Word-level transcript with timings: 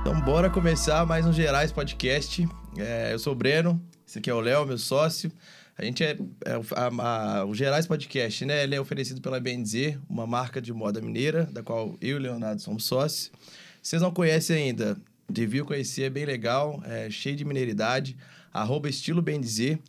Então, 0.00 0.20
bora 0.20 0.48
começar 0.48 1.04
mais 1.04 1.26
um 1.26 1.32
Gerais 1.32 1.72
Podcast. 1.72 2.48
É, 2.76 3.12
eu 3.12 3.18
sou 3.18 3.32
o 3.32 3.36
Breno, 3.36 3.82
esse 4.06 4.20
aqui 4.20 4.30
é 4.30 4.34
o 4.34 4.38
Léo, 4.38 4.64
meu 4.64 4.78
sócio. 4.78 5.32
A 5.76 5.84
gente 5.84 6.04
é, 6.04 6.16
é 6.44 6.52
a- 6.76 7.38
a- 7.40 7.44
o 7.44 7.52
Gerais 7.54 7.86
Podcast, 7.86 8.44
né? 8.44 8.62
Ele 8.62 8.74
é 8.76 8.80
oferecido 8.80 9.20
pela 9.20 9.40
BNZ, 9.40 9.98
uma 10.08 10.26
marca 10.26 10.60
de 10.62 10.72
moda 10.72 11.00
mineira, 11.00 11.44
da 11.52 11.62
qual 11.62 11.96
eu 12.00 12.10
e 12.10 12.14
o 12.14 12.18
Leonardo 12.18 12.62
somos 12.62 12.84
sócios. 12.84 13.32
Vocês 13.82 14.00
não 14.00 14.12
conhecem 14.12 14.56
ainda, 14.56 14.96
deviam 15.28 15.66
conhecer, 15.66 16.04
é 16.04 16.10
bem 16.10 16.24
legal, 16.24 16.80
é 16.86 17.10
cheio 17.10 17.34
de 17.36 17.44
mineiridade. 17.44 18.16
Arroba 18.52 18.88
estilo 18.88 19.22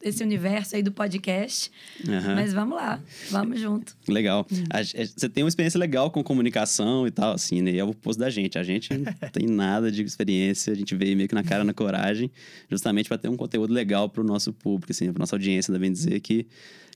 esse 0.01 0.21
universo 0.23 0.75
aí 0.75 0.83
do 0.83 0.91
podcast. 0.91 1.71
Aham. 2.07 2.35
Mas 2.35 2.51
vamos 2.53 2.75
lá, 2.75 2.99
vamos 3.31 3.59
junto. 3.61 3.95
Legal. 4.07 4.45
A- 4.69 4.79
a- 4.79 4.83
Você 4.83 5.29
tem 5.29 5.43
uma 5.43 5.49
experiência 5.49 5.79
legal 5.79 6.11
com 6.11 6.21
comunicação 6.21 7.07
e 7.07 7.11
tal, 7.11 7.33
assim, 7.33 7.61
né? 7.61 7.71
E 7.71 7.79
é 7.79 7.83
o 7.83 7.89
oposto 7.91 8.19
da 8.19 8.29
gente. 8.29 8.57
A 8.59 8.63
gente 8.63 8.93
não 8.97 9.05
tem 9.31 9.47
nada 9.47 9.89
de 9.89 10.03
experiência, 10.03 10.73
a 10.73 10.75
gente 10.75 10.93
veio 10.95 11.15
meio 11.15 11.29
que 11.29 11.35
na 11.35 11.43
cara, 11.43 11.63
na 11.63 11.73
coragem, 11.73 12.29
justamente 12.69 13.07
para 13.07 13.17
ter 13.17 13.29
um 13.29 13.37
conteúdo 13.37 13.71
legal 13.73 14.09
para 14.09 14.21
o 14.21 14.23
nosso 14.25 14.51
público, 14.51 14.91
assim, 14.91 15.11
para 15.13 15.19
nossa 15.19 15.35
audiência, 15.35 15.71
devem 15.71 15.91
dizer 15.91 16.19
que 16.19 16.45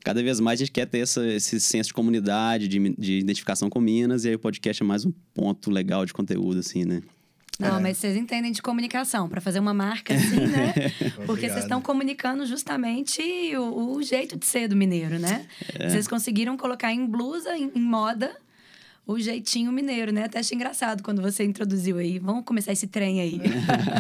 cada 0.04 0.22
vez 0.22 0.40
mais 0.40 0.60
a 0.60 0.66
gente 0.66 0.72
quer 0.72 0.86
ter 0.86 1.00
essa, 1.00 1.26
esse 1.26 1.60
senso 1.60 1.88
de 1.88 1.94
comunidade, 1.94 2.68
de, 2.68 2.96
de 2.98 3.20
identificação 3.20 3.70
com 3.70 3.80
Minas, 3.80 4.26
e 4.26 4.30
aí 4.30 4.36
o 4.36 4.40
podcast 4.40 4.84
é 4.84 4.86
mais 4.86 5.06
um 5.06 5.14
ponto 5.34 5.72
legal 5.72 6.06
de 6.06 6.14
conteúdo, 6.14 6.60
assim, 6.60 6.84
né? 6.84 7.02
Não, 7.60 7.80
mas 7.80 7.98
vocês 7.98 8.18
entendem 8.18 8.52
de 8.52 8.62
comunicação, 8.62 9.30
para 9.30 9.40
fazer 9.40 9.60
uma 9.60 9.74
marca 9.74 10.14
assim, 10.14 10.40
né? 10.48 10.74
Porque 11.26 11.48
vocês 11.48 11.64
estão 11.64 11.82
comunicando 11.82 12.46
justamente 12.46 13.22
o, 13.56 13.96
o 13.96 14.04
jeito 14.04 14.38
de 14.38 14.46
ser 14.46 14.68
do 14.68 14.76
mineiro, 14.76 15.20
né? 15.20 15.46
Vocês 15.88 16.08
conseguiram 16.08 16.58
colocar 16.58 16.92
em 16.92 17.06
blusa, 17.06 17.56
em, 17.56 17.72
em 17.76 17.82
moda, 17.82 18.36
o 19.06 19.20
jeitinho 19.20 19.72
mineiro, 19.72 20.12
né? 20.12 20.24
Até 20.26 20.40
achei 20.40 20.56
engraçado 20.56 21.04
quando 21.04 21.22
você 21.22 21.44
introduziu 21.44 21.98
aí. 21.98 22.20
Vamos 22.20 22.46
começar 22.46 22.72
esse 22.72 22.88
trem 22.88 23.20
aí. 23.20 23.42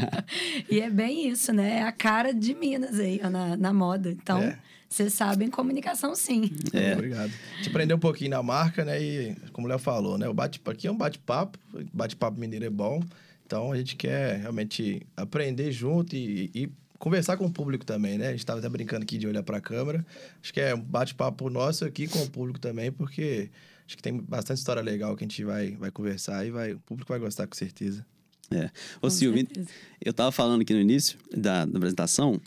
e 0.69 0.79
é 0.79 0.89
bem 0.89 1.27
isso, 1.29 1.51
né? 1.53 1.79
É 1.79 1.83
a 1.83 1.91
cara 1.91 2.33
de 2.33 2.53
Minas 2.53 2.99
aí, 2.99 3.19
ó, 3.23 3.29
na, 3.29 3.57
na 3.57 3.73
moda. 3.73 4.09
Então, 4.11 4.41
É. 4.41 4.57
vocês 4.87 5.13
sabem 5.13 5.49
comunicação 5.49 6.15
sim. 6.15 6.49
É. 6.71 6.93
Obrigado. 6.93 7.31
A 7.53 7.57
gente 7.57 7.69
aprendeu 7.69 7.97
um 7.97 7.99
pouquinho 7.99 8.31
na 8.31 8.41
marca, 8.41 8.85
né? 8.85 9.01
E 9.01 9.35
como 9.51 9.67
o 9.67 9.69
Léo 9.69 9.79
falou, 9.79 10.17
né? 10.17 10.27
O 10.29 10.33
bate 10.33 10.61
aqui 10.65 10.87
é 10.87 10.91
um 10.91 10.97
bate-papo, 10.97 11.59
bate-papo 11.91 12.39
mineiro 12.39 12.65
é 12.65 12.69
bom. 12.69 13.03
Então 13.45 13.71
a 13.71 13.77
gente 13.77 13.95
quer 13.95 14.37
realmente 14.39 15.05
aprender 15.17 15.71
junto 15.71 16.15
e, 16.15 16.49
e 16.55 16.69
conversar 16.97 17.35
com 17.35 17.45
o 17.45 17.51
público 17.51 17.85
também, 17.85 18.17
né? 18.17 18.27
A 18.27 18.31
gente 18.31 18.39
estava 18.39 18.59
até 18.59 18.69
brincando 18.69 19.03
aqui 19.03 19.17
de 19.17 19.27
olhar 19.27 19.43
para 19.43 19.57
a 19.57 19.61
câmera. 19.61 20.05
Acho 20.41 20.53
que 20.53 20.61
é 20.61 20.73
um 20.73 20.79
bate-papo 20.79 21.49
nosso 21.49 21.83
aqui 21.83 22.07
com 22.07 22.19
o 22.23 22.29
público 22.29 22.57
também, 22.59 22.89
porque 22.89 23.49
acho 23.85 23.97
que 23.97 24.03
tem 24.03 24.17
bastante 24.17 24.57
história 24.57 24.81
legal 24.81 25.15
que 25.15 25.23
a 25.23 25.27
gente 25.27 25.43
vai, 25.43 25.71
vai 25.71 25.91
conversar 25.91 26.45
e 26.45 26.51
vai, 26.51 26.73
o 26.73 26.79
público 26.79 27.11
vai 27.11 27.19
gostar 27.19 27.47
com 27.47 27.55
certeza. 27.55 28.05
É. 28.51 28.69
Ô, 29.01 29.09
certeza. 29.09 29.67
eu 30.03 30.13
tava 30.13 30.31
falando 30.31 30.61
aqui 30.61 30.73
no 30.73 30.79
início 30.79 31.17
da, 31.35 31.65
da 31.65 31.77
apresentação, 31.77 32.39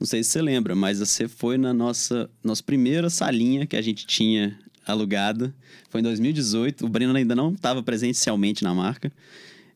não 0.00 0.06
sei 0.06 0.24
se 0.24 0.30
você 0.30 0.42
lembra, 0.42 0.74
mas 0.74 0.98
você 0.98 1.28
foi 1.28 1.56
na 1.56 1.72
nossa, 1.72 2.28
nossa 2.42 2.62
primeira 2.62 3.08
salinha 3.08 3.66
que 3.66 3.76
a 3.76 3.82
gente 3.82 4.06
tinha 4.06 4.58
alugada. 4.86 5.54
Foi 5.88 6.00
em 6.00 6.04
2018. 6.04 6.84
O 6.84 6.88
Breno 6.88 7.14
ainda 7.14 7.34
não 7.34 7.52
estava 7.52 7.82
presencialmente 7.82 8.64
na 8.64 8.74
marca. 8.74 9.12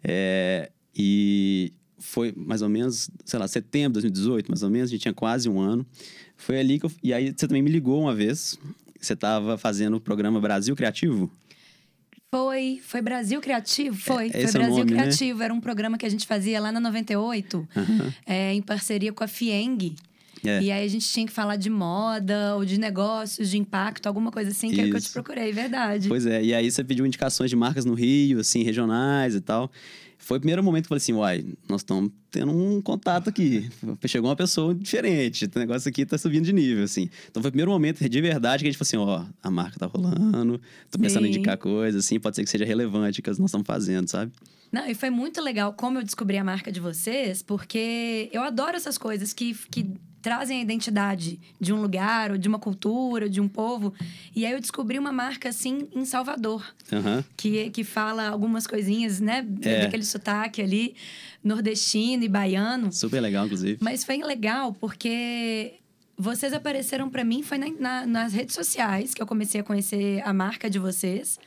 É, 0.03 0.71
e 0.95 1.73
foi 1.99 2.33
mais 2.37 2.63
ou 2.63 2.69
menos, 2.69 3.11
sei 3.25 3.39
lá, 3.39 3.47
setembro 3.47 4.01
de 4.01 4.09
2018, 4.09 4.49
mais 4.49 4.63
ou 4.63 4.71
menos. 4.71 4.91
A 4.91 4.93
gente 4.93 5.03
tinha 5.03 5.15
quase 5.15 5.49
um 5.49 5.61
ano. 5.61 5.87
Foi 6.37 6.59
ali 6.59 6.79
que 6.79 6.87
eu... 6.87 6.93
E 7.03 7.13
aí 7.13 7.33
você 7.35 7.47
também 7.47 7.63
me 7.63 7.71
ligou 7.71 8.01
uma 8.01 8.15
vez. 8.15 8.59
Você 9.01 9.13
estava 9.13 9.57
fazendo 9.57 9.97
o 9.97 10.01
programa 10.01 10.41
Brasil 10.41 10.75
Criativo. 10.75 11.31
Foi, 12.31 12.81
foi 12.83 13.01
Brasil 13.01 13.41
Criativo? 13.41 13.97
Foi, 13.97 14.27
É, 14.27 14.31
foi 14.31 14.43
é 14.43 14.53
Brasil 14.53 14.71
nome, 14.71 14.91
né? 14.91 15.03
Criativo. 15.03 15.43
Era 15.43 15.55
um 15.55 15.61
programa 15.61 15.97
que 15.97 16.05
a 16.05 16.11
gente 16.11 16.27
fazia 16.27 16.61
lá 16.61 16.71
na 16.71 16.81
98, 16.81 17.67
é, 18.27 18.53
em 18.53 18.61
parceria 18.61 19.13
com 19.13 19.25
a 19.25 19.29
Fieng. 19.29 19.95
É. 20.45 20.63
E 20.63 20.71
aí 20.71 20.85
a 20.85 20.89
gente 20.89 21.09
tinha 21.09 21.27
que 21.27 21.33
falar 21.33 21.57
de 21.57 21.71
moda, 21.71 22.55
ou 22.55 22.65
de 22.65 22.79
negócios, 22.79 23.51
de 23.51 23.59
impacto, 23.59 24.07
alguma 24.07 24.31
coisa 24.31 24.51
assim, 24.51 24.71
que 24.71 24.81
é 24.81 24.85
que 24.85 24.91
eu 24.91 25.01
te 25.01 25.05
Isso. 25.05 25.13
procurei, 25.13 25.53
verdade. 25.53 26.09
Pois 26.09 26.27
é, 26.27 26.43
e 26.43 26.55
aí 26.55 26.71
você 26.71 26.85
pediu 26.85 27.07
indicações 27.07 27.51
de 27.51 27.57
marcas 27.57 27.85
no 27.85 27.95
Rio, 27.95 28.41
assim, 28.41 28.63
regionais 28.63 29.35
e 29.35 29.41
tal. 29.41 29.71
Foi 30.28 30.37
o 30.37 30.41
primeiro 30.41 30.62
momento 30.62 30.83
que 30.83 30.87
eu 30.89 30.89
falei 30.91 30.99
assim, 30.99 31.15
uai, 31.15 31.55
nós 31.66 31.81
estamos 31.81 32.11
tendo 32.31 32.53
um 32.53 32.83
contato 32.83 33.31
aqui. 33.31 33.71
Chegou 34.06 34.28
uma 34.28 34.37
pessoa 34.37 34.75
diferente, 34.75 35.47
o 35.47 35.59
negócio 35.59 35.89
aqui 35.89 36.05
tá 36.05 36.19
subindo 36.19 36.44
de 36.44 36.53
nível, 36.53 36.84
assim. 36.84 37.09
Então 37.31 37.43
foi 37.43 37.49
o 37.49 37.53
primeiro 37.53 37.71
momento 37.71 38.06
de 38.06 38.21
verdade 38.21 38.62
que 38.62 38.69
a 38.69 38.71
gente 38.71 38.77
falou 38.77 39.22
assim, 39.22 39.27
ó, 39.27 39.33
a 39.43 39.50
marca 39.50 39.78
tá 39.78 39.87
rolando, 39.87 40.61
tô 40.91 40.99
começando 40.99 41.25
a 41.25 41.28
Sim. 41.28 41.33
indicar 41.33 41.56
coisas, 41.56 42.05
assim, 42.05 42.21
pode 42.21 42.37
ser 42.37 42.44
que 42.44 42.50
seja 42.50 42.67
relevante 42.67 43.21
o 43.21 43.22
que 43.22 43.31
nós 43.31 43.41
estamos 43.41 43.67
fazendo, 43.67 44.06
sabe? 44.06 44.31
Não, 44.71 44.87
e 44.87 44.94
foi 44.94 45.09
muito 45.09 45.41
legal 45.41 45.72
como 45.72 45.99
eu 45.99 46.05
descobri 46.05 46.37
a 46.37 46.44
marca 46.44 46.71
de 46.71 46.78
vocês, 46.78 47.43
porque 47.43 48.28
eu 48.31 48.43
adoro 48.43 48.77
essas 48.77 48.99
coisas 48.99 49.33
que, 49.33 49.55
que 49.71 49.94
trazem 50.28 50.59
a 50.59 50.62
identidade 50.62 51.41
de 51.59 51.72
um 51.72 51.81
lugar, 51.81 52.31
ou 52.33 52.37
de 52.39 52.47
uma 52.49 52.59
cultura, 52.59 53.31
de 53.31 53.41
um 53.41 53.49
povo. 53.49 53.94
E 54.37 54.44
aí 54.44 54.53
eu 54.53 54.61
descobri 54.61 54.99
uma 54.99 55.11
marca, 55.11 55.49
assim, 55.49 55.89
em 55.94 56.05
Salvador. 56.05 56.62
Aham. 56.93 57.25
que, 57.37 57.71
que 57.71 57.83
fala 57.83 58.28
algumas 58.28 58.67
coisinhas, 58.67 59.21
né? 59.21 59.47
É. 59.62 59.81
Daquele 59.83 60.05
sotaque 60.05 60.61
ali, 60.61 60.94
nordestino 61.43 62.22
e 62.25 62.28
baiano. 62.28 62.93
Super 62.93 63.21
legal, 63.21 63.47
inclusive. 63.47 63.78
Mas 63.81 64.05
foi 64.05 64.19
legal 64.19 64.72
porque 64.75 65.75
vocês 66.17 66.53
apareceram 66.53 67.09
para 67.09 67.25
mim, 67.25 67.43
foi 67.43 67.56
na- 67.59 67.71
na- 67.78 68.06
nas 68.06 68.33
redes 68.34 68.55
sociais 68.55 69.15
que 69.15 69.22
eu 69.22 69.27
comecei 69.27 69.61
a 69.61 69.65
conhecer 69.65 70.21
a 70.27 70.33
marca 70.34 70.69
de 70.69 70.78
vocês. 70.78 71.38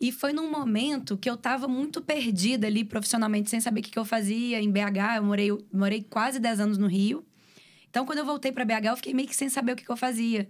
E 0.00 0.12
foi 0.12 0.32
num 0.32 0.50
momento 0.50 1.16
que 1.16 1.28
eu 1.28 1.36
tava 1.36 1.66
muito 1.68 2.00
perdida 2.00 2.66
ali 2.66 2.84
profissionalmente, 2.84 3.50
sem 3.50 3.60
saber 3.60 3.80
o 3.80 3.82
que, 3.82 3.90
que 3.90 3.98
eu 3.98 4.04
fazia. 4.04 4.60
Em 4.60 4.70
BH, 4.70 5.16
eu 5.16 5.22
morei, 5.24 5.50
eu 5.50 5.62
morei 5.72 6.02
quase 6.08 6.38
10 6.38 6.60
anos 6.60 6.78
no 6.78 6.86
Rio. 6.86 7.24
Então, 7.96 8.04
quando 8.04 8.18
eu 8.18 8.26
voltei 8.26 8.52
para 8.52 8.62
BH, 8.62 8.88
eu 8.88 8.96
fiquei 8.96 9.14
meio 9.14 9.26
que 9.26 9.34
sem 9.34 9.48
saber 9.48 9.72
o 9.72 9.76
que, 9.76 9.82
que 9.82 9.90
eu 9.90 9.96
fazia. 9.96 10.46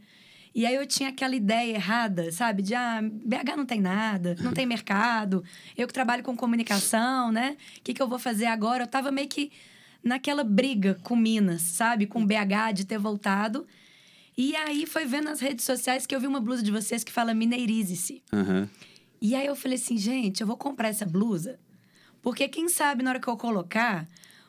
E 0.52 0.66
aí 0.66 0.74
eu 0.74 0.84
tinha 0.84 1.10
aquela 1.10 1.36
ideia 1.36 1.76
errada, 1.76 2.32
sabe? 2.32 2.60
De, 2.60 2.74
ah, 2.74 3.00
BH 3.00 3.56
não 3.56 3.64
tem 3.64 3.80
nada, 3.80 4.34
não 4.40 4.52
tem 4.52 4.66
mercado. 4.66 5.44
Eu 5.76 5.86
que 5.86 5.92
trabalho 5.92 6.24
com 6.24 6.36
comunicação, 6.36 7.30
né? 7.30 7.56
O 7.78 7.82
que, 7.84 7.94
que 7.94 8.02
eu 8.02 8.08
vou 8.08 8.18
fazer 8.18 8.46
agora? 8.46 8.82
Eu 8.82 8.88
tava 8.88 9.12
meio 9.12 9.28
que 9.28 9.52
naquela 10.02 10.42
briga 10.42 10.98
com 11.04 11.14
Minas, 11.14 11.62
sabe? 11.62 12.04
Com 12.04 12.26
BH 12.26 12.72
de 12.74 12.84
ter 12.84 12.98
voltado. 12.98 13.64
E 14.36 14.56
aí 14.56 14.84
foi 14.84 15.04
vendo 15.04 15.26
nas 15.26 15.38
redes 15.38 15.64
sociais 15.64 16.04
que 16.04 16.16
eu 16.16 16.20
vi 16.20 16.26
uma 16.26 16.40
blusa 16.40 16.64
de 16.64 16.72
vocês 16.72 17.04
que 17.04 17.12
fala 17.12 17.32
Mineirize-se. 17.32 18.24
Aham. 18.32 18.68
E 19.22 19.36
aí 19.36 19.46
eu 19.46 19.54
falei 19.54 19.78
assim, 19.78 19.96
gente, 19.96 20.40
eu 20.40 20.48
vou 20.48 20.56
comprar 20.56 20.88
essa 20.88 21.06
blusa, 21.06 21.60
porque 22.20 22.48
quem 22.48 22.68
sabe 22.68 23.04
na 23.04 23.10
hora 23.10 23.20
que 23.20 23.28
eu 23.28 23.36
colocar, 23.36 24.04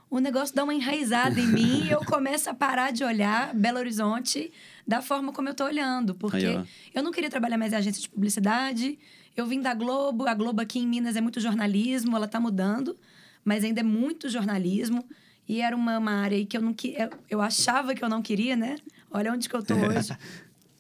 o 0.10 0.20
negócio 0.20 0.56
dá 0.56 0.64
uma 0.64 0.74
enraizada 0.74 1.40
em 1.40 1.48
mim 1.48 1.84
e 1.86 1.92
eu 1.92 2.00
começo 2.06 2.50
a 2.50 2.54
parar 2.54 2.92
de 2.92 3.04
olhar 3.04 3.54
Belo 3.54 3.78
Horizonte 3.78 4.52
da 4.88 5.02
forma 5.02 5.34
como 5.34 5.50
eu 5.50 5.54
tô 5.54 5.66
olhando. 5.66 6.16
Porque 6.16 6.46
Aí, 6.46 6.64
eu 6.94 7.04
não 7.04 7.12
queria 7.12 7.30
trabalhar 7.30 7.58
mais 7.58 7.74
em 7.74 7.76
agência 7.76 8.02
de 8.02 8.10
publicidade. 8.10 8.98
Eu 9.36 9.46
vim 9.46 9.62
da 9.62 9.74
Globo, 9.74 10.26
a 10.26 10.34
Globo 10.34 10.62
aqui 10.62 10.80
em 10.80 10.88
Minas 10.88 11.16
é 11.16 11.22
muito 11.22 11.40
jornalismo, 11.42 12.16
ela 12.16 12.28
tá 12.28 12.40
mudando. 12.40 12.98
mas 13.44 13.64
ainda 13.64 13.82
é 13.82 13.84
muito 13.84 14.30
jornalismo. 14.30 15.06
E 15.48 15.62
era 15.62 15.76
uma, 15.76 15.98
uma 15.98 16.12
área 16.12 16.46
que 16.46 16.58
eu 16.58 16.62
não 16.62 16.74
que, 16.74 16.96
eu, 16.98 17.10
eu 17.30 17.42
achava 17.42 17.94
que 17.94 18.04
eu 18.04 18.10
não 18.10 18.22
queria, 18.22 18.56
né? 18.56 18.78
Olha 19.12 19.32
onde 19.34 19.48
que 19.48 19.56
eu 19.56 19.64
tô 19.64 19.74
hoje. 19.88 20.16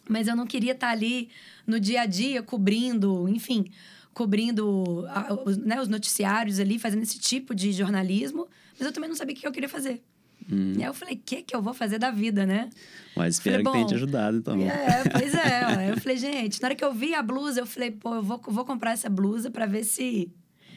mas 0.10 0.28
eu 0.28 0.36
não 0.36 0.46
queria 0.46 0.72
estar 0.74 0.90
ali 0.90 1.30
no 1.66 1.80
dia 1.80 2.02
a 2.02 2.06
dia 2.06 2.42
cobrindo, 2.42 3.28
enfim, 3.30 3.72
cobrindo 4.14 5.06
né, 5.64 5.80
os 5.80 5.88
noticiários 5.88 6.60
ali, 6.60 6.80
fazendo 6.80 7.04
esse 7.04 7.20
tipo 7.20 7.54
de 7.54 7.72
jornalismo, 7.72 8.48
mas 8.78 8.86
eu 8.86 8.92
também 8.92 9.10
não 9.10 9.16
sabia 9.16 9.36
o 9.36 9.38
que 9.38 9.48
eu 9.48 9.52
queria 9.52 9.70
fazer. 9.70 10.02
Hum. 10.52 10.74
E 10.78 10.82
aí 10.82 10.90
eu 10.90 10.94
falei, 10.94 11.16
o 11.16 11.20
que, 11.24 11.42
que 11.42 11.56
eu 11.56 11.62
vou 11.62 11.74
fazer 11.74 12.00
da 12.00 12.12
vida, 12.12 12.46
né? 12.46 12.70
Mas 13.16 13.36
espero 13.36 13.64
falei, 13.64 13.66
que 13.66 13.72
tenha 13.72 13.86
te 13.88 13.96
ajudado, 13.96 14.38
então. 14.38 14.62
É, 14.62 15.04
pois 15.10 15.34
é. 15.34 15.92
eu 15.92 15.98
falei, 16.00 16.18
gente, 16.18 16.62
na 16.62 16.70
hora 16.70 16.76
que 16.76 16.86
eu 16.86 16.94
vi 16.94 17.14
a 17.14 17.22
blusa, 17.22 17.60
eu 17.60 17.66
falei, 17.66 17.92
pô, 17.92 18.16
eu 18.16 18.24
vou, 18.24 18.40
vou 18.48 18.64
comprar 18.64 18.92
essa 18.92 19.10
blusa 19.10 19.52
para 19.52 19.66
ver 19.66 19.84
se 19.84 20.32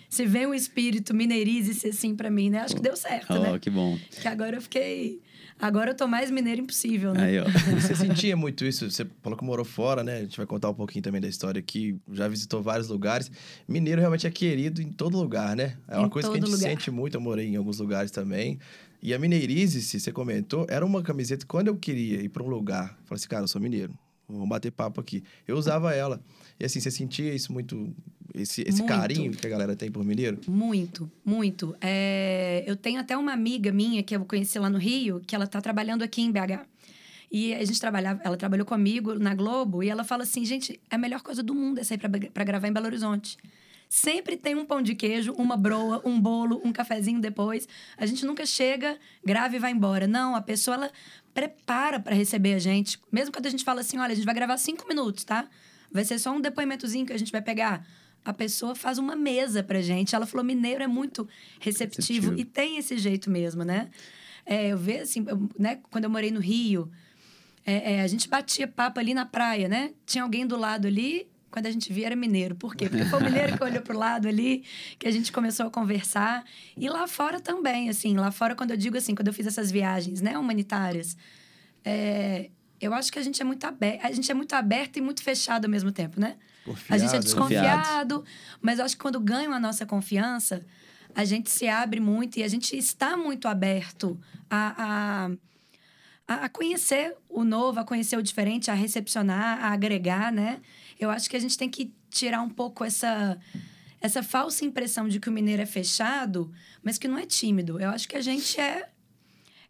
se 0.09 0.27
vem 0.27 0.45
um 0.45 0.53
espírito 0.53 1.15
mineirize 1.15 1.89
assim 1.89 2.17
para 2.17 2.29
mim, 2.29 2.51
né? 2.51 2.59
Acho 2.59 2.75
que 2.75 2.83
deu 2.83 2.97
certo, 2.97 3.33
oh, 3.33 3.39
né? 3.39 3.59
que 3.61 3.71
bom. 3.71 3.97
Que 4.21 4.27
agora 4.27 4.57
eu 4.57 4.61
fiquei 4.61 5.21
Agora 5.61 5.91
eu 5.91 5.95
tô 5.95 6.07
mais 6.07 6.31
mineiro 6.31 6.63
impossível, 6.63 7.13
né? 7.13 7.25
Aí, 7.25 7.39
ó. 7.39 7.45
Você 7.79 7.95
sentia 7.95 8.37
muito 8.37 8.65
isso? 8.65 8.91
Você 8.91 9.07
falou 9.23 9.39
que 9.39 9.45
morou 9.45 9.65
fora, 9.65 10.03
né? 10.03 10.19
A 10.19 10.21
gente 10.23 10.37
vai 10.37 10.47
contar 10.47 10.71
um 10.71 10.75
pouquinho 10.75 11.03
também 11.03 11.21
da 11.21 11.29
história 11.29 11.59
aqui. 11.59 11.99
Já 12.13 12.29
visitou 12.29 12.63
vários 12.63 12.89
lugares. 12.89 13.31
Mineiro 13.69 14.01
realmente 14.01 14.27
é 14.27 14.31
querido 14.31 14.81
em 14.81 14.91
todo 14.91 15.19
lugar, 15.19 15.55
né? 15.55 15.77
É 15.87 15.99
uma 15.99 16.07
em 16.07 16.11
coisa 16.11 16.29
que 16.29 16.37
a 16.37 16.41
gente 16.41 16.51
lugar. 16.51 16.71
sente 16.71 16.91
muito. 16.91 17.17
Eu 17.17 17.21
morei 17.21 17.47
em 17.47 17.57
alguns 17.57 17.79
lugares 17.79 18.11
também. 18.11 18.59
E 19.03 19.15
a 19.15 19.19
Mineirize, 19.19 19.81
se 19.83 19.99
você 19.99 20.13
comentou, 20.13 20.67
era 20.69 20.85
uma 20.85 21.03
camiseta 21.03 21.47
quando 21.47 21.69
eu 21.69 21.77
queria 21.77 22.23
ir 22.23 22.29
para 22.29 22.43
um 22.43 22.49
lugar, 22.49 22.99
falei 23.05 23.17
assim, 23.17 23.29
cara, 23.29 23.45
eu 23.45 23.49
sou 23.49 23.61
mineiro, 23.61 23.95
vamos 24.29 24.49
bater 24.49 24.71
papo 24.71 25.01
aqui. 25.01 25.23
Eu 25.49 25.57
usava 25.57 25.95
ela. 25.95 26.21
E 26.59 26.65
assim, 26.67 26.81
você 26.81 26.91
sentia 26.91 27.35
isso 27.35 27.51
muito 27.51 27.95
esse, 28.35 28.63
esse 28.67 28.83
carinho 28.85 29.33
que 29.33 29.47
a 29.47 29.51
galera 29.51 29.75
tem 29.75 29.91
por 29.91 30.05
mineiro? 30.05 30.39
Muito, 30.49 31.11
muito. 31.25 31.77
É, 31.81 32.65
eu 32.67 32.77
tenho 32.77 33.01
até 33.01 33.17
uma 33.17 33.33
amiga 33.33 33.73
minha 33.73 34.03
que 34.03 34.15
eu 34.15 34.25
conheci 34.25 34.59
lá 34.59 34.71
no 34.71 34.79
Rio, 34.79 35.21
que 35.27 35.35
ela 35.35 35.45
está 35.45 35.61
trabalhando 35.61 36.03
aqui 36.03 36.23
em 36.23 36.31
BH. 36.31 36.67
E 37.31 37.55
a 37.55 37.65
gente 37.65 37.81
trabalhava, 37.81 38.21
ela 38.25 38.37
trabalhou 38.37 38.67
comigo 38.67 39.15
na 39.15 39.35
Globo 39.35 39.83
e 39.83 39.89
ela 39.89 40.03
fala 40.03 40.25
assim: 40.25 40.45
gente, 40.45 40.81
é 40.91 40.97
a 40.97 40.99
melhor 40.99 41.23
coisa 41.23 41.43
do 41.43 41.55
mundo 41.55 41.79
é 41.79 41.85
sair 41.85 41.99
para 41.99 42.45
gravar 42.45 42.67
em 42.67 42.73
Belo 42.73 42.87
Horizonte. 42.87 43.39
Sempre 43.89 44.37
tem 44.37 44.55
um 44.55 44.65
pão 44.65 44.81
de 44.81 44.95
queijo, 44.95 45.33
uma 45.33 45.57
broa, 45.57 46.01
um 46.05 46.21
bolo, 46.21 46.61
um 46.65 46.73
cafezinho 46.73 47.21
depois. 47.21 47.69
A 47.97 48.07
gente 48.07 48.25
nunca 48.25 48.47
chega, 48.47 48.97
grava 49.25 49.57
e 49.57 49.59
vai 49.59 49.73
embora. 49.73 50.07
Não, 50.07 50.37
a 50.37 50.41
pessoa 50.41 50.77
ela 50.77 50.91
prepara 51.35 51.99
para 51.99 52.15
receber 52.15 52.55
a 52.55 52.59
gente. 52.59 53.01
Mesmo 53.11 53.33
quando 53.33 53.47
a 53.47 53.51
gente 53.51 53.65
fala 53.65 53.81
assim: 53.81 53.99
olha, 53.99 54.13
a 54.13 54.15
gente 54.15 54.25
vai 54.25 54.35
gravar 54.35 54.57
cinco 54.59 54.87
minutos, 54.89 55.25
tá? 55.25 55.49
Vai 55.93 56.05
ser 56.05 56.19
só 56.19 56.33
um 56.33 56.41
depoimentozinho 56.41 57.07
que 57.07 57.13
a 57.13 57.19
gente 57.19 57.33
vai 57.33 57.43
pegar 57.43 57.87
a 58.25 58.33
pessoa 58.33 58.75
faz 58.75 58.99
uma 58.99 59.17
mesa 59.17 59.63
pra 59.63 59.81
gente. 59.81 60.15
Ela 60.15 60.27
falou: 60.27 60.45
mineiro 60.45 60.83
é 60.83 60.87
muito 60.87 61.29
receptivo, 61.61 62.31
receptivo. 62.31 62.41
e 62.41 62.45
tem 62.45 62.79
esse 62.79 62.99
jeito 62.99 63.31
mesmo, 63.31 63.65
né? 63.65 63.89
É, 64.45 64.69
eu 64.69 64.79
vejo 64.79 65.03
assim, 65.03 65.25
eu, 65.29 65.49
né, 65.59 65.79
quando 65.91 66.05
eu 66.05 66.11
morei 66.11 66.31
no 66.31 66.41
Rio, 66.41 66.91
é, 67.65 67.95
é, 67.95 68.03
a 68.03 68.07
gente 68.07 68.29
batia 68.29 68.67
papo 68.67 68.99
ali 68.99 69.15
na 69.15 69.27
praia, 69.27 69.69
né? 69.69 69.93
Tinha 70.07 70.25
alguém 70.25 70.47
do 70.47 70.57
lado 70.57 70.87
ali, 70.87 71.29
quando 71.51 71.67
a 71.67 71.71
gente 71.71 71.93
via 71.93 72.07
era 72.07 72.17
mineiro. 72.17 72.55
Por 72.55 72.75
quê? 72.75 72.89
Porque 72.89 73.05
foi 73.05 73.21
o 73.21 73.25
mineiro 73.25 73.57
que 73.57 73.63
olhou 73.63 73.83
pro 73.83 73.97
lado 73.97 74.29
ali, 74.29 74.65
que 74.99 75.07
a 75.07 75.11
gente 75.11 75.31
começou 75.31 75.67
a 75.67 75.71
conversar. 75.71 76.45
E 76.77 76.89
lá 76.89 77.07
fora 77.07 77.41
também, 77.41 77.89
assim, 77.89 78.17
lá 78.17 78.31
fora, 78.31 78.55
quando 78.55 78.71
eu 78.71 78.77
digo 78.77 78.97
assim, 78.97 79.15
quando 79.15 79.29
eu 79.29 79.35
fiz 79.35 79.47
essas 79.47 79.71
viagens, 79.71 80.21
né, 80.21 80.39
humanitárias, 80.39 81.17
é, 81.85 82.51
eu 82.81 82.95
acho 82.95 83.13
que 83.13 83.19
a 83.19 83.23
gente 83.23 83.41
é 83.41 83.45
muito 83.45 83.65
aberto, 83.65 84.05
a 84.05 84.13
gente 84.13 84.31
é 84.31 84.35
muito 84.35 84.55
aberto 84.55 84.97
e 84.97 85.01
muito 85.01 85.23
fechado 85.23 85.67
ao 85.67 85.71
mesmo 85.71 85.93
tempo, 85.93 86.21
né? 86.21 86.37
Confiado. 86.65 86.95
A 86.95 86.99
gente 86.99 87.17
é 87.17 87.19
desconfiado, 87.19 88.25
mas 88.61 88.79
eu 88.79 88.85
acho 88.85 88.97
que 88.97 89.03
quando 89.03 89.19
ganham 89.21 89.53
a 89.53 89.61
nossa 89.61 89.87
confiança, 89.87 90.65
a 91.15 91.25
gente 91.25 91.51
se 91.51 91.69
abre 91.69 92.01
muito 92.01 92.39
e 92.39 92.43
a 92.43 92.49
gente 92.49 92.77
está 92.77 93.17
muito 93.17 93.49
aberto 93.49 94.19
a, 94.49 95.31
a, 96.29 96.45
a 96.45 96.49
conhecer 96.49 97.17
o 97.29 97.45
novo, 97.45 97.81
a 97.81 97.85
conhecer 97.85 98.17
o 98.17 98.23
diferente, 98.23 98.71
a 98.71 98.75
recepcionar, 98.75 99.65
a 99.65 99.73
agregar, 99.73 100.33
né? 100.33 100.61
Eu 100.99 101.11
acho 101.11 101.29
que 101.29 101.37
a 101.37 101.41
gente 101.41 101.57
tem 101.57 101.69
que 101.69 101.93
tirar 102.11 102.43
um 102.43 102.51
pouco 102.51 102.85
essa 102.85 103.39
essa 104.03 104.23
falsa 104.23 104.65
impressão 104.65 105.07
de 105.07 105.21
que 105.21 105.29
o 105.29 105.33
mineiro 105.33 105.61
é 105.61 105.67
fechado, 105.67 106.51
mas 106.83 106.97
que 106.97 107.07
não 107.07 107.19
é 107.19 107.27
tímido. 107.27 107.79
Eu 107.79 107.91
acho 107.91 108.09
que 108.09 108.17
a 108.17 108.21
gente 108.23 108.59
é 108.59 108.89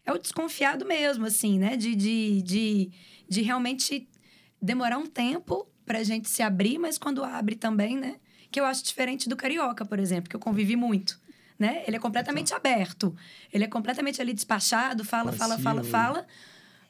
é 0.04 0.12
o 0.12 0.18
desconfiado 0.18 0.84
mesmo, 0.86 1.26
assim, 1.26 1.58
né? 1.58 1.76
De, 1.76 1.94
de, 1.94 2.42
de, 2.42 2.90
de 3.28 3.42
realmente 3.42 4.08
demorar 4.60 4.98
um 4.98 5.06
tempo 5.06 5.69
pra 5.90 6.04
gente 6.04 6.30
se 6.30 6.40
abrir, 6.40 6.78
mas 6.78 6.96
quando 6.96 7.24
abre 7.24 7.56
também, 7.56 7.96
né? 7.96 8.14
Que 8.48 8.60
eu 8.60 8.64
acho 8.64 8.84
diferente 8.84 9.28
do 9.28 9.34
carioca, 9.34 9.84
por 9.84 9.98
exemplo, 9.98 10.30
que 10.30 10.36
eu 10.36 10.38
convivi 10.38 10.76
muito. 10.76 11.18
Né? 11.58 11.82
Ele 11.84 11.96
é 11.96 11.98
completamente 11.98 12.54
aberto. 12.54 13.12
Ele 13.52 13.64
é 13.64 13.66
completamente 13.66 14.22
ali 14.22 14.32
despachado, 14.32 15.04
fala, 15.04 15.32
fala, 15.32 15.58
fala, 15.58 15.82
fala. 15.82 16.26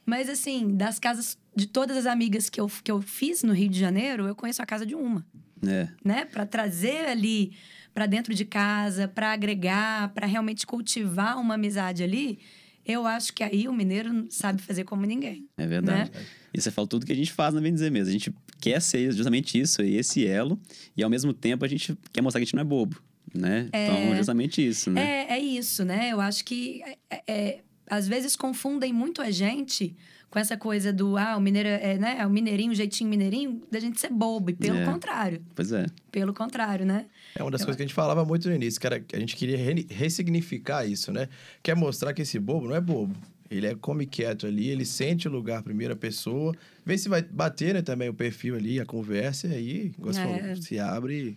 Mas, 0.04 0.28
assim, 0.28 0.76
das 0.76 0.98
casas 0.98 1.38
de 1.56 1.66
todas 1.66 1.96
as 1.96 2.04
amigas 2.04 2.50
que 2.50 2.60
eu, 2.60 2.70
que 2.84 2.90
eu 2.90 3.00
fiz 3.00 3.42
no 3.42 3.54
Rio 3.54 3.70
de 3.70 3.80
Janeiro, 3.80 4.26
eu 4.26 4.34
conheço 4.34 4.60
a 4.60 4.66
casa 4.66 4.84
de 4.84 4.94
uma. 4.94 5.24
É. 5.66 5.88
Né? 6.04 6.26
Para 6.26 6.44
trazer 6.44 7.08
ali 7.08 7.56
para 7.94 8.04
dentro 8.04 8.34
de 8.34 8.44
casa, 8.44 9.08
para 9.08 9.32
agregar, 9.32 10.10
para 10.10 10.26
realmente 10.26 10.66
cultivar 10.66 11.40
uma 11.40 11.54
amizade 11.54 12.02
ali, 12.02 12.38
eu 12.84 13.06
acho 13.06 13.32
que 13.32 13.42
aí 13.42 13.68
o 13.68 13.72
mineiro 13.72 14.26
sabe 14.30 14.62
fazer 14.62 14.84
como 14.84 15.04
ninguém. 15.04 15.46
É 15.56 15.66
verdade. 15.66 16.10
Né? 16.10 16.20
E 16.52 16.60
você 16.60 16.70
fala 16.70 16.86
tudo 16.86 17.06
que 17.06 17.12
a 17.12 17.16
gente 17.16 17.32
faz, 17.32 17.54
na 17.54 17.60
bem 17.60 17.72
dizer 17.72 17.90
mesmo. 17.90 18.08
A 18.08 18.12
gente 18.12 18.34
quer 18.60 18.80
ser 18.80 19.12
justamente 19.12 19.58
isso, 19.58 19.82
esse 19.82 20.26
elo, 20.26 20.60
e 20.96 21.02
ao 21.02 21.10
mesmo 21.10 21.32
tempo 21.32 21.64
a 21.64 21.68
gente 21.68 21.96
quer 22.12 22.20
mostrar 22.20 22.40
que 22.40 22.44
a 22.44 22.46
gente 22.46 22.54
não 22.54 22.62
é 22.62 22.64
bobo, 22.64 23.00
né? 23.34 23.68
É, 23.72 23.86
então, 23.86 24.16
justamente 24.16 24.66
isso, 24.66 24.90
né? 24.90 25.26
É, 25.28 25.32
é 25.34 25.38
isso, 25.38 25.84
né? 25.84 26.12
Eu 26.12 26.20
acho 26.20 26.44
que 26.44 26.82
é, 27.08 27.22
é, 27.26 27.60
às 27.86 28.08
vezes 28.08 28.36
confundem 28.36 28.92
muito 28.92 29.22
a 29.22 29.30
gente 29.30 29.96
com 30.30 30.38
essa 30.38 30.56
coisa 30.56 30.92
do, 30.92 31.16
ah, 31.16 31.36
o 31.36 31.40
mineiro 31.40 31.68
é, 31.68 31.98
né? 31.98 32.16
É 32.20 32.26
o 32.26 32.30
mineirinho, 32.30 32.70
o 32.70 32.74
jeitinho 32.74 33.10
mineirinho, 33.10 33.60
da 33.70 33.80
gente 33.80 34.00
ser 34.00 34.10
bobo. 34.10 34.50
E 34.50 34.54
pelo 34.54 34.78
é. 34.78 34.84
contrário. 34.84 35.42
Pois 35.56 35.72
é. 35.72 35.86
Pelo 36.12 36.32
contrário, 36.32 36.86
né? 36.86 37.06
É 37.34 37.42
uma 37.42 37.50
das 37.50 37.62
Eu... 37.62 37.66
coisas 37.66 37.76
que 37.76 37.82
a 37.82 37.86
gente 37.86 37.94
falava 37.94 38.24
muito 38.24 38.48
no 38.48 38.54
início, 38.54 38.80
que 38.80 38.86
era 38.86 39.00
que 39.00 39.16
a 39.16 39.18
gente 39.18 39.34
queria 39.34 39.58
re 39.58 39.86
ressignificar 39.90 40.86
isso, 40.86 41.12
né? 41.12 41.28
Quer 41.62 41.74
mostrar 41.74 42.14
que 42.14 42.22
esse 42.22 42.38
bobo 42.38 42.68
não 42.68 42.76
é 42.76 42.80
bobo. 42.80 43.14
Ele 43.50 43.66
é 43.66 43.74
come 43.74 44.06
quieto 44.06 44.46
ali, 44.46 44.68
ele 44.68 44.84
sente 44.84 45.26
o 45.26 45.30
lugar 45.32 45.64
primeira 45.64 45.96
pessoa, 45.96 46.54
vê 46.86 46.96
se 46.96 47.08
vai 47.08 47.20
bater 47.20 47.74
né, 47.74 47.82
também 47.82 48.08
o 48.08 48.14
perfil 48.14 48.54
ali, 48.54 48.78
a 48.78 48.86
conversa, 48.86 49.48
e 49.48 49.52
aí, 49.52 49.92
é. 49.98 50.12
falou, 50.12 50.56
se 50.62 50.78
abre. 50.78 51.36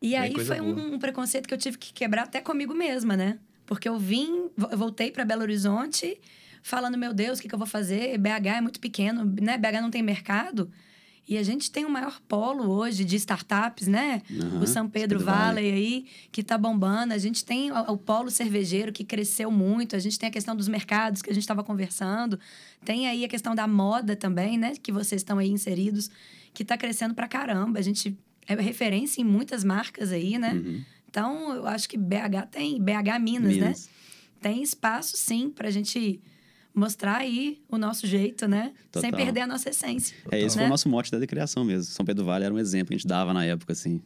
E 0.00 0.16
aí 0.16 0.34
foi 0.44 0.60
um, 0.60 0.94
um, 0.94 0.98
preconceito 0.98 1.46
que 1.46 1.54
eu 1.54 1.58
tive 1.58 1.78
que 1.78 1.92
quebrar 1.92 2.24
até 2.24 2.40
comigo 2.40 2.74
mesma, 2.74 3.16
né? 3.16 3.38
Porque 3.64 3.88
eu 3.88 3.96
vim, 3.96 4.50
eu 4.72 4.76
voltei 4.76 5.12
para 5.12 5.24
Belo 5.24 5.42
Horizonte 5.42 6.18
falando, 6.62 6.96
meu 6.96 7.12
Deus, 7.12 7.38
o 7.38 7.42
que, 7.42 7.48
que 7.48 7.54
eu 7.54 7.58
vou 7.58 7.66
fazer? 7.66 8.16
BH 8.18 8.46
é 8.46 8.60
muito 8.60 8.80
pequeno, 8.80 9.24
né? 9.40 9.58
BH 9.58 9.80
não 9.80 9.90
tem 9.90 10.02
mercado. 10.02 10.70
E 11.28 11.38
a 11.38 11.42
gente 11.42 11.70
tem 11.70 11.84
o 11.84 11.90
maior 11.90 12.20
polo 12.26 12.68
hoje 12.68 13.04
de 13.04 13.14
startups, 13.16 13.86
né? 13.86 14.22
Uhum, 14.28 14.60
o 14.60 14.66
São 14.66 14.88
Pedro, 14.88 15.18
Pedro 15.18 15.24
Valley, 15.24 15.70
vale. 15.70 15.76
aí, 15.76 16.06
que 16.32 16.40
está 16.40 16.58
bombando. 16.58 17.14
A 17.14 17.18
gente 17.18 17.44
tem 17.44 17.70
o, 17.70 17.92
o, 17.92 17.96
polo 17.96 18.28
cervejeiro, 18.28 18.92
que 18.92 19.04
cresceu 19.04 19.50
muito. 19.50 19.94
A 19.94 20.00
gente 20.00 20.18
tem 20.18 20.28
a 20.28 20.32
questão 20.32 20.56
dos 20.56 20.66
mercados, 20.66 21.22
que 21.22 21.30
a 21.30 21.32
gente 21.32 21.44
estava 21.44 21.62
conversando. 21.62 22.40
Tem 22.84 23.06
aí 23.06 23.24
a 23.24 23.28
questão 23.28 23.54
da 23.54 23.68
moda 23.68 24.16
também, 24.16 24.58
né? 24.58 24.72
Que 24.82 24.90
vocês 24.90 25.20
estão 25.20 25.38
aí 25.38 25.48
inseridos, 25.48 26.10
que 26.52 26.64
está 26.64 26.76
crescendo 26.76 27.14
pra 27.14 27.28
caramba. 27.28 27.78
A 27.78 27.82
gente 27.82 28.18
é 28.48 28.54
referência 28.56 29.20
em 29.20 29.24
muitas 29.24 29.62
marcas 29.62 30.10
aí, 30.10 30.38
né? 30.38 30.54
Uhum. 30.54 30.84
Então, 31.08 31.54
eu 31.54 31.66
acho 31.68 31.88
que 31.88 31.96
BH 31.96 32.48
tem... 32.50 32.82
BH 32.82 33.20
Minas? 33.20 33.52
Minas. 33.52 33.86
né? 33.86 33.92
Tem 34.40 34.60
espaço, 34.60 35.16
sim, 35.16 35.50
para 35.50 35.68
a 35.68 35.70
gente 35.70 36.20
mostrar 36.74 37.18
aí 37.18 37.62
o 37.68 37.76
nosso 37.76 38.06
jeito, 38.06 38.48
né? 38.48 38.72
Total. 38.90 39.02
Sem 39.02 39.10
perder 39.10 39.42
a 39.42 39.46
nossa 39.46 39.70
essência. 39.70 40.16
É, 40.30 40.40
esse 40.40 40.56
né? 40.56 40.62
foi 40.62 40.66
o 40.66 40.70
nosso 40.70 40.88
mote 40.88 41.10
da 41.10 41.26
criação 41.26 41.64
mesmo. 41.64 41.92
São 41.92 42.04
Pedro 42.04 42.24
Vale 42.24 42.44
era 42.44 42.54
um 42.54 42.58
exemplo 42.58 42.88
que 42.88 42.94
a 42.94 42.96
gente 42.96 43.06
dava 43.06 43.32
na 43.32 43.44
época, 43.44 43.72
assim. 43.72 44.00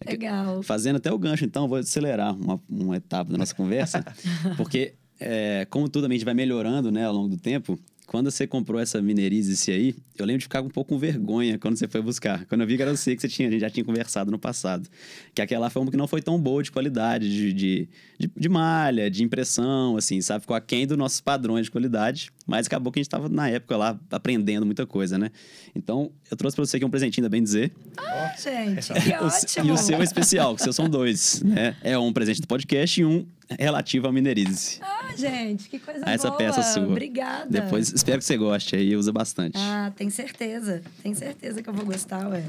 É 0.00 0.10
Legal. 0.10 0.62
Fazendo 0.62 0.96
até 0.96 1.12
o 1.12 1.18
gancho, 1.18 1.44
então, 1.44 1.68
vou 1.68 1.78
acelerar 1.78 2.34
uma, 2.34 2.60
uma 2.68 2.96
etapa 2.96 3.30
da 3.30 3.38
nossa 3.38 3.54
conversa, 3.54 4.04
porque 4.56 4.94
é, 5.18 5.66
como 5.70 5.88
tudo 5.88 6.06
a 6.06 6.10
gente 6.10 6.24
vai 6.24 6.34
melhorando, 6.34 6.90
né, 6.90 7.06
ao 7.06 7.12
longo 7.12 7.28
do 7.28 7.36
tempo, 7.36 7.78
quando 8.06 8.30
você 8.30 8.46
comprou 8.46 8.80
essa 8.80 9.00
mineirize 9.00 9.70
aí, 9.70 9.94
eu 10.16 10.26
lembro 10.26 10.38
de 10.38 10.44
ficar 10.44 10.62
um 10.62 10.68
pouco 10.68 10.90
com 10.90 10.98
vergonha 10.98 11.58
quando 11.58 11.76
você 11.76 11.88
foi 11.88 12.02
buscar. 12.02 12.44
Quando 12.46 12.60
eu 12.60 12.66
vi 12.66 12.76
que 12.76 12.82
era 12.82 12.94
você 12.94 13.16
que 13.16 13.22
você 13.22 13.28
tinha, 13.28 13.48
a 13.48 13.50
gente 13.50 13.60
já 13.60 13.70
tinha 13.70 13.84
conversado 13.84 14.30
no 14.30 14.38
passado. 14.38 14.88
Que 15.34 15.40
aquela 15.40 15.70
foi 15.70 15.82
uma 15.82 15.90
que 15.90 15.96
não 15.96 16.06
foi 16.06 16.20
tão 16.20 16.38
boa 16.38 16.62
de 16.62 16.70
qualidade, 16.70 17.28
de, 17.28 17.52
de, 17.52 17.88
de, 18.18 18.30
de 18.36 18.48
malha, 18.48 19.10
de 19.10 19.24
impressão, 19.24 19.96
assim, 19.96 20.20
sabe? 20.20 20.42
Ficou 20.42 20.54
aquém 20.54 20.86
dos 20.86 20.96
nossos 20.98 21.20
padrões 21.20 21.66
de 21.66 21.70
qualidade. 21.70 22.30
Mas 22.46 22.66
acabou 22.66 22.92
que 22.92 22.98
a 22.98 23.02
gente 23.02 23.08
estava 23.08 23.28
na 23.28 23.48
época 23.48 23.76
lá 23.76 23.98
aprendendo 24.10 24.66
muita 24.66 24.86
coisa, 24.86 25.16
né? 25.16 25.30
Então, 25.74 26.12
eu 26.30 26.36
trouxe 26.36 26.54
para 26.54 26.66
você 26.66 26.76
aqui 26.76 26.84
um 26.84 26.90
presentinho 26.90 27.22
da 27.22 27.28
Bem 27.28 27.42
Dizer. 27.42 27.72
Ah, 27.96 28.34
gente, 28.38 28.92
que 28.92 29.14
ótimo! 29.14 29.66
E 29.66 29.72
o 29.72 29.76
seu 29.78 30.00
é 30.00 30.04
especial, 30.04 30.54
que 30.54 30.60
o 30.60 30.64
seu 30.64 30.72
são 30.72 30.88
dois, 30.88 31.42
né? 31.42 31.74
É 31.82 31.98
um 31.98 32.12
presente 32.12 32.40
do 32.40 32.46
podcast 32.46 33.00
e 33.00 33.04
um 33.04 33.26
relativo 33.58 34.06
ao 34.06 34.12
Mineirize. 34.12 34.78
Ah, 34.82 35.14
gente, 35.16 35.68
que 35.68 35.78
coisa 35.78 36.02
Essa 36.08 36.28
boa. 36.28 36.38
peça 36.38 36.62
sua. 36.62 36.86
Obrigada. 36.86 37.46
Depois, 37.48 37.92
espero 37.92 38.18
que 38.18 38.24
você 38.24 38.36
goste 38.36 38.74
aí, 38.76 38.96
usa 38.96 39.12
bastante. 39.12 39.56
Ah, 39.58 39.92
tem 39.96 40.10
certeza. 40.10 40.82
Tem 41.02 41.14
certeza 41.14 41.62
que 41.62 41.68
eu 41.68 41.74
vou 41.74 41.84
gostar, 41.84 42.28
ué. 42.28 42.44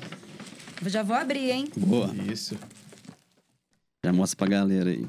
Eu 0.84 0.90
já 0.90 1.04
vou 1.04 1.16
abrir, 1.16 1.50
hein? 1.52 1.68
Boa. 1.78 2.14
Isso. 2.32 2.58
Já 4.06 4.14
mostra 4.14 4.38
pra 4.38 4.48
galera 4.48 4.90
aí. 4.90 5.06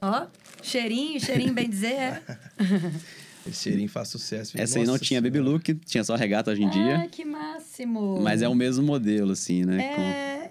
Ó, 0.00 0.26
cheirinho, 0.62 1.18
cheirinho 1.20 1.52
bem 1.54 1.68
dizer. 1.68 1.94
é. 1.94 2.22
Esse 3.46 3.64
cheirinho 3.64 3.88
faz 3.90 4.08
sucesso. 4.08 4.58
Essa 4.58 4.78
aí 4.78 4.86
não 4.86 4.94
Nossa 4.94 5.04
tinha 5.04 5.20
baby 5.20 5.36
Senhora. 5.38 5.52
look, 5.52 5.74
tinha 5.84 6.02
só 6.02 6.14
regata 6.16 6.50
hoje 6.50 6.62
em 6.62 6.70
dia. 6.70 6.96
Ah, 7.04 7.08
que 7.08 7.26
máximo. 7.26 8.18
Mas 8.22 8.40
é 8.40 8.48
o 8.48 8.54
mesmo 8.54 8.82
modelo, 8.86 9.32
assim, 9.32 9.64
né? 9.66 9.84
É, 9.84 9.94
com 9.94 10.00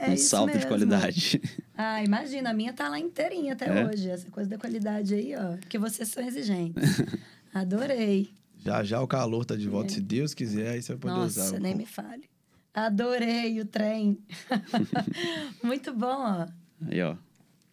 é 0.06 0.10
um 0.10 0.14
isso 0.14 0.30
salto 0.30 0.50
de 0.52 0.56
mesmo. 0.56 0.70
qualidade. 0.70 1.42
Ah, 1.78 2.04
imagina, 2.04 2.50
a 2.52 2.54
minha 2.54 2.72
tá 2.74 2.88
lá 2.90 3.00
inteirinha 3.00 3.54
até 3.54 3.66
É? 3.68 3.86
hoje. 3.86 4.10
Essa 4.10 4.30
coisa 4.30 4.50
da 4.50 4.58
qualidade 4.58 5.14
aí, 5.16 5.34
ó. 5.36 5.58
Porque 5.58 5.78
vocês 5.78 6.10
são 6.10 6.24
exigentes. 6.26 7.02
Adorei. 7.54 8.32
Já 8.66 8.84
já 8.84 9.02
o 9.02 9.08
calor 9.08 9.44
tá 9.46 9.56
de 9.56 9.68
volta, 9.68 9.92
se 9.94 10.00
Deus 10.02 10.34
quiser, 10.34 10.70
aí 10.74 10.82
você 10.82 10.94
vai 10.94 11.00
poder 11.00 11.14
É. 11.14 11.18
Nossa, 11.18 11.42
usar. 11.44 11.60
nem 11.60 11.76
me 11.76 11.86
fale. 11.86 12.30
Adorei 12.74 13.60
o 13.60 13.66
trem. 13.66 14.18
Muito 15.64 15.94
bom, 15.94 16.08
ó. 16.08 16.48
Aí, 16.90 17.02
ó. 17.02 17.16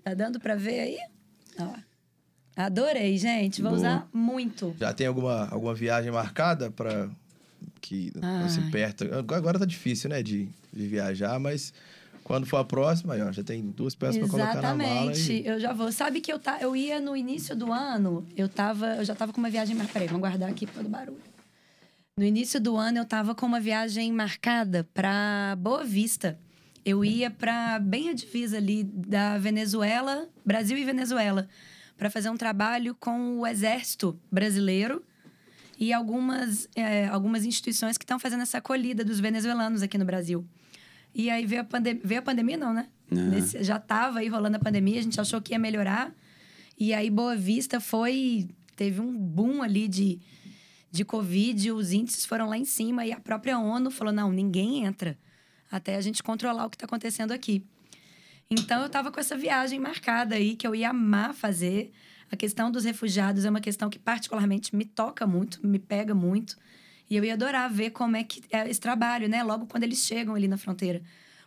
Tá 0.02 0.14
dando 0.14 0.40
pra 0.40 0.54
ver 0.54 0.80
aí? 0.80 0.99
Ó. 1.58 1.75
Adorei, 2.56 3.16
gente. 3.16 3.62
Vou 3.62 3.70
Boa. 3.70 3.78
usar 3.80 4.08
muito. 4.12 4.75
Já 4.78 4.92
tem 4.92 5.06
alguma, 5.06 5.49
alguma 5.49 5.75
viagem 5.75 6.10
marcada 6.10 6.70
para 6.70 7.08
que 7.80 8.12
Ai. 8.20 8.70
perto? 8.70 9.04
Agora 9.14 9.58
tá 9.58 9.64
difícil, 9.64 10.10
né, 10.10 10.22
de, 10.22 10.49
de 10.72 10.87
viajar, 10.87 11.38
mas 11.38 11.72
quando 12.30 12.46
for 12.46 12.58
a 12.58 12.64
próxima, 12.64 13.14
aí, 13.14 13.22
ó, 13.22 13.32
já 13.32 13.42
tem 13.42 13.60
duas 13.60 13.92
peças 13.96 14.18
para 14.18 14.28
colocar 14.28 14.62
na 14.62 14.72
mala. 14.72 15.10
Exatamente. 15.10 15.32
E... 15.32 15.44
Eu 15.44 15.58
já 15.58 15.72
vou. 15.72 15.90
Sabe 15.90 16.20
que 16.20 16.32
eu, 16.32 16.38
tá, 16.38 16.58
eu 16.60 16.76
ia 16.76 17.00
no 17.00 17.16
início 17.16 17.56
do 17.56 17.72
ano, 17.72 18.25
eu 18.37 18.49
tava, 18.49 18.87
eu 18.94 19.04
já 19.04 19.16
tava 19.16 19.32
com 19.32 19.38
uma 19.40 19.50
viagem 19.50 19.75
marcada. 19.75 19.94
Peraí, 19.94 20.06
vamos 20.06 20.20
guardar 20.20 20.49
aqui 20.49 20.64
por 20.64 20.84
barulho. 20.84 21.18
No 22.16 22.25
início 22.25 22.60
do 22.60 22.76
ano 22.76 22.99
eu 22.99 23.04
tava 23.04 23.34
com 23.34 23.44
uma 23.44 23.58
viagem 23.58 24.12
marcada 24.12 24.88
para 24.94 25.56
Boa 25.58 25.82
Vista. 25.82 26.38
Eu 26.84 27.04
ia 27.04 27.32
para 27.32 27.80
bem 27.80 28.10
a 28.10 28.12
divisa 28.12 28.58
ali 28.58 28.84
da 28.84 29.37
Venezuela, 29.37 30.28
Brasil 30.46 30.78
e 30.78 30.84
Venezuela, 30.84 31.49
para 31.99 32.08
fazer 32.10 32.30
um 32.30 32.37
trabalho 32.37 32.94
com 32.94 33.40
o 33.40 33.46
exército 33.46 34.16
brasileiro 34.30 35.02
e 35.80 35.92
algumas, 35.92 36.68
é, 36.76 37.08
algumas 37.08 37.44
instituições 37.44 37.99
que 37.99 38.04
estão 38.04 38.20
fazendo 38.20 38.44
essa 38.44 38.58
acolhida 38.58 39.04
dos 39.04 39.18
venezuelanos 39.18 39.82
aqui 39.82 39.99
no 39.99 40.04
Brasil. 40.04 40.46
E 41.14 41.29
aí 41.31 41.45
veio 41.47 41.62
a, 41.62 41.64
pandem 41.64 42.00
veio 42.02 42.21
a 42.21 42.23
pandemia, 42.23 42.57
não, 42.57 42.73
né? 42.73 42.88
Aham. 43.12 43.29
Nesse- 43.31 43.62
já 43.62 43.76
estava 43.76 44.21
aí 44.21 44.29
rolando 44.29 44.57
a 44.57 44.61
pandemia, 44.61 44.99
a 45.00 45.02
gente 45.02 45.21
achou 45.21 45.40
que 45.40 45.52
ia 45.52 45.59
melhorar. 45.59 46.14
E 46.79 46.95
aí 46.95 47.11
Boa 47.11 47.37
Vista 47.37 47.81
foi... 47.81 48.49
Teve 48.76 49.00
um 49.00 49.14
boom 49.14 49.62
ali 49.62 49.87
de, 49.87 50.19
de 50.90 51.05
Covid, 51.05 51.71
os 51.73 51.93
índices 51.93 52.25
foram 52.25 52.49
lá 52.49 52.57
em 52.57 52.64
cima. 52.64 53.05
E 53.05 53.12
a 53.12 53.21
própria 53.21 53.59
ONU 53.59 53.90
falou, 53.90 54.12
não, 54.12 54.33
ninguém 54.33 54.85
entra 54.87 55.19
até 55.71 55.97
a 55.97 56.00
gente 56.00 56.23
controlar 56.23 56.64
o 56.67 56.71
que 56.71 56.76
está 56.76 56.87
acontecendo 56.87 57.33
aqui. 57.33 57.62
Então, 58.50 58.81
eu 58.81 58.87
estava 58.87 59.12
com 59.12 59.21
essa 59.21 59.37
viagem 59.37 59.79
marcada 59.79 60.35
aí, 60.35 60.57
que 60.57 60.67
eu 60.67 60.75
ia 60.75 60.90
amar 60.90 61.35
fazer. 61.35 61.93
A 62.33 62.37
questão 62.37 62.71
dos 62.71 62.85
refugiados 62.85 63.45
é 63.45 63.50
uma 63.50 63.61
questão 63.61 63.90
que 63.90 63.99
particularmente 63.99 64.75
me 64.75 64.85
toca 64.85 65.26
muito, 65.26 65.64
me 65.67 65.79
pega 65.79 66.14
muito. 66.14 66.57
E 67.11 67.17
eu 67.17 67.25
ia 67.25 67.35
adorar 67.35 67.69
ver 67.71 67.90
como 67.90 68.17
é 68.17 68.23
que 68.23 68.40
é 68.50 68.71
esse 68.71 68.81
trabalho, 68.81 69.29
né? 69.29 69.43
Logo 69.43 69.67
quando 69.67 69.83
eles 69.83 69.99
chegam 69.99 70.35
ali 70.35 70.47
na 70.47 70.57
fronteira. 70.57 71.02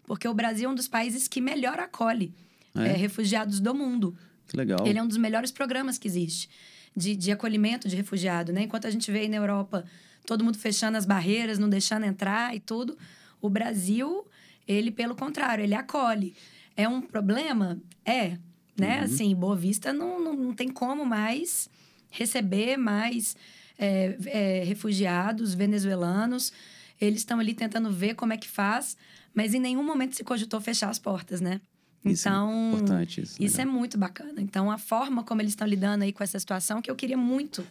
Porque 0.06 0.28
o 0.28 0.34
Brasil 0.34 0.70
é 0.70 0.72
um 0.72 0.76
dos 0.76 0.90
países 0.90 1.28
que 1.30 1.40
melhor 1.40 1.80
acolhe 1.80 2.34
É? 2.76 2.90
eh, 2.90 2.94
refugiados 2.98 3.62
do 3.62 3.74
mundo. 3.74 4.16
Que 4.48 4.58
legal. 4.58 4.86
Ele 4.86 5.00
é 5.00 5.02
um 5.04 5.08
dos 5.08 5.16
melhores 5.18 5.52
programas 5.52 5.98
que 5.98 6.08
existe 6.08 6.50
de, 6.96 7.16
de 7.16 7.32
acolhimento 7.32 7.88
de 7.88 7.96
refugiado, 7.96 8.52
né? 8.52 8.64
Enquanto 8.64 8.86
a 8.86 8.92
gente 8.92 9.10
vê 9.10 9.20
aí 9.20 9.30
na 9.30 9.38
Europa 9.38 9.86
todo 10.26 10.44
mundo 10.44 10.58
fechando 10.58 10.98
as 10.98 11.06
barreiras, 11.06 11.58
não 11.58 11.70
deixando 11.70 12.06
entrar 12.06 12.54
e 12.56 12.60
tudo, 12.60 12.98
o 13.42 13.50
Brasil, 13.50 14.26
ele, 14.68 14.92
pelo 14.92 15.16
contrário, 15.16 15.64
ele 15.64 15.76
acolhe. 15.76 16.34
É 16.76 16.88
um 16.88 17.02
problema? 17.02 17.80
É. 18.06 18.38
Né? 18.78 19.00
Assim, 19.00 19.34
Boa 19.36 19.56
Vista 19.56 19.94
não, 19.94 20.20
não, 20.20 20.34
não 20.34 20.54
tem 20.54 20.70
como 20.70 21.06
mais 21.06 21.70
receber 22.10 22.76
mais 22.78 23.36
é, 23.78 24.16
é, 24.26 24.64
refugiados 24.64 25.54
venezuelanos. 25.54 26.52
Eles 27.00 27.20
estão 27.20 27.40
ali 27.40 27.54
tentando 27.54 27.92
ver 27.92 28.16
como 28.16 28.34
é 28.34 28.38
que 28.38 28.48
faz, 28.48 28.96
mas 29.34 29.54
em 29.54 29.60
nenhum 29.60 29.84
momento 29.84 30.16
se 30.16 30.24
cogitou 30.24 30.62
fechar 30.62 30.90
as 30.90 31.00
portas, 31.00 31.42
né? 31.42 31.60
Isso 32.06 32.28
é 32.28 32.32
Então, 32.32 32.72
importante, 32.76 33.22
isso, 33.22 33.42
isso 33.42 33.62
é 33.62 33.64
legal. 33.64 33.80
muito 33.80 33.98
bacana. 33.98 34.42
Então, 34.42 34.70
a 34.70 34.78
forma 34.78 35.24
como 35.24 35.42
eles 35.42 35.54
estão 35.54 35.66
lidando 35.68 36.04
aí 36.04 36.12
com 36.12 36.24
essa 36.24 36.38
situação, 36.38 36.82
que 36.82 36.92
eu 36.92 36.96
queria 36.96 37.18
muito 37.18 37.66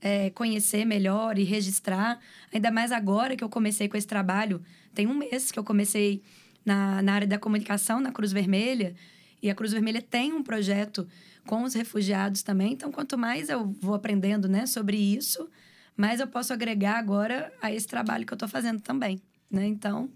é, 0.00 0.30
conhecer 0.30 0.84
melhor 0.84 1.38
e 1.38 1.44
registrar. 1.44 2.18
Ainda 2.52 2.70
mais 2.70 2.92
agora 2.92 3.34
que 3.36 3.42
eu 3.42 3.48
comecei 3.48 3.88
com 3.88 3.96
esse 3.96 4.06
trabalho. 4.06 4.62
Tem 4.94 5.06
um 5.06 5.14
mês 5.14 5.50
que 5.50 5.58
eu 5.58 5.64
comecei 5.64 6.22
na, 6.64 7.00
na 7.02 7.14
área 7.14 7.26
da 7.26 7.38
comunicação, 7.38 7.98
na 8.00 8.12
Cruz 8.12 8.30
Vermelha. 8.32 8.94
E 9.42 9.50
a 9.50 9.54
Cruz 9.54 9.72
Vermelha 9.72 10.00
tem 10.00 10.32
um 10.32 10.42
projeto 10.42 11.06
com 11.46 11.64
os 11.64 11.74
refugiados 11.74 12.42
também. 12.42 12.72
Então, 12.72 12.92
quanto 12.92 13.18
mais 13.18 13.48
eu 13.48 13.74
vou 13.80 13.94
aprendendo 13.94 14.48
né, 14.48 14.64
sobre 14.66 14.96
isso, 14.96 15.48
mais 15.96 16.20
eu 16.20 16.26
posso 16.28 16.52
agregar 16.52 16.98
agora 16.98 17.52
a 17.60 17.72
esse 17.72 17.86
trabalho 17.86 18.24
que 18.24 18.32
eu 18.32 18.36
estou 18.36 18.48
fazendo 18.48 18.80
também. 18.80 19.20
Né? 19.50 19.66
Então, 19.66 20.08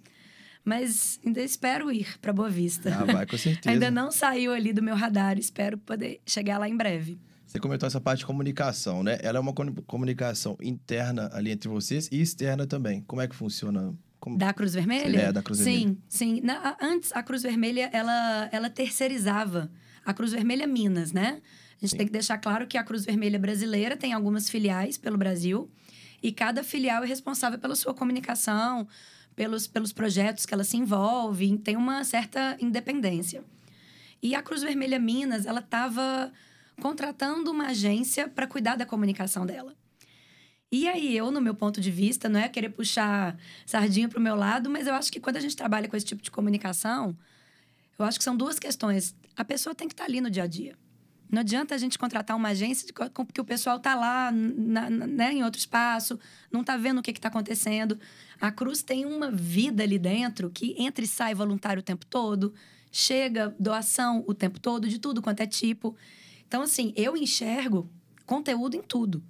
mas 0.64 1.21
ainda 1.25 1.40
espero 1.42 1.92
ir 1.92 2.18
para 2.21 2.33
Boa 2.33 2.49
Vista. 2.50 2.95
Ah, 2.95 3.04
vai 3.04 3.26
com 3.26 3.37
certeza. 3.37 3.71
Ainda 3.75 3.90
não 3.90 4.11
saiu 4.11 4.52
ali 4.52 4.73
do 4.73 4.83
meu 4.83 4.95
radar, 4.97 5.38
espero 5.38 5.78
poder 5.78 6.21
chegar 6.26 6.59
lá 6.59 6.68
em 6.68 6.76
breve. 6.76 7.18
Você 7.47 7.61
comentou 7.61 7.87
essa 7.87 8.00
parte 8.00 8.21
de 8.21 8.26
comunicação, 8.26 9.02
né? 9.04 9.18
Ela 9.23 9.38
é 9.38 9.40
uma 9.40 9.52
comu- 9.52 9.80
comunicação 9.83 10.56
interna 10.61 11.30
ali 11.33 11.50
entre 11.52 11.68
vocês 11.68 12.09
e 12.11 12.21
externa 12.21 12.66
também. 12.66 13.02
Como 13.06 13.23
é 13.23 13.28
que 13.28 13.37
funciona? 13.37 13.95
Como... 14.20 14.37
Da 14.38 14.52
Cruz 14.52 14.75
Vermelha? 14.75 15.18
É, 15.18 15.32
da 15.32 15.42
Cruz 15.42 15.61
sim, 15.61 15.99
Sim, 16.08 16.40
Na- 16.42 16.58
a- 16.70 16.76
antes, 16.80 17.12
a 17.12 17.23
Cruz 17.23 17.42
Vermelha, 17.42 17.88
ela, 17.92 18.49
ela 18.52 18.70
terceirizava. 18.70 19.70
A 20.04 20.14
Cruz 20.14 20.32
Vermelha 20.32 20.66
Minas, 20.66 21.12
né? 21.12 21.40
A 21.76 21.80
gente 21.85 21.90
Sim. 21.90 21.96
tem 21.99 22.06
que 22.06 22.12
deixar 22.12 22.38
claro 22.38 22.66
que 22.66 22.78
a 22.78 22.82
Cruz 22.85 23.04
Vermelha 23.04 23.38
brasileira 23.38 23.96
tem 23.96 24.12
algumas 24.12 24.49
filiais 24.49 24.96
pelo 24.96 25.18
Brasil. 25.18 25.70
E 26.23 26.32
cada 26.32 26.62
filial 26.64 27.04
é 27.04 27.06
responsável 27.06 27.58
pela 27.58 27.75
sua 27.76 27.92
comunicação, 27.92 28.88
pelos, 29.35 29.66
pelos 29.66 29.92
projetos 29.92 30.46
que 30.46 30.54
ela 30.54 30.64
se 30.64 30.76
envolve. 30.76 31.58
Tem 31.58 31.76
uma 31.76 32.02
certa 32.04 32.56
independência. 32.61 33.44
E 34.23 34.35
a 34.35 34.42
Cruz 34.42 34.62
Vermelha 34.62 34.99
Minas, 34.99 35.44
ela 35.44 35.61
estava 35.61 36.32
contratando 36.80 37.50
uma 37.50 37.66
agência 37.66 38.28
para 38.28 38.46
cuidar 38.46 38.76
da 38.76 38.87
comunicação 38.87 39.44
dela. 39.44 39.75
E 40.70 40.88
aí, 40.88 41.16
eu, 41.16 41.30
no 41.30 41.40
meu 41.40 41.54
ponto 41.54 41.80
de 41.80 41.90
vista, 41.90 42.28
não 42.28 42.40
é 42.40 42.49
querer 42.49 42.70
puxar 42.70 43.38
sardinha 43.64 44.08
para 44.08 44.18
o 44.18 44.23
meu 44.23 44.35
lado, 44.35 44.68
mas 44.68 44.87
eu 44.87 44.94
acho 44.94 45.12
que 45.12 45.20
quando 45.20 45.37
a 45.37 45.40
gente 45.40 45.56
trabalha 45.56 45.88
com 45.88 45.96
esse 45.96 46.06
tipo 46.06 46.23
de 46.23 46.30
comunicação, 46.30 47.16
eu 47.99 48.04
acho 48.04 48.18
que 48.18 48.25
são 48.25 48.37
duas 48.37 48.58
questões. 48.58 49.14
A 49.37 49.44
pessoa 49.44 49.75
tem 49.75 49.87
que 49.87 49.94
estar 49.94 50.04
ali 50.04 50.20
no 50.20 50.30
dia 50.30 50.42
a 50.42 50.46
dia. 50.46 50.76
Não 51.30 51.40
adianta 51.40 51.75
a 51.75 51.78
gente 51.78 51.99
contratar 51.99 52.37
uma 52.37 52.49
agência 52.49 52.87
porque 53.26 53.40
o 53.40 53.44
pessoal 53.44 53.78
está 53.78 53.94
lá 53.94 54.30
na- 54.32 54.90
na- 54.90 55.06
né, 55.06 55.32
em 55.32 55.42
outro 55.44 55.58
espaço, 55.58 56.18
não 56.52 56.61
está 56.61 56.76
vendo 56.76 56.99
o 56.99 57.02
que 57.02 57.11
está 57.11 57.28
acontecendo. 57.28 57.99
A 58.40 58.50
Cruz 58.52 58.82
tem 58.82 59.04
uma 59.04 59.30
vida 59.30 59.82
ali 59.82 59.99
dentro 59.99 60.50
que 60.50 60.75
entra 60.78 61.04
e 61.04 61.08
sai 61.08 61.35
voluntário 61.35 61.80
o 61.80 61.82
tempo 61.82 62.06
todo, 62.06 62.54
chega 62.92 63.54
doação 63.58 64.25
o 64.26 64.35
tempo 64.35 64.61
todo, 64.61 64.88
de 64.88 64.99
tudo 65.00 65.20
quanto 65.23 65.40
é 65.40 65.46
tipo. 65.46 65.96
Então, 66.46 66.62
assim, 66.62 66.92
eu 66.96 67.16
enxergo 67.16 67.90
conteúdo 68.25 68.76
em 68.76 68.82
tudo. 68.82 69.23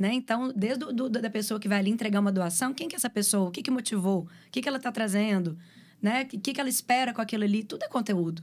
Né? 0.00 0.14
Então, 0.14 0.50
desde 0.56 0.82
o, 0.82 0.92
do, 0.94 1.10
da 1.10 1.28
pessoa 1.28 1.60
que 1.60 1.68
vai 1.68 1.78
ali 1.78 1.90
entregar 1.90 2.20
uma 2.20 2.32
doação, 2.32 2.72
quem 2.72 2.88
que 2.88 2.94
é 2.94 2.96
essa 2.96 3.10
pessoa? 3.10 3.50
O 3.50 3.52
que, 3.52 3.62
que 3.62 3.70
motivou? 3.70 4.20
O 4.22 4.50
que, 4.50 4.62
que 4.62 4.66
ela 4.66 4.78
está 4.78 4.90
trazendo? 4.90 5.58
Né? 6.00 6.22
O 6.22 6.26
que, 6.26 6.54
que 6.54 6.58
ela 6.58 6.70
espera 6.70 7.12
com 7.12 7.20
aquilo 7.20 7.44
ali? 7.44 7.62
Tudo 7.62 7.84
é 7.84 7.88
conteúdo. 7.88 8.42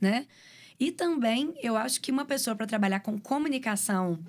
Né? 0.00 0.26
E 0.78 0.92
também, 0.92 1.54
eu 1.60 1.76
acho 1.76 2.00
que 2.00 2.12
uma 2.12 2.24
pessoa 2.24 2.54
para 2.54 2.68
trabalhar 2.68 3.00
com 3.00 3.18
comunicação 3.18 4.20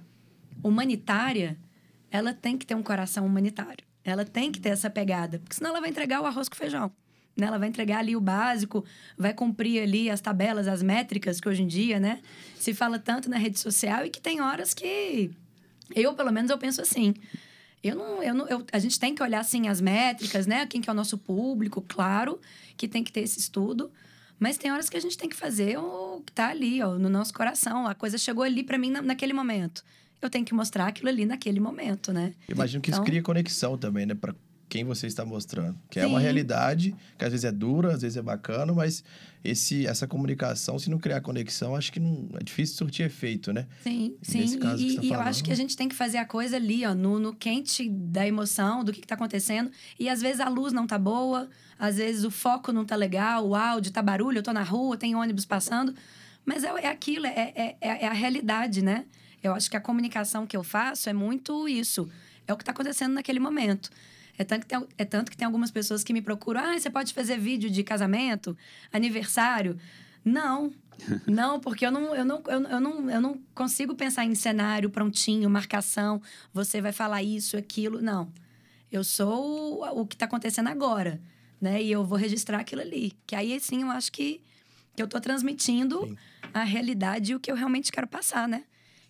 humanitária, 0.64 1.60
ela 2.10 2.34
tem 2.34 2.58
que 2.58 2.66
ter 2.66 2.74
um 2.74 2.82
coração 2.82 3.24
humanitário. 3.24 3.86
Ela 4.04 4.26
tem 4.26 4.52
que 4.52 4.60
ter 4.60 4.70
essa 4.70 4.90
pegada, 4.90 5.38
porque 5.38 5.56
senão 5.56 5.70
ela 5.70 5.80
vai 5.80 5.92
entregar 5.92 6.22
o 6.22 6.26
arroz 6.26 6.50
com 6.50 6.56
feijão. 6.56 6.92
Né? 7.38 7.46
Ela 7.46 7.60
vai 7.60 7.70
entregar 7.70 8.00
ali 8.00 8.16
o 8.16 8.20
básico, 8.20 8.84
vai 9.16 9.32
cumprir 9.34 9.80
ali 9.80 10.10
as 10.10 10.22
tabelas, 10.22 10.68
as 10.68 10.82
métricas 10.82 11.40
que 11.40 11.48
hoje 11.48 11.62
em 11.62 11.68
dia, 11.68 12.00
né? 12.00 12.20
Se 12.56 12.74
fala 12.74 12.98
tanto 12.98 13.30
na 13.30 13.38
rede 13.38 13.60
social 13.60 14.08
e 14.08 14.10
que 14.10 14.20
tem 14.20 14.42
horas 14.42 14.74
que 14.74 15.32
eu, 15.96 16.14
pelo 16.14 16.32
menos, 16.32 16.50
eu 16.52 16.58
penso 16.58 16.82
assim. 16.82 17.14
Eu 17.84 17.96
não, 17.96 18.24
eu 18.24 18.34
não, 18.34 18.48
eu- 18.48 18.66
a 18.72 18.80
gente 18.80 18.98
tem 19.00 19.14
que 19.14 19.22
olhar 19.22 19.40
assim 19.42 19.68
as 19.68 19.82
métricas, 19.82 20.48
né? 20.48 20.66
Quem 20.66 20.80
que 20.80 20.90
é 20.90 20.94
o 20.94 20.96
nosso 20.96 21.18
público, 21.18 21.82
claro, 21.88 22.40
que 22.78 22.88
tem 22.88 23.04
que 23.04 23.12
ter 23.12 23.22
esse 23.22 23.40
estudo. 23.40 23.92
Mas 24.40 24.58
tem 24.58 24.72
horas 24.72 24.90
que 24.90 24.98
a 24.98 25.00
gente 25.02 25.18
tem 25.18 25.30
que 25.30 25.36
fazer 25.36 25.78
o 25.78 26.22
que 26.26 26.32
tá 26.34 26.50
ali, 26.50 26.82
ó, 26.82 26.98
no 26.98 27.10
nosso 27.10 27.34
coração. 27.34 27.86
A 27.88 27.94
coisa 27.94 28.18
chegou 28.18 28.44
ali 28.44 28.64
para 28.64 28.78
mim 28.78 28.90
na- 28.90 29.02
naquele 29.02 29.34
momento. 29.34 29.84
Eu 30.22 30.30
tenho 30.30 30.46
que 30.46 30.54
mostrar 30.54 30.88
aquilo 30.88 31.10
ali 31.10 31.26
naquele 31.26 31.60
momento, 31.60 32.14
né? 32.14 32.34
Imagino 32.48 32.82
que 32.82 32.90
Então- 32.90 33.02
isso 33.04 33.06
cria 33.06 33.22
conexão 33.22 33.78
também, 33.78 34.06
né? 34.06 34.16
Pra 34.16 34.34
quem 34.74 34.84
você 34.84 35.06
está 35.06 35.24
mostrando. 35.24 35.78
Que 35.88 36.00
é 36.00 36.08
uma 36.08 36.18
Sim. 36.18 36.24
realidade, 36.24 36.96
que 37.16 37.24
às 37.24 37.30
vezes 37.30 37.46
é 37.46 37.52
dura, 37.52 37.94
às 37.94 38.02
vezes 38.02 38.18
é 38.18 38.24
bacana, 38.24 38.74
mas 38.74 39.04
esse, 39.44 39.86
essa 39.86 40.08
comunicação, 40.08 40.80
se 40.80 40.90
não 40.90 40.98
criar 40.98 41.22
conexão, 41.22 41.76
acho 41.76 41.94
que 41.94 42.00
não, 42.00 42.28
é 42.34 42.44
difícil 42.44 42.78
surtir 42.78 43.06
efeito, 43.06 43.54
né? 43.54 43.68
Sim, 43.84 44.16
sim. 44.24 44.40
Nesse 44.40 44.58
caso 44.58 44.78
que 44.78 44.88
e 44.88 44.90
você 44.90 44.96
tá 44.96 45.04
e 45.04 45.06
eu 45.06 45.12
falando. 45.12 45.28
acho 45.28 45.44
que 45.44 45.52
a 45.52 45.56
gente 45.56 45.78
tem 45.78 45.88
que 45.88 45.94
fazer 45.94 46.18
a 46.18 46.26
coisa 46.26 46.56
ali, 46.56 46.84
ó, 46.88 46.96
no, 46.96 47.20
no 47.20 47.36
quente 47.36 47.88
da 47.88 48.26
emoção, 48.26 48.84
do 48.84 48.92
que, 48.92 49.00
que 49.02 49.06
tá 49.06 49.14
acontecendo. 49.14 49.70
E 50.00 50.10
às 50.10 50.22
vezes 50.22 50.40
a 50.40 50.50
luz 50.50 50.74
não 50.74 50.88
tá 50.88 50.98
boa, 50.98 51.48
às 51.78 51.98
vezes 51.98 52.24
o 52.24 52.32
foco 52.32 52.72
não 52.72 52.84
tá 52.84 52.96
legal, 52.96 53.48
o 53.48 53.54
áudio 53.54 53.92
tá 53.92 54.02
barulho, 54.02 54.40
eu 54.40 54.44
tô 54.44 54.54
na 54.54 54.64
rua, 54.64 54.98
tem 54.98 55.14
ônibus 55.14 55.46
passando. 55.46 55.94
Mas 56.44 56.64
é, 56.64 56.70
é 56.70 56.88
aquilo, 56.88 57.28
é, 57.28 57.54
é, 57.56 57.78
é 57.80 58.08
a 58.08 58.14
realidade, 58.14 58.82
né? 58.82 59.06
Eu 59.44 59.54
acho 59.54 59.70
que 59.70 59.78
a 59.78 59.82
comunicação 59.82 60.48
que 60.48 60.58
eu 60.58 60.64
faço 60.64 61.12
é 61.12 61.14
muito 61.14 61.70
isso. 61.70 62.10
É 62.48 62.52
o 62.52 62.58
que 62.58 62.64
está 62.64 62.72
acontecendo 62.72 63.14
naquele 63.14 63.40
momento. 63.40 63.92
É 64.38 64.44
tanto, 64.44 64.62
que 64.62 64.68
tem, 64.68 64.88
é 64.98 65.06
tanto 65.06 65.32
que 65.32 65.38
tem 65.38 65.46
algumas 65.46 65.72
pessoas 65.72 66.04
que 66.04 66.14
me 66.14 66.22
procuram. 66.22 66.62
Ah, 66.62 66.78
você 66.78 66.90
pode 66.90 67.14
fazer 67.14 67.38
vídeo 67.38 67.70
de 67.70 67.84
casamento, 67.84 68.58
aniversário? 68.92 69.78
Não. 70.24 70.72
Não, 71.28 71.60
porque 71.60 71.86
eu 71.86 71.92
não, 71.92 72.16
eu, 72.16 72.24
não, 72.24 72.44
eu, 72.46 72.62
eu, 72.62 72.80
não, 72.80 73.10
eu 73.10 73.20
não 73.20 73.42
consigo 73.56 73.96
pensar 73.96 74.26
em 74.26 74.36
cenário 74.36 74.92
prontinho, 74.92 75.50
marcação, 75.50 76.22
você 76.54 76.80
vai 76.80 76.92
falar 76.92 77.24
isso, 77.24 77.58
aquilo. 77.58 78.00
Não. 78.00 78.32
Eu 78.92 79.04
sou 79.04 79.82
o, 79.82 80.02
o 80.02 80.06
que 80.06 80.16
está 80.16 80.26
acontecendo 80.26 80.70
agora, 80.70 81.20
né? 81.60 81.82
E 81.82 81.92
eu 81.92 82.06
vou 82.06 82.16
registrar 82.16 82.60
aquilo 82.60 82.82
ali. 82.82 83.18
Que 83.26 83.36
aí, 83.36 83.60
sim, 83.60 83.82
eu 83.82 83.90
acho 83.90 84.12
que, 84.12 84.40
que 84.96 85.02
eu 85.02 85.06
estou 85.06 85.20
transmitindo 85.20 86.06
sim. 86.06 86.16
a 86.54 86.64
realidade 86.64 87.32
e 87.32 87.36
o 87.36 87.40
que 87.40 87.52
eu 87.52 87.56
realmente 87.56 87.92
quero 87.92 88.08
passar, 88.08 88.48
né? 88.48 88.64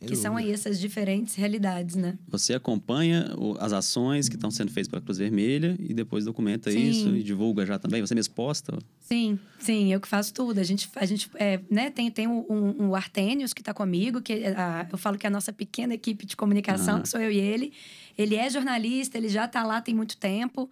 Que 0.07 0.15
são 0.15 0.38
aí 0.38 0.51
essas 0.51 0.79
diferentes 0.79 1.36
realidades, 1.36 1.95
né? 1.95 2.17
Você 2.27 2.53
acompanha 2.53 3.31
as 3.60 3.74
ações 3.74 4.29
que 4.29 4.36
estão 4.36 4.51
sendo 4.51 4.72
feitas 4.72 4.89
pela 4.89 5.01
Cruz 5.01 5.17
Vermelha 5.17 5.75
e 5.79 5.93
depois 5.93 6.25
documenta 6.25 6.72
sim. 6.72 6.89
isso 6.89 7.15
e 7.15 7.24
divulga 7.24 7.65
já 7.65 7.79
também? 7.79 8.01
Você 8.01 8.13
mesmo 8.13 8.33
posta? 8.33 8.77
Sim, 9.00 9.39
sim, 9.60 9.91
eu 9.91 10.00
que 10.00 10.07
faço 10.07 10.33
tudo. 10.33 10.60
A 10.60 10.63
gente, 10.63 10.89
a 10.95 11.05
gente 11.05 11.29
é, 11.36 11.60
né, 11.69 11.89
tem, 11.89 12.10
tem 12.12 12.27
um, 12.27 12.45
um, 12.50 12.88
um 12.88 12.95
Artênios 12.95 13.53
que 13.53 13.62
está 13.62 13.74
comigo, 13.74 14.22
que 14.22 14.33
é 14.33 14.55
a, 14.55 14.88
eu 14.91 14.98
falo 14.98 15.17
que 15.17 15.25
é 15.25 15.29
a 15.29 15.31
nossa 15.31 15.51
pequena 15.51 15.93
equipe 15.93 16.25
de 16.25 16.36
comunicação, 16.36 17.01
que 17.01 17.10
sou 17.10 17.19
eu 17.19 17.31
e 17.31 17.38
ele. 17.38 17.74
Ele 18.17 18.36
é 18.36 18.50
jornalista, 18.50 19.17
ele 19.17 19.29
já 19.29 19.45
está 19.45 19.63
lá 19.63 19.81
tem 19.81 19.95
muito 19.95 20.17
tempo 20.17 20.69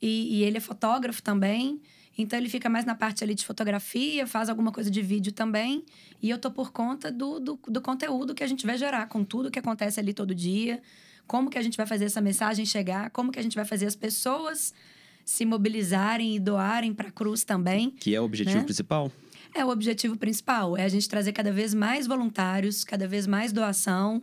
e, 0.00 0.36
e 0.38 0.44
ele 0.44 0.58
é 0.58 0.60
fotógrafo 0.60 1.22
também. 1.22 1.80
Então 2.16 2.38
ele 2.38 2.48
fica 2.48 2.68
mais 2.68 2.84
na 2.84 2.94
parte 2.94 3.24
ali 3.24 3.34
de 3.34 3.44
fotografia, 3.44 4.26
faz 4.26 4.48
alguma 4.48 4.70
coisa 4.70 4.90
de 4.90 5.02
vídeo 5.02 5.32
também. 5.32 5.84
E 6.22 6.30
eu 6.30 6.38
tô 6.38 6.50
por 6.50 6.72
conta 6.72 7.10
do, 7.10 7.40
do, 7.40 7.58
do 7.68 7.80
conteúdo 7.80 8.34
que 8.34 8.44
a 8.44 8.46
gente 8.46 8.64
vai 8.64 8.78
gerar, 8.78 9.06
com 9.06 9.24
tudo 9.24 9.50
que 9.50 9.58
acontece 9.58 9.98
ali 9.98 10.14
todo 10.14 10.34
dia. 10.34 10.80
Como 11.26 11.50
que 11.50 11.58
a 11.58 11.62
gente 11.62 11.76
vai 11.76 11.86
fazer 11.86 12.04
essa 12.04 12.20
mensagem 12.20 12.64
chegar, 12.64 13.10
como 13.10 13.32
que 13.32 13.38
a 13.38 13.42
gente 13.42 13.56
vai 13.56 13.64
fazer 13.64 13.86
as 13.86 13.96
pessoas 13.96 14.72
se 15.24 15.44
mobilizarem 15.44 16.36
e 16.36 16.38
doarem 16.38 16.92
para 16.92 17.08
a 17.08 17.10
cruz 17.10 17.44
também. 17.44 17.90
Que 17.90 18.14
é 18.14 18.20
o 18.20 18.24
objetivo 18.24 18.58
né? 18.58 18.64
principal? 18.64 19.10
É 19.54 19.64
o 19.64 19.68
objetivo 19.68 20.16
principal, 20.16 20.76
é 20.76 20.84
a 20.84 20.88
gente 20.88 21.08
trazer 21.08 21.32
cada 21.32 21.52
vez 21.52 21.72
mais 21.72 22.06
voluntários, 22.06 22.84
cada 22.84 23.06
vez 23.06 23.26
mais 23.26 23.52
doação, 23.52 24.22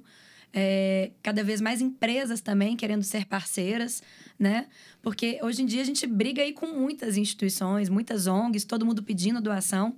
é, 0.54 1.12
cada 1.24 1.44
vez 1.44 1.62
mais 1.62 1.82
empresas 1.82 2.42
também 2.42 2.76
querendo 2.76 3.04
ser 3.04 3.26
parceiras, 3.26 4.04
né? 4.38 4.68
Porque 5.02 5.40
hoje 5.42 5.62
em 5.62 5.66
dia 5.66 5.82
a 5.82 5.86
gente 5.86 6.06
briga 6.06 6.42
aí 6.42 6.54
com 6.54 6.68
muitas 6.68 7.18
instituições, 7.18 7.90
muitas 7.90 8.28
ONGs, 8.28 8.66
todo 8.66 8.86
mundo 8.86 9.02
pedindo 9.02 9.42
doação. 9.42 9.96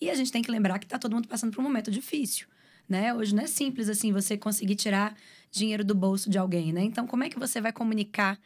E 0.00 0.10
a 0.10 0.14
gente 0.14 0.30
tem 0.30 0.42
que 0.42 0.50
lembrar 0.50 0.78
que 0.78 0.84
está 0.84 0.98
todo 0.98 1.14
mundo 1.14 1.26
passando 1.26 1.52
por 1.52 1.60
um 1.60 1.64
momento 1.64 1.90
difícil, 1.90 2.46
né? 2.88 3.14
Hoje 3.14 3.34
não 3.34 3.42
é 3.42 3.46
simples 3.46 3.88
assim 3.88 4.12
você 4.12 4.36
conseguir 4.36 4.76
tirar 4.76 5.16
dinheiro 5.50 5.84
do 5.84 5.94
bolso 5.94 6.28
de 6.28 6.38
alguém, 6.38 6.72
né? 6.72 6.82
Então, 6.82 7.06
como 7.06 7.24
é 7.24 7.30
que 7.30 7.38
você 7.38 7.60
vai 7.60 7.72
comunicar 7.72 8.38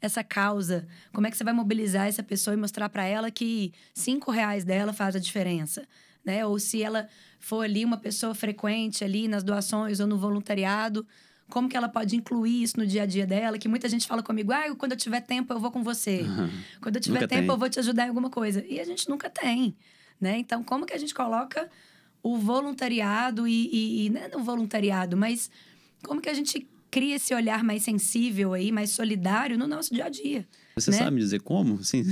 essa 0.00 0.22
causa? 0.22 0.86
Como 1.12 1.26
é 1.26 1.30
que 1.30 1.36
você 1.36 1.44
vai 1.44 1.52
mobilizar 1.52 2.06
essa 2.06 2.22
pessoa 2.22 2.54
e 2.54 2.56
mostrar 2.56 2.88
para 2.88 3.04
ela 3.04 3.30
que 3.30 3.72
cinco 3.94 4.30
reais 4.30 4.64
dela 4.64 4.92
faz 4.92 5.16
a 5.16 5.18
diferença? 5.18 5.86
Né? 6.24 6.44
Ou 6.44 6.58
se 6.58 6.82
ela 6.82 7.08
for 7.38 7.64
ali 7.64 7.84
uma 7.84 7.96
pessoa 7.96 8.34
frequente 8.34 9.04
ali 9.04 9.28
nas 9.28 9.42
doações 9.42 10.00
ou 10.00 10.06
no 10.06 10.18
voluntariado, 10.18 11.06
como 11.48 11.68
que 11.68 11.76
ela 11.76 11.88
pode 11.88 12.16
incluir 12.16 12.62
isso 12.62 12.78
no 12.78 12.86
dia 12.86 13.02
a 13.02 13.06
dia 13.06 13.26
dela? 13.26 13.58
Que 13.58 13.68
muita 13.68 13.88
gente 13.88 14.06
fala 14.06 14.22
comigo, 14.22 14.52
ah, 14.52 14.74
quando 14.76 14.92
eu 14.92 14.98
tiver 14.98 15.20
tempo 15.20 15.52
eu 15.52 15.58
vou 15.58 15.70
com 15.70 15.82
você. 15.82 16.22
Uhum. 16.22 16.50
Quando 16.80 16.96
eu 16.96 17.02
tiver 17.02 17.20
nunca 17.20 17.28
tempo 17.28 17.42
tem. 17.42 17.50
eu 17.50 17.58
vou 17.58 17.68
te 17.68 17.78
ajudar 17.80 18.04
em 18.04 18.08
alguma 18.08 18.30
coisa. 18.30 18.64
E 18.66 18.78
a 18.80 18.84
gente 18.84 19.08
nunca 19.08 19.28
tem, 19.28 19.74
né? 20.20 20.38
Então, 20.38 20.62
como 20.62 20.86
que 20.86 20.94
a 20.94 20.98
gente 20.98 21.12
coloca 21.12 21.68
o 22.22 22.38
voluntariado 22.38 23.48
e, 23.48 23.68
e, 23.72 24.06
e 24.06 24.10
não 24.10 24.20
é 24.20 24.36
o 24.36 24.42
voluntariado, 24.42 25.16
mas 25.16 25.50
como 26.02 26.20
que 26.20 26.28
a 26.28 26.34
gente 26.34 26.68
cria 26.90 27.16
esse 27.16 27.32
olhar 27.34 27.62
mais 27.62 27.82
sensível 27.82 28.52
aí, 28.52 28.72
mais 28.72 28.90
solidário 28.90 29.56
no 29.56 29.66
nosso 29.66 29.94
dia 29.94 30.06
a 30.06 30.08
dia. 30.08 30.46
Você 30.74 30.90
né? 30.90 30.98
sabe 30.98 31.12
me 31.12 31.20
dizer 31.20 31.40
como? 31.40 31.82
Sim. 31.84 32.04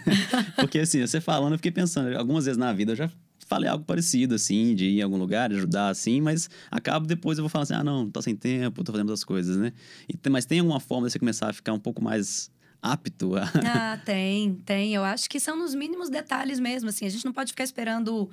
Porque 0.56 0.80
assim, 0.80 1.00
você 1.00 1.20
falando, 1.20 1.52
eu 1.52 1.58
fiquei 1.58 1.70
pensando, 1.70 2.16
algumas 2.16 2.44
vezes 2.44 2.58
na 2.58 2.72
vida 2.72 2.92
eu 2.92 2.96
já 2.96 3.10
falei 3.46 3.70
algo 3.70 3.84
parecido, 3.84 4.34
assim, 4.34 4.74
de 4.74 4.86
ir 4.86 4.98
em 4.98 5.02
algum 5.02 5.16
lugar, 5.16 5.50
ajudar, 5.52 5.88
assim, 5.88 6.20
mas 6.20 6.50
acabo 6.70 7.06
depois 7.06 7.38
eu 7.38 7.42
vou 7.42 7.48
falar 7.48 7.62
assim, 7.62 7.74
ah, 7.74 7.84
não, 7.84 8.10
tô 8.10 8.20
sem 8.20 8.36
tempo, 8.36 8.84
tô 8.84 8.92
fazendo 8.92 9.08
outras 9.08 9.24
coisas, 9.24 9.56
né? 9.56 9.72
E, 10.08 10.28
mas 10.28 10.44
tem 10.44 10.58
alguma 10.58 10.80
forma 10.80 11.06
de 11.06 11.12
você 11.12 11.18
começar 11.18 11.48
a 11.48 11.52
ficar 11.52 11.72
um 11.72 11.78
pouco 11.78 12.02
mais 12.02 12.50
apto 12.82 13.36
a... 13.36 13.44
Ah, 13.64 13.98
tem, 14.04 14.54
tem. 14.64 14.94
Eu 14.94 15.04
acho 15.04 15.30
que 15.30 15.40
são 15.40 15.56
nos 15.56 15.74
mínimos 15.74 16.10
detalhes 16.10 16.58
mesmo, 16.58 16.88
assim. 16.88 17.06
A 17.06 17.08
gente 17.08 17.24
não 17.24 17.32
pode 17.32 17.52
ficar 17.52 17.64
esperando 17.64 18.28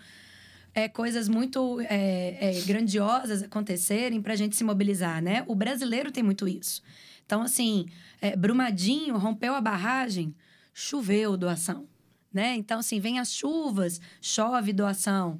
é, 0.73 0.89
coisas 0.89 1.29
muito 1.29 1.79
é, 1.81 2.57
é, 2.57 2.61
grandiosas 2.65 3.43
acontecerem 3.43 4.21
para 4.21 4.33
a 4.33 4.35
gente 4.35 4.55
se 4.55 4.63
mobilizar, 4.63 5.21
né? 5.21 5.43
O 5.47 5.55
brasileiro 5.55 6.11
tem 6.11 6.23
muito 6.23 6.47
isso. 6.47 6.81
Então, 7.25 7.41
assim, 7.41 7.85
é, 8.19 8.35
Brumadinho 8.35 9.17
rompeu 9.17 9.55
a 9.55 9.61
barragem, 9.61 10.35
choveu 10.73 11.37
doação 11.37 11.87
né? 12.33 12.55
Então, 12.55 12.79
assim, 12.79 12.99
vem 12.99 13.19
as 13.19 13.31
chuvas, 13.33 14.01
chove 14.21 14.73
doação. 14.73 15.39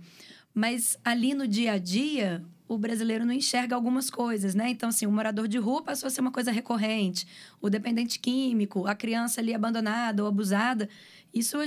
Mas 0.54 0.98
ali 1.04 1.34
no 1.34 1.48
dia 1.48 1.74
a 1.74 1.78
dia, 1.78 2.46
o 2.68 2.78
brasileiro 2.78 3.26
não 3.26 3.34
enxerga 3.34 3.76
algumas 3.76 4.10
coisas, 4.10 4.54
né? 4.54 4.70
Então, 4.70 4.90
assim, 4.90 5.06
o 5.06 5.12
morador 5.12 5.48
de 5.48 5.58
rua 5.58 5.82
passou 5.82 6.08
a 6.08 6.10
ser 6.10 6.22
uma 6.22 6.32
coisa 6.32 6.52
recorrente. 6.52 7.28
O 7.60 7.70
dependente 7.70 8.20
químico, 8.20 8.86
a 8.86 8.96
criança 8.96 9.42
ali 9.42 9.54
abandonada 9.54 10.22
ou 10.22 10.30
abusada. 10.30 10.88
Isso, 11.34 11.58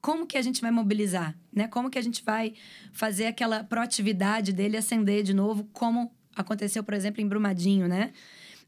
como 0.00 0.26
que 0.26 0.36
a 0.36 0.42
gente 0.42 0.60
vai 0.60 0.70
mobilizar, 0.70 1.34
né? 1.52 1.66
Como 1.66 1.88
que 1.88 1.98
a 1.98 2.02
gente 2.02 2.22
vai 2.22 2.54
fazer 2.92 3.26
aquela 3.26 3.64
proatividade 3.64 4.52
dele 4.52 4.76
acender 4.76 5.22
de 5.22 5.32
novo, 5.32 5.64
como 5.72 6.12
aconteceu, 6.36 6.84
por 6.84 6.94
exemplo, 6.94 7.22
em 7.22 7.28
Brumadinho, 7.28 7.88
né? 7.88 8.12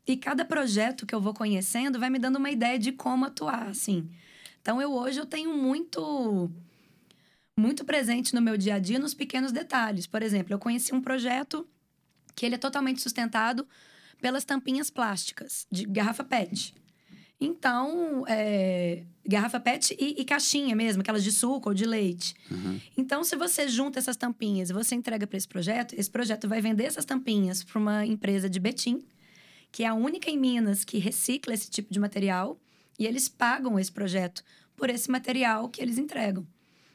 E 0.07 0.17
cada 0.17 0.45
projeto 0.45 1.05
que 1.05 1.15
eu 1.15 1.21
vou 1.21 1.35
conhecendo 1.35 1.99
vai 1.99 2.09
me 2.09 2.19
dando 2.19 2.37
uma 2.37 2.51
ideia 2.51 2.79
de 2.79 2.93
como 2.93 3.25
atuar, 3.25 3.69
assim. 3.69 4.09
Então 4.67 4.83
eu 4.83 4.93
hoje 4.93 5.21
eu 5.21 5.25
tenho 5.25 5.57
muito 5.57 6.51
muito 7.57 7.85
presente 7.85 8.35
no 8.35 8.43
meu 8.43 8.57
dia 8.57 8.75
a 8.75 8.79
dia 8.81 8.99
nos 8.99 9.15
pequenos 9.15 9.53
detalhes. 9.53 10.09
Por 10.09 10.25
exemplo, 10.25 10.53
eu 10.53 10.59
conheci 10.59 10.93
um 10.93 11.01
projeto 11.01 11.65
que 12.35 12.45
ele 12.45 12.57
é 12.57 12.59
totalmente 12.59 13.01
sustentado 13.01 13.65
pelas 14.21 14.45
tampinhas 14.45 14.91
plásticas 14.91 15.69
de 15.71 15.85
garrafa 15.87 16.25
PET. 16.25 16.75
Então, 17.41 18.25
é, 18.27 19.05
garrafa 19.25 19.61
PET 19.61 19.97
e, 20.01 20.21
e, 20.21 20.25
caixinha 20.25 20.75
mesmo, 20.75 21.01
aquelas 21.01 21.23
de 21.23 21.31
suco 21.31 21.69
ou 21.69 21.75
de 21.75 21.85
leite. 21.85 22.35
Uhum. 22.51 22.81
Então, 22.99 23.23
se 23.23 23.37
você 23.37 23.69
junta 23.69 24.01
essas 24.01 24.17
tampinhas 24.17 24.71
e 24.71 24.73
você 24.73 24.97
entrega 24.97 25.29
para 25.29 25.37
esse 25.37 25.47
projeto, 25.47 25.95
esse 25.97 26.11
projeto 26.11 26.49
vai 26.49 26.61
vender 26.61 26.87
essas 26.87 27.05
tampinhas 27.05 27.63
para 27.63 27.79
uma 27.79 28.05
empresa 28.05 28.51
de 28.51 28.59
Betim, 28.59 29.05
que 29.71 29.85
é 29.85 29.87
a 29.87 29.95
única 29.95 30.29
em 30.29 30.37
Minas 30.37 30.83
que 30.83 30.99
recicla 30.99 31.55
esse 31.55 31.71
tipo 31.71 31.93
de 31.93 32.01
material. 32.01 32.59
E 32.99 33.07
eles 33.07 33.29
pagam 33.29 33.79
esse 33.79 33.93
projeto 33.93 34.43
por 34.77 34.91
esse 34.91 35.11
material 35.11 35.69
que 35.69 35.81
eles 35.81 35.99
entregam. 35.99 36.47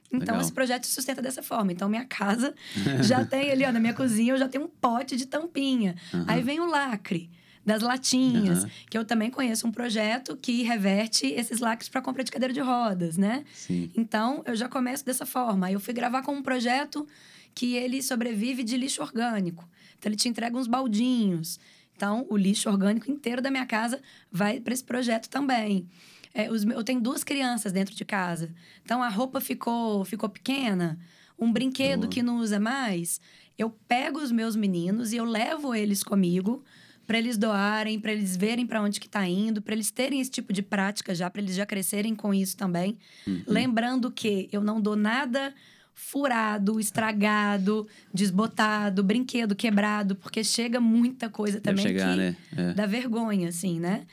Então, 0.08 0.36
Legal. 0.36 0.42
esse 0.42 0.52
projeto 0.52 0.86
se 0.86 0.94
sustenta 0.94 1.22
dessa 1.22 1.42
forma. 1.42 1.72
Então, 1.72 1.88
minha 1.88 2.06
casa 2.06 2.54
já 3.02 3.26
tem 3.26 3.52
ali, 3.52 3.64
ó, 3.64 3.72
na 3.72 3.80
minha 3.80 3.94
cozinha, 3.94 4.34
eu 4.34 4.38
já 4.38 4.48
tenho 4.48 4.66
um 4.66 4.68
pote 4.68 5.16
de 5.16 5.26
tampinha. 5.26 5.96
Uhum. 6.14 6.26
Aí 6.28 6.42
vem 6.42 6.60
o 6.60 6.66
lacre 6.66 7.30
das 7.66 7.82
latinhas, 7.82 8.64
uhum. 8.64 8.70
que 8.90 8.98
eu 8.98 9.06
também 9.06 9.30
conheço 9.30 9.68
um 9.68 9.72
projeto 9.72 10.36
que 10.36 10.64
reverte 10.64 11.28
esses 11.28 11.60
lacres 11.60 11.88
para 11.88 12.02
compra 12.02 12.24
de 12.24 12.32
cadeira 12.32 12.54
de 12.54 12.60
rodas, 12.60 13.18
né? 13.18 13.46
Sim. 13.54 13.90
Então, 13.96 14.44
eu 14.46 14.56
já 14.56 14.68
começo 14.68 15.06
dessa 15.06 15.26
forma. 15.26 15.68
Aí 15.68 15.74
eu 15.74 15.80
fui 15.80 15.94
gravar 15.94 16.24
com 16.24 16.34
um 16.34 16.42
projeto 16.42 17.08
que 17.54 17.76
ele 17.76 18.02
sobrevive 18.02 18.64
de 18.64 18.76
lixo 18.78 19.02
orgânico. 19.02 19.68
Então, 19.98 20.10
ele 20.10 20.16
te 20.16 20.28
entrega 20.28 20.58
uns 20.58 20.68
baldinhos. 20.68 21.60
Então, 22.02 22.26
o 22.32 22.36
lixo 22.36 22.68
orgânico 22.68 23.12
inteiro 23.12 23.44
da 23.44 23.52
minha 23.52 23.66
casa 23.68 24.02
vai 24.32 24.60
para 24.60 24.74
esse 24.74 24.84
projeto 24.84 25.30
também. 25.30 25.88
É, 26.34 26.50
os, 26.50 26.64
eu 26.64 26.84
tenho 26.84 27.00
duas 27.00 27.24
crianças 27.24 27.72
dentro 27.72 27.94
de 27.94 28.04
casa. 28.04 28.50
Então 28.84 29.04
a 29.04 29.08
roupa 29.08 29.40
ficou, 29.40 30.04
ficou 30.04 30.28
pequena, 30.28 30.98
um 31.38 31.54
brinquedo 31.54 32.08
que 32.08 32.24
não 32.24 32.38
usa 32.40 32.60
mais. 32.60 33.22
Eu 33.56 33.70
pego 33.88 34.20
os 34.20 34.32
meus 34.32 34.56
meninos 34.56 35.14
e 35.14 35.18
eu 35.18 35.26
levo 35.26 35.76
eles 35.76 36.02
comigo 36.02 36.64
para 37.06 37.20
eles 37.20 37.38
doarem, 37.38 38.00
para 38.00 38.14
eles 38.14 38.36
verem 38.36 38.66
para 38.66 38.82
onde 38.82 39.00
que 39.00 39.06
está 39.06 39.28
indo, 39.28 39.62
para 39.62 39.76
eles 39.76 39.92
terem 39.92 40.20
esse 40.20 40.32
tipo 40.32 40.52
de 40.52 40.64
prática 40.64 41.14
já, 41.14 41.30
para 41.30 41.40
eles 41.40 41.54
já 41.54 41.68
crescerem 41.68 42.16
com 42.16 42.34
isso 42.34 42.58
também. 42.58 42.98
Uhum. 43.28 43.44
Lembrando 43.46 44.10
que 44.10 44.50
eu 44.52 44.64
não 44.64 44.82
dou 44.82 44.96
nada 44.96 45.54
furado, 45.94 46.80
estragado, 46.80 47.88
desbotado, 48.14 49.04
brinquedo 49.04 49.56
quebrado, 49.56 50.16
porque 50.16 50.44
chega 50.44 50.80
muita 50.80 51.30
coisa 51.30 51.62
também 51.62 51.84
chegar, 51.84 52.12
que 52.12 52.18
né? 52.18 52.36
é. 52.58 52.74
dá 52.74 52.86
vergonha, 52.86 53.50
assim, 53.50 53.80
né? 53.80 54.06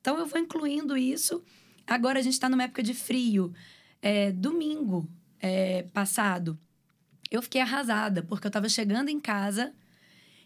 Então 0.00 0.18
eu 0.18 0.26
vou 0.26 0.38
incluindo 0.38 0.96
isso 0.96 1.42
Agora 1.86 2.18
a 2.18 2.22
gente 2.22 2.32
está 2.32 2.48
numa 2.48 2.64
época 2.64 2.82
de 2.82 2.94
frio. 2.94 3.52
É, 4.00 4.32
domingo 4.32 5.08
é, 5.40 5.82
passado, 5.92 6.58
eu 7.30 7.40
fiquei 7.40 7.60
arrasada, 7.60 8.22
porque 8.22 8.46
eu 8.46 8.50
estava 8.50 8.68
chegando 8.68 9.08
em 9.08 9.18
casa 9.18 9.72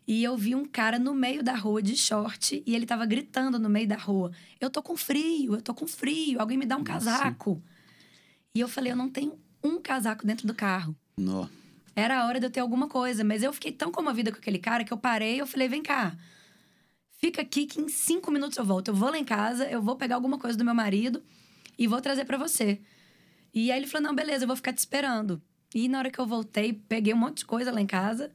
e 0.07 0.23
eu 0.23 0.37
vi 0.37 0.55
um 0.55 0.65
cara 0.65 0.99
no 0.99 1.13
meio 1.13 1.43
da 1.43 1.55
rua 1.55 1.83
de 1.83 1.97
short 1.97 2.63
e 2.65 2.75
ele 2.75 2.85
estava 2.85 3.05
gritando 3.05 3.59
no 3.59 3.69
meio 3.69 3.89
da 3.89 3.97
rua: 3.97 4.33
Eu 4.61 4.71
tô 4.71 4.83
com 4.83 4.97
frio, 4.97 5.55
eu 5.55 5.63
tô 5.63 5.75
com 5.75 5.87
frio, 5.87 6.41
alguém 6.41 6.57
me 6.57 6.67
dá 6.67 6.77
um 6.77 6.85
Nossa. 6.85 6.93
casaco. 6.93 7.63
E 8.55 8.61
eu 8.61 8.69
falei: 8.69 8.93
Eu 8.93 8.97
não 8.97 9.09
tenho 9.09 9.39
um 9.63 9.81
casaco 9.81 10.27
dentro 10.27 10.47
do 10.47 10.55
carro. 10.55 10.97
Não. 11.17 11.49
Era 11.95 12.21
a 12.23 12.27
hora 12.27 12.39
de 12.39 12.47
eu 12.47 12.51
ter 12.51 12.61
alguma 12.61 12.89
coisa. 12.89 13.25
Mas 13.25 13.43
eu 13.43 13.53
fiquei 13.53 13.73
tão 13.73 13.91
comovida 13.91 14.31
com 14.31 14.39
aquele 14.39 14.59
cara 14.59 14.85
que 14.85 14.93
eu 14.93 14.99
parei 14.99 15.37
e 15.37 15.39
eu 15.39 15.47
falei: 15.47 15.69
vem 15.69 15.83
cá. 15.83 16.17
Fica 17.21 17.43
aqui 17.43 17.67
que 17.67 17.81
em 17.81 17.89
cinco 17.89 18.31
minutos 18.31 18.57
eu 18.57 18.65
volto. 18.65 18.89
Eu 18.89 18.95
vou 18.95 19.11
lá 19.11 19.19
em 19.19 19.25
casa, 19.25 19.69
eu 19.69 19.83
vou 19.83 19.97
pegar 19.97 20.15
alguma 20.15 20.39
coisa 20.39 20.57
do 20.57 20.65
meu 20.65 20.75
marido 20.75 21.23
e 21.77 21.89
vou 21.89 22.01
trazer 22.01 22.25
para 22.25 22.39
você. 22.39 22.81
E 23.53 23.73
aí 23.73 23.79
ele 23.79 23.87
falou: 23.87 24.09
não, 24.09 24.15
beleza, 24.15 24.45
eu 24.45 24.47
vou 24.47 24.57
ficar 24.57 24.73
te 24.73 24.79
esperando. 24.79 25.43
E 25.75 25.89
na 25.89 25.99
hora 25.99 26.11
que 26.11 26.19
eu 26.19 26.27
voltei, 26.27 26.73
peguei 26.73 27.13
um 27.13 27.17
monte 27.17 27.39
de 27.39 27.45
coisa 27.45 27.73
lá 27.73 27.81
em 27.81 27.87
casa. 27.87 28.31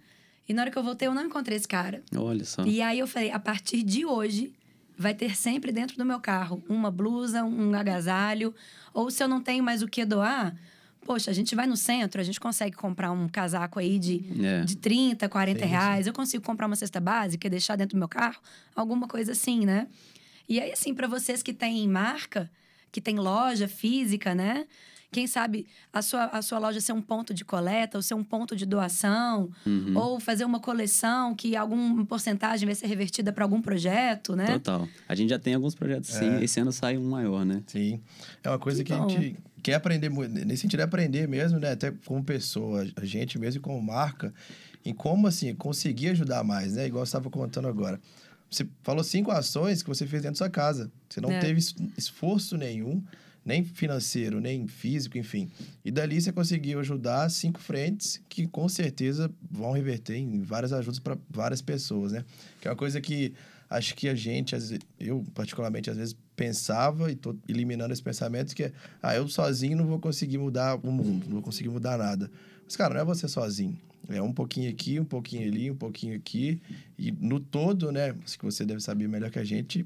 E 0.48 0.54
na 0.54 0.64
hora 0.64 0.72
que 0.72 0.78
eu 0.78 0.84
voltei, 0.84 1.08
eu 1.08 1.14
não 1.14 1.26
encontrei 1.26 1.58
esse 1.58 1.68
cara. 1.68 2.04
Olha 2.16 2.44
só. 2.44 2.66
E 2.66 2.82
aí 2.82 3.00
eu 3.00 3.08
falei: 3.08 3.32
a 3.32 3.40
partir 3.40 3.82
de 3.82 4.06
hoje, 4.06 4.54
vai 4.98 5.14
ter 5.14 5.36
sempre 5.36 5.72
dentro 5.72 5.98
do 5.98 6.06
meu 6.06 6.20
carro 6.20 6.62
uma 6.68 6.92
blusa, 6.92 7.44
um 7.44 7.74
agasalho. 7.74 8.54
Ou 8.94 9.10
se 9.10 9.24
eu 9.24 9.28
não 9.28 9.42
tenho 9.42 9.64
mais 9.64 9.82
o 9.82 9.88
que 9.88 10.04
doar, 10.06 10.56
poxa, 11.06 11.30
a 11.32 11.34
gente 11.34 11.56
vai 11.56 11.68
no 11.68 11.76
centro, 11.78 12.20
a 12.20 12.24
gente 12.24 12.40
consegue 12.40 12.76
comprar 12.76 13.12
um 13.12 13.28
casaco 13.28 13.80
aí 13.80 14.00
de, 14.00 14.24
É. 14.44 14.64
de 14.64 14.76
30, 14.78 15.28
40 15.30 15.60
Sim, 15.60 15.66
sim. 15.66 15.72
reais. 15.72 16.08
Eu 16.08 16.14
consigo 16.14 16.44
comprar 16.44 16.68
uma 16.68 16.76
cesta 16.76 17.00
básica 17.00 17.48
e 17.48 17.50
deixar 17.50 17.76
dentro 17.76 17.96
do 17.96 18.00
meu 18.00 18.08
carro, 18.08 18.40
alguma 18.76 19.08
coisa 19.08 19.32
assim, 19.34 19.66
né? 19.66 19.88
E 20.48 20.60
aí, 20.60 20.72
assim, 20.72 20.94
para 20.94 21.08
vocês 21.08 21.42
que 21.44 21.54
têm 21.54 21.88
marca, 21.88 22.50
que 22.92 23.00
tem 23.02 23.16
loja 23.18 23.68
física, 23.68 24.36
né? 24.36 24.66
Quem 25.14 25.28
sabe 25.28 25.66
a 25.94 26.02
sua, 26.02 26.26
a 26.26 26.42
sua 26.42 26.60
loja 26.60 26.82
ser 26.82 26.92
um 26.92 27.02
ponto 27.02 27.34
de 27.34 27.46
coleta, 27.46 27.98
ou 27.98 28.02
ser 28.02 28.14
um 28.16 28.24
ponto 28.24 28.56
de 28.56 28.66
doação, 28.66 29.50
Uhum. 29.66 29.96
ou 29.96 30.20
fazer 30.20 30.44
uma 30.44 30.60
coleção 30.60 31.34
que 31.36 31.56
alguma 31.56 32.06
porcentagem 32.06 32.66
vai 32.66 32.76
ser 32.76 32.88
revertida 32.88 33.32
para 33.32 33.46
algum 33.46 33.62
projeto, 33.62 34.36
né? 34.36 34.48
Total. 34.48 34.88
A 35.08 35.16
gente 35.16 35.30
já 35.30 35.40
tem 35.40 35.54
alguns 35.54 35.76
projetos 35.76 36.10
sim. 36.10 36.30
É. 36.38 36.44
Esse 36.44 36.60
ano 36.60 36.72
sai 36.72 36.98
um 36.98 37.10
maior, 37.10 37.46
né? 37.46 37.64
Sim. 37.68 38.02
É 38.44 38.50
uma 38.50 38.60
coisa 38.60 38.84
Que 38.84 38.94
que, 38.94 39.00
a 39.00 39.08
gente 39.08 39.38
quer 39.62 39.76
aprender 39.76 40.10
muito. 40.10 40.34
Nesse 40.34 40.64
sentido, 40.64 40.82
é 40.82 40.84
aprender 40.84 41.28
mesmo, 41.28 41.60
né? 41.60 41.72
Até 41.72 41.92
como 42.06 42.24
pessoa, 42.24 42.86
a 42.96 43.06
gente 43.06 43.38
mesmo 43.40 43.62
como 43.62 43.82
marca, 43.82 44.34
em 44.84 44.94
como, 44.94 45.28
assim, 45.28 45.54
conseguir 45.56 46.10
ajudar 46.10 46.44
mais, 46.44 46.74
né? 46.74 46.88
Igual 46.88 47.06
você 47.06 47.10
estava 47.10 47.30
contando 47.30 47.68
agora. 47.70 48.02
Você 48.52 48.68
falou 48.84 49.04
cinco 49.04 49.32
ações 49.32 49.82
que 49.82 49.90
você 49.90 50.06
fez 50.06 50.22
dentro 50.22 50.36
da 50.40 50.46
sua 50.46 50.50
casa. 50.50 50.92
Você 51.10 51.20
não 51.22 51.32
É. 51.32 51.40
teve 51.40 51.58
es- 51.60 51.74
esforço 51.98 52.56
nenhum, 52.58 53.02
nem 53.46 53.64
financeiro, 53.64 54.40
nem 54.40 54.68
físico, 54.68 55.18
enfim. 55.18 55.50
E 55.84 55.92
dali 55.92 56.22
você 56.22 56.32
conseguiu 56.32 56.80
ajudar 56.80 57.30
cinco 57.30 57.60
frentes 57.60 58.22
que 58.30 58.48
com 58.48 58.68
certeza 58.70 59.30
vão 59.50 59.72
reverter 59.72 60.16
em 60.16 60.42
várias 60.42 60.72
ajudas 60.72 61.00
para 61.00 61.18
várias 61.30 61.62
pessoas, 61.62 62.14
né? 62.14 62.24
Que 62.62 62.68
é 62.68 62.72
uma 62.72 62.78
coisa 62.78 63.02
que 63.02 63.34
acho 63.70 63.96
que 63.96 64.08
a 64.08 64.16
gente, 64.16 64.56
eu 65.00 65.24
particularmente, 65.34 65.90
às 65.90 65.98
vezes 65.98 66.16
pensava 66.36 67.12
e 67.12 67.16
tô 67.16 67.36
eliminando 67.48 67.94
esse 67.94 68.02
pensamento 68.02 68.56
que 68.56 68.64
é, 68.64 68.72
ah, 69.02 69.16
eu 69.16 69.28
sozinho 69.28 69.78
não 69.78 69.86
vou 69.86 70.00
conseguir 70.00 70.38
mudar 70.38 70.76
o 70.76 70.92
mundo, 70.92 71.26
não 71.26 71.34
vou 71.34 71.42
conseguir 71.42 71.70
mudar 71.70 71.98
nada. 71.98 72.30
Mas, 72.64 72.76
cara, 72.76 72.94
não 72.94 73.02
é 73.02 73.06
você 73.06 73.28
sozinho. 73.28 73.78
É 74.10 74.22
um 74.22 74.34
pouquinho 74.34 74.70
aqui, 74.70 75.00
um 75.00 75.06
pouquinho 75.06 75.48
ali, 75.48 75.72
um 75.72 75.76
pouquinho 75.76 76.16
aqui. 76.16 76.62
E 76.98 77.12
no 77.12 77.40
todo, 77.40 77.92
né? 77.92 78.14
Que 78.38 78.44
você 78.44 78.66
deve 78.66 78.82
saber 78.82 79.08
melhor 79.08 79.32
que 79.32 79.40
a 79.40 79.44
gente, 79.44 79.86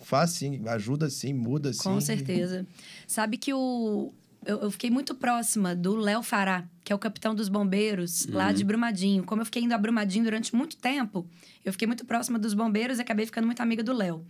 faz 0.00 0.30
sim, 0.30 0.62
ajuda 0.66 1.08
sim, 1.10 1.32
muda 1.32 1.72
sim. 1.72 1.82
Com 1.82 2.00
certeza. 2.00 2.66
Sabe 3.06 3.36
que 3.36 3.52
o. 3.52 4.12
Eu, 4.46 4.60
eu 4.60 4.70
fiquei 4.70 4.90
muito 4.90 5.14
próxima 5.14 5.74
do 5.74 5.96
Léo 5.96 6.22
Fará, 6.22 6.68
que 6.84 6.92
é 6.92 6.96
o 6.96 6.98
capitão 6.98 7.34
dos 7.34 7.48
bombeiros 7.48 8.26
lá 8.26 8.52
de 8.52 8.62
Brumadinho. 8.62 9.24
Como 9.24 9.40
eu 9.40 9.46
fiquei 9.46 9.62
indo 9.62 9.72
a 9.72 9.78
Brumadinho 9.78 10.24
durante 10.24 10.54
muito 10.54 10.76
tempo, 10.76 11.26
eu 11.64 11.72
fiquei 11.72 11.86
muito 11.86 12.04
próxima 12.04 12.38
dos 12.38 12.52
bombeiros 12.52 12.98
e 12.98 13.00
acabei 13.00 13.24
ficando 13.24 13.46
muito 13.46 13.62
amiga 13.62 13.82
do 13.82 13.94
Léo. 13.94 14.24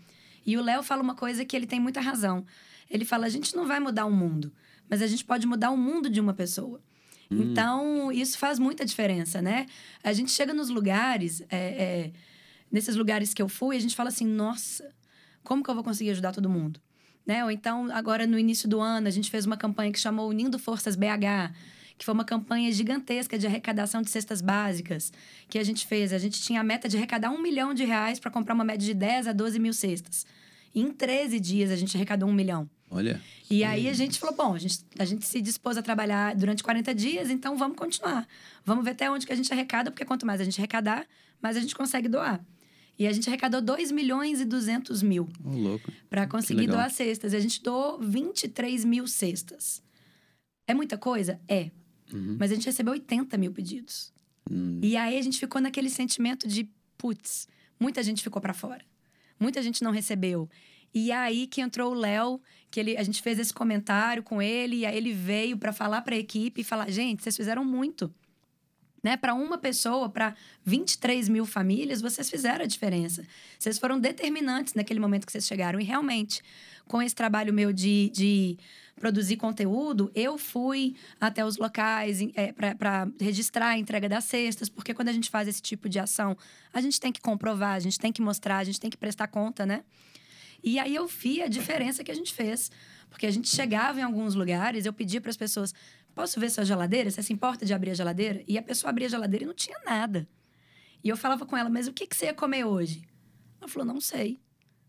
E 0.47 0.57
o 0.57 0.63
Léo 0.63 0.83
fala 0.85 1.03
uma 1.03 1.17
coisa 1.17 1.45
que 1.45 1.57
ele 1.57 1.67
tem 1.67 1.81
muita 1.81 2.01
razão. 2.01 2.45
Ele 2.89 3.05
fala: 3.05 3.27
a 3.27 3.29
gente 3.29 3.57
não 3.57 3.67
vai 3.67 3.81
mudar 3.81 4.07
o 4.07 4.11
mundo, 4.11 4.53
mas 4.89 5.03
a 5.03 5.07
gente 5.07 5.25
pode 5.25 5.47
mudar 5.47 5.71
o 5.71 5.77
mundo 5.77 6.09
de 6.09 6.21
uma 6.21 6.33
pessoa. 6.33 6.81
Então, 7.31 8.13
isso 8.13 8.39
faz 8.39 8.59
muita 8.59 8.85
diferença, 8.85 9.41
né? 9.43 9.67
A 10.03 10.13
gente 10.13 10.31
chega 10.31 10.53
nos 10.53 10.69
lugares, 10.69 11.43
é, 11.49 11.57
é, 11.59 12.13
nesses 12.71 12.97
lugares 12.97 13.35
que 13.35 13.43
eu 13.43 13.49
fui, 13.49 13.77
a 13.77 13.81
gente 13.81 13.97
fala 13.97 14.09
assim: 14.09 14.27
nossa, 14.27 14.89
como 15.45 15.63
que 15.63 15.71
eu 15.71 15.75
vou 15.75 15.85
conseguir 15.85 16.11
ajudar 16.11 16.33
todo 16.33 16.49
mundo? 16.49 16.81
Né? 17.27 17.45
Ou 17.45 17.51
então, 17.51 17.91
agora 17.93 18.27
no 18.27 18.39
início 18.39 18.69
do 18.69 18.81
ano, 18.81 19.07
a 19.07 19.11
gente 19.11 19.31
fez 19.31 19.47
uma 19.47 19.57
campanha 19.57 19.93
que 19.93 19.99
chamou 19.99 20.29
Unindo 20.29 20.59
Forças 20.59 20.97
BH, 20.97 21.55
que 21.97 22.05
foi 22.05 22.13
uma 22.13 22.25
campanha 22.25 22.71
gigantesca 22.73 23.39
de 23.39 23.47
arrecadação 23.47 24.03
de 24.03 24.11
cestas 24.11 24.41
básicas 24.41 25.13
que 25.49 25.59
a 25.59 25.65
gente 25.65 25.87
fez. 25.87 26.13
A 26.13 26.19
gente 26.19 26.43
tinha 26.43 26.61
a 26.61 26.65
meta 26.65 26.89
de 26.89 26.97
arrecadar 26.97 27.31
um 27.31 27.41
milhão 27.41 27.73
de 27.73 27.85
reais 27.85 28.19
para 28.19 28.31
comprar 28.31 28.55
uma 28.55 28.65
média 28.65 28.85
de 28.85 28.95
10 28.95 29.29
a 29.29 29.33
12 29.33 29.59
mil 29.59 29.73
cestas. 29.73 30.27
E 30.75 30.81
em 30.81 30.91
13 30.91 31.39
dias, 31.39 31.71
a 31.71 31.77
gente 31.77 31.97
arrecadou 31.97 32.29
um 32.29 32.33
milhão. 32.33 32.69
Olha. 32.91 33.21
E 33.51 33.65
aí 33.65 33.89
a 33.89 33.93
gente 33.93 34.19
falou: 34.19 34.35
bom, 34.35 34.55
a 34.55 34.59
gente, 34.59 34.79
a 34.99 35.05
gente 35.05 35.25
se 35.25 35.41
dispôs 35.41 35.77
a 35.77 35.83
trabalhar 35.83 36.35
durante 36.35 36.63
40 36.63 36.95
dias, 36.95 37.31
então 37.31 37.57
vamos 37.57 37.77
continuar. 37.77 38.27
Vamos 38.65 38.85
ver 38.85 38.91
até 38.91 39.11
onde 39.11 39.27
que 39.27 39.33
a 39.33 39.37
gente 39.37 39.53
arrecada, 39.53 39.91
porque 39.91 40.05
quanto 40.05 40.27
mais 40.27 40.41
a 40.41 40.45
gente 40.45 40.61
arrecadar, 40.61 41.07
mais 41.41 41.57
a 41.57 41.61
gente 41.61 41.75
consegue 41.75 42.09
doar. 42.09 42.45
E 42.99 43.07
a 43.07 43.13
gente 43.13 43.29
arrecadou 43.29 43.61
2 43.61 43.91
milhões 43.91 44.41
e 44.41 44.45
200 44.45 45.03
mil 45.03 45.29
Ô, 45.45 45.51
louco. 45.51 45.93
para 46.09 46.27
conseguir 46.27 46.67
doar 46.69 46.91
cestas. 46.91 47.33
E 47.33 47.37
a 47.37 47.41
gente 47.41 47.63
doou 47.63 47.99
23 47.99 48.85
mil 48.85 49.07
cestas. 49.07 49.83
É 50.67 50.73
muita 50.75 50.97
coisa? 50.97 51.41
É. 51.49 51.71
Mas 52.39 52.53
a 52.53 52.55
gente 52.55 52.67
recebeu 52.67 52.93
80 52.93 53.37
mil 53.37 53.53
pedidos. 53.53 54.13
Hum. 54.51 54.79
E 54.83 54.97
aí 54.97 55.19
a 55.19 55.23
gente 55.23 55.39
ficou 55.39 55.61
naquele 55.61 55.91
sentimento 55.91 56.47
de, 56.47 56.69
putz, 56.97 57.49
muita 57.81 58.03
gente 58.03 58.23
ficou 58.23 58.41
para 58.41 58.55
fora. 58.55 58.85
Muita 59.41 59.63
gente 59.63 59.83
não 59.83 59.91
recebeu. 59.91 60.49
E 60.95 61.11
aí 61.11 61.49
que 61.49 61.61
entrou 61.61 61.93
o 61.93 61.95
Léo, 61.95 62.41
que 62.71 62.79
ele, 62.79 62.97
a 62.97 63.03
gente 63.03 63.21
fez 63.21 63.39
esse 63.39 63.53
comentário 63.53 64.23
com 64.23 64.41
ele, 64.41 64.77
e 64.77 64.87
aí 64.87 64.97
ele 64.97 65.13
veio 65.13 65.59
para 65.59 65.73
falar 65.73 66.03
para 66.03 66.15
a 66.15 66.19
equipe 66.19 66.61
e 66.61 66.65
falar: 66.65 66.89
gente, 66.89 67.23
vocês 67.23 67.37
fizeram 67.37 67.65
muito. 67.65 68.15
Né? 69.05 69.19
Para 69.19 69.35
uma 69.35 69.59
pessoa, 69.59 70.09
para 70.09 70.35
23 70.65 71.29
mil 71.29 71.45
famílias, 71.45 72.01
vocês 72.01 72.31
fizeram 72.31 72.65
a 72.65 72.67
diferença. 72.67 73.23
Vocês 73.59 73.79
foram 73.79 74.01
determinantes 74.01 74.73
naquele 74.73 74.99
momento 74.99 75.27
que 75.27 75.33
vocês 75.33 75.47
chegaram. 75.47 75.79
E 75.79 75.85
realmente, 75.85 76.43
com 76.89 77.03
esse 77.03 77.15
trabalho 77.15 77.53
meu 77.53 77.71
de, 77.71 78.11
de 78.15 78.57
produzir 78.97 79.37
conteúdo, 79.37 80.11
eu 80.15 80.39
fui 80.39 80.97
até 81.21 81.45
os 81.45 81.59
locais 81.59 82.19
é, 82.35 82.51
para 82.53 83.07
registrar 83.21 83.69
a 83.69 83.79
entrega 83.79 84.09
das 84.09 84.25
cestas, 84.25 84.71
porque 84.71 84.95
quando 84.95 85.11
a 85.11 85.13
gente 85.13 85.29
faz 85.29 85.49
esse 85.49 85.61
tipo 85.61 85.87
de 85.87 85.99
ação, 85.99 86.35
a 86.73 86.81
gente 86.81 86.99
tem 86.99 87.13
que 87.13 87.21
comprovar, 87.21 87.75
a 87.75 87.81
gente 87.81 87.99
tem 87.99 88.11
que 88.11 88.23
mostrar, 88.23 88.57
a 88.57 88.65
gente 88.65 88.81
tem 88.81 88.89
que 88.89 88.97
prestar 88.97 89.29
conta, 89.29 89.67
né? 89.67 89.85
E 90.63 90.79
aí 90.79 90.95
eu 90.95 91.07
vi 91.07 91.43
a 91.43 91.47
diferença 91.47 92.03
que 92.03 92.11
a 92.11 92.15
gente 92.15 92.33
fez. 92.33 92.71
Porque 93.11 93.27
a 93.27 93.31
gente 93.31 93.49
chegava 93.49 94.01
em 94.01 94.03
alguns 94.03 94.35
lugares, 94.35 94.87
eu 94.87 94.93
pedia 94.93 95.21
para 95.21 95.31
as 95.31 95.37
pessoas: 95.37 95.73
posso 96.15 96.39
ver 96.41 96.51
sua 96.51 96.65
geladeira? 96.65 97.11
Você 97.11 97.23
se 97.23 97.33
importa 97.33 97.65
de 97.67 97.75
abrir 97.75 97.91
a 97.91 97.95
geladeira? 97.95 98.43
E 98.47 98.57
a 98.57 98.63
pessoa 98.63 98.91
abria 98.91 99.07
a 99.07 99.11
geladeira 99.11 99.45
e 99.45 99.47
não 99.47 99.55
tinha 99.55 99.79
nada. 99.85 100.29
E 101.03 101.09
eu 101.09 101.17
falava 101.17 101.45
com 101.45 101.57
ela: 101.57 101.69
mas 101.69 101.87
o 101.89 101.93
que, 101.93 102.07
que 102.07 102.17
você 102.17 102.27
ia 102.27 102.35
comer 102.35 102.65
hoje? 102.65 103.03
Ela 103.61 103.69
falou: 103.69 103.87
não 103.87 104.01
sei. 104.01 104.39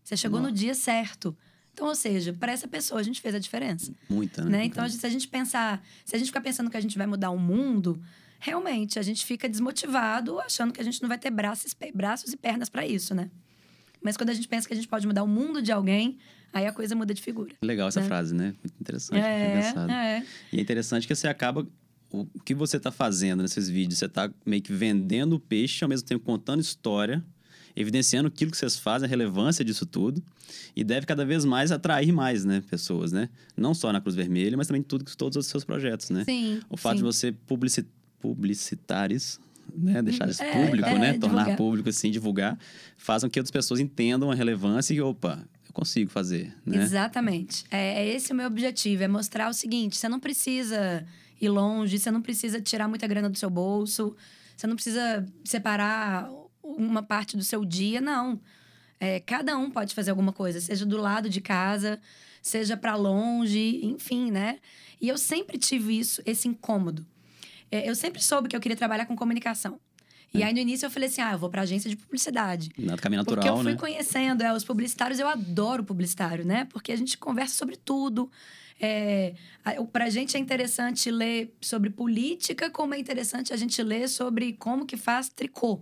Você 0.02 0.16
chegou 0.16 0.40
no 0.40 0.52
dia 0.52 0.74
certo. 0.74 1.36
Então, 1.72 1.88
ou 1.88 1.94
seja, 1.94 2.32
para 2.32 2.52
essa 2.52 2.66
pessoa 2.66 3.00
a 3.00 3.02
gente 3.02 3.20
fez 3.20 3.34
a 3.34 3.38
diferença. 3.38 3.92
Muita, 4.08 4.42
né? 4.44 4.50
Né? 4.58 4.64
Então, 4.64 4.82
a 4.84 4.88
gente- 4.88 5.00
se 5.00 5.06
a 5.06 5.10
gente 5.10 5.28
pensar, 5.28 5.84
se 6.04 6.14
a 6.16 6.18
gente 6.18 6.28
ficar 6.28 6.40
pensando 6.40 6.70
que 6.70 6.76
a 6.76 6.80
gente 6.80 6.96
vai 6.96 7.06
mudar 7.06 7.30
o 7.30 7.38
mundo, 7.38 8.00
realmente 8.38 8.98
a 8.98 9.02
gente 9.02 9.26
fica 9.26 9.46
desmotivado, 9.48 10.38
achando 10.40 10.72
que 10.72 10.80
a 10.80 10.84
gente 10.84 11.02
não 11.02 11.08
vai 11.08 11.18
ter 11.18 11.30
braços, 11.30 11.74
braços 11.94 12.32
e 12.32 12.36
pernas 12.36 12.68
para 12.70 12.86
isso, 12.86 13.14
né? 13.14 13.30
Mas 14.00 14.16
quando 14.16 14.30
a 14.30 14.34
gente 14.34 14.46
pensa 14.48 14.66
que 14.66 14.72
a 14.72 14.76
gente 14.76 14.88
pode 14.88 15.06
mudar 15.06 15.22
o 15.22 15.26
mundo 15.28 15.60
de 15.60 15.70
alguém, 15.72 16.16
aí 16.52 16.66
a 16.66 16.72
coisa 16.72 16.94
muda 16.94 17.12
de 17.12 17.22
figura. 17.22 17.54
Legal 17.62 17.88
essa 17.88 18.00
né? 18.00 18.06
frase, 18.06 18.34
né? 18.34 18.54
Muito 18.62 18.74
interessante. 18.80 19.20
É, 19.22 19.50
engraçado. 19.50 19.90
é. 19.90 20.24
E 20.52 20.58
é 20.58 20.60
interessante 20.60 21.06
que 21.06 21.14
você 21.14 21.28
acaba. 21.28 21.66
O 22.10 22.26
que 22.44 22.54
você 22.54 22.76
está 22.76 22.90
fazendo 22.90 23.42
nesses 23.42 23.68
vídeos? 23.68 23.98
Você 23.98 24.06
está 24.06 24.30
meio 24.44 24.62
que 24.62 24.72
vendendo 24.72 25.34
o 25.34 25.40
peixe, 25.40 25.84
ao 25.84 25.88
mesmo 25.88 26.06
tempo 26.06 26.24
contando 26.24 26.60
história, 26.60 27.22
evidenciando 27.74 28.28
aquilo 28.28 28.50
que 28.50 28.56
vocês 28.56 28.78
fazem, 28.78 29.06
a 29.06 29.10
relevância 29.10 29.64
disso 29.64 29.84
tudo. 29.84 30.22
E 30.74 30.84
deve 30.84 31.04
cada 31.04 31.24
vez 31.26 31.44
mais 31.44 31.72
atrair 31.72 32.12
mais, 32.12 32.44
né? 32.44 32.62
Pessoas, 32.70 33.12
né? 33.12 33.28
Não 33.56 33.74
só 33.74 33.92
na 33.92 34.00
Cruz 34.00 34.14
Vermelha, 34.14 34.56
mas 34.56 34.68
também 34.68 34.82
tudo, 34.82 35.04
todos 35.16 35.36
os 35.36 35.46
seus 35.46 35.64
projetos, 35.64 36.10
né? 36.10 36.24
Sim. 36.24 36.60
O 36.70 36.76
fato 36.76 36.92
sim. 36.92 36.98
de 36.98 37.02
você 37.04 37.32
publici 37.32 37.84
publicitar 38.20 39.12
isso, 39.12 39.40
né? 39.76 40.00
Deixar 40.00 40.28
isso 40.28 40.42
É, 40.42 40.52
público, 40.64 40.88
é, 40.88 40.98
né? 40.98 41.12
Tornar 41.18 41.38
divulgar. 41.40 41.56
público, 41.56 41.88
assim, 41.88 42.10
divulgar, 42.10 42.58
faz 42.96 43.22
com 43.22 43.28
que 43.30 43.38
outras 43.38 43.50
pessoas 43.50 43.78
entendam 43.78 44.30
a 44.30 44.34
relevância 44.34 44.94
e, 44.94 45.00
opa, 45.00 45.44
consigo 45.76 46.10
fazer, 46.10 46.56
né? 46.64 46.82
Exatamente. 46.82 47.66
É, 47.70 48.02
é 48.02 48.06
esse 48.06 48.32
o 48.32 48.34
meu 48.34 48.46
objetivo, 48.46 49.02
é 49.02 49.08
mostrar 49.08 49.50
o 49.50 49.52
seguinte: 49.52 49.96
você 49.96 50.08
não 50.08 50.18
precisa 50.18 51.06
ir 51.38 51.50
longe, 51.50 51.98
você 51.98 52.10
não 52.10 52.22
precisa 52.22 52.60
tirar 52.62 52.88
muita 52.88 53.06
grana 53.06 53.28
do 53.28 53.36
seu 53.36 53.50
bolso, 53.50 54.16
você 54.56 54.66
não 54.66 54.74
precisa 54.74 55.26
separar 55.44 56.30
uma 56.62 57.02
parte 57.02 57.36
do 57.36 57.44
seu 57.44 57.62
dia, 57.62 58.00
não. 58.00 58.40
É, 58.98 59.20
cada 59.20 59.58
um 59.58 59.70
pode 59.70 59.94
fazer 59.94 60.10
alguma 60.10 60.32
coisa, 60.32 60.58
seja 60.58 60.86
do 60.86 60.96
lado 60.96 61.28
de 61.28 61.42
casa, 61.42 62.00
seja 62.40 62.74
para 62.74 62.96
longe, 62.96 63.84
enfim, 63.84 64.30
né? 64.30 64.58
E 64.98 65.08
eu 65.08 65.18
sempre 65.18 65.58
tive 65.58 65.98
isso, 65.98 66.22
esse 66.24 66.48
incômodo. 66.48 67.04
É, 67.70 67.86
eu 67.86 67.94
sempre 67.94 68.22
soube 68.22 68.48
que 68.48 68.56
eu 68.56 68.60
queria 68.60 68.76
trabalhar 68.76 69.04
com 69.04 69.14
comunicação. 69.14 69.78
E 70.34 70.42
aí, 70.42 70.52
no 70.52 70.58
início, 70.58 70.86
eu 70.86 70.90
falei 70.90 71.08
assim: 71.08 71.20
ah, 71.20 71.32
eu 71.32 71.38
vou 71.38 71.48
pra 71.48 71.62
agência 71.62 71.88
de 71.88 71.96
publicidade. 71.96 72.70
Nada 72.78 73.00
caminho 73.00 73.24
Porque 73.24 73.36
natural, 73.36 73.58
eu 73.58 73.62
fui 73.62 73.72
né? 73.72 73.78
conhecendo 73.78 74.42
é, 74.42 74.52
os 74.52 74.64
publicitários, 74.64 75.18
eu 75.18 75.28
adoro 75.28 75.82
publicitário, 75.84 76.44
né? 76.44 76.66
Porque 76.66 76.92
a 76.92 76.96
gente 76.96 77.16
conversa 77.16 77.54
sobre 77.54 77.76
tudo. 77.76 78.30
É, 78.78 79.32
pra 79.90 80.10
gente 80.10 80.36
é 80.36 80.40
interessante 80.40 81.10
ler 81.10 81.54
sobre 81.62 81.88
política, 81.88 82.68
como 82.70 82.94
é 82.94 82.98
interessante 82.98 83.52
a 83.52 83.56
gente 83.56 83.82
ler 83.82 84.08
sobre 84.08 84.52
como 84.52 84.84
que 84.84 84.96
faz 84.96 85.28
tricô. 85.30 85.80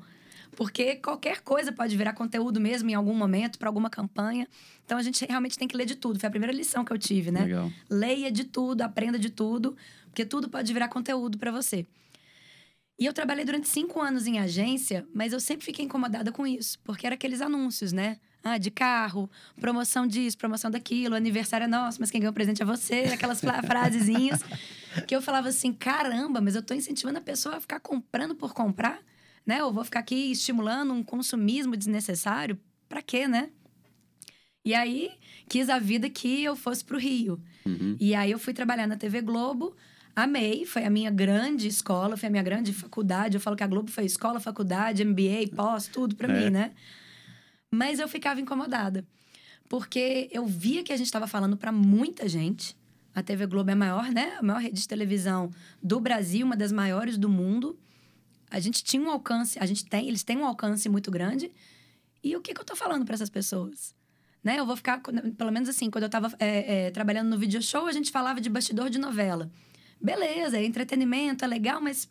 Porque 0.55 0.97
qualquer 0.97 1.41
coisa 1.41 1.73
pode 1.73 1.97
virar 1.97 2.13
conteúdo 2.13 2.61
mesmo 2.61 2.89
em 2.89 2.95
algum 2.95 3.15
momento, 3.15 3.59
para 3.59 3.69
alguma 3.69 3.91
campanha. 3.91 4.47
Então 4.85 4.97
a 4.97 5.03
gente 5.03 5.27
realmente 5.27 5.59
tem 5.59 5.67
que 5.67 5.77
ler 5.77 5.87
de 5.87 5.97
tudo. 5.97 6.21
Foi 6.21 6.29
a 6.29 6.31
primeira 6.31 6.53
lição 6.53 6.85
que 6.85 6.93
eu 6.93 6.99
tive, 6.99 7.33
né? 7.33 7.41
Legal. 7.43 7.73
Leia 7.91 8.31
de 8.31 8.45
tudo, 8.45 8.83
aprenda 8.83 9.19
de 9.19 9.31
tudo, 9.31 9.77
porque 10.07 10.25
tudo 10.25 10.49
pode 10.49 10.73
virar 10.73 10.87
conteúdo 10.87 11.37
para 11.39 11.51
você. 11.51 11.85
E 12.99 13.07
eu 13.07 13.13
trabalhei 13.13 13.45
durante 13.45 13.69
cinco 13.69 14.01
anos 14.01 14.27
em 14.27 14.39
agência, 14.39 15.07
mas 15.13 15.33
eu 15.33 15.41
sempre 15.41 15.65
fiquei 15.67 15.85
incomodada 15.85 16.31
com 16.31 16.47
isso, 16.47 16.79
porque 16.85 17.05
era 17.07 17.15
aqueles 17.17 17.41
anúncios, 17.41 17.93
né? 17.93 18.19
Ah, 18.43 18.59
de 18.59 18.71
carro, 18.71 19.29
promoção 19.59 20.07
disso, 20.07 20.37
promoção 20.37 20.71
daquilo, 20.71 21.15
aniversário 21.15 21.65
é 21.65 21.67
nosso, 21.67 21.99
mas 21.99 22.11
quem 22.11 22.21
ganhou 22.21 22.31
o 22.31 22.35
presente 22.35 22.63
é 22.63 22.65
você, 22.65 23.07
aquelas 23.13 23.41
fra- 23.41 23.63
frasezinhas. 23.65 24.41
Que 25.09 25.17
eu 25.17 25.23
falava 25.23 25.49
assim: 25.49 25.73
caramba, 25.73 26.41
mas 26.41 26.55
eu 26.55 26.63
tô 26.63 26.75
incentivando 26.75 27.19
a 27.19 27.23
pessoa 27.23 27.57
a 27.57 27.61
ficar 27.61 27.81
comprando 27.81 28.35
por 28.35 28.53
comprar, 28.53 29.01
né? 29.47 29.61
Eu 29.61 29.73
vou 29.73 29.83
ficar 29.85 30.01
aqui 30.01 30.31
estimulando 30.31 30.93
um 30.93 31.03
consumismo 31.03 31.77
desnecessário, 31.77 32.61
pra 32.89 33.01
quê, 33.03 33.27
né? 33.27 33.51
E 34.65 34.73
aí, 34.75 35.11
quis 35.49 35.69
a 35.69 35.79
vida 35.79 36.09
que 36.09 36.43
eu 36.43 36.55
fosse 36.55 36.85
pro 36.85 36.99
Rio. 36.99 37.41
Uhum. 37.67 37.97
E 37.99 38.15
aí 38.15 38.31
eu 38.31 38.39
fui 38.39 38.55
trabalhar 38.55 38.87
na 38.87 38.97
TV 38.97 39.21
Globo, 39.21 39.75
amei, 40.15 40.65
foi 40.65 40.85
a 40.85 40.91
minha 40.91 41.11
grande 41.11 41.67
escola, 41.69 42.17
foi 42.17 42.29
a 42.29 42.31
minha 42.31 42.43
grande 42.43 42.73
faculdade. 42.73 43.37
Eu 43.37 43.41
falo 43.41 43.57
que 43.57 43.65
a 43.65 43.67
Globo 43.67 43.91
foi 43.91 44.05
escola, 44.05 44.39
faculdade, 44.41 45.05
MBA, 45.05 45.55
pós, 45.55 45.87
tudo 45.89 46.15
pra 46.15 46.29
É. 46.33 46.45
mim, 46.45 46.51
né? 46.51 46.73
Mas 47.71 47.99
eu 47.99 48.07
ficava 48.09 48.41
incomodada, 48.41 49.05
porque 49.69 50.29
eu 50.33 50.47
via 50.47 50.83
que 50.85 50.93
a 50.93 50.97
gente 50.97 51.07
estava 51.07 51.27
falando 51.27 51.57
para 51.57 51.73
muita 51.73 52.29
gente. 52.29 52.77
A 53.15 53.23
TV 53.23 53.47
Globo 53.47 53.71
é 53.71 53.73
a 53.73 53.77
maior, 53.77 54.11
né? 54.11 54.37
A 54.39 54.43
maior 54.43 54.61
rede 54.61 54.81
de 54.81 54.89
televisão 54.89 55.51
do 55.83 56.01
Brasil, 56.01 56.45
uma 56.47 56.57
das 56.57 56.73
maiores 56.73 57.17
do 57.17 57.29
mundo. 57.29 57.79
A 58.51 58.61
gente 58.61 58.83
tinha 58.85 59.03
um 59.03 59.11
alcance, 59.11 59.59
a 59.59 59.67
gente 59.67 59.85
tem, 59.85 60.07
eles 60.09 60.23
têm 60.23 60.37
um 60.37 60.45
alcance 60.47 60.89
muito 60.89 61.11
grande. 61.11 61.53
E 62.23 62.37
o 62.37 62.41
que, 62.41 62.55
que 62.55 62.61
eu 62.61 62.65
tô 62.65 62.75
falando 62.77 63.05
para 63.05 63.15
essas 63.15 63.31
pessoas? 63.31 63.95
Né? 64.43 64.59
Eu 64.59 64.67
vou 64.67 64.77
ficar, 64.77 65.01
pelo 65.37 65.51
menos 65.51 65.69
assim, 65.69 65.91
quando 65.91 66.05
eu 66.05 66.11
tava 66.11 66.33
é, 66.39 66.87
é, 66.87 66.91
trabalhando 66.91 67.29
no 67.31 67.39
video 67.39 67.61
show, 67.63 67.87
a 67.87 67.93
gente 67.93 68.11
falava 68.11 68.41
de 68.41 68.49
bastidor 68.51 68.91
de 68.91 68.99
novela. 68.99 69.51
Beleza, 70.05 70.59
é 70.59 70.65
entretenimento, 70.65 71.45
é 71.45 71.49
legal, 71.49 71.81
mas. 71.81 72.09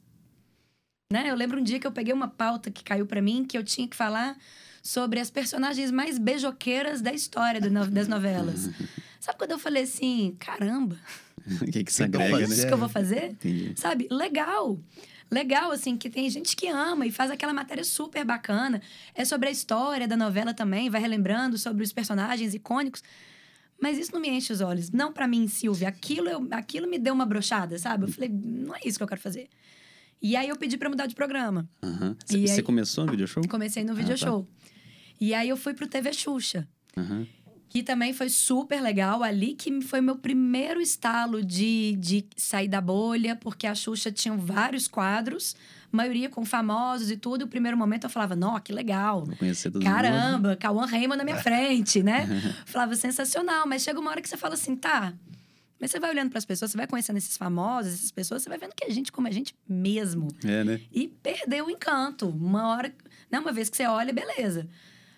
Né? 1.11 1.29
Eu 1.29 1.35
lembro 1.35 1.59
um 1.59 1.63
dia 1.63 1.79
que 1.79 1.85
eu 1.85 1.91
peguei 1.91 2.11
uma 2.11 2.27
pauta 2.27 2.71
que 2.71 2.83
caiu 2.83 3.05
para 3.05 3.21
mim, 3.21 3.45
que 3.45 3.55
eu 3.55 3.63
tinha 3.63 3.87
que 3.87 3.95
falar 3.95 4.35
sobre 4.81 5.19
as 5.19 5.29
personagens 5.29 5.91
mais 5.91 6.17
beijoqueiras 6.17 7.01
da 7.01 7.13
história 7.13 7.61
do 7.61 7.69
das 7.91 8.07
novelas. 8.07 8.69
Sabe 9.21 9.37
quando 9.37 9.51
eu 9.51 9.59
falei 9.59 9.83
assim, 9.83 10.35
caramba, 10.39 10.97
O 11.61 11.65
que 11.71 11.83
que 11.83 11.91
isso 11.91 12.03
Então, 12.03 12.19
agrega, 12.19 12.47
né? 12.47 12.53
isso 12.55 12.67
que 12.67 12.73
eu 12.73 12.77
vou 12.77 12.89
fazer? 12.89 13.31
Entendi. 13.31 13.73
Sabe? 13.77 14.07
Legal. 14.11 14.79
Legal, 15.31 15.71
assim, 15.71 15.95
que 15.95 16.09
tem 16.09 16.29
gente 16.29 16.55
que 16.55 16.67
ama 16.67 17.05
e 17.05 17.11
faz 17.11 17.31
aquela 17.31 17.53
matéria 17.53 17.83
super 17.83 18.25
bacana. 18.25 18.81
É 19.15 19.23
sobre 19.23 19.47
a 19.49 19.51
história 19.51 20.07
da 20.07 20.17
novela 20.17 20.53
também, 20.53 20.89
vai 20.89 20.99
relembrando 20.99 21.57
sobre 21.57 21.83
os 21.83 21.93
personagens 21.93 22.53
icônicos. 22.53 23.01
Mas 23.83 23.97
isso 23.97 24.13
não 24.13 24.21
me 24.21 24.29
enche 24.29 24.53
os 24.53 24.61
olhos. 24.61 24.89
Não 24.91 25.11
pra 25.11 25.27
mim, 25.27 25.45
Silvia. 25.47 25.89
Aquilo, 25.89 26.29
eu- 26.29 26.47
aquilo 26.51 26.87
me 26.89 26.97
deu 26.97 27.13
uma 27.13 27.25
brochada, 27.25 27.77
sabe? 27.77 28.05
Eu 28.05 28.07
falei, 28.07 28.29
não 28.29 28.73
é 28.73 28.79
isso 28.85 28.97
que 28.97 29.03
eu 29.03 29.07
quero 29.07 29.19
fazer. 29.19 29.49
E 30.21 30.37
aí 30.37 30.47
eu 30.47 30.55
pedi 30.55 30.77
pra 30.77 30.89
mudar 30.89 31.05
de 31.05 31.13
programa. 31.15 31.67
E 32.31 32.47
Você 32.47 32.53
aí- 32.53 32.61
começou 32.61 33.05
no 33.05 33.11
video 33.11 33.27
show? 33.27 33.45
Comecei 33.49 33.83
no 33.83 33.91
Ah, 33.91 33.95
video 33.95 34.17
tá. 34.17 34.25
show. 34.25 34.47
E 35.19 35.33
aí 35.33 35.49
eu 35.49 35.57
fui 35.57 35.73
pro 35.73 35.85
TV 35.85 36.13
Xuxa. 36.13 36.65
Aham. 36.95 37.27
Que 37.67 37.83
também 37.83 38.13
foi 38.13 38.29
super 38.29 38.79
legal. 38.81 39.21
Ali 39.23 39.53
que 39.55 39.81
foi 39.81 39.99
meu 39.99 40.15
primeiro 40.15 40.79
estalo 40.79 41.43
de, 41.43 41.97
de 41.99 42.25
sair 42.37 42.67
da 42.69 42.79
bolha, 42.79 43.35
porque 43.35 43.67
a 43.67 43.75
Xuxa 43.75 44.11
tinha 44.11 44.33
vários 44.35 44.87
quadros, 44.87 45.55
maioria 45.95 46.29
com 46.29 46.43
famosos 46.43 47.11
e 47.11 47.17
tudo. 47.17 47.41
E 47.41 47.45
o 47.45 47.47
primeiro 47.47 47.77
momento 47.77 48.05
eu 48.05 48.09
falava, 48.09 48.35
nó, 48.35 48.59
que 48.59 48.73
legal. 48.73 49.25
Vou 49.25 49.35
conhecer 49.37 49.71
todo. 49.71 49.83
Caramba, 49.83 50.55
Cauã 50.55 50.85
Raymond 50.85 51.17
na 51.17 51.23
minha 51.23 51.37
frente, 51.41 52.01
né? 52.01 52.27
falava 52.65 52.95
sensacional, 52.95 53.67
mas 53.67 53.83
chega 53.83 53.99
uma 53.99 54.09
hora 54.09 54.21
que 54.21 54.27
você 54.27 54.37
fala 54.37 54.55
assim, 54.55 54.75
tá. 54.75 55.13
Mas 55.79 55.91
você 55.91 55.99
vai 55.99 56.09
olhando 56.09 56.29
para 56.29 56.39
as 56.39 56.45
pessoas, 56.45 56.71
você 56.71 56.77
vai 56.77 56.87
conhecendo 56.87 57.17
esses 57.17 57.35
famosos, 57.35 57.93
essas 57.93 58.11
pessoas, 58.11 58.41
você 58.41 58.49
vai 58.49 58.57
vendo 58.57 58.73
que 58.75 58.85
a 58.85 58.89
gente 58.89 59.11
como 59.11 59.27
a 59.27 59.31
gente 59.31 59.53
mesmo. 59.67 60.29
É, 60.43 60.63
né? 60.63 60.81
E 60.91 61.07
perdeu 61.07 61.65
o 61.65 61.69
encanto. 61.69 62.29
Uma 62.29 62.69
hora. 62.69 62.93
Né, 63.29 63.39
uma 63.39 63.51
vez 63.51 63.69
que 63.69 63.77
você 63.77 63.85
olha, 63.85 64.13
beleza. 64.13 64.67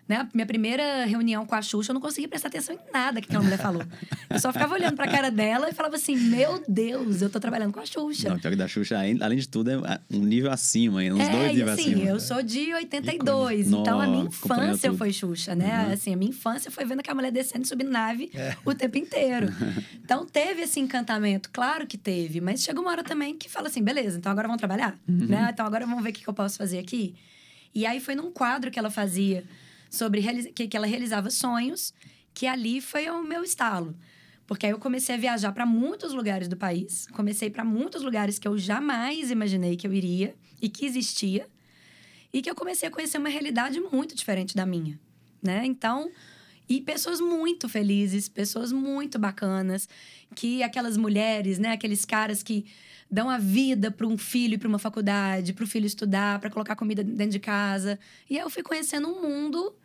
Né? 0.07 0.29
Minha 0.35 0.45
primeira 0.45 1.03
reunião 1.05 1.47
com 1.47 1.55
a 1.55 1.61
Xuxa, 1.63 1.89
eu 1.91 1.95
não 1.95 1.99
consegui 2.01 2.27
prestar 2.27 2.49
atenção 2.49 2.75
em 2.75 2.79
nada 2.93 3.19
que 3.19 3.27
aquela 3.27 3.43
mulher 3.43 3.57
falou. 3.57 3.81
Eu 4.29 4.39
só 4.39 4.53
ficava 4.53 4.75
olhando 4.75 4.95
pra 4.95 5.07
cara 5.07 5.31
dela 5.31 5.67
e 5.67 5.73
falava 5.73 5.95
assim: 5.95 6.15
Meu 6.15 6.63
Deus, 6.67 7.23
eu 7.23 7.29
tô 7.29 7.39
trabalhando 7.39 7.73
com 7.73 7.79
a 7.79 7.85
Xuxa. 7.87 8.29
Não, 8.29 8.37
pior 8.37 8.51
que 8.51 8.55
da 8.55 8.67
Xuxa, 8.67 8.97
além 8.99 9.37
de 9.39 9.47
tudo, 9.47 9.71
é 9.71 9.99
um 10.11 10.19
nível 10.19 10.51
acima 10.51 10.99
ainda, 10.99 11.15
uns 11.15 11.21
é, 11.27 11.29
dois 11.31 11.51
níveis 11.55 11.69
assim, 11.79 11.93
acima. 11.95 12.07
eu 12.07 12.19
sou 12.19 12.43
de 12.43 12.71
82, 12.75 13.67
Ícone. 13.67 13.81
então 13.81 13.99
a 13.99 14.05
minha 14.05 14.25
infância 14.25 14.93
foi 14.93 15.11
Xuxa, 15.11 15.55
né? 15.55 15.85
Uhum. 15.87 15.93
Assim, 15.93 16.13
a 16.13 16.17
minha 16.17 16.29
infância 16.29 16.69
foi 16.69 16.85
vendo 16.85 16.99
aquela 16.99 17.15
mulher 17.15 17.31
descendo 17.31 17.63
e 17.65 17.67
subindo 17.67 17.89
nave 17.89 18.29
É. 18.35 18.55
o 18.63 18.73
tempo 18.75 18.97
inteiro. 18.97 19.47
Então 20.05 20.23
teve 20.23 20.61
esse 20.61 20.79
encantamento, 20.79 21.49
claro 21.51 21.87
que 21.87 21.97
teve, 21.97 22.39
mas 22.39 22.61
chega 22.61 22.79
uma 22.79 22.91
hora 22.91 23.03
também 23.03 23.35
que 23.35 23.49
fala 23.49 23.69
assim, 23.69 23.81
beleza, 23.81 24.19
então 24.19 24.31
agora 24.31 24.47
vamos 24.47 24.59
trabalhar, 24.59 24.95
Uhum. 25.09 25.25
né? 25.25 25.49
Então 25.51 25.65
agora 25.65 25.83
vamos 25.87 26.03
ver 26.03 26.11
o 26.11 26.13
que 26.13 26.21
que 26.21 26.27
eu 26.29 26.33
posso 26.33 26.57
fazer 26.59 26.77
aqui. 26.77 27.15
E 27.73 27.87
aí 27.87 27.99
foi 27.99 28.13
num 28.13 28.31
quadro 28.31 28.69
que 28.69 28.77
ela 28.77 28.91
fazia 28.91 29.43
sobre 29.95 30.21
que, 30.53 30.67
que 30.67 30.77
ela 30.77 30.85
realizava 30.87 31.29
sonhos, 31.29 31.93
que 32.33 32.45
ali 32.45 32.81
foi 32.81 33.09
o 33.09 33.23
meu 33.23 33.43
estalo. 33.43 33.95
Porque 34.45 34.65
aí 34.65 34.71
eu 34.71 34.77
comecei 34.77 35.15
a 35.15 35.17
viajar 35.17 35.51
para 35.51 35.65
muitos 35.65 36.13
lugares 36.13 36.47
do 36.47 36.55
país, 36.55 37.07
comecei 37.07 37.49
para 37.49 37.63
muitos 37.63 38.03
lugares 38.03 38.37
que 38.37 38.47
eu 38.47 38.57
jamais 38.57 39.31
imaginei 39.31 39.75
que 39.75 39.87
eu 39.87 39.93
iria 39.93 40.35
e 40.61 40.69
que 40.69 40.85
existia, 40.85 41.47
e 42.31 42.41
que 42.41 42.49
eu 42.49 42.55
comecei 42.55 42.87
a 42.87 42.91
conhecer 42.91 43.17
uma 43.17 43.29
realidade 43.29 43.79
muito 43.79 44.13
diferente 44.13 44.55
da 44.55 44.65
minha, 44.65 44.99
né? 45.41 45.65
Então, 45.65 46.11
e 46.67 46.81
pessoas 46.81 47.19
muito 47.19 47.69
felizes, 47.69 48.27
pessoas 48.27 48.71
muito 48.71 49.17
bacanas, 49.17 49.87
que 50.35 50.61
aquelas 50.61 50.97
mulheres, 50.97 51.57
né, 51.57 51.71
aqueles 51.71 52.05
caras 52.05 52.43
que 52.43 52.65
dão 53.09 53.29
a 53.29 53.37
vida 53.37 53.91
para 53.91 54.07
um 54.07 54.17
filho 54.17 54.57
para 54.57 54.67
uma 54.67 54.79
faculdade, 54.79 55.53
para 55.53 55.63
o 55.63 55.67
filho 55.67 55.85
estudar, 55.85 56.39
para 56.39 56.49
colocar 56.49 56.75
comida 56.75 57.03
dentro 57.03 57.31
de 57.31 57.39
casa. 57.39 57.99
E 58.29 58.37
aí 58.37 58.43
eu 58.43 58.49
fui 58.49 58.63
conhecendo 58.63 59.07
um 59.07 59.21
mundo 59.21 59.75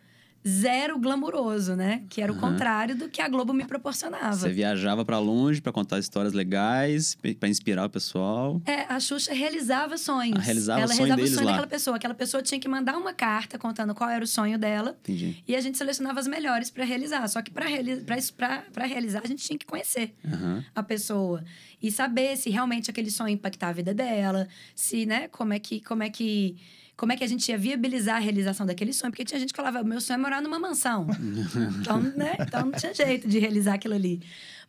zero 0.46 0.98
glamuroso, 0.98 1.76
né? 1.76 2.03
Que 2.09 2.22
era 2.22 2.33
o 2.33 2.37
contrário 2.37 2.96
do 2.96 3.09
que 3.09 3.20
a 3.20 3.29
Globo 3.29 3.53
me 3.53 3.64
proporcionava. 3.64 4.35
Você 4.37 4.50
viajava 4.50 5.05
pra 5.05 5.18
longe 5.18 5.61
pra 5.61 5.72
contar 5.72 5.98
histórias 5.98 6.33
legais, 6.33 7.16
pra 7.38 7.48
inspirar 7.48 7.85
o 7.87 7.90
pessoal. 7.90 8.61
É, 8.64 8.83
a 8.92 8.98
Xuxa 8.98 9.35
realizava 9.35 9.98
sonhos. 9.98 10.38
Ah, 10.38 10.42
realizava 10.42 10.81
Ela 10.81 10.88
sonho 10.88 10.98
realizava 11.09 11.16
deles 11.16 11.33
o 11.33 11.35
sonho 11.35 11.46
lá. 11.46 11.53
daquela 11.53 11.68
pessoa. 11.68 11.96
Aquela 11.96 12.14
pessoa 12.14 12.42
tinha 12.42 12.59
que 12.61 12.68
mandar 12.68 12.96
uma 12.96 13.12
carta 13.12 13.59
contando 13.59 13.94
qual 13.94 14.09
era 14.09 14.24
o 14.24 14.29
sonho 14.29 14.59
dela. 14.59 14.96
Entendi. 15.03 15.42
E 15.46 15.55
a 15.55 15.61
gente 15.61 15.76
selecionava 15.76 16.18
as 16.20 16.26
melhores 16.26 16.70
para 16.70 16.85
realizar. 16.85 17.26
Só 17.29 17.42
que 17.42 17.50
para 17.50 17.66
reali 17.66 18.00
realizar, 19.00 19.20
a 19.24 19.26
gente 19.26 19.42
tinha 19.44 19.59
que 19.59 19.66
conhecer 19.66 20.14
Aham. 20.24 20.64
a 20.74 20.83
pessoa 20.83 21.42
e 21.83 21.90
saber 21.90 22.37
se 22.37 22.50
realmente 22.50 22.90
aquele 22.90 23.11
sonho 23.11 23.31
impactava 23.31 23.70
a 23.70 23.74
vida 23.74 23.94
dela, 23.94 24.46
se, 24.74 25.07
né, 25.07 25.29
como 25.29 25.53
é 25.53 25.59
que 25.59 25.81
como 25.81 26.03
é 26.03 26.11
que 26.11 26.57
como 27.00 27.12
é 27.12 27.16
que 27.16 27.24
a 27.24 27.26
gente 27.26 27.48
ia 27.48 27.56
viabilizar 27.56 28.16
a 28.16 28.18
realização 28.18 28.66
daquele 28.66 28.92
sonho, 28.92 29.10
porque 29.10 29.24
tinha 29.24 29.40
gente 29.40 29.54
que 29.54 29.56
falava, 29.56 29.82
meu 29.82 30.02
sonho 30.02 30.18
é 30.18 30.20
morar 30.20 30.42
numa 30.42 30.58
mansão. 30.58 31.06
então, 31.80 31.98
né, 31.98 32.36
então 32.38 32.66
não 32.66 32.72
tinha 32.72 32.92
jeito 32.92 33.26
de 33.26 33.38
realizar 33.38 33.72
aquilo 33.72 33.94
ali. 33.94 34.20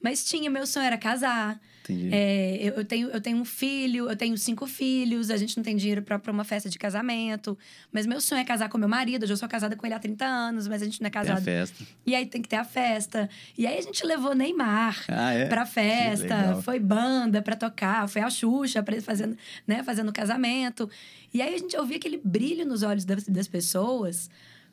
Mas 0.01 0.23
tinha, 0.23 0.49
meu 0.49 0.65
sonho 0.65 0.85
era 0.85 0.97
casar. 0.97 1.59
Entendi. 1.83 2.09
É, 2.13 2.57
eu, 2.61 2.73
eu 2.75 2.85
tenho, 2.85 3.09
eu 3.09 3.19
tenho 3.19 3.37
um 3.37 3.43
filho, 3.45 4.07
eu 4.09 4.15
tenho 4.15 4.37
cinco 4.37 4.67
filhos, 4.67 5.31
a 5.31 5.35
gente 5.37 5.57
não 5.57 5.63
tem 5.63 5.75
dinheiro 5.75 6.01
pra 6.03 6.19
pra 6.19 6.31
uma 6.31 6.43
festa 6.43 6.69
de 6.69 6.77
casamento. 6.77 7.57
Mas 7.91 8.05
meu 8.05 8.21
sonho 8.21 8.39
é 8.39 8.43
casar 8.45 8.69
com 8.69 8.77
meu 8.77 8.87
marido. 8.87 9.23
Hoje 9.23 9.33
eu 9.33 9.37
sou 9.37 9.49
casada 9.49 9.75
com 9.75 9.85
ele 9.85 9.95
há 9.95 9.99
30 9.99 10.23
anos, 10.23 10.67
mas 10.67 10.81
a 10.81 10.85
gente 10.85 11.01
não 11.01 11.07
é 11.07 11.09
Tem 11.09 11.19
a 11.21 11.23
casado. 11.25 11.43
festa. 11.43 11.83
E 12.05 12.13
aí 12.15 12.25
tem 12.27 12.41
que 12.41 12.47
ter 12.47 12.57
a 12.57 12.63
festa. 12.63 13.27
E 13.57 13.65
aí 13.65 13.77
a 13.77 13.81
gente 13.81 14.05
levou 14.05 14.35
Neymar 14.35 15.03
Ah, 15.07 15.33
é? 15.33 15.45
pra 15.47 15.65
festa, 15.65 16.61
foi 16.63 16.79
banda 16.79 17.41
pra 17.41 17.55
tocar, 17.55 18.07
foi 18.07 18.21
a 18.21 18.29
Xuxa 18.29 18.83
pra, 18.83 19.01
fazendo, 19.01 19.35
né, 19.67 19.83
fazendo 19.83 20.13
casamento. 20.13 20.89
E 21.33 21.41
aí 21.41 21.55
a 21.55 21.57
gente 21.57 21.75
ouvia 21.77 21.97
aquele 21.97 22.21
brilho 22.23 22.65
nos 22.65 22.83
olhos 22.83 23.05
das, 23.05 23.23
das 23.27 23.47
pessoas, 23.47 24.29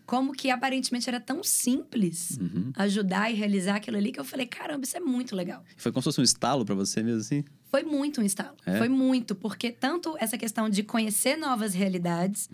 como 0.08 0.32
que 0.32 0.48
aparentemente 0.50 1.06
era 1.06 1.20
tão 1.20 1.44
simples 1.44 2.38
Uhum. 2.40 2.72
ajudar 2.76 3.30
e 3.30 3.34
realizar 3.34 3.76
aquilo 3.76 3.98
ali, 3.98 4.10
que 4.10 4.18
eu 4.18 4.24
falei, 4.24 4.46
caramba, 4.46 4.84
isso 4.86 4.96
é 4.96 5.00
muito 5.00 5.36
legal. 5.36 5.62
Foi 5.76 5.92
como 5.92 6.00
se 6.00 6.04
fosse 6.06 6.20
um 6.22 6.24
estalo 6.24 6.64
pra 6.64 6.74
você 6.74 7.02
mesmo, 7.02 7.20
assim? 7.20 7.44
Foi 7.70 7.82
muito 7.82 8.22
um 8.22 8.24
estalo. 8.24 8.56
É? 8.64 8.78
Foi 8.78 8.88
muito, 8.88 9.34
porque 9.34 9.70
tanto 9.70 10.16
essa 10.18 10.38
questão 10.38 10.70
de 10.70 10.82
conhecer 10.82 11.36
novas 11.36 11.74
realidades, 11.74 12.48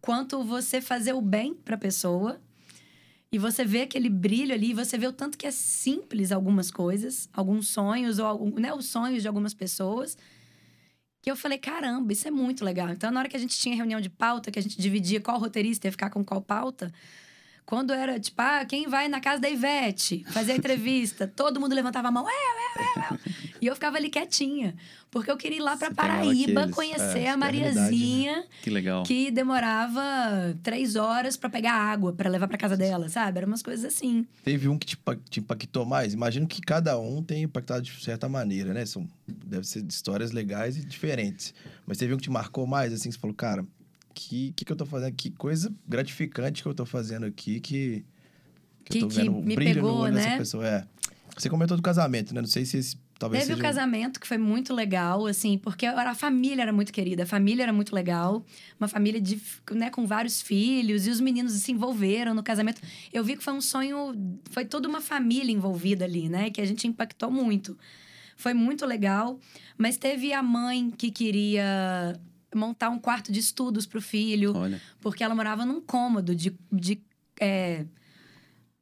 quanto 0.00 0.42
você 0.42 0.80
fazer 0.80 1.12
o 1.12 1.20
bem 1.20 1.54
para 1.54 1.76
a 1.76 1.78
pessoa 1.78 2.40
e 3.30 3.38
você 3.38 3.64
vê 3.64 3.82
aquele 3.82 4.10
brilho 4.10 4.52
ali, 4.52 4.74
você 4.74 4.98
vê 4.98 5.06
o 5.06 5.12
tanto 5.12 5.38
que 5.38 5.46
é 5.46 5.52
simples 5.52 6.32
algumas 6.32 6.72
coisas, 6.72 7.28
alguns 7.32 7.68
sonhos 7.68 8.18
ou 8.18 8.26
algum, 8.26 8.58
né, 8.58 8.74
os 8.74 8.86
sonhos 8.86 9.22
de 9.22 9.28
algumas 9.28 9.54
pessoas 9.54 10.18
que 11.22 11.30
eu 11.30 11.36
falei, 11.36 11.58
caramba, 11.58 12.12
isso 12.12 12.26
é 12.26 12.30
muito 12.30 12.64
legal. 12.64 12.88
Então, 12.88 13.10
na 13.10 13.20
hora 13.20 13.28
que 13.28 13.36
a 13.36 13.40
gente 13.40 13.58
tinha 13.58 13.76
reunião 13.76 14.00
de 14.00 14.08
pauta, 14.08 14.50
que 14.50 14.58
a 14.58 14.62
gente 14.62 14.80
dividia 14.80 15.20
qual 15.20 15.38
roteirista 15.38 15.86
ia 15.86 15.92
ficar 15.92 16.10
com 16.10 16.24
qual 16.24 16.40
pauta, 16.40 16.92
quando 17.66 17.92
era 17.92 18.18
tipo, 18.18 18.40
ah, 18.40 18.64
quem 18.64 18.88
vai 18.88 19.06
na 19.06 19.20
casa 19.20 19.40
da 19.40 19.48
Ivete 19.48 20.24
fazer 20.30 20.52
a 20.52 20.56
entrevista, 20.56 21.28
todo 21.36 21.60
mundo 21.60 21.74
levantava 21.74 22.08
a 22.08 22.10
mão, 22.10 22.26
é, 22.28 22.32
é, 22.32 23.14
é, 23.14 23.29
e 23.60 23.66
eu 23.66 23.74
ficava 23.74 23.96
ali 23.96 24.08
quietinha, 24.08 24.74
porque 25.10 25.30
eu 25.30 25.36
queria 25.36 25.58
ir 25.58 25.60
lá 25.60 25.76
para 25.76 25.92
Paraíba 25.92 26.60
aqueles, 26.60 26.74
conhecer 26.74 27.18
é, 27.20 27.28
a 27.30 27.36
Mariazinha, 27.36 28.36
né? 28.36 28.44
Que 28.62 28.70
legal. 28.70 29.02
que 29.02 29.30
demorava 29.30 30.00
três 30.62 30.96
horas 30.96 31.36
para 31.36 31.50
pegar 31.50 31.72
água 31.74 32.12
para 32.12 32.28
levar 32.30 32.48
para 32.48 32.56
casa 32.58 32.76
dela, 32.76 33.08
sabe? 33.08 33.38
Eram 33.38 33.48
umas 33.48 33.62
coisas 33.62 33.84
assim. 33.84 34.26
Teve 34.44 34.68
um 34.68 34.78
que 34.78 34.86
te, 34.86 34.98
te 35.28 35.40
impactou 35.40 35.84
mais? 35.84 36.12
Imagino 36.14 36.46
que 36.46 36.60
cada 36.60 36.98
um 36.98 37.22
tem 37.22 37.42
impactado 37.42 37.82
de 37.82 38.04
certa 38.04 38.28
maneira, 38.28 38.72
né? 38.72 38.84
São, 38.86 39.06
deve 39.26 39.66
ser 39.66 39.84
histórias 39.84 40.30
legais 40.32 40.76
e 40.76 40.84
diferentes. 40.84 41.52
Mas 41.86 41.98
teve 41.98 42.14
um 42.14 42.16
que 42.16 42.22
te 42.24 42.30
marcou 42.30 42.66
mais, 42.66 42.92
assim, 42.92 43.08
que 43.08 43.14
você 43.14 43.20
falou, 43.20 43.34
cara, 43.36 43.64
que, 44.14 44.52
que, 44.56 44.64
que 44.64 44.72
eu 44.72 44.76
tô 44.76 44.86
fazendo? 44.86 45.14
Que 45.14 45.30
coisa 45.30 45.72
gratificante 45.88 46.62
que 46.62 46.68
eu 46.68 46.74
tô 46.74 46.84
fazendo 46.86 47.26
aqui, 47.26 47.60
que, 47.60 48.04
que, 48.84 49.00
Que- 49.00 49.06
que 49.06 49.28
me 49.30 49.54
pegou, 49.56 50.08
né? 50.08 50.38
pessoa. 50.38 50.66
É. 50.66 50.84
Você 51.36 51.48
comentou 51.48 51.76
do 51.76 51.82
casamento, 51.82 52.34
né? 52.34 52.40
Não 52.40 52.48
sei 52.48 52.64
se 52.64 52.76
esse, 52.78 52.96
talvez 53.20 53.44
Teve 53.44 53.52
o 53.52 53.56
seja... 53.56 53.68
um- 53.68 53.70
casamento, 53.70 54.18
que 54.18 54.26
foi 54.26 54.38
muito 54.38 54.74
legal, 54.74 55.26
assim, 55.26 55.58
porque 55.58 55.84
a 55.84 56.14
família 56.14 56.62
era 56.62 56.72
muito 56.72 56.90
querida, 56.90 57.24
a 57.24 57.26
família 57.26 57.62
era 57.62 57.72
muito 57.72 57.94
legal. 57.94 58.44
Uma 58.80 58.88
família 58.88 59.20
de, 59.20 59.40
né, 59.72 59.90
com 59.90 60.06
vários 60.06 60.40
filhos, 60.40 61.06
e 61.06 61.10
os 61.10 61.20
meninos 61.20 61.52
se 61.52 61.70
envolveram 61.70 62.32
no 62.34 62.42
casamento. 62.42 62.80
Eu 63.12 63.22
vi 63.22 63.36
que 63.36 63.44
foi 63.44 63.52
um 63.52 63.60
sonho, 63.60 64.14
foi 64.50 64.64
toda 64.64 64.88
uma 64.88 65.02
família 65.02 65.52
envolvida 65.52 66.06
ali, 66.06 66.30
né? 66.30 66.50
Que 66.50 66.62
a 66.62 66.64
gente 66.64 66.88
impactou 66.88 67.30
muito. 67.30 67.78
Foi 68.36 68.54
muito 68.54 68.86
legal, 68.86 69.38
mas 69.76 69.98
teve 69.98 70.32
a 70.32 70.42
mãe 70.42 70.90
que 70.90 71.10
queria 71.10 72.18
montar 72.54 72.88
um 72.88 72.98
quarto 72.98 73.30
de 73.30 73.38
estudos 73.38 73.84
para 73.86 73.98
o 73.98 74.02
filho 74.02 74.56
Olha. 74.56 74.80
porque 75.00 75.22
ela 75.22 75.34
morava 75.34 75.66
num 75.66 75.80
cômodo 75.80 76.34
de. 76.34 76.56
de 76.72 76.98
é... 77.38 77.84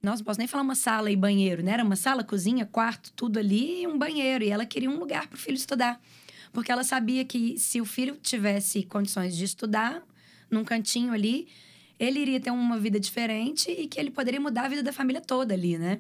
Nossa, 0.03 0.19
não 0.19 0.25
posso 0.25 0.39
nem 0.39 0.47
falar 0.47 0.63
uma 0.63 0.75
sala 0.75 1.11
e 1.11 1.17
banheiro, 1.17 1.63
né? 1.63 1.73
Era 1.73 1.85
uma 1.85 1.97
sala, 1.97 2.23
cozinha, 2.23 2.65
quarto, 2.65 3.13
tudo 3.15 3.39
ali 3.39 3.83
e 3.83 3.87
um 3.87 3.99
banheiro. 3.99 4.45
E 4.45 4.51
ela 4.51 4.65
queria 4.65 4.91
um 4.91 4.99
lugar 4.99 5.27
para 5.27 5.37
o 5.37 5.39
filho 5.39 5.57
estudar. 5.57 6.01
Porque 6.53 6.71
ela 6.71 6.85
sabia 6.85 7.25
que 7.25 7.59
se 7.59 7.81
o 7.81 7.85
filho 7.85 8.17
tivesse 8.17 8.85
condições 8.85 9.37
de 9.37 9.45
estudar 9.45 10.03
num 10.51 10.65
cantinho 10.65 11.13
ali, 11.13 11.49
ele 11.99 12.21
iria 12.21 12.41
ter 12.41 12.51
uma 12.51 12.79
vida 12.79 12.99
diferente 12.99 13.71
e 13.71 13.87
que 13.89 13.99
ele 13.99 14.11
poderia 14.11 14.41
mudar 14.41 14.67
a 14.67 14.69
vida 14.69 14.83
da 14.83 14.93
família 14.93 15.21
toda 15.21 15.53
ali, 15.53 15.77
né? 15.77 15.99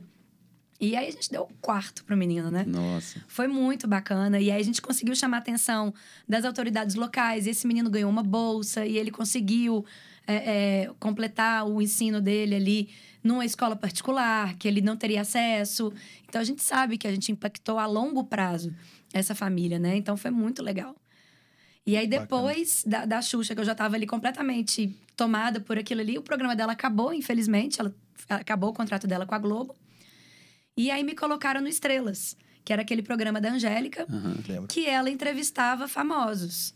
E 0.80 0.94
aí 0.94 1.08
a 1.08 1.10
gente 1.10 1.28
deu 1.28 1.42
o 1.42 1.54
quarto 1.60 2.04
pro 2.04 2.16
menino, 2.16 2.52
né? 2.52 2.64
Nossa. 2.64 3.20
Foi 3.26 3.48
muito 3.48 3.88
bacana. 3.88 4.38
E 4.40 4.48
aí 4.48 4.60
a 4.60 4.64
gente 4.64 4.80
conseguiu 4.80 5.14
chamar 5.16 5.38
a 5.38 5.40
atenção 5.40 5.92
das 6.26 6.44
autoridades 6.44 6.94
locais. 6.94 7.46
E 7.46 7.50
esse 7.50 7.66
menino 7.66 7.90
ganhou 7.90 8.08
uma 8.08 8.22
bolsa 8.22 8.86
e 8.86 8.96
ele 8.96 9.10
conseguiu 9.10 9.84
é, 10.24 10.34
é, 10.82 10.90
completar 11.00 11.66
o 11.66 11.82
ensino 11.82 12.20
dele 12.20 12.54
ali 12.54 12.88
numa 13.28 13.44
escola 13.44 13.76
particular, 13.76 14.54
que 14.54 14.66
ele 14.66 14.80
não 14.80 14.96
teria 14.96 15.20
acesso. 15.20 15.92
Então 16.26 16.40
a 16.40 16.44
gente 16.44 16.62
sabe 16.62 16.96
que 16.96 17.06
a 17.06 17.12
gente 17.12 17.30
impactou 17.30 17.78
a 17.78 17.84
longo 17.84 18.24
prazo 18.24 18.74
essa 19.12 19.34
família, 19.34 19.78
né? 19.78 19.96
Então 19.96 20.16
foi 20.16 20.30
muito 20.30 20.62
legal. 20.62 20.96
E 21.86 21.96
aí, 21.96 22.06
depois 22.06 22.84
da, 22.86 23.04
da 23.04 23.22
Xuxa, 23.22 23.54
que 23.54 23.60
eu 23.60 23.64
já 23.64 23.72
estava 23.72 23.96
ali 23.96 24.06
completamente 24.06 24.94
tomada 25.14 25.60
por 25.60 25.78
aquilo 25.78 26.00
ali, 26.00 26.18
o 26.18 26.22
programa 26.22 26.56
dela 26.56 26.72
acabou, 26.72 27.12
infelizmente. 27.12 27.80
Ela, 27.80 27.94
acabou 28.30 28.70
o 28.70 28.74
contrato 28.74 29.06
dela 29.06 29.26
com 29.26 29.34
a 29.34 29.38
Globo. 29.38 29.74
E 30.76 30.90
aí 30.90 31.02
me 31.02 31.14
colocaram 31.14 31.60
no 31.60 31.68
Estrelas, 31.68 32.36
que 32.64 32.72
era 32.72 32.82
aquele 32.82 33.02
programa 33.02 33.40
da 33.40 33.50
Angélica. 33.50 34.06
Lembro. 34.48 34.68
que 34.68 34.86
ela 34.86 35.10
entrevistava 35.10 35.86
famosos. 35.88 36.74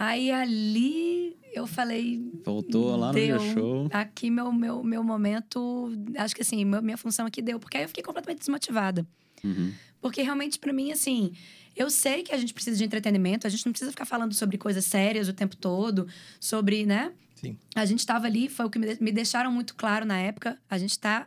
Aí 0.00 0.30
ali 0.30 1.36
eu 1.52 1.66
falei. 1.66 2.26
Voltou 2.42 2.96
lá 2.96 3.08
no 3.08 3.12
deu. 3.12 3.38
Video 3.38 3.52
Show. 3.54 3.88
Aqui 3.92 4.30
meu, 4.30 4.50
meu, 4.50 4.82
meu 4.82 5.04
momento. 5.04 5.92
Acho 6.16 6.34
que 6.34 6.40
assim, 6.40 6.64
meu- 6.64 6.80
minha 6.80 6.96
função 6.96 7.26
aqui 7.26 7.42
deu. 7.42 7.60
Porque 7.60 7.76
aí 7.76 7.84
eu 7.84 7.88
fiquei 7.88 8.02
completamente 8.02 8.38
desmotivada. 8.38 9.06
Uhum. 9.44 9.72
Porque 10.00 10.22
realmente, 10.22 10.58
pra 10.58 10.72
mim, 10.72 10.90
assim, 10.90 11.32
eu 11.76 11.90
sei 11.90 12.22
que 12.22 12.32
a 12.34 12.38
gente 12.38 12.54
precisa 12.54 12.78
de 12.78 12.84
entretenimento, 12.84 13.46
a 13.46 13.50
gente 13.50 13.66
não 13.66 13.72
precisa 13.72 13.90
ficar 13.90 14.06
falando 14.06 14.32
sobre 14.32 14.56
coisas 14.56 14.86
sérias 14.86 15.28
o 15.28 15.34
tempo 15.34 15.54
todo, 15.54 16.08
sobre, 16.40 16.86
né? 16.86 17.12
Sim. 17.34 17.58
A 17.74 17.84
gente 17.84 17.98
estava 17.98 18.26
ali, 18.26 18.48
foi 18.48 18.64
o 18.66 18.70
que 18.70 18.78
me 18.78 19.12
deixaram 19.12 19.52
muito 19.52 19.74
claro 19.74 20.06
na 20.06 20.18
época. 20.18 20.58
A 20.70 20.78
gente 20.78 20.92
está 20.92 21.26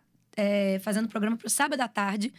fazendo 0.81 1.07
programa 1.07 1.37
para 1.37 1.47
o 1.47 1.49
sábado 1.49 1.79
à 1.81 1.87
tarde, 1.87 2.33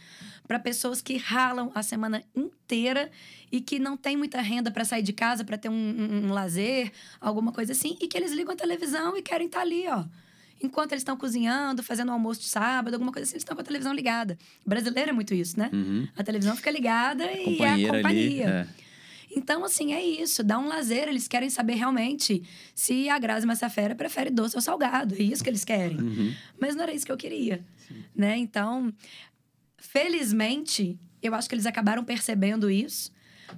para 0.47 0.59
pessoas 0.59 1.01
que 1.01 1.17
ralam 1.17 1.71
a 1.73 1.81
semana 1.81 2.23
inteira 2.35 3.09
e 3.51 3.61
que 3.61 3.79
não 3.79 3.95
tem 3.95 4.17
muita 4.17 4.41
renda 4.41 4.69
para 4.71 4.83
sair 4.83 5.01
de 5.01 5.13
casa, 5.13 5.43
para 5.43 5.57
ter 5.57 5.69
um, 5.69 5.73
um- 5.73 6.25
um 6.27 6.33
lazer, 6.33 6.91
alguma 7.21 7.51
coisa 7.51 7.71
assim, 7.71 7.97
e 8.01 8.07
que 8.07 8.17
eles 8.17 8.31
ligam 8.31 8.53
a 8.53 8.57
televisão 8.57 9.15
e 9.17 9.21
querem 9.21 9.47
estar 9.47 9.61
ali, 9.61 9.85
ó. 9.87 10.03
Enquanto 10.61 10.93
eles 10.93 11.01
estão 11.01 11.17
cozinhando, 11.17 11.83
fazendo 11.83 12.11
almoço 12.11 12.41
de 12.41 12.47
sábado, 12.47 12.93
alguma 12.93 13.11
coisa 13.11 13.23
assim, 13.25 13.33
eles 13.35 13.41
estão 13.43 13.55
com 13.55 13.61
a 13.61 13.65
televisão 13.65 13.93
ligada. 13.93 14.37
Brasileiro 14.65 15.09
é 15.09 15.13
muito 15.13 15.33
isso, 15.33 15.59
né? 15.59 15.69
Uhum. 15.71 16.07
A 16.15 16.23
televisão 16.23 16.55
fica 16.55 16.71
ligada 16.71 17.25
e 17.25 17.27
é 17.27 17.41
a 17.41 17.43
Companheira 17.43 17.93
ali. 17.93 18.03
companhia. 18.03 18.67
É. 18.81 18.85
Então, 19.37 19.65
assim, 19.65 19.93
é 19.93 20.01
isso. 20.01 20.41
Dá 20.45 20.57
um 20.57 20.67
lazer. 20.67 21.09
Eles 21.09 21.27
querem 21.27 21.49
saber 21.49 21.73
realmente 21.75 22.41
se 22.73 23.09
a 23.09 23.19
Grazi 23.19 23.45
Massafera 23.45 23.93
prefere 23.95 24.29
doce 24.29 24.55
ou 24.55 24.61
salgado. 24.61 25.13
É 25.15 25.21
isso 25.21 25.43
que 25.43 25.49
eles 25.49 25.65
querem. 25.65 25.99
Uhum. 25.99 26.33
Mas 26.57 26.73
não 26.73 26.83
era 26.83 26.93
isso 26.93 27.05
que 27.05 27.11
eu 27.11 27.17
queria. 27.17 27.61
Né? 28.15 28.37
Então, 28.37 28.93
felizmente, 29.77 30.99
eu 31.21 31.33
acho 31.33 31.47
que 31.47 31.55
eles 31.55 31.65
acabaram 31.65 32.03
percebendo 32.03 32.69
isso. 32.69 33.11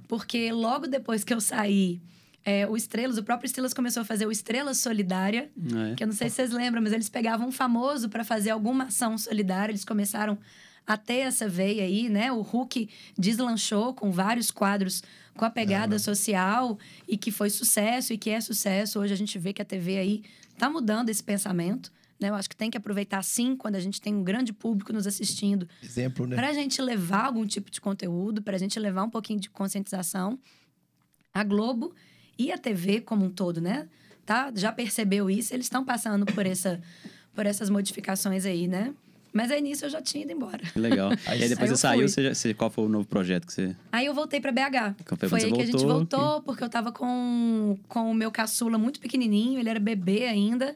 Porque 0.08 0.52
logo 0.52 0.88
depois 0.88 1.24
que 1.24 1.34
eu 1.34 1.40
saí, 1.40 2.02
é, 2.44 2.68
o 2.68 2.78
Estrelas, 2.78 3.18
o 3.18 3.24
próprio 3.24 3.46
Estrelas 3.46 3.74
começou 3.74 4.02
a 4.02 4.06
fazer 4.06 4.26
o 4.26 4.32
Estrelas 4.32 4.78
Solidária. 4.78 5.52
É. 5.92 5.96
Que 5.96 6.04
eu 6.04 6.08
não 6.08 6.14
sei 6.14 6.30
se 6.30 6.36
vocês 6.36 6.52
lembram, 6.52 6.82
mas 6.82 6.94
eles 6.94 7.10
pegavam 7.10 7.48
um 7.48 7.52
famoso 7.52 8.10
para 8.10 8.24
fazer 8.24 8.52
alguma 8.52 8.86
ação 8.86 9.18
solidária. 9.18 9.72
Eles 9.72 9.84
começaram 9.84 10.38
a 10.86 10.96
ter 10.96 11.18
essa 11.18 11.50
veia 11.50 11.84
aí, 11.84 12.08
né? 12.08 12.32
O 12.32 12.42
Hulk 12.42 12.90
deslanchou 13.18 13.94
com 13.94 14.10
vários 14.10 14.50
quadros 14.50 15.04
com 15.36 15.44
a 15.44 15.50
pegada 15.50 16.00
social 16.00 16.80
e 17.08 17.18
que 17.18 17.30
foi 17.30 17.50
sucesso 17.50 18.14
e 18.14 18.18
que 18.18 18.30
é 18.30 18.40
sucesso. 18.40 19.00
Hoje 19.00 19.14
a 19.14 19.18
gente 19.18 19.38
vê 19.38 19.52
que 19.52 19.62
a 19.62 19.66
TV 19.66 19.98
aí 19.98 20.24
tá 20.58 20.70
mudando 20.70 21.10
esse 21.10 21.22
pensamento. 21.24 21.92
Né? 22.20 22.30
Eu 22.30 22.36
acho 22.36 22.50
que 22.50 22.56
tem 22.56 22.70
que 22.72 22.78
aproveitar 22.78 23.24
sim 23.24 23.56
quando 23.56 23.76
a 23.76 23.80
gente 23.80 24.02
tem 24.02 24.14
um 24.16 24.24
grande 24.24 24.52
público 24.52 24.92
nos 24.92 25.06
assistindo 25.06 25.68
Exemplo, 25.84 26.26
né? 26.26 26.36
para 26.36 26.50
a 26.50 26.54
gente 26.54 26.82
levar 26.82 27.26
algum 27.26 27.46
tipo 27.46 27.70
de 27.70 27.80
conteúdo, 27.80 28.42
para 28.42 28.56
a 28.56 28.60
gente 28.60 28.80
levar 28.80 29.04
um 29.04 29.10
pouquinho 29.10 29.40
de 29.40 29.50
conscientização. 29.50 30.40
A 31.34 31.44
Globo 31.44 31.94
e 32.38 32.52
a 32.52 32.58
TV 32.58 33.02
como 33.02 33.26
um 33.26 33.30
todo, 33.30 33.62
né? 33.62 33.88
Tá? 34.26 34.52
Já 34.56 34.72
percebeu 34.72 35.30
isso? 35.30 35.54
Eles 35.54 35.68
estão 35.68 35.86
passando 35.86 36.26
por, 36.26 36.46
essa, 36.46 36.82
por 37.36 37.46
essas 37.46 37.70
modificações 37.70 38.46
aí, 38.46 38.68
né? 38.68 38.94
Mas 39.32 39.52
aí 39.52 39.62
nisso 39.62 39.86
eu 39.86 39.90
já 39.90 40.02
tinha 40.02 40.24
ido 40.24 40.32
embora. 40.34 40.58
Que 40.74 40.80
legal. 40.80 41.12
Aí 41.28 41.40
e 41.40 41.44
aí 41.44 41.50
depois 41.50 41.70
eu 41.70 41.76
você 41.78 41.82
saiu, 41.82 42.10
você, 42.10 42.24
já- 42.24 42.34
você- 42.34 42.54
qual 42.56 42.72
foi 42.72 42.86
o 42.86 42.90
novo 42.90 43.06
projeto 43.08 43.46
que 43.46 43.54
você. 43.54 43.76
Aí 43.92 44.08
eu 44.08 44.14
voltei 44.14 44.40
para 44.42 44.52
BH. 44.52 44.96
Foi 45.20 45.30
Foi 45.30 45.44
aí 45.44 45.52
que 45.54 45.62
a 45.62 45.66
gente 45.66 45.74
voltou, 45.74 46.20
voltou, 46.20 46.42
porque 46.42 46.64
eu 46.64 46.70
tava 46.70 46.92
com, 46.92 47.78
com 47.88 48.10
o 48.10 48.14
meu 48.16 48.32
caçula 48.32 48.78
muito 48.80 49.00
pequenininho, 49.00 49.60
ele 49.60 49.70
era 49.70 49.80
bebê 49.80 50.26
ainda. 50.26 50.76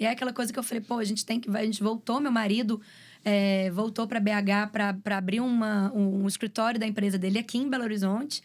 E 0.00 0.06
é 0.06 0.10
aquela 0.10 0.32
coisa 0.32 0.50
que 0.52 0.58
eu 0.58 0.62
falei, 0.62 0.80
pô, 0.82 0.98
a 0.98 1.04
gente 1.04 1.24
tem 1.26 1.38
que. 1.38 1.48
A 1.54 1.62
gente 1.64 1.82
voltou, 1.82 2.18
meu 2.20 2.32
marido 2.32 2.80
é, 3.24 3.70
voltou 3.70 4.06
para 4.08 4.18
BH 4.18 4.72
para 4.72 5.16
abrir 5.18 5.40
uma, 5.40 5.92
um, 5.94 6.24
um 6.24 6.26
escritório 6.26 6.80
da 6.80 6.86
empresa 6.86 7.18
dele 7.18 7.38
aqui 7.38 7.58
em 7.58 7.68
Belo 7.68 7.84
Horizonte. 7.84 8.42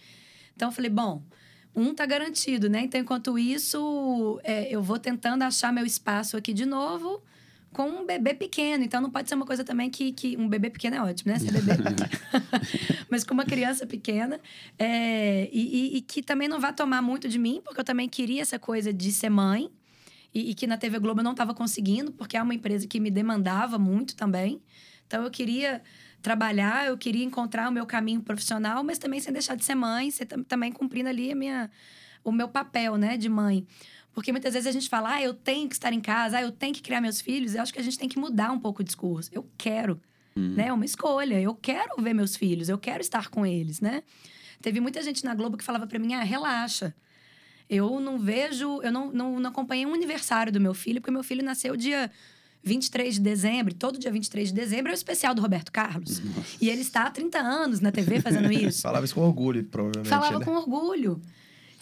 Então 0.56 0.68
eu 0.68 0.72
falei, 0.74 0.92
bom, 0.92 1.24
um 1.74 1.94
tá 1.94 2.06
garantido, 2.06 2.70
né? 2.70 2.82
Então, 2.82 3.00
enquanto 3.00 3.40
isso, 3.40 4.40
é, 4.44 4.68
eu 4.74 4.82
vou 4.84 5.00
tentando 5.00 5.44
achar 5.44 5.72
meu 5.74 5.86
espaço 5.86 6.36
aqui 6.38 6.54
de 6.54 6.66
novo 6.66 7.22
com 7.74 7.90
um 7.90 8.06
bebê 8.06 8.34
pequeno. 8.34 8.84
Então, 8.86 9.02
não 9.02 9.10
pode 9.10 9.28
ser 9.28 9.36
uma 9.36 9.46
coisa 9.46 9.62
também 9.64 9.90
que... 9.90 10.14
que 10.14 10.38
um 10.38 10.48
bebê 10.48 10.70
pequeno 10.70 10.96
é 10.96 11.02
ótimo, 11.02 11.32
né? 11.34 11.40
Ser 11.40 11.52
bebê 11.52 11.74
Mas 13.12 13.24
com 13.26 13.34
uma 13.34 13.44
criança 13.46 13.86
pequena. 13.86 14.40
é, 14.80 15.50
e, 15.52 15.96
e- 15.96 15.98
e 15.98 16.02
que 16.02 16.22
também 16.24 16.48
não 16.48 16.60
vai 16.60 16.74
tomar 16.74 17.02
muito 17.02 17.28
de 17.28 17.38
mim, 17.38 17.62
porque 17.64 17.80
eu 17.80 17.84
também 17.86 18.08
queria 18.08 18.42
essa 18.42 18.58
coisa 18.60 18.94
de 18.94 19.12
ser 19.12 19.30
mãe. 19.30 19.70
E, 20.36 20.52
e 20.52 20.54
que 20.54 20.68
na 20.68 20.78
TV 20.78 21.00
Globo 21.00 21.22
eu 21.22 21.24
não 21.24 21.32
estava 21.32 21.54
conseguindo, 21.54 22.12
porque 22.12 22.36
é 22.36 22.44
uma 22.44 22.54
empresa 22.54 22.86
que 22.86 23.00
me 23.00 23.10
demandava 23.10 23.80
muito 23.80 24.16
também. 24.16 24.62
Então, 25.08 25.24
eu 25.24 25.32
queria 25.32 25.82
trabalhar, 26.22 26.88
eu 26.88 26.98
queria 26.98 27.24
encontrar 27.24 27.70
o 27.70 27.72
meu 27.72 27.86
caminho 27.86 28.22
profissional, 28.22 28.84
mas 28.84 28.98
também 28.98 29.20
sem 29.20 29.32
deixar 29.32 29.56
de 29.56 29.64
ser 29.64 29.76
mãe, 29.76 30.12
ser, 30.12 30.26
tam- 30.26 30.44
também 30.44 30.72
cumprindo 30.72 31.08
ali 31.08 31.32
a 31.32 31.36
minha, 31.36 31.72
o 32.24 32.32
meu 32.32 32.48
papel, 32.50 32.98
né, 32.98 33.16
de 33.16 33.30
mãe. 33.30 33.66
Porque 34.12 34.32
muitas 34.32 34.54
vezes 34.54 34.68
a 34.68 34.72
gente 34.72 34.90
fala, 34.90 35.14
ah, 35.16 35.22
eu 35.22 35.34
tenho 35.34 35.68
que 35.70 35.76
estar 35.76 35.94
em 35.94 36.02
casa, 36.02 36.38
ah, 36.38 36.42
eu 36.42 36.52
tenho 36.52 36.74
que 36.74 36.82
criar 36.82 37.00
meus 37.02 37.22
filhos. 37.22 37.54
Eu 37.56 37.62
acho 37.62 37.72
que 37.74 37.80
a 37.80 37.84
gente 37.84 37.98
tem 37.98 38.10
que 38.10 38.18
mudar 38.20 38.52
um 38.52 38.60
pouco 38.60 38.82
o 38.82 38.84
discurso. 38.84 39.30
Eu 39.34 39.48
quero, 39.58 40.02
né? 40.56 40.68
É 40.68 40.74
uma 40.74 40.86
escolha. 40.86 41.40
Eu 41.40 41.54
quero 41.56 42.02
ver 42.02 42.14
meus 42.14 42.36
filhos, 42.36 42.68
eu 42.70 42.78
quero 42.78 43.02
estar 43.02 43.30
com 43.30 43.46
eles, 43.46 43.80
né? 43.80 44.04
Teve 44.62 44.80
muita 44.80 45.02
gente 45.04 45.24
na 45.24 45.36
Globo 45.36 45.58
que 45.58 45.64
falava 45.64 45.86
para 45.86 46.00
mim, 46.00 46.14
ah, 46.14 46.24
relaxa. 46.24 46.94
Eu 47.70 48.00
não 48.00 48.20
vejo, 48.20 48.82
eu 48.82 48.92
não, 48.92 49.12
não, 49.12 49.40
não 49.40 49.50
acompanhei 49.50 49.86
um 49.86 49.94
aniversário 49.94 50.52
do 50.52 50.60
meu 50.60 50.74
filho, 50.74 51.02
porque 51.02 51.12
meu 51.12 51.24
filho 51.24 51.44
nasceu 51.44 51.76
dia 51.76 52.12
23 52.64 53.16
de 53.16 53.22
dezembro. 53.22 53.74
Todo 53.74 53.98
dia 53.98 54.12
23 54.12 54.50
de 54.50 54.54
dezembro 54.54 54.92
é 54.92 54.94
o 54.94 54.96
especial 54.96 55.34
do 55.34 55.42
Roberto 55.42 55.72
Carlos. 55.72 56.22
E 56.60 56.70
ele 56.70 56.82
está 56.82 57.04
há 57.04 57.12
30 57.12 57.40
anos 57.40 57.80
na 57.80 57.92
TV 57.92 58.22
fazendo 58.22 58.52
isso. 58.54 58.82
Falava 58.82 59.06
isso 59.06 59.16
com 59.16 59.22
orgulho, 59.22 59.64
provavelmente. 59.64 60.10
Falava 60.10 60.40
né? 60.40 60.46
com 60.46 60.52
orgulho. 60.52 61.22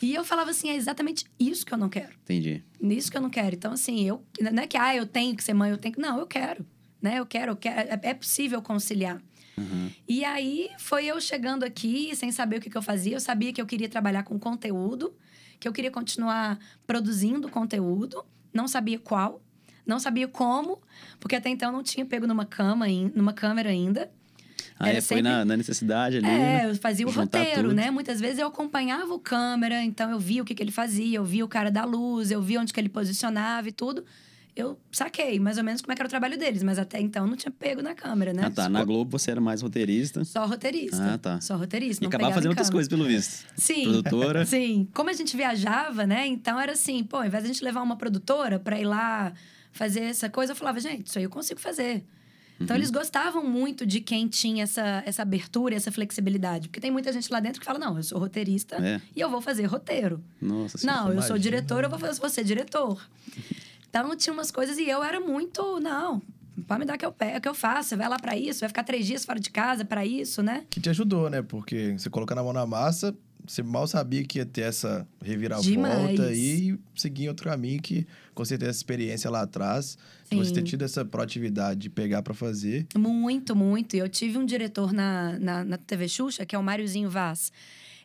E 0.02 0.14
eu 0.14 0.26
falava 0.26 0.52
assim, 0.52 0.70
é 0.70 0.76
exatamente 0.76 1.26
isso 1.40 1.66
que 1.66 1.74
eu 1.74 1.78
não 1.78 1.88
quero. 1.88 2.14
Entendi. 2.24 2.62
Nisso 2.82 3.10
que 3.10 3.16
eu 3.16 3.22
não 3.22 3.30
quero. 3.30 3.56
Então, 3.56 3.72
assim, 3.72 4.04
eu 4.04 4.22
não 4.42 4.64
é 4.64 4.68
que, 4.68 4.78
ah, 4.78 4.94
eu 4.94 5.06
tenho 5.06 5.34
que 5.36 5.44
ser 5.44 5.54
mãe, 5.54 5.72
eu 5.72 5.78
tenho 5.78 5.96
que. 5.96 6.02
Não, 6.02 6.20
eu 6.20 6.28
quero. 6.28 6.66
Né? 7.02 7.20
Eu 7.20 7.26
quero, 7.26 7.54
eu 7.54 7.56
quero. 7.56 7.90
É, 7.90 8.00
é 8.04 8.14
possível 8.14 8.62
conciliar. 8.62 9.22
Uhum. 9.58 9.90
E 10.08 10.26
aí 10.26 10.70
foi 10.78 11.06
eu 11.06 11.22
chegando 11.22 11.64
aqui 11.64 12.14
sem 12.16 12.32
saber 12.32 12.58
o 12.58 12.62
que, 12.62 12.70
que 12.70 12.78
eu 12.78 12.82
fazia. 12.82 13.16
Eu 13.16 13.20
sabia 13.22 13.54
que 13.54 13.62
eu 13.62 13.66
queria 13.66 13.88
trabalhar 13.88 14.24
com 14.24 14.38
conteúdo, 14.38 15.14
que 15.60 15.68
eu 15.68 15.74
queria 15.74 15.92
continuar 15.92 16.60
produzindo 16.86 17.50
conteúdo, 17.50 18.24
não 18.54 18.68
sabia 18.68 19.00
qual, 19.00 19.42
não 19.86 20.00
sabia 20.00 20.28
como, 20.28 20.80
porque 21.20 21.36
até 21.36 21.50
então 21.50 21.70
eu 21.70 21.74
não 21.74 21.84
tinha 21.84 22.06
pego 22.06 22.28
numa 22.28 22.46
cama, 22.46 22.86
numa 23.16 23.34
câmera 23.34 23.70
ainda. 23.70 24.10
Ah, 24.80 24.90
é, 24.90 24.94
foi 24.94 25.18
sempre- 25.18 25.24
na, 25.24 25.46
na 25.46 25.56
necessidade 25.58 26.18
ali. 26.18 26.26
É, 26.28 26.30
né? 26.30 26.70
eu 26.70 26.76
fazia 26.76 27.08
o 27.08 27.12
roteiro, 27.12 27.64
tudo. 27.64 27.74
né? 27.74 27.92
Muitas 27.92 28.20
vezes 28.20 28.40
eu 28.40 28.48
acompanhava 28.48 29.14
o 29.14 29.20
câmera, 29.20 29.84
então 29.84 30.10
eu 30.10 30.20
via 30.20 30.42
o 30.42 30.46
que, 30.46 30.56
que 30.56 30.64
ele 30.64 30.72
fazia, 30.72 31.18
eu 31.18 31.24
via 31.24 31.46
o 31.46 31.48
cara 31.48 31.70
da 31.70 31.86
luz, 31.86 32.32
eu 32.32 32.42
via 32.42 32.60
onde 32.60 32.74
que 32.74 32.80
ele 32.80 32.90
posicionava 32.90 33.70
e 33.70 33.72
tudo. 33.72 34.04
Eu 34.56 34.80
saquei 34.92 35.40
mais 35.40 35.58
ou 35.58 35.64
menos 35.64 35.82
como 35.82 35.92
é 35.94 35.96
que 35.96 36.02
era 36.02 36.08
o 36.08 36.10
trabalho 36.10 36.38
deles, 36.38 36.62
mas 36.62 36.78
até 36.78 37.00
então 37.02 37.26
não 37.26 37.36
tinha 37.36 37.52
pego 37.52 37.82
na 37.82 37.96
câmera, 37.96 38.34
né? 38.34 38.44
Ah, 38.46 38.52
tá. 38.52 38.70
Na 38.70 38.84
Globo 38.84 39.18
você 39.18 39.32
era 39.32 39.42
mais 39.42 39.62
roteirista. 39.64 40.24
Só 40.24 40.46
roteirista. 40.46 41.14
Ah, 41.14 41.18
tá. 41.18 41.42
Só 41.42 41.58
roteirista. 41.58 42.04
E 42.04 42.06
não 42.06 42.10
acabava 42.10 42.34
fazendo 42.36 42.52
outras 42.52 42.70
coisas, 42.70 42.88
pelo 42.88 43.04
visto. 43.06 43.46
Sim. 43.58 43.84
Produtora. 43.86 44.46
Sim. 44.46 44.88
Como 44.94 45.10
a 45.10 45.14
gente 45.14 45.36
viajava, 45.36 46.06
né? 46.06 46.28
Então 46.28 46.60
era 46.60 46.74
assim, 46.74 47.04
pô, 47.04 47.18
ao 47.18 47.26
invés 47.26 47.44
de 47.44 47.50
a 47.50 47.54
gente 47.54 47.64
levar 47.64 47.82
uma 47.82 47.96
produtora 47.96 48.60
pra 48.60 48.80
ir 48.80 48.86
lá 48.86 49.34
fazer 49.72 50.02
essa 50.02 50.30
coisa, 50.30 50.52
eu 50.52 50.56
falava, 50.56 50.80
gente, 50.80 51.08
isso 51.08 51.18
aí 51.18 51.24
eu 51.24 51.32
consigo 51.32 51.60
fazer. 51.60 52.06
Então 52.62 52.76
Uhum. 52.76 52.80
eles 52.80 52.92
gostavam 52.92 53.44
muito 53.44 53.88
de 53.88 54.00
quem 54.00 54.28
tinha 54.28 54.64
essa, 54.64 55.02
essa 55.08 55.24
abertura, 55.24 55.74
essa 55.74 55.92
flexibilidade. 55.92 56.70
Porque 56.70 56.80
tem 56.80 56.92
muita 56.92 57.12
gente 57.12 57.32
lá 57.34 57.40
dentro 57.40 57.60
que 57.60 57.66
fala, 57.66 57.80
não, 57.80 57.98
eu 57.98 58.04
sou 58.04 58.20
roteirista 58.20 58.76
É. 58.76 59.02
e 59.16 59.20
eu 59.20 59.32
vou 59.32 59.42
fazer 59.42 59.66
roteiro. 59.66 60.24
Nossa. 60.40 60.86
Não, 60.86 61.08
eu 61.08 61.14
sou 61.24 61.36
imagina. 61.36 61.40
diretor, 61.40 61.84
eu 61.84 61.90
vou 61.90 61.98
fazer 61.98 62.20
você 62.22 62.44
diretor. 62.44 63.04
Então 63.94 64.16
tinha 64.16 64.34
umas 64.34 64.50
coisas 64.50 64.80
e 64.80 64.90
eu 64.90 65.04
era 65.04 65.20
muito, 65.20 65.80
não, 65.80 66.20
pode 66.68 66.80
me 66.80 66.86
dar 66.88 66.98
que 66.98 67.06
eu 67.06 67.14
que 67.14 67.48
eu 67.48 67.54
faço. 67.54 67.96
Vai 67.96 68.10
lá 68.10 68.18
pra 68.18 68.36
isso, 68.36 68.62
vai 68.62 68.70
ficar 68.70 68.84
três 68.84 69.06
dias 69.06 69.24
fora 69.24 69.40
de 69.40 69.52
casa 69.52 69.86
pra 69.86 70.04
isso, 70.04 70.42
né? 70.42 70.66
Que 70.68 70.82
te 70.82 70.90
ajudou, 70.90 71.30
né? 71.30 71.44
Porque 71.44 71.94
você 71.96 72.10
colocando 72.10 72.40
a 72.40 72.44
mão 72.44 72.54
na 72.54 72.66
massa, 72.66 73.16
você 73.46 73.62
mal 73.62 73.86
sabia 73.86 74.24
que 74.24 74.40
ia 74.40 74.48
ter 74.48 74.62
essa 74.62 75.08
reviravolta 75.24 75.70
Demais. 75.70 76.20
e 76.40 76.80
seguir 76.96 77.30
outro 77.30 77.48
caminho 77.48 77.80
que, 77.80 78.08
com 78.34 78.44
certeza, 78.44 78.72
essa 78.72 78.80
experiência 78.80 79.30
lá 79.30 79.42
atrás, 79.42 79.96
você 80.32 80.52
ter 80.52 80.64
tido 80.64 80.84
essa 80.84 81.06
proatividade 81.06 81.82
de 81.82 81.90
pegar 81.92 82.24
pra 82.24 82.34
fazer. 82.34 82.88
Muito, 82.98 83.56
muito. 83.56 83.96
E 83.96 84.00
eu 84.00 84.10
tive 84.10 84.40
um 84.40 84.46
diretor 84.46 84.92
na, 84.92 85.38
na, 85.38 85.64
na 85.64 85.78
TV 85.78 86.08
Xuxa, 86.08 86.48
que 86.48 86.56
é 86.56 86.58
o 86.58 86.64
Máriozinho 86.64 87.12
Vaz. 87.12 87.52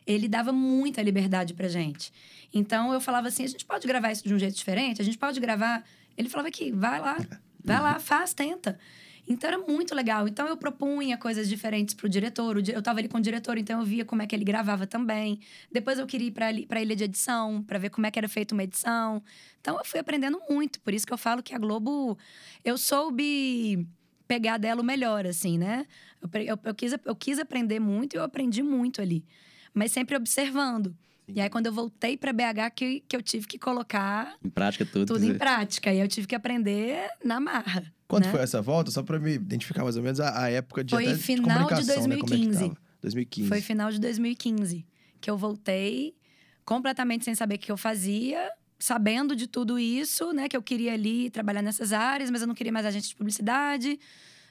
Ele 0.09 0.27
dava 0.27 0.51
muita 0.51 1.03
liberdade 1.03 1.53
pra 1.53 1.67
gente. 1.67 2.11
Então 2.51 2.91
eu 2.91 2.99
falava 2.99 3.27
assim: 3.27 3.43
a 3.43 3.47
gente 3.47 3.63
pode 3.63 3.87
gravar 3.87 4.11
isso 4.11 4.27
de 4.27 4.33
um 4.33 4.39
jeito 4.39 4.55
diferente? 4.55 4.99
A 4.99 5.05
gente 5.05 5.19
pode 5.19 5.39
gravar. 5.39 5.83
Ele 6.17 6.27
falava 6.27 6.49
que 6.49 6.71
vai 6.71 6.99
lá, 6.99 7.17
vai 7.63 7.79
lá, 7.79 7.99
faz, 7.99 8.33
tenta. 8.33 8.79
Então 9.27 9.47
era 9.47 9.59
muito 9.59 9.93
legal. 9.93 10.27
Então 10.27 10.47
eu 10.47 10.57
propunha 10.57 11.15
coisas 11.15 11.47
diferentes 11.47 11.93
pro 11.93 12.09
diretor. 12.09 12.57
Eu 12.67 12.81
tava 12.81 12.97
ali 12.97 13.07
com 13.07 13.19
o 13.19 13.21
diretor, 13.21 13.59
então 13.59 13.79
eu 13.79 13.85
via 13.85 14.03
como 14.03 14.23
é 14.23 14.25
que 14.25 14.35
ele 14.35 14.43
gravava 14.43 14.87
também. 14.87 15.39
Depois 15.71 15.99
eu 15.99 16.07
queria 16.07 16.29
ir 16.29 16.31
pra, 16.31 16.47
pra 16.67 16.81
ilha 16.81 16.95
de 16.95 17.03
edição, 17.03 17.61
pra 17.61 17.77
ver 17.77 17.91
como 17.91 18.07
é 18.07 18.11
que 18.11 18.17
era 18.17 18.27
feita 18.27 18.55
uma 18.55 18.63
edição. 18.63 19.21
Então 19.61 19.77
eu 19.77 19.85
fui 19.85 19.99
aprendendo 19.99 20.41
muito. 20.49 20.79
Por 20.79 20.91
isso 20.91 21.05
que 21.05 21.13
eu 21.13 21.17
falo 21.19 21.43
que 21.43 21.53
a 21.53 21.59
Globo. 21.59 22.17
Eu 22.65 22.79
soube 22.79 23.87
pegar 24.27 24.57
dela 24.57 24.81
o 24.81 24.83
melhor, 24.83 25.27
assim, 25.27 25.59
né? 25.59 25.85
Eu, 26.19 26.41
eu, 26.41 26.59
eu 26.63 26.73
quis, 26.73 26.95
eu 27.05 27.15
quis 27.15 27.37
aprender 27.37 27.79
muito 27.79 28.15
e 28.15 28.17
eu 28.17 28.23
aprendi 28.23 28.63
muito 28.63 28.99
ali. 28.99 29.23
Mas 29.73 29.91
sempre 29.91 30.15
observando. 30.15 30.95
E 31.27 31.39
aí, 31.39 31.49
quando 31.49 31.67
eu 31.67 31.73
voltei 31.73 32.17
para 32.17 32.33
BH, 32.33 32.71
que, 32.75 33.03
que 33.07 33.15
eu 33.15 33.21
tive 33.21 33.45
que 33.45 33.59
colocar 33.59 34.35
Em 34.43 34.49
prática, 34.49 34.83
tudo. 34.85 35.05
tudo 35.05 35.19
quer 35.19 35.25
em 35.25 35.27
dizer, 35.27 35.39
prática. 35.39 35.93
E 35.93 35.99
eu 35.99 36.07
tive 36.07 36.25
que 36.25 36.33
aprender 36.33 37.07
na 37.23 37.39
marra. 37.39 37.83
Quando 38.07 38.25
né? 38.25 38.31
foi 38.31 38.41
essa 38.41 38.61
volta? 38.61 38.89
Só 38.89 39.03
pra 39.03 39.19
me 39.19 39.35
identificar 39.35 39.83
mais 39.83 39.95
ou 39.95 40.01
menos 40.01 40.19
a, 40.19 40.45
a 40.45 40.49
época 40.49 40.83
de, 40.83 40.95
Foi 40.95 41.05
até 41.05 41.17
final 41.17 41.45
de 41.45 41.53
comunicação, 41.53 41.95
né? 41.95 42.01
Como 42.01 42.13
é 42.13 42.17
que 42.17 42.25
2015. 42.25 42.59
tava? 42.61 42.77
2015. 43.01 43.47
Foi 43.47 43.61
final 43.61 43.91
de 43.91 43.99
2015 43.99 44.85
que 45.21 45.29
eu 45.29 45.37
voltei 45.37 46.15
completamente 46.65 47.25
sem 47.25 47.35
saber 47.35 47.55
o 47.55 47.59
que 47.59 47.71
eu 47.71 47.77
fazia, 47.77 48.49
sabendo 48.77 49.35
de 49.35 49.47
tudo 49.47 49.77
isso, 49.77 50.31
né? 50.33 50.47
Que 50.47 50.57
eu 50.57 50.63
queria 50.63 50.93
ali 50.93 51.29
trabalhar 51.29 51.61
nessas 51.61 51.93
áreas, 51.93 52.31
mas 52.31 52.41
eu 52.41 52.47
não 52.47 52.55
queria 52.55 52.71
mais 52.71 52.85
agente 52.85 53.09
de 53.09 53.15
publicidade. 53.15 53.99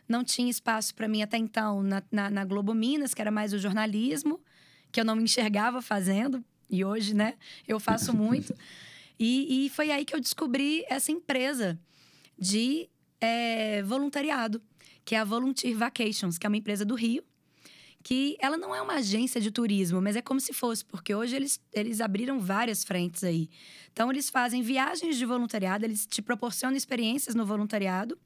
Não 0.09 0.23
tinha 0.23 0.51
espaço 0.51 0.95
para 0.95 1.09
mim 1.09 1.23
até 1.23 1.37
então 1.37 1.83
na, 1.83 2.03
na, 2.11 2.31
na 2.31 2.45
Globo 2.45 2.75
Minas, 2.75 3.15
que 3.15 3.21
era 3.21 3.31
mais 3.31 3.53
o 3.53 3.59
jornalismo, 3.59 4.41
que 4.91 5.01
eu 5.01 5.05
não 5.05 5.17
me 5.17 5.25
enxergava 5.25 5.81
fazendo. 5.83 6.45
E 6.71 6.85
hoje, 6.85 7.15
né, 7.15 7.35
eu 7.67 7.79
faço 7.81 8.15
muito. 8.15 8.55
E, 9.21 9.67
e 9.67 9.69
foi 9.71 9.91
aí 9.91 10.05
que 10.05 10.15
eu 10.15 10.21
descobri 10.21 10.85
essa 10.89 11.11
empresa 11.11 11.77
de 12.39 12.89
eh, 13.21 13.83
voluntariado, 13.83 14.63
que 15.05 15.17
é 15.17 15.19
a 15.19 15.25
Volunteer 15.25 15.77
Vacations, 15.77 16.39
que 16.39 16.47
é 16.47 16.49
uma 16.49 16.57
empresa 16.57 16.85
do 16.85 16.95
Rio, 16.95 17.25
que 18.03 18.37
ela 18.41 18.57
não 18.57 18.75
é 18.75 18.81
uma 18.81 18.95
agência 18.95 19.41
de 19.41 19.51
turismo, 19.51 20.01
mas 20.01 20.17
é 20.17 20.23
como 20.23 20.41
se 20.41 20.53
fosse, 20.53 20.85
porque 20.85 21.15
hoje 21.15 21.35
eles, 21.35 21.61
eles 21.73 22.01
abriram 22.01 22.39
várias 22.39 22.85
frentes 22.85 23.25
aí. 23.25 23.51
Então, 23.93 24.11
eles 24.11 24.31
fazem 24.31 24.63
viagens 24.63 25.17
de 25.17 25.27
voluntariado, 25.27 25.85
eles 25.85 26.07
te 26.07 26.23
proporcionam 26.23 26.77
experiências 26.77 27.35
no 27.35 27.45
voluntariado, 27.45 28.17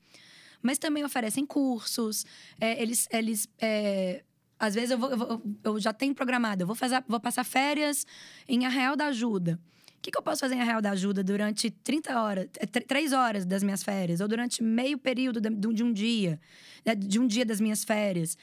mas 0.61 0.79
também 0.79 1.05
oferecem 1.05 1.45
cursos, 1.45 2.25
é, 2.61 2.81
eles. 2.81 3.09
eles 3.11 3.49
é, 3.59 4.23
às 4.65 4.75
vezes 4.75 4.91
eu, 4.93 4.99
vou, 4.99 5.11
eu, 5.11 5.17
vou- 5.17 5.43
eu 5.65 5.81
já 5.81 5.93
tenho 5.93 6.15
programado, 6.15 6.63
eu 6.63 6.67
vou, 6.67 6.77
fazer, 6.77 7.03
vou 7.09 7.19
passar 7.21 7.45
férias 7.45 8.07
em 8.49 8.65
Arraial 8.65 8.97
da 8.97 9.07
Ajuda. 9.07 9.59
O 9.99 10.01
que, 10.03 10.11
que 10.11 10.19
eu 10.19 10.23
posso 10.23 10.41
fazer 10.41 10.55
em 10.57 10.61
Arraial 10.61 10.83
da 10.83 10.91
Ajuda 10.91 11.23
durante 11.23 11.71
30 11.71 12.21
horas, 12.21 12.49
eh, 12.59 12.67
tr- 12.67 12.83
três 12.87 13.13
horas 13.13 13.45
das 13.47 13.63
minhas 13.63 13.83
férias? 13.83 14.21
Ou 14.21 14.27
durante 14.29 14.63
meio 14.63 14.99
período 14.99 15.41
um- 15.49 15.73
de 15.73 15.83
um 15.85 15.93
dia, 15.93 16.41
né, 16.85 16.95
de 16.95 17.19
um 17.21 17.27
dia 17.27 17.45
das 17.45 17.61
minhas 17.61 17.85
férias? 17.85 18.37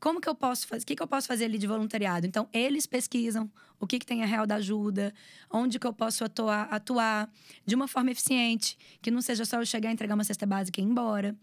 Como 0.00 0.20
que 0.20 0.28
eu 0.28 0.34
posso 0.34 0.66
fazer? 0.66 0.82
O 0.82 0.86
que, 0.86 0.96
que 0.96 1.02
eu 1.02 1.06
posso 1.06 1.26
fazer 1.26 1.44
ali 1.46 1.56
de 1.56 1.66
voluntariado? 1.66 2.26
Então, 2.26 2.48
eles 2.52 2.84
pesquisam 2.86 3.50
o 3.80 3.86
que, 3.86 3.98
que 3.98 4.04
tem 4.06 4.22
a 4.22 4.26
Real 4.26 4.46
da 4.46 4.56
Ajuda, 4.56 5.14
onde 5.50 5.78
que 5.78 5.86
eu 5.86 5.92
posso 5.92 6.24
atuar, 6.24 6.68
atuar 6.70 7.30
de 7.64 7.74
uma 7.74 7.86
forma 7.88 8.10
eficiente, 8.10 8.76
que 9.00 9.10
não 9.10 9.22
seja 9.22 9.44
só 9.44 9.60
eu 9.60 9.66
chegar, 9.66 9.90
entregar 9.92 10.14
uma 10.14 10.24
cesta 10.24 10.44
básica 10.44 10.80
e 10.80 10.84
ir 10.84 10.86
embora. 10.88 11.34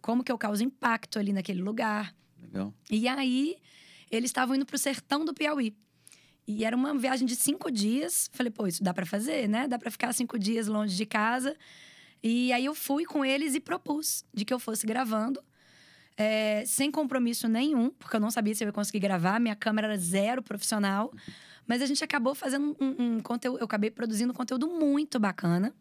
Como 0.00 0.22
que 0.24 0.30
eu 0.32 0.38
causo 0.38 0.62
impacto 0.62 1.18
ali 1.18 1.32
naquele 1.32 1.60
lugar. 1.62 2.14
Legal. 2.40 2.74
E 2.90 3.08
aí, 3.08 3.56
eles 4.10 4.30
estavam 4.30 4.54
indo 4.54 4.66
pro 4.66 4.78
sertão 4.78 5.24
do 5.24 5.34
Piauí. 5.34 5.74
E 6.46 6.64
era 6.64 6.76
uma 6.76 6.96
viagem 6.96 7.26
de 7.26 7.34
cinco 7.36 7.70
dias. 7.70 8.30
Falei, 8.32 8.50
pô, 8.52 8.66
isso 8.66 8.82
dá 8.82 8.94
para 8.94 9.04
fazer, 9.04 9.48
né? 9.48 9.66
Dá 9.66 9.78
para 9.78 9.90
ficar 9.90 10.12
cinco 10.12 10.38
dias 10.38 10.68
longe 10.68 10.96
de 10.96 11.04
casa. 11.06 11.56
E 12.22 12.52
aí 12.52 12.64
eu 12.64 12.74
fui 12.74 13.04
com 13.04 13.24
eles 13.24 13.54
e 13.54 13.60
propus 13.60 14.24
de 14.32 14.44
que 14.44 14.54
eu 14.54 14.58
fosse 14.58 14.86
gravando. 14.86 15.42
é, 16.16 16.64
sem 16.64 16.90
compromisso 16.90 17.46
nenhum, 17.48 17.90
porque 17.90 18.16
eu 18.16 18.20
não 18.20 18.30
sabia 18.30 18.54
se 18.54 18.64
eu 18.64 18.68
ia 18.68 18.72
conseguir 18.72 19.00
gravar, 19.00 19.38
minha 19.38 19.54
câmera 19.54 19.88
era 19.88 19.98
zero 19.98 20.42
profissional. 20.42 21.12
Mas 21.66 21.82
a 21.82 21.86
gente 21.86 22.02
acabou 22.02 22.34
fazendo 22.34 22.76
um, 22.80 23.16
um 23.16 23.20
conteúdo, 23.20 23.58
eu 23.58 23.64
acabei 23.64 23.90
produzindo 23.90 24.32
um 24.32 24.36
conteúdo 24.36 24.68
muito 24.68 25.18
bacana, 25.18 25.74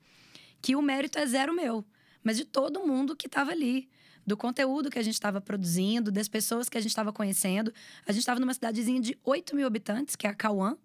que 0.62 0.76
o 0.76 0.82
mérito 0.82 1.18
é 1.20 1.26
zero 1.26 1.53
meu, 1.56 1.86
mas 2.24 2.38
de 2.38 2.45
todo 2.45 2.86
mundo 2.86 3.16
que 3.16 3.28
estava 3.28 3.51
ali 3.51 3.88
do 4.26 4.36
conteúdo 4.36 4.89
que 4.89 4.97
a 4.97 5.03
gente 5.03 5.13
estava 5.13 5.39
produzindo, 5.39 6.11
das 6.11 6.28
pessoas 6.28 6.67
que 6.67 6.78
a 6.78 6.82
gente 6.82 6.89
estava 6.89 7.13
conhecendo. 7.13 7.73
A 8.05 8.11
gente 8.11 8.21
estava 8.21 8.39
numa 8.39 8.53
cidadezinha 8.53 8.99
de 8.99 9.17
8 9.23 9.55
mil 9.55 9.67
habitantes, 9.67 10.15
que 10.15 10.26
é 10.26 10.30
a 10.30 10.34
Cauã, 10.34 10.78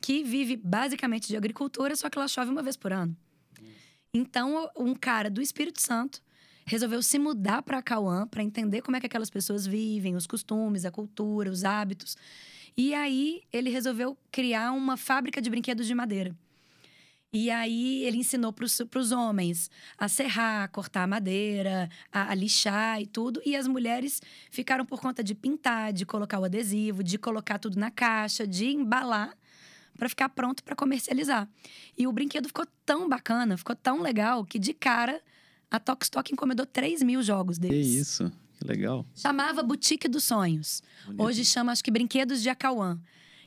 que 0.00 0.22
vive 0.22 0.56
basicamente 0.56 1.28
de 1.28 1.36
agricultura, 1.36 1.96
só 1.96 2.08
que 2.08 2.18
ela 2.18 2.28
chove 2.28 2.50
uma 2.50 2.62
vez 2.62 2.76
por 2.76 2.92
ano. 2.92 3.16
Então, 4.14 4.70
um 4.76 4.94
cara 4.94 5.28
do 5.28 5.42
Espírito 5.42 5.80
Santo 5.80 6.22
resolveu 6.64 7.02
se 7.02 7.18
mudar 7.18 7.62
para 7.62 7.82
Cauã 7.82 8.26
para 8.26 8.42
entender 8.42 8.82
como 8.82 8.96
é 8.96 9.00
que 9.00 9.06
aquelas 9.06 9.30
pessoas 9.30 9.66
vivem, 9.66 10.14
os 10.14 10.26
costumes, 10.26 10.84
a 10.84 10.90
cultura, 10.90 11.50
os 11.50 11.64
hábitos. 11.64 12.16
E 12.76 12.94
aí 12.94 13.42
ele 13.52 13.70
resolveu 13.70 14.16
criar 14.30 14.72
uma 14.72 14.96
fábrica 14.96 15.40
de 15.40 15.50
brinquedos 15.50 15.86
de 15.86 15.94
madeira. 15.94 16.36
E 17.32 17.50
aí 17.50 18.04
ele 18.04 18.16
ensinou 18.18 18.52
para 18.52 18.64
os 18.64 19.12
homens 19.12 19.70
a 19.98 20.08
serrar, 20.08 20.62
a 20.64 20.68
cortar 20.68 21.02
a 21.02 21.06
madeira, 21.06 21.90
a, 22.10 22.30
a 22.30 22.34
lixar 22.34 23.02
e 23.02 23.06
tudo. 23.06 23.40
E 23.44 23.54
as 23.54 23.66
mulheres 23.68 24.22
ficaram 24.50 24.84
por 24.86 24.98
conta 25.00 25.22
de 25.22 25.34
pintar, 25.34 25.92
de 25.92 26.06
colocar 26.06 26.38
o 26.38 26.44
adesivo, 26.44 27.04
de 27.04 27.18
colocar 27.18 27.58
tudo 27.58 27.78
na 27.78 27.90
caixa, 27.90 28.46
de 28.46 28.68
embalar 28.68 29.34
para 29.98 30.08
ficar 30.08 30.30
pronto 30.30 30.64
para 30.64 30.74
comercializar. 30.74 31.46
E 31.98 32.06
o 32.06 32.12
brinquedo 32.12 32.46
ficou 32.46 32.66
tão 32.86 33.06
bacana, 33.08 33.58
ficou 33.58 33.76
tão 33.76 34.00
legal, 34.00 34.44
que 34.44 34.58
de 34.58 34.72
cara 34.72 35.20
a 35.70 35.78
Tokstok 35.78 36.32
encomendou 36.32 36.64
3 36.64 37.02
mil 37.02 37.22
jogos 37.22 37.58
Que 37.58 37.68
deles. 37.68 37.88
isso. 37.88 38.32
Que 38.58 38.66
legal. 38.66 39.04
Chamava 39.14 39.62
Boutique 39.62 40.08
dos 40.08 40.24
Sonhos. 40.24 40.82
Bonito. 41.04 41.22
Hoje 41.22 41.44
chama, 41.44 41.72
acho 41.72 41.84
que 41.84 41.90
Brinquedos 41.90 42.40
de 42.42 42.48
Acauã. 42.48 42.98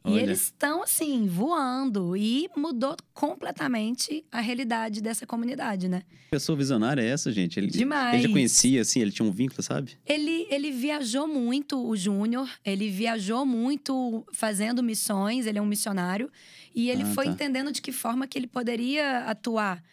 E 0.04 0.10
Olha. 0.10 0.22
eles 0.22 0.42
estão, 0.44 0.82
assim, 0.82 1.28
voando. 1.28 2.18
E 2.18 2.50
mudou 2.58 2.96
completamente 3.14 4.26
a 4.32 4.40
realidade 4.42 5.02
dessa 5.02 5.28
comunidade, 5.28 5.88
né? 5.88 6.02
Pessoa 6.32 6.58
visionária 6.58 7.02
é 7.02 7.08
essa, 7.10 7.32
gente? 7.32 7.60
Ele, 7.60 7.68
Demais. 7.68 8.14
Ele 8.16 8.24
já 8.24 8.30
conhecia, 8.30 8.82
assim, 8.82 9.00
ele 9.02 9.12
tinha 9.12 9.28
um 9.28 9.32
vínculo, 9.32 9.62
sabe? 9.62 9.98
Ele, 10.06 10.48
ele 10.50 10.72
viajou 10.72 11.28
muito, 11.28 11.78
o 11.86 11.96
Júnior. 11.96 12.50
Ele 12.66 12.90
viajou 12.90 13.46
muito 13.46 14.26
fazendo 14.32 14.82
missões. 14.82 15.46
Ele 15.46 15.60
é 15.60 15.62
um 15.62 15.66
missionário. 15.66 16.32
E 16.74 16.90
ele 16.90 17.04
Ah, 17.04 17.14
foi 17.14 17.26
tá. 17.26 17.32
entendendo 17.32 17.72
de 17.72 17.82
que 17.82 17.92
forma 17.92 18.26
que 18.26 18.38
ele 18.40 18.48
poderia 18.48 19.26
atuar 19.26 19.84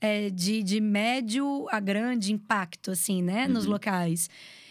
é, 0.00 0.28
de, 0.28 0.62
de 0.62 0.80
médio 0.80 1.66
a 1.70 1.80
grande 1.80 2.32
impacto, 2.32 2.90
assim, 2.90 3.22
né? 3.22 3.46
Nos 3.48 3.64
Uhum. 3.64 3.70
locais. 3.72 4.28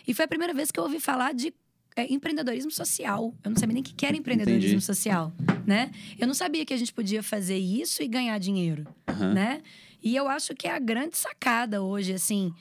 E 0.07 0.13
foi 0.13 0.25
a 0.25 0.27
primeira 0.27 0.53
vez 0.53 0.69
que 0.69 0.79
eu 0.79 0.83
ouvi 0.83 0.99
falar 0.99 1.33
de 1.33 1.51
é, 1.95 2.11
empreendedorismo 2.11 2.71
social. 2.71 3.33
Eu 3.43 3.51
não 3.51 3.57
sabia 3.57 3.73
nem 3.73 3.81
o 3.81 3.85
que 3.85 4.05
era 4.05 4.15
empreendedorismo 4.17 4.67
Entendi. 4.67 4.85
social, 4.85 5.31
né? 5.65 5.91
Eu 6.17 6.27
não 6.27 6.33
sabia 6.33 6.65
que 6.65 6.73
a 6.73 6.77
gente 6.77 6.93
podia 6.93 7.21
fazer 7.23 7.57
isso 7.57 8.01
e 8.03 8.07
ganhar 8.07 8.37
dinheiro 8.39 8.85
Aham. 9.07 9.33
né? 9.33 9.61
E 10.01 10.15
eu 10.15 10.27
acho 10.27 10.53
que 10.53 10.67
a 10.67 10.79
grande 10.79 11.15
sacada 11.17 11.81
hoje, 11.81 12.13
assim, 12.13 12.53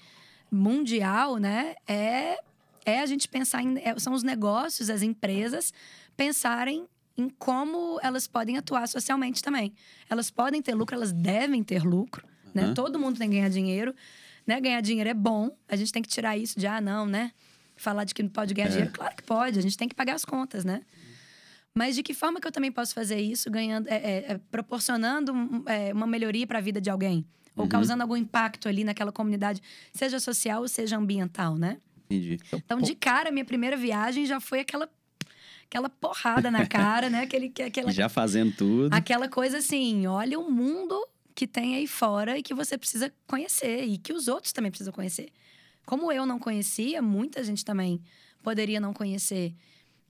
mundial, 0.51 1.37
né? 1.39 1.75
É, 1.89 2.37
é 2.85 3.01
a 3.01 3.07
gente 3.07 3.29
pensar 3.29 3.63
em. 3.63 3.79
é- 3.79 3.99
são 3.99 4.13
os 4.13 4.23
negócios, 4.23 4.91
as 4.91 5.03
empresas 5.03 5.73
pensarem 6.17 6.87
em 7.17 7.29
como 7.29 7.99
elas 8.03 8.27
podem 8.27 8.57
atuar 8.59 8.87
socialmente 8.89 9.43
também. 9.43 9.73
Elas 10.09 10.31
podem 10.31 10.63
ter 10.63 10.75
lucro, 10.75 10.95
elas 10.95 11.13
devem 11.13 11.63
ter 11.63 11.83
lucro, 11.83 12.27
né? 12.55 12.65
Aham. 12.65 12.75
Todo 12.75 12.99
mundo 12.99 13.19
tem 13.19 13.29
que 13.29 13.37
ganhar 13.37 13.49
dinheiro, 13.49 13.95
né? 14.47 14.61
Ganhar 14.61 14.81
dinheiro 14.81 15.11
é 15.11 15.15
bom. 15.15 15.51
A 15.69 15.77
gente 15.77 15.93
tem 15.93 16.03
que 16.03 16.09
tirar 16.09 16.37
isso 16.37 16.59
de, 16.59 16.67
ah, 16.67 16.81
não, 16.81 17.07
né? 17.07 17.33
Falar 17.77 18.05
de 18.05 18.15
que 18.15 18.23
não 18.23 18.31
pode 18.31 18.55
ganhar 18.55 18.67
É. 18.69 18.71
dinheiro. 18.71 18.93
Claro 18.93 19.15
que 19.17 19.23
pode, 19.23 19.59
a 19.59 19.63
gente 19.63 19.77
tem 19.77 19.89
que 19.89 19.95
pagar 19.95 20.15
as 20.15 20.25
contas, 20.25 20.65
né? 20.65 20.83
Mas 21.75 21.95
de 21.95 22.03
que 22.03 22.13
forma 22.13 22.41
que 22.41 22.47
eu 22.47 22.53
também 22.53 22.71
posso 22.71 22.95
fazer 22.95 23.19
isso, 23.21 23.51
ganhando, 23.51 23.89
é, 23.89 23.95
é, 23.97 24.33
é, 24.35 24.41
proporcionando 24.51 25.33
é, 25.67 25.93
uma 25.93 26.07
melhoria 26.07 26.47
para 26.47 26.59
a 26.59 26.63
vida 26.63 26.81
de 26.81 26.91
alguém? 26.91 27.25
Ou 27.57 27.65
Uhum. 27.65 27.69
causando 27.69 28.03
algum 28.03 28.17
impacto 28.17 28.69
ali 28.69 28.85
naquela 28.85 29.11
comunidade, 29.13 29.61
seja 29.93 30.19
social 30.21 30.63
ou 30.63 30.69
seja 30.69 30.97
ambiental, 30.97 31.57
né? 31.57 31.79
Entendi. 32.07 32.39
Então, 32.53 32.81
de 32.81 32.95
cara, 32.95 33.31
minha 33.31 33.45
primeira 33.45 33.77
viagem 33.77 34.27
já 34.27 34.39
foi 34.39 34.61
aquela, 34.61 34.89
aquela 35.67 35.89
porrada 35.89 36.51
na 36.51 36.67
cara, 36.67 37.09
né? 37.09 37.23
Aquele, 37.23 37.49
que- 37.49 37.63
aquela, 37.63 37.91
Já 37.91 38.09
fazendo 38.09 38.53
tudo. 38.55 38.93
aquela 38.93 39.29
coisa 39.29 39.59
assim, 39.59 40.07
olha 40.07 40.39
o 40.39 40.51
mundo 40.51 40.95
que 41.35 41.47
tem 41.47 41.77
aí 41.77 41.87
fora 41.87 42.37
e 42.39 42.43
que 42.43 42.53
você 42.53 42.77
precisa 42.77 43.11
conhecer 43.27 43.85
e 43.85 43.97
que 43.97 44.13
os 44.13 44.29
outros 44.29 44.53
também 44.53 44.71
precisam 44.71 44.93
conhecer. 44.93 45.31
Como 45.85 46.13
eu 46.13 46.25
não 46.25 46.39
conhecia, 46.39 47.03
muita 47.03 47.43
gente 47.43 47.65
também 47.65 48.01
poderia 48.43 48.81
não 48.81 48.93
conhecer. 48.93 49.55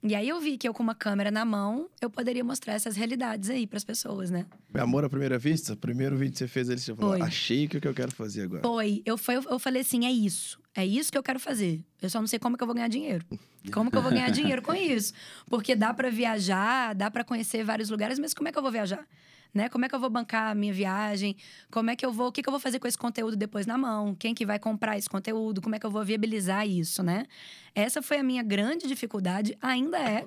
E 0.05 0.17
aí 0.17 0.29
eu 0.29 0.41
vi 0.41 0.59
que 0.59 0.67
eu 0.67 0.75
com 0.75 0.83
uma 0.83 0.97
câmera 0.97 1.31
na 1.31 1.45
mão, 1.45 1.89
eu 2.01 2.11
poderia 2.11 2.43
mostrar 2.43 2.73
essas 2.75 2.97
realidades 2.97 3.49
aí 3.49 3.69
para 3.69 3.77
as 3.77 3.85
pessoas, 3.85 4.31
né? 4.31 4.47
Foi 4.71 4.81
amor 4.81 5.05
à 5.05 5.09
primeira 5.09 5.39
vista? 5.39 5.77
Primeiro 5.77 6.17
vídeo 6.17 6.33
que 6.33 6.39
você 6.39 6.49
fez, 6.49 6.69
ele 6.69 6.81
você 6.81 6.93
falou, 6.93 7.13
Foi. 7.13 7.23
achei 7.23 7.69
que 7.69 7.77
é 7.77 7.79
o 7.79 7.81
que 7.81 7.87
eu 7.87 7.95
quero 7.95 8.11
fazer 8.11 8.43
agora. 8.43 8.63
Foi, 8.63 9.01
eu, 9.07 9.17
foi, 9.17 9.37
eu 9.37 9.59
falei 9.61 9.83
assim, 9.83 10.05
é 10.05 10.11
isso. 10.11 10.59
É 10.75 10.87
isso 10.87 11.13
que 11.13 11.19
eu 11.19 11.23
quero 11.23 11.39
fazer. 11.39 11.85
Eu 12.01 12.09
só 12.09 12.19
não 12.19 12.27
sei 12.27 12.39
como 12.39 12.57
que 12.57 12.63
eu 12.63 12.67
vou 12.67 12.75
ganhar 12.75 12.89
dinheiro. 12.89 13.25
Como 13.73 13.91
que 13.91 13.97
eu 13.97 14.03
vou 14.03 14.11
ganhar 14.11 14.31
dinheiro 14.31 14.63
com 14.63 14.75
isso? 14.75 15.13
Porque 15.47 15.77
dá 15.77 15.93
para 15.93 16.11
viajar, 16.11 16.95
dá 16.95 17.11
para 17.11 17.23
conhecer 17.23 17.63
vários 17.63 17.91
lugares, 17.91 18.19
mas 18.19 18.33
como 18.33 18.49
é 18.49 18.53
que 18.53 18.59
eu 18.59 18.63
vou 18.63 18.73
viajar? 18.73 19.07
Né? 19.53 19.69
Como 19.69 19.85
é 19.85 19.89
que 19.89 19.95
eu 19.95 20.01
vou 20.01 20.09
bancar 20.09 20.51
a 20.51 20.55
minha 20.55 20.73
viagem? 20.73 21.37
Como 21.71 21.91
é 21.91 21.97
que 21.97 22.07
eu 22.07 22.11
vou, 22.11 22.29
o 22.29 22.33
que, 22.33 22.43
que 22.43 22.49
eu 22.49 22.51
vou 22.51 22.59
fazer 22.59 22.79
com 22.79 22.89
esse 22.89 22.97
conteúdo 22.97 23.37
depois 23.37 23.67
na 23.67 23.77
mão? 23.77 24.15
Quem 24.15 24.35
que 24.35 24.47
vai 24.47 24.59
comprar 24.59 24.97
esse 24.97 25.11
conteúdo? 25.11 25.61
Como 25.61 25.75
é 25.75 25.79
que 25.79 25.85
eu 25.85 25.91
vou 25.91 26.03
viabilizar 26.03 26.67
isso, 26.67 27.03
né? 27.03 27.27
Essa 27.75 28.01
foi 28.01 28.17
a 28.17 28.23
minha 28.23 28.43
grande 28.43 28.89
dificuldade, 28.89 29.57
ainda 29.61 29.99
é, 29.99 30.25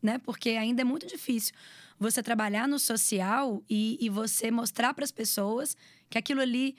né? 0.00 0.18
Porque 0.18 0.50
ainda 0.50 0.82
é 0.82 0.84
muito 0.84 1.04
difícil 1.04 1.52
você 1.98 2.22
trabalhar 2.22 2.68
no 2.68 2.78
social 2.78 3.60
e, 3.68 3.98
e 4.00 4.08
você 4.08 4.52
mostrar 4.52 4.94
para 4.94 5.04
as 5.04 5.10
pessoas 5.10 5.76
que 6.08 6.16
aquilo 6.16 6.40
ali 6.40 6.76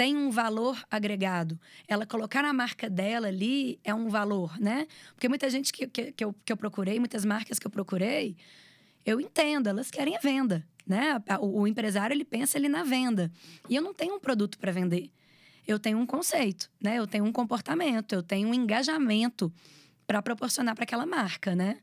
tem 0.00 0.16
um 0.16 0.30
valor 0.30 0.82
agregado. 0.90 1.60
Ela 1.86 2.06
colocar 2.06 2.42
a 2.42 2.54
marca 2.54 2.88
dela 2.88 3.28
ali 3.28 3.78
é 3.84 3.94
um 3.94 4.08
valor, 4.08 4.58
né? 4.58 4.86
Porque 5.12 5.28
muita 5.28 5.50
gente 5.50 5.70
que, 5.70 5.86
que, 5.86 6.12
que, 6.12 6.24
eu, 6.24 6.34
que 6.42 6.50
eu 6.50 6.56
procurei, 6.56 6.98
muitas 6.98 7.22
marcas 7.22 7.58
que 7.58 7.66
eu 7.66 7.70
procurei, 7.70 8.34
eu 9.04 9.20
entendo, 9.20 9.68
elas 9.68 9.90
querem 9.90 10.16
a 10.16 10.18
venda, 10.18 10.66
né? 10.86 11.22
O, 11.38 11.60
o 11.60 11.68
empresário, 11.68 12.14
ele 12.14 12.24
pensa 12.24 12.56
ali 12.56 12.66
na 12.66 12.82
venda. 12.82 13.30
E 13.68 13.76
eu 13.76 13.82
não 13.82 13.92
tenho 13.92 14.14
um 14.14 14.18
produto 14.18 14.58
para 14.58 14.72
vender. 14.72 15.10
Eu 15.68 15.78
tenho 15.78 15.98
um 15.98 16.06
conceito, 16.06 16.70
né? 16.80 16.96
Eu 16.96 17.06
tenho 17.06 17.26
um 17.26 17.32
comportamento, 17.32 18.14
eu 18.14 18.22
tenho 18.22 18.48
um 18.48 18.54
engajamento 18.54 19.52
para 20.06 20.22
proporcionar 20.22 20.74
para 20.74 20.84
aquela 20.84 21.04
marca, 21.04 21.54
né? 21.54 21.76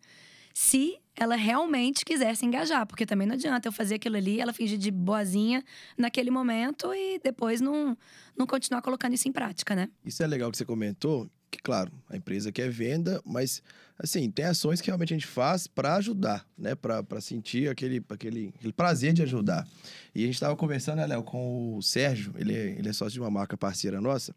Se 0.55 0.97
ela 1.18 1.36
realmente 1.36 2.05
quiser 2.05 2.36
se 2.36 2.45
engajar, 2.45 2.86
porque 2.86 3.05
também 3.05 3.28
não 3.28 3.34
adianta 3.34 3.68
eu 3.68 3.72
fazer 3.72 3.95
aquilo 3.95 4.15
ali, 4.15 4.39
ela 4.39 4.53
fingir 4.53 4.78
de 4.78 4.91
boazinha 4.91 5.63
naquele 5.97 6.30
momento 6.30 6.93
e 6.93 7.20
depois 7.20 7.59
não, 7.59 7.97
não 8.38 8.45
continuar 8.45 8.84
colocando 8.84 9.13
isso 9.15 9.28
em 9.28 9.32
prática, 9.32 9.76
né? 9.76 9.89
Isso 10.05 10.22
é 10.22 10.28
legal 10.28 10.51
que 10.51 10.57
você 10.57 10.65
comentou, 10.65 11.28
que 11.49 11.59
claro, 11.59 11.91
a 12.07 12.15
empresa 12.15 12.51
quer 12.51 12.70
venda, 12.70 13.20
mas 13.26 13.63
assim, 13.97 14.30
tem 14.30 14.45
ações 14.45 14.80
que 14.80 14.88
realmente 14.88 15.11
a 15.11 15.18
gente 15.18 15.26
faz 15.26 15.65
para 15.65 15.95
ajudar, 15.95 16.45
né? 16.55 16.76
Para 16.76 17.20
sentir 17.20 17.68
aquele, 17.68 18.03
aquele, 18.09 18.53
aquele 18.55 18.74
prazer 18.74 19.11
de 19.11 19.24
ajudar. 19.24 19.68
E 20.13 20.22
a 20.22 20.26
gente 20.26 20.36
estava 20.36 20.55
conversando, 20.55 20.97
né, 20.97 21.07
Léo, 21.07 21.24
com 21.24 21.78
o 21.78 21.82
Sérgio, 21.82 22.32
ele 22.38 22.53
é, 22.53 22.76
ele 22.78 22.88
é 22.88 22.93
sócio 22.93 23.13
de 23.13 23.20
uma 23.20 23.32
marca 23.32 23.57
parceira 23.57 23.99
nossa, 23.99 24.36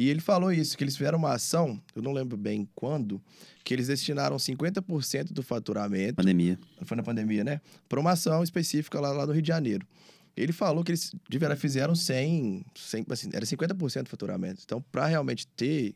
e 0.00 0.08
ele 0.08 0.22
falou 0.22 0.50
isso, 0.50 0.78
que 0.78 0.82
eles 0.82 0.96
fizeram 0.96 1.18
uma 1.18 1.34
ação, 1.34 1.78
eu 1.94 2.00
não 2.00 2.10
lembro 2.10 2.34
bem 2.34 2.66
quando, 2.74 3.20
que 3.62 3.74
eles 3.74 3.88
destinaram 3.88 4.38
50% 4.38 5.30
do 5.30 5.42
faturamento 5.42 6.14
Pandemia. 6.14 6.58
foi 6.84 6.96
na 6.96 7.02
pandemia, 7.02 7.44
né? 7.44 7.60
Para 7.86 8.00
uma 8.00 8.12
ação 8.12 8.42
específica 8.42 8.98
lá, 8.98 9.12
lá 9.12 9.26
no 9.26 9.32
Rio 9.34 9.42
de 9.42 9.48
Janeiro. 9.48 9.86
Ele 10.34 10.54
falou 10.54 10.82
que 10.82 10.92
eles 10.92 11.14
fizeram 11.58 11.94
100, 11.94 12.64
100 12.74 13.06
assim, 13.10 13.28
era 13.30 13.44
50% 13.44 14.04
do 14.04 14.08
faturamento. 14.08 14.62
Então, 14.64 14.80
para 14.90 15.04
realmente 15.04 15.46
ter 15.48 15.94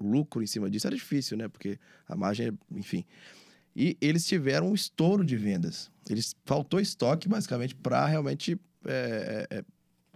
lucro 0.00 0.42
em 0.42 0.46
cima 0.46 0.70
disso, 0.70 0.86
era 0.86 0.96
difícil, 0.96 1.36
né? 1.36 1.46
Porque 1.46 1.78
a 2.08 2.16
margem, 2.16 2.46
é- 2.48 2.52
enfim. 2.78 3.04
E 3.76 3.98
eles 4.00 4.26
tiveram 4.26 4.70
um 4.70 4.74
estouro 4.74 5.22
de 5.22 5.36
vendas. 5.36 5.90
Eles 6.08 6.34
faltou 6.46 6.80
estoque, 6.80 7.28
basicamente, 7.28 7.74
para 7.74 8.06
realmente. 8.06 8.58
É, 8.86 9.46
é, 9.50 9.64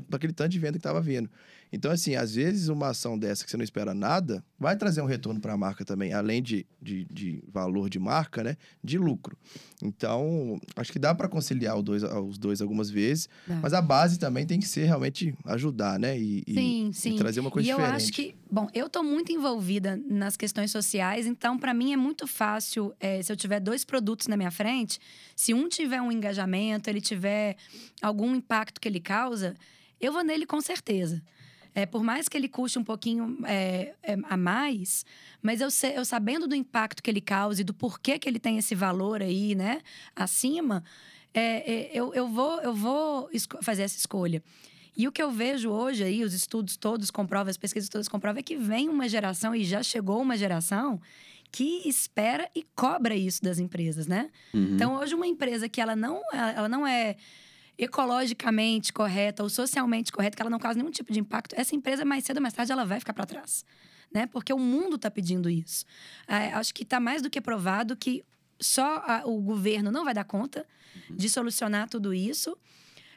para 0.09 0.17
aquele 0.17 0.33
tanto 0.33 0.51
de 0.51 0.59
venda 0.59 0.73
que 0.73 0.79
estava 0.79 1.01
vindo. 1.01 1.29
Então, 1.73 1.91
assim, 1.91 2.15
às 2.15 2.35
vezes 2.35 2.69
uma 2.69 2.89
ação 2.89 3.19
dessa 3.19 3.45
que 3.45 3.51
você 3.51 3.57
não 3.57 3.65
espera 3.65 3.93
nada 3.93 4.45
vai 4.59 4.77
trazer 4.77 5.01
um 5.03 5.07
retorno 5.07 5.41
para 5.41 5.53
a 5.53 5.57
marca 5.57 5.85
também, 5.85 6.13
além 6.13 6.43
de, 6.43 6.67
de, 6.81 7.05
de 7.11 7.43
valor 7.53 7.91
de 7.91 7.99
marca, 7.99 8.43
né? 8.43 8.57
De 8.83 8.97
lucro. 8.99 9.37
Então, 9.83 10.59
acho 10.75 10.93
que 10.93 10.99
dá 10.99 11.15
para 11.15 11.29
conciliar 11.29 11.77
os 11.77 11.83
dois, 11.83 12.03
os 12.03 12.39
dois 12.39 12.61
algumas 12.63 12.89
vezes, 12.91 13.29
Dá. 13.47 13.59
mas 13.63 13.73
a 13.73 13.83
base 13.83 14.19
também 14.19 14.47
tem 14.47 14.59
que 14.59 14.67
ser 14.67 14.85
realmente 14.87 15.35
ajudar, 15.45 15.99
né? 15.99 16.19
E, 16.19 16.43
e- 16.47 16.55
Sim, 16.55 16.89
e 16.91 16.95
sim. 16.95 17.17
trazer 17.17 17.41
uma 17.41 17.51
coisa 17.51 17.67
e 17.69 17.71
eu 17.71 17.77
diferente. 17.79 17.97
acho 17.97 18.13
que, 18.13 18.35
bom, 18.51 18.69
eu 18.73 18.89
tô 18.89 19.03
muito 19.03 19.33
envolvida 19.33 19.97
nas 20.09 20.37
questões 20.37 20.71
sociais, 20.71 21.27
então 21.27 21.59
para 21.59 21.75
mim 21.75 21.93
é 21.93 21.97
muito 21.97 22.27
fácil, 22.27 22.95
é, 22.99 23.23
se 23.23 23.31
eu 23.31 23.37
tiver 23.37 23.61
dois 23.61 23.85
produtos 23.85 24.27
na 24.29 24.37
minha 24.37 24.51
frente, 24.51 24.99
se 25.35 25.53
um 25.53 25.69
tiver 25.69 26.01
um 26.01 26.11
engajamento, 26.11 26.89
ele 26.89 27.01
tiver 27.01 27.57
algum 28.01 28.35
impacto 28.35 28.81
que 28.81 28.89
ele 28.89 29.01
causa, 29.01 29.55
eu 30.01 30.13
vou 30.13 30.23
nele 30.25 30.47
com 30.47 30.61
certeza. 30.61 31.23
É, 31.77 31.85
por 31.85 32.03
mais 32.03 32.27
que 32.27 32.39
ele 32.39 32.49
custe 32.49 32.79
um 32.79 32.83
pouquinho 32.83 33.37
é, 33.45 33.93
é, 34.03 34.17
a 34.31 34.37
mais, 34.39 35.05
mas 35.43 35.61
eu, 35.61 35.69
eu 35.95 36.07
sabendo 36.07 36.49
do 36.49 36.55
impacto 36.55 37.03
que 37.03 37.11
ele 37.11 37.21
causa 37.21 37.61
e 37.61 37.65
do 37.65 37.75
porquê 37.75 38.19
que 38.19 38.27
ele 38.27 38.39
tem 38.39 38.57
esse 38.57 38.75
valor 38.75 39.21
aí, 39.21 39.55
né, 39.55 39.83
acima, 40.17 40.83
é, 41.35 41.71
é, 41.71 41.91
eu, 41.93 42.15
eu 42.15 42.27
vou, 42.29 42.63
eu 42.63 42.73
vou 42.73 43.29
fazer 43.61 43.83
essa 43.83 43.99
escolha. 43.99 44.43
E 44.97 45.07
o 45.07 45.13
que 45.13 45.23
eu 45.23 45.31
vejo 45.31 45.69
hoje 45.69 46.03
aí, 46.03 46.25
os 46.25 46.33
estudos 46.33 46.79
todos 46.79 47.11
comprovam, 47.11 47.51
as 47.51 47.59
pesquisas 47.59 47.91
todas 47.91 48.09
comprovam, 48.09 48.41
é 48.41 48.43
que 48.43 48.57
vem 48.57 48.89
uma 48.89 49.07
geração, 49.07 49.55
e 49.55 49.63
já 49.63 49.83
chegou 49.83 50.23
uma 50.23 50.35
geração, 50.39 50.99
que 51.53 51.87
espera 51.87 52.49
e 52.55 52.65
cobra 52.75 53.15
isso 53.15 53.43
das 53.43 53.59
empresas, 53.59 54.07
né? 54.07 54.31
Uhum. 54.55 54.75
Então, 54.75 54.97
hoje, 54.97 55.15
uma 55.15 55.27
empresa 55.27 55.69
que 55.69 55.83
ela 55.83 55.95
não, 55.95 56.23
ela 56.33 56.71
não 56.71 56.87
é 56.87 57.17
ecologicamente 57.79 58.93
correta 58.93 59.43
ou 59.43 59.49
socialmente 59.51 60.11
correta, 60.13 60.37
que 60.37 60.43
ela 60.43 60.51
não 60.51 60.59
causa 60.59 60.79
nenhum 60.79 60.91
tipo 60.91 61.13
de 61.13 61.21
impacto, 61.21 61.55
essa 61.59 61.75
empresa, 61.75 62.05
mais 62.05 62.25
cedo 62.25 62.37
ou 62.39 62.43
mais 62.43 62.55
tarde, 62.55 62.73
ela 62.73 62.85
vai 62.85 62.99
ficar 63.01 63.13
para 63.13 63.27
trás. 63.27 63.65
Né? 64.13 64.27
Porque 64.27 64.53
o 64.53 64.59
mundo 64.59 64.97
está 64.97 65.11
pedindo 65.11 65.51
isso. 65.51 65.85
É, 66.29 66.53
acho 66.53 66.73
que 66.73 66.83
está 66.85 67.01
mais 67.01 67.21
do 67.23 67.29
que 67.29 67.41
provado 67.41 67.97
que 67.97 68.25
só 68.59 69.03
a- 69.07 69.23
o 69.27 69.41
governo 69.41 69.91
não 69.91 70.05
vai 70.05 70.15
dar 70.15 70.25
conta 70.25 70.67
de 71.11 71.29
solucionar 71.29 71.89
tudo 71.89 72.15
isso. 72.15 72.57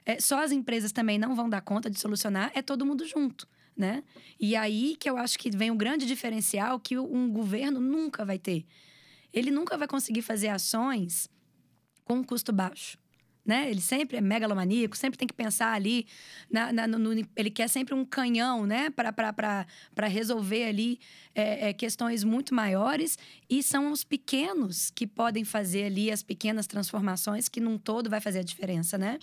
É, 0.06 0.20
só 0.20 0.44
as 0.44 0.52
empresas 0.52 0.92
também 0.92 1.18
não 1.18 1.36
vão 1.36 1.48
dar 1.50 1.62
conta 1.62 1.90
de 1.90 2.00
solucionar, 2.00 2.52
é 2.56 2.62
todo 2.62 2.86
mundo 2.86 3.06
junto. 3.06 3.48
Né? 3.78 4.04
E 4.38 4.56
aí 4.58 4.98
que 5.00 5.10
eu 5.10 5.16
acho 5.16 5.40
que 5.40 5.50
vem 5.56 5.72
um 5.72 5.78
grande 5.78 6.06
diferencial 6.06 6.80
que 6.80 6.98
um 6.98 7.30
governo 7.32 7.80
nunca 7.80 8.26
vai 8.26 8.38
ter. 8.38 8.66
Ele 9.32 9.52
nunca 9.52 9.78
vai 9.78 9.88
conseguir 9.88 10.22
fazer 10.22 10.50
ações 10.50 11.30
com 12.04 12.16
um 12.16 12.24
custo 12.24 12.52
baixo. 12.52 12.98
Né? 13.46 13.70
Ele 13.70 13.82
sempre 13.82 14.18
é 14.18 14.22
megalomaníaco, 14.22 14.96
sempre 14.96 15.18
tem 15.18 15.28
que 15.28 15.34
pensar 15.34 15.74
ali. 15.74 16.06
Na, 16.52 16.72
na, 16.72 16.88
no, 16.88 17.12
ele 17.36 17.50
quer 17.50 17.68
sempre 17.68 17.94
um 17.94 18.06
canhão, 18.06 18.66
né? 18.66 18.90
Para 18.90 20.08
resolver 20.08 20.66
ali 20.66 21.00
é, 21.34 21.70
é, 21.70 21.74
questões 21.74 22.24
muito 22.24 22.54
maiores. 22.54 23.18
E 23.50 23.64
são 23.64 23.92
os 23.92 24.04
pequenos 24.04 24.92
que 24.92 25.08
podem 25.08 25.44
fazer 25.44 25.86
ali 25.86 26.12
as 26.12 26.22
pequenas 26.22 26.68
transformações 26.68 27.50
que 27.50 27.60
num 27.60 27.78
todo 27.78 28.10
vai 28.10 28.20
fazer 28.20 28.40
a 28.40 28.44
diferença, 28.44 28.98
né? 28.98 29.18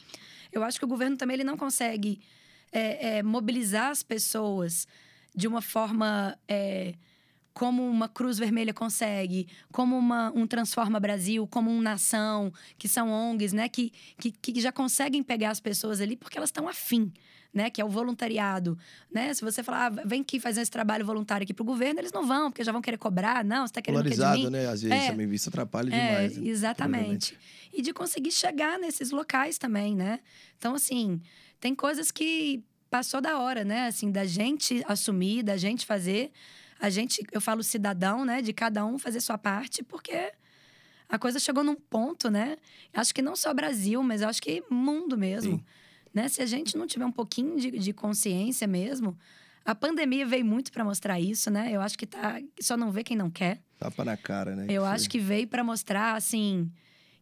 Eu 0.52 0.64
acho 0.64 0.78
que 0.78 0.84
o 0.84 0.88
governo 0.88 1.16
também 1.16 1.34
ele 1.34 1.44
não 1.44 1.56
consegue 1.56 2.20
é, 2.72 3.18
é 3.18 3.22
mobilizar 3.22 3.90
as 3.90 4.02
pessoas 4.02 4.88
de 5.34 5.46
uma 5.46 5.60
forma 5.60 6.36
é, 6.48 6.94
como 7.56 7.88
uma 7.88 8.06
Cruz 8.06 8.38
Vermelha 8.38 8.74
consegue, 8.74 9.48
como 9.72 9.96
uma, 9.96 10.30
um 10.34 10.46
Transforma 10.46 11.00
Brasil, 11.00 11.46
como 11.46 11.70
um 11.70 11.80
Nação, 11.80 12.52
que 12.76 12.86
são 12.86 13.10
ONGs, 13.10 13.54
né? 13.54 13.66
Que, 13.66 13.90
que, 14.18 14.30
que 14.30 14.60
já 14.60 14.70
conseguem 14.70 15.22
pegar 15.22 15.52
as 15.52 15.58
pessoas 15.58 16.02
ali 16.02 16.16
porque 16.16 16.36
elas 16.36 16.50
estão 16.50 16.68
afim. 16.68 17.10
Né, 17.54 17.70
que 17.70 17.80
é 17.80 17.84
o 17.84 17.88
voluntariado, 17.88 18.76
né? 19.10 19.32
Se 19.32 19.40
você 19.40 19.62
falar, 19.62 19.86
ah, 19.86 20.02
vem 20.04 20.20
aqui 20.20 20.38
fazer 20.38 20.60
esse 20.60 20.70
trabalho 20.70 21.06
voluntário 21.06 21.42
aqui 21.42 21.54
para 21.54 21.62
o 21.62 21.64
governo, 21.64 22.00
eles 22.00 22.12
não 22.12 22.26
vão, 22.26 22.50
porque 22.50 22.62
já 22.62 22.70
vão 22.70 22.82
querer 22.82 22.98
cobrar. 22.98 23.42
Não, 23.42 23.66
você 23.66 23.70
está 23.70 23.80
querendo 23.80 24.00
Polarizado, 24.00 24.42
que 24.42 24.50
né? 24.50 24.66
Às 24.66 24.82
vezes 24.82 25.04
é, 25.04 25.10
também 25.10 25.32
isso 25.32 25.48
atrapalha 25.48 25.88
é, 25.94 26.06
demais. 26.06 26.36
Né? 26.36 26.48
Exatamente. 26.50 27.38
E 27.72 27.80
de 27.80 27.94
conseguir 27.94 28.32
chegar 28.32 28.78
nesses 28.78 29.10
locais 29.10 29.56
também, 29.56 29.96
né? 29.96 30.20
Então, 30.58 30.74
assim, 30.74 31.18
tem 31.58 31.74
coisas 31.74 32.10
que 32.10 32.62
passou 32.90 33.22
da 33.22 33.38
hora, 33.38 33.64
né? 33.64 33.86
Assim, 33.86 34.10
da 34.10 34.26
gente 34.26 34.84
assumir, 34.86 35.42
da 35.42 35.56
gente 35.56 35.86
fazer 35.86 36.32
a 36.80 36.90
gente, 36.90 37.24
eu 37.32 37.40
falo 37.40 37.62
cidadão, 37.62 38.24
né, 38.24 38.42
de 38.42 38.52
cada 38.52 38.84
um 38.84 38.98
fazer 38.98 39.20
sua 39.20 39.38
parte, 39.38 39.82
porque 39.82 40.32
a 41.08 41.18
coisa 41.18 41.38
chegou 41.38 41.62
num 41.62 41.76
ponto, 41.76 42.30
né? 42.30 42.56
Acho 42.92 43.14
que 43.14 43.22
não 43.22 43.36
só 43.36 43.54
Brasil, 43.54 44.02
mas 44.02 44.22
acho 44.22 44.42
que 44.42 44.62
mundo 44.70 45.16
mesmo. 45.16 45.62
Né? 46.12 46.28
Se 46.28 46.42
a 46.42 46.46
gente 46.46 46.76
não 46.76 46.86
tiver 46.86 47.04
um 47.04 47.12
pouquinho 47.12 47.58
de, 47.58 47.70
de 47.70 47.92
consciência 47.92 48.66
mesmo, 48.66 49.16
a 49.64 49.74
pandemia 49.74 50.26
veio 50.26 50.44
muito 50.44 50.72
para 50.72 50.84
mostrar 50.84 51.20
isso, 51.20 51.50
né? 51.50 51.70
Eu 51.70 51.80
acho 51.80 51.98
que 51.98 52.06
tá, 52.06 52.40
só 52.60 52.76
não 52.76 52.90
vê 52.90 53.04
quem 53.04 53.16
não 53.16 53.30
quer. 53.30 53.60
Tapa 53.78 54.04
na 54.04 54.16
cara, 54.16 54.56
né? 54.56 54.66
Eu 54.68 54.84
acho 54.84 55.10
que 55.10 55.18
veio 55.18 55.46
para 55.46 55.62
mostrar 55.62 56.16
assim, 56.16 56.70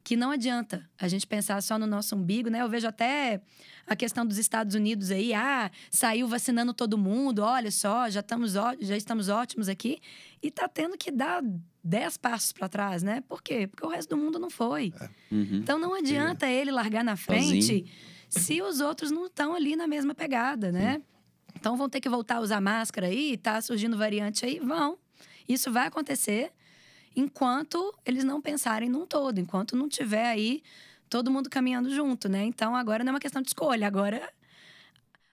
que 0.04 0.16
não 0.16 0.30
adianta 0.30 0.86
a 1.00 1.08
gente 1.08 1.26
pensar 1.26 1.62
só 1.62 1.78
no 1.78 1.86
nosso 1.86 2.14
umbigo, 2.14 2.50
né? 2.50 2.60
Eu 2.60 2.68
vejo 2.68 2.86
até 2.86 3.40
a 3.86 3.96
questão 3.96 4.26
dos 4.26 4.36
Estados 4.36 4.74
Unidos 4.74 5.10
aí, 5.10 5.32
ah, 5.32 5.70
saiu 5.90 6.28
vacinando 6.28 6.74
todo 6.74 6.98
mundo, 6.98 7.38
olha 7.40 7.70
só, 7.70 8.10
já 8.10 8.20
estamos, 8.20 8.52
já 8.52 8.96
estamos 8.96 9.30
ótimos 9.30 9.66
aqui. 9.66 9.98
E 10.42 10.50
tá 10.50 10.68
tendo 10.68 10.98
que 10.98 11.10
dar 11.10 11.42
dez 11.82 12.18
passos 12.18 12.52
para 12.52 12.68
trás, 12.68 13.02
né? 13.02 13.22
Por 13.26 13.42
quê? 13.42 13.66
Porque 13.66 13.84
o 13.84 13.88
resto 13.88 14.10
do 14.10 14.16
mundo 14.18 14.38
não 14.38 14.50
foi. 14.50 14.92
É. 15.00 15.34
Uhum. 15.34 15.56
Então 15.56 15.78
não 15.78 15.94
adianta 15.94 16.46
é. 16.46 16.52
ele 16.52 16.70
largar 16.70 17.02
na 17.02 17.16
frente 17.16 17.62
Sozinho. 17.62 17.86
se 18.28 18.60
os 18.60 18.80
outros 18.80 19.10
não 19.10 19.24
estão 19.24 19.54
ali 19.54 19.74
na 19.74 19.86
mesma 19.86 20.14
pegada, 20.14 20.70
né? 20.70 20.96
Sim. 20.96 21.04
Então 21.56 21.76
vão 21.78 21.88
ter 21.88 22.00
que 22.00 22.10
voltar 22.10 22.36
a 22.36 22.40
usar 22.40 22.60
máscara 22.60 23.06
aí, 23.06 23.38
tá 23.38 23.58
surgindo 23.62 23.96
variante 23.96 24.44
aí, 24.44 24.60
vão. 24.60 24.98
Isso 25.48 25.72
vai 25.72 25.86
acontecer 25.86 26.52
enquanto 27.16 27.94
eles 28.04 28.24
não 28.24 28.40
pensarem 28.40 28.88
num 28.88 29.06
todo, 29.06 29.38
enquanto 29.38 29.76
não 29.76 29.88
tiver 29.88 30.26
aí 30.26 30.62
todo 31.08 31.30
mundo 31.30 31.48
caminhando 31.48 31.94
junto, 31.94 32.28
né? 32.28 32.44
Então 32.44 32.74
agora 32.74 33.04
não 33.04 33.10
é 33.10 33.14
uma 33.14 33.20
questão 33.20 33.42
de 33.42 33.48
escolha, 33.48 33.86
agora 33.86 34.28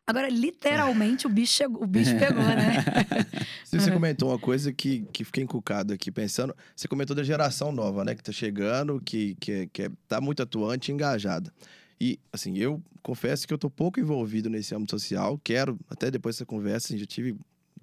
Agora, 0.05 0.27
literalmente, 0.27 1.25
o 1.25 1.29
bicho, 1.29 1.53
chegou, 1.53 1.83
o 1.83 1.87
bicho 1.87 2.17
pegou, 2.17 2.43
né? 2.43 2.83
Você 3.63 3.91
comentou 3.91 4.29
uma 4.29 4.39
coisa 4.39 4.73
que, 4.73 5.05
que 5.13 5.23
fiquei 5.23 5.43
encucado 5.43 5.93
aqui, 5.93 6.11
pensando. 6.11 6.53
Você 6.75 6.87
comentou 6.87 7.15
da 7.15 7.23
geração 7.23 7.71
nova, 7.71 8.03
né? 8.03 8.13
Que 8.13 8.21
tá 8.21 8.31
chegando, 8.31 8.99
que, 8.99 9.35
que, 9.39 9.67
que 9.67 9.89
tá 10.09 10.19
muito 10.19 10.43
atuante 10.43 10.91
e 10.91 10.93
engajada. 10.93 11.53
E, 11.99 12.19
assim, 12.33 12.57
eu 12.57 12.81
confesso 13.01 13.47
que 13.47 13.53
eu 13.53 13.57
tô 13.57 13.69
pouco 13.69 13.99
envolvido 14.01 14.49
nesse 14.49 14.75
âmbito 14.75 14.91
social. 14.99 15.39
Quero, 15.41 15.79
até 15.89 16.11
depois 16.11 16.35
dessa 16.35 16.45
conversa, 16.45 16.87
assim, 16.87 16.97
já 16.97 17.05
tive 17.05 17.37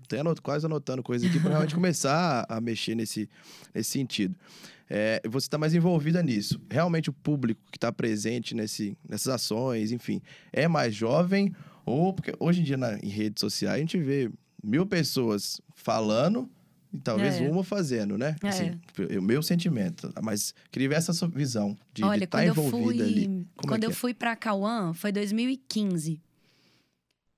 até 0.09 0.21
anot, 0.21 0.41
quase 0.41 0.65
anotando 0.65 1.03
coisas 1.03 1.29
aqui 1.29 1.39
para 1.39 1.51
realmente 1.51 1.75
começar 1.75 2.47
a, 2.49 2.57
a, 2.57 2.61
mexer 2.61 2.95
nesse, 2.95 3.29
nesse 3.75 3.91
sentido. 3.91 4.35
É, 4.89 5.21
você 5.29 5.47
está 5.47 5.59
mais 5.59 5.75
envolvida 5.75 6.23
nisso. 6.23 6.59
Realmente 6.71 7.11
o 7.11 7.13
público 7.13 7.61
que 7.71 7.77
está 7.77 7.93
presente 7.93 8.55
nesse, 8.55 8.97
nessas 9.07 9.29
ações, 9.29 9.93
enfim, 9.93 10.23
é 10.51 10.67
mais 10.67 10.95
jovem 10.95 11.55
ou 11.85 12.15
porque 12.15 12.33
hoje 12.41 12.63
em 12.63 12.65
dia 12.65 12.79
na, 12.79 12.99
em 12.99 13.09
redes 13.09 13.41
sociais 13.41 13.77
a 13.77 13.81
gente 13.81 13.99
vê 13.99 14.31
mil 14.65 14.87
pessoas 14.87 15.61
falando 15.75 16.51
e 16.91 16.99
talvez 16.99 17.39
é. 17.39 17.47
uma 17.47 17.63
fazendo, 17.63 18.17
né? 18.17 18.35
É. 18.43 18.49
Assim, 18.49 18.81
o 19.19 19.21
meu 19.21 19.43
sentimento. 19.43 20.11
Mas 20.23 20.55
queria 20.71 20.89
ver 20.89 20.95
essa 20.95 21.13
sua 21.13 21.29
visão 21.29 21.77
de 21.93 22.03
estar 22.03 22.27
tá 22.27 22.47
envolvida 22.47 22.81
fui, 22.81 23.03
ali. 23.03 23.27
Como 23.27 23.43
é 23.43 23.69
quando 23.69 23.85
é 23.85 23.87
eu 23.87 23.91
fui 23.91 24.15
para 24.15 24.35
Cauã, 24.35 24.95
foi 24.95 25.13
2015. 25.13 26.19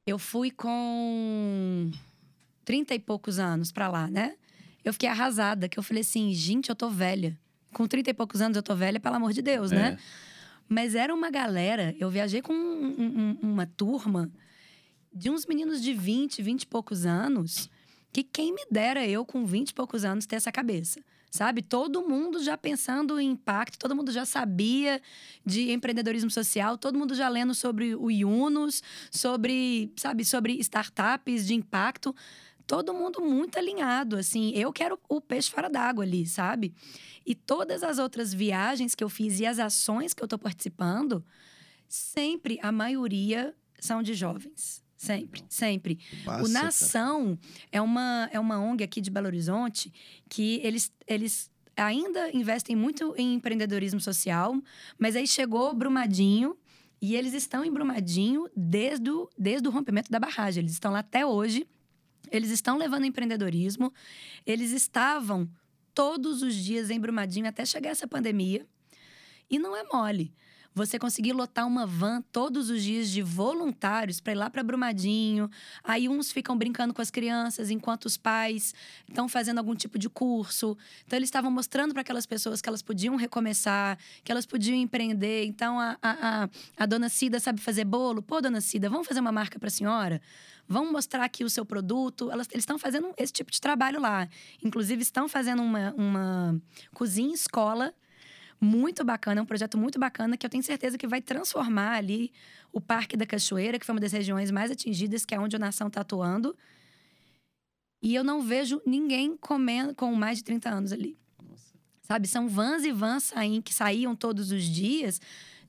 Eu 0.07 0.19
fui 0.19 0.53
com 0.53 1.91
30 2.71 2.95
e 2.95 3.01
poucos 3.01 3.41
anos 3.41 3.73
para 3.73 3.89
lá, 3.89 4.07
né? 4.07 4.37
Eu 4.85 4.93
fiquei 4.93 5.09
arrasada, 5.09 5.69
que 5.69 5.77
eu 5.77 5.83
falei 5.83 6.03
assim, 6.03 6.33
gente, 6.33 6.69
eu 6.69 6.77
tô 6.77 6.89
velha. 6.89 7.37
Com 7.73 7.85
30 7.85 8.11
e 8.11 8.15
poucos 8.15 8.41
anos 8.41 8.57
eu 8.57 8.63
tô 8.63 8.77
velha, 8.77 9.01
pelo 9.01 9.17
amor 9.17 9.33
de 9.33 9.43
Deus, 9.43 9.73
né? 9.73 9.77
é. 9.77 9.91
né? 9.91 9.99
Mas 10.69 10.95
era 10.95 11.13
uma 11.13 11.33
galera, 11.33 11.97
eu 11.99 12.09
viajei 12.09 12.41
com 12.41 12.53
um, 12.53 12.95
um, 12.97 13.39
uma 13.43 13.67
turma 13.67 14.31
de 15.13 15.29
uns 15.29 15.47
meninos 15.47 15.83
de 15.83 15.93
20, 15.93 16.41
20 16.43 16.63
e 16.63 16.67
poucos 16.69 17.05
anos, 17.05 17.69
que 18.13 18.23
quem 18.23 18.55
me 18.55 18.65
dera 18.71 19.05
eu 19.05 19.25
com 19.25 19.45
20 19.45 19.71
e 19.71 19.75
poucos 19.75 20.05
anos 20.05 20.25
ter 20.25 20.37
essa 20.37 20.53
cabeça 20.53 21.01
sabe? 21.31 21.63
Todo 21.63 22.07
mundo 22.07 22.43
já 22.43 22.59
pensando 22.59 23.19
em 23.21 23.31
impacto, 23.31 23.79
todo 23.79 23.95
mundo 23.95 24.11
já 24.11 24.27
sabia 24.27 25.01
de 25.47 25.71
empreendedorismo 25.71 26.31
social, 26.31 26.77
todo 26.77 26.99
mundo 26.99 27.15
já 27.15 27.29
lendo 27.29 27.55
sobre 27.55 27.95
o 27.95 28.11
Yunus, 28.11 28.83
sobre, 29.11 29.93
sabe, 29.97 30.25
sobre 30.25 30.55
startups 30.55 31.47
de 31.47 31.55
impacto 31.55 32.15
todo 32.71 32.95
mundo 32.95 33.21
muito 33.21 33.59
alinhado, 33.59 34.17
assim. 34.17 34.53
Eu 34.55 34.73
quero 34.73 34.97
o 35.09 35.21
peixe 35.21 35.51
fora 35.51 35.69
d'água 35.69 36.05
ali, 36.05 36.25
sabe? 36.25 36.73
E 37.27 37.35
todas 37.35 37.83
as 37.83 37.99
outras 37.99 38.33
viagens 38.33 38.95
que 38.95 39.03
eu 39.03 39.09
fiz 39.09 39.41
e 39.41 39.45
as 39.45 39.59
ações 39.59 40.15
que 40.15 40.23
eu 40.23 40.29
tô 40.29 40.39
participando, 40.39 41.25
sempre 41.89 42.61
a 42.63 42.71
maioria 42.71 43.53
são 43.81 44.01
de 44.05 44.15
jovens. 44.15 44.85
Sempre, 44.97 45.43
sempre. 45.49 45.99
O 46.45 46.47
Nação 46.47 47.37
é 47.73 47.81
uma, 47.81 48.29
é 48.33 48.39
uma 48.39 48.61
ONG 48.61 48.85
aqui 48.85 49.01
de 49.01 49.11
Belo 49.11 49.27
Horizonte 49.27 49.93
que 50.29 50.61
eles, 50.63 50.93
eles 51.09 51.51
ainda 51.77 52.31
investem 52.31 52.77
muito 52.77 53.15
em 53.17 53.35
empreendedorismo 53.35 53.99
social, 53.99 54.55
mas 54.97 55.17
aí 55.17 55.27
chegou 55.27 55.75
Brumadinho 55.75 56.57
e 57.03 57.17
eles 57.17 57.35
estão 57.35 57.65
em 57.65 57.73
Brumadinho 57.73 58.49
desde 58.57 59.11
o, 59.11 59.29
desde 59.37 59.67
o 59.67 59.73
rompimento 59.73 60.09
da 60.09 60.21
barragem. 60.21 60.61
Eles 60.61 60.73
estão 60.73 60.93
lá 60.93 61.01
até 61.01 61.27
hoje 61.27 61.67
eles 62.31 62.51
estão 62.51 62.77
levando 62.77 63.05
empreendedorismo, 63.05 63.93
eles 64.47 64.73
estavam 64.73 65.49
todos 65.95 66.43
os 66.43 66.55
dias 66.55 66.91
em 66.91 67.01
Brumadinho 67.01 67.49
até 67.49 67.65
chegar 67.65 67.91
essa 67.91 68.07
pandemia. 68.07 68.67
E 69.49 69.59
não 69.59 69.77
é 69.77 69.83
mole. 69.85 70.33
Você 70.73 70.99
conseguir 70.99 71.33
lotar 71.33 71.67
uma 71.67 71.85
van 71.85 72.23
todos 72.31 72.71
os 72.71 72.83
dias 72.83 73.11
de 73.11 73.23
voluntários 73.23 74.21
para 74.21 74.33
ir 74.33 74.37
lá 74.37 74.49
para 74.49 74.63
Brumadinho. 74.63 75.51
Aí 75.83 76.09
uns 76.09 76.31
ficam 76.31 76.57
brincando 76.57 76.95
com 76.95 77.03
as 77.03 77.11
crianças 77.11 77.71
enquanto 77.71 78.05
os 78.05 78.17
pais 78.17 78.73
estão 79.09 79.29
fazendo 79.29 79.59
algum 79.59 79.75
tipo 79.75 79.99
de 79.99 80.09
curso. 80.09 80.79
Então 81.05 81.19
eles 81.19 81.27
estavam 81.27 81.51
mostrando 81.51 81.93
para 81.93 82.03
aquelas 82.03 82.25
pessoas 82.25 82.63
que 82.63 82.69
elas 82.69 82.83
podiam 82.83 83.17
recomeçar, 83.17 83.99
que 84.23 84.31
elas 84.31 84.47
podiam 84.47 84.77
empreender. 84.77 85.45
Então 85.45 85.79
a, 85.81 85.99
a, 86.01 86.45
a, 86.45 86.49
a 86.77 86.87
dona 86.87 87.09
Cida 87.09 87.41
sabe 87.41 87.61
fazer 87.61 87.85
bolo. 87.85 88.23
Pô, 88.23 88.41
dona 88.41 88.61
Cida, 88.61 88.89
vamos 88.89 89.09
fazer 89.09 89.19
uma 89.21 89.33
marca 89.33 89.59
para 89.59 89.69
a 89.69 89.73
senhora? 89.73 90.21
vão 90.71 90.93
mostrar 90.93 91.25
aqui 91.25 91.43
o 91.43 91.51
seu 91.51 91.67
produto. 91.67 92.31
Elas, 92.31 92.47
eles 92.53 92.63
estão 92.63 92.79
fazendo 92.79 93.13
esse 93.17 93.33
tipo 93.33 93.51
de 93.51 93.61
trabalho 93.61 94.01
lá. 94.01 94.29
Inclusive, 94.63 95.03
estão 95.03 95.29
fazendo 95.29 95.61
uma, 95.61 95.93
uma 95.97 96.63
cozinha 96.95 97.35
escola 97.35 97.93
muito 98.61 99.03
bacana, 99.03 99.41
é 99.41 99.43
um 99.43 99.47
projeto 99.47 99.79
muito 99.79 99.99
bacana 99.99 100.37
que 100.37 100.45
eu 100.45 100.51
tenho 100.51 100.63
certeza 100.63 100.99
que 100.99 101.07
vai 101.07 101.23
transformar 101.23 101.95
ali 101.97 102.31
o 102.73 102.81
Parque 102.81 103.17
da 103.17 103.25
Cachoeira, 103.25 103.79
que 103.79 103.87
foi 103.87 103.95
uma 103.95 104.01
das 104.01 104.13
regiões 104.13 104.51
mais 104.51 104.71
atingidas, 104.71 105.25
que 105.25 105.35
é 105.35 105.41
onde 105.41 105.57
a 105.57 105.59
nação 105.59 105.89
está 105.89 106.03
atuando. 106.03 106.57
E 108.03 108.15
eu 108.15 108.23
não 108.23 108.43
vejo 108.43 108.81
ninguém 108.87 109.37
comendo 109.37 109.95
com 109.95 110.15
mais 110.15 110.39
de 110.39 110.45
30 110.45 110.69
anos 110.69 110.93
ali. 110.93 111.19
Nossa. 111.43 111.75
Sabe, 112.03 112.29
são 112.29 112.49
vans 112.49 112.85
e 112.85 112.93
vans 112.93 113.25
saem, 113.25 113.63
que 113.63 113.73
saíam 113.73 114.15
todos 114.15 114.53
os 114.53 114.65
dias, 114.65 115.21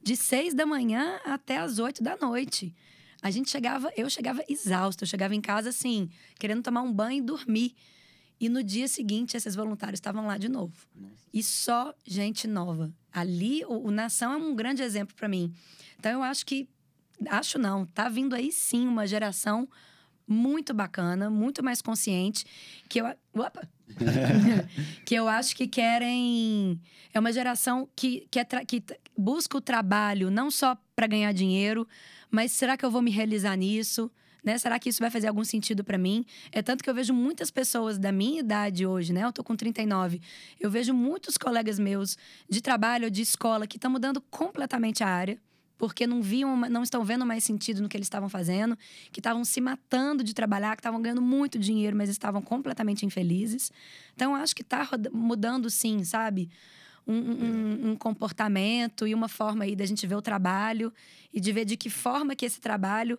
de 0.04 0.16
seis 0.16 0.54
da 0.54 0.66
manhã 0.66 1.20
até 1.24 1.58
as 1.58 1.80
oito 1.80 2.04
da 2.04 2.18
noite. 2.18 2.76
A 3.22 3.30
gente 3.30 3.52
chegava, 3.52 3.92
eu 3.96 4.10
chegava 4.10 4.44
exausta, 4.50 5.04
eu 5.04 5.08
chegava 5.08 5.36
em 5.36 5.42
casa 5.42 5.70
assim, 5.70 6.10
querendo 6.40 6.64
tomar 6.64 6.82
um 6.82 6.92
banho 6.92 7.20
e 7.20 7.22
dormir. 7.22 7.76
E 8.42 8.50
no 8.50 8.64
dia 8.64 8.88
seguinte, 8.88 9.38
esses 9.38 9.54
voluntários 9.56 9.98
estavam 10.00 10.26
lá 10.26 10.36
de 10.38 10.50
novo. 10.50 10.74
Nossa. 10.96 11.14
E 11.32 11.44
só 11.44 11.94
gente 12.04 12.48
nova. 12.48 12.92
Ali, 13.14 13.64
o, 13.66 13.88
o 13.88 13.92
Nação 13.92 14.34
é 14.34 14.38
um 14.38 14.56
grande 14.56 14.82
exemplo 14.82 15.16
para 15.16 15.28
mim. 15.30 15.54
Então, 16.00 16.12
eu 16.12 16.24
acho 16.24 16.44
que. 16.46 16.68
Acho 17.30 17.60
não, 17.60 17.86
tá 17.86 18.10
vindo 18.10 18.34
aí 18.36 18.52
sim 18.52 18.88
uma 18.88 19.06
geração 19.06 19.70
muito 20.28 20.74
bacana, 20.74 21.30
muito 21.30 21.64
mais 21.64 21.84
consciente, 21.84 22.44
que 22.90 23.00
eu. 23.00 23.06
Opa! 23.36 23.68
que 25.06 25.14
eu 25.14 25.28
acho 25.28 25.56
que 25.56 25.68
querem. 25.68 26.82
É 27.14 27.20
uma 27.20 27.32
geração 27.32 27.88
que, 27.96 28.28
que, 28.32 28.40
é 28.40 28.44
tra- 28.44 28.66
que 28.66 28.84
busca 29.16 29.56
o 29.58 29.62
trabalho 29.62 30.32
não 30.32 30.50
só 30.50 30.76
para 30.96 31.06
ganhar 31.06 31.32
dinheiro, 31.32 31.88
mas 32.32 32.52
será 32.54 32.76
que 32.76 32.84
eu 32.84 32.90
vou 32.90 33.02
me 33.04 33.12
realizar 33.12 33.56
nisso? 33.56 34.10
Né? 34.44 34.58
Será 34.58 34.80
que 34.80 34.90
isso 34.90 35.00
vai 35.00 35.12
fazer 35.12 35.28
algum 35.28 35.44
sentido 35.44 35.84
para 35.84 35.98
mim? 35.98 36.26
É 36.52 36.62
tanto 36.62 36.84
que 36.84 36.90
eu 36.90 36.96
vejo 36.96 37.14
muitas 37.14 37.52
pessoas 37.52 38.00
da 38.00 38.12
minha 38.12 38.40
idade 38.40 38.86
hoje, 38.88 39.14
né? 39.14 39.24
Eu 39.24 39.32
tô 39.32 39.44
com 39.44 39.56
39. 39.56 40.20
Eu 40.60 40.72
vejo 40.72 40.94
muitos 40.94 41.38
colegas 41.38 41.78
meus 41.78 42.18
de 42.50 42.60
trabalho 42.62 43.06
ou 43.06 43.10
de 43.12 43.22
escola 43.22 43.68
que 43.68 43.78
estão 43.78 43.92
mudando 43.92 44.20
completamente 44.20 45.04
a 45.04 45.08
área 45.08 45.40
porque 45.78 46.06
não 46.06 46.22
viam, 46.22 46.56
não 46.70 46.84
estão 46.84 47.04
vendo 47.04 47.26
mais 47.26 47.44
sentido 47.44 47.82
no 47.82 47.90
que 47.90 47.98
eles 47.98 48.06
estavam 48.06 48.30
fazendo, 48.30 48.78
que 49.12 49.20
estavam 49.20 49.44
se 49.44 49.60
matando 49.60 50.24
de 50.24 50.32
trabalhar, 50.32 50.76
que 50.76 50.80
estavam 50.80 51.02
ganhando 51.02 51.24
muito 51.24 51.58
dinheiro, 51.58 51.98
mas 51.98 52.08
estavam 52.08 52.40
completamente 52.40 53.04
infelizes. 53.04 53.72
Então, 54.14 54.36
eu 54.36 54.44
acho 54.44 54.56
que 54.56 54.62
está 54.62 54.88
mudando, 55.12 55.72
sim, 55.72 56.04
sabe? 56.04 56.52
Um, 57.08 57.16
um- 57.16 57.90
um 57.92 57.96
comportamento 57.96 59.08
e 59.08 59.16
uma 59.16 59.28
forma 59.28 59.64
aí 59.64 59.76
da 59.76 59.84
gente 59.88 60.06
ver 60.06 60.14
o 60.14 60.22
trabalho 60.22 60.94
e 61.34 61.40
de 61.40 61.52
ver 61.52 61.66
de 61.66 61.76
que 61.76 61.90
forma 61.90 62.36
que 62.36 62.46
esse 62.46 62.62
trabalho 62.62 63.18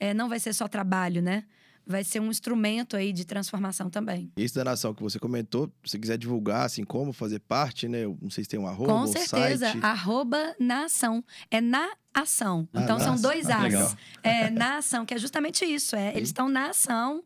eh, 0.00 0.14
não 0.14 0.28
vai 0.28 0.38
ser 0.40 0.52
só 0.52 0.66
trabalho, 0.68 1.20
né? 1.22 1.44
Vai 1.86 2.02
ser 2.02 2.18
um 2.18 2.30
instrumento 2.30 2.96
aí 2.96 3.12
de 3.12 3.26
transformação 3.26 3.90
também. 3.90 4.32
Isso 4.38 4.54
da 4.54 4.64
nação 4.64 4.94
que 4.94 5.02
você 5.02 5.18
comentou, 5.18 5.66
se 5.84 5.90
você 5.90 5.98
quiser 5.98 6.16
divulgar, 6.16 6.64
assim, 6.64 6.82
como 6.82 7.12
fazer 7.12 7.40
parte, 7.40 7.86
né? 7.86 8.04
Eu 8.06 8.16
não 8.22 8.30
sei 8.30 8.42
se 8.44 8.48
tem 8.48 8.58
um 8.58 8.66
arroba, 8.66 8.90
Com 8.92 9.00
um 9.02 9.06
certeza. 9.06 9.66
site. 9.70 9.84
Arroba 9.84 10.54
na 10.58 10.84
ação. 10.86 11.22
É 11.50 11.60
na 11.60 11.90
ação. 12.14 12.66
Ah, 12.72 12.82
então 12.82 12.96
na 12.98 13.04
são 13.04 13.12
ação. 13.14 13.22
dois 13.30 13.50
Ah, 13.50 13.56
As. 13.58 13.62
legal. 13.64 13.96
É 14.22 14.48
na 14.50 14.78
ação, 14.78 15.04
que 15.04 15.12
é 15.12 15.18
justamente 15.18 15.62
isso. 15.66 15.94
É, 15.94 16.16
eles 16.16 16.30
estão 16.30 16.48
na 16.48 16.70
ação 16.70 17.22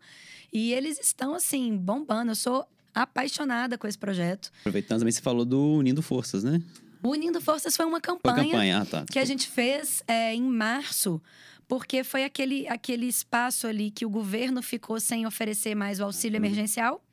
e 0.53 0.73
eles 0.73 0.99
estão, 0.99 1.35
assim, 1.35 1.77
bombando. 1.77 2.33
Eu 2.33 2.37
sou 2.37 2.67
apaixonada 2.93 3.79
com 3.79 3.87
esse 3.87 3.97
projeto. 3.99 4.51
Aproveitando 4.61 4.99
também, 4.99 5.13
você 5.13 5.21
falou 5.21 5.45
do 5.45 5.75
Unindo 5.77 6.03
Forças, 6.03 6.43
né? 6.43 6.61
O 7.01 7.11
Unindo 7.11 7.41
Forças 7.41 7.77
foi 7.77 7.87
uma 7.87 8.01
Foi 8.01 8.17
campanha, 8.17 8.45
campanha. 8.45 8.79
Ah, 8.83 8.85
tá. 8.85 9.05
que 9.09 9.21
a 9.21 9.25
gente 9.25 9.49
fez 9.49 10.03
é, 10.09 10.35
em 10.35 10.43
março, 10.43 11.23
porque 11.69 12.03
foi 12.03 12.25
aquele, 12.25 12.67
aquele 12.67 13.07
espaço 13.07 13.67
ali 13.67 13.91
que 13.91 14.07
o 14.07 14.11
governo 14.11 14.63
ficou 14.63 14.99
sem 14.99 15.27
oferecer 15.27 15.75
mais 15.75 16.01
o 16.01 16.05
auxílio 16.05 16.37
emergencial. 16.37 17.05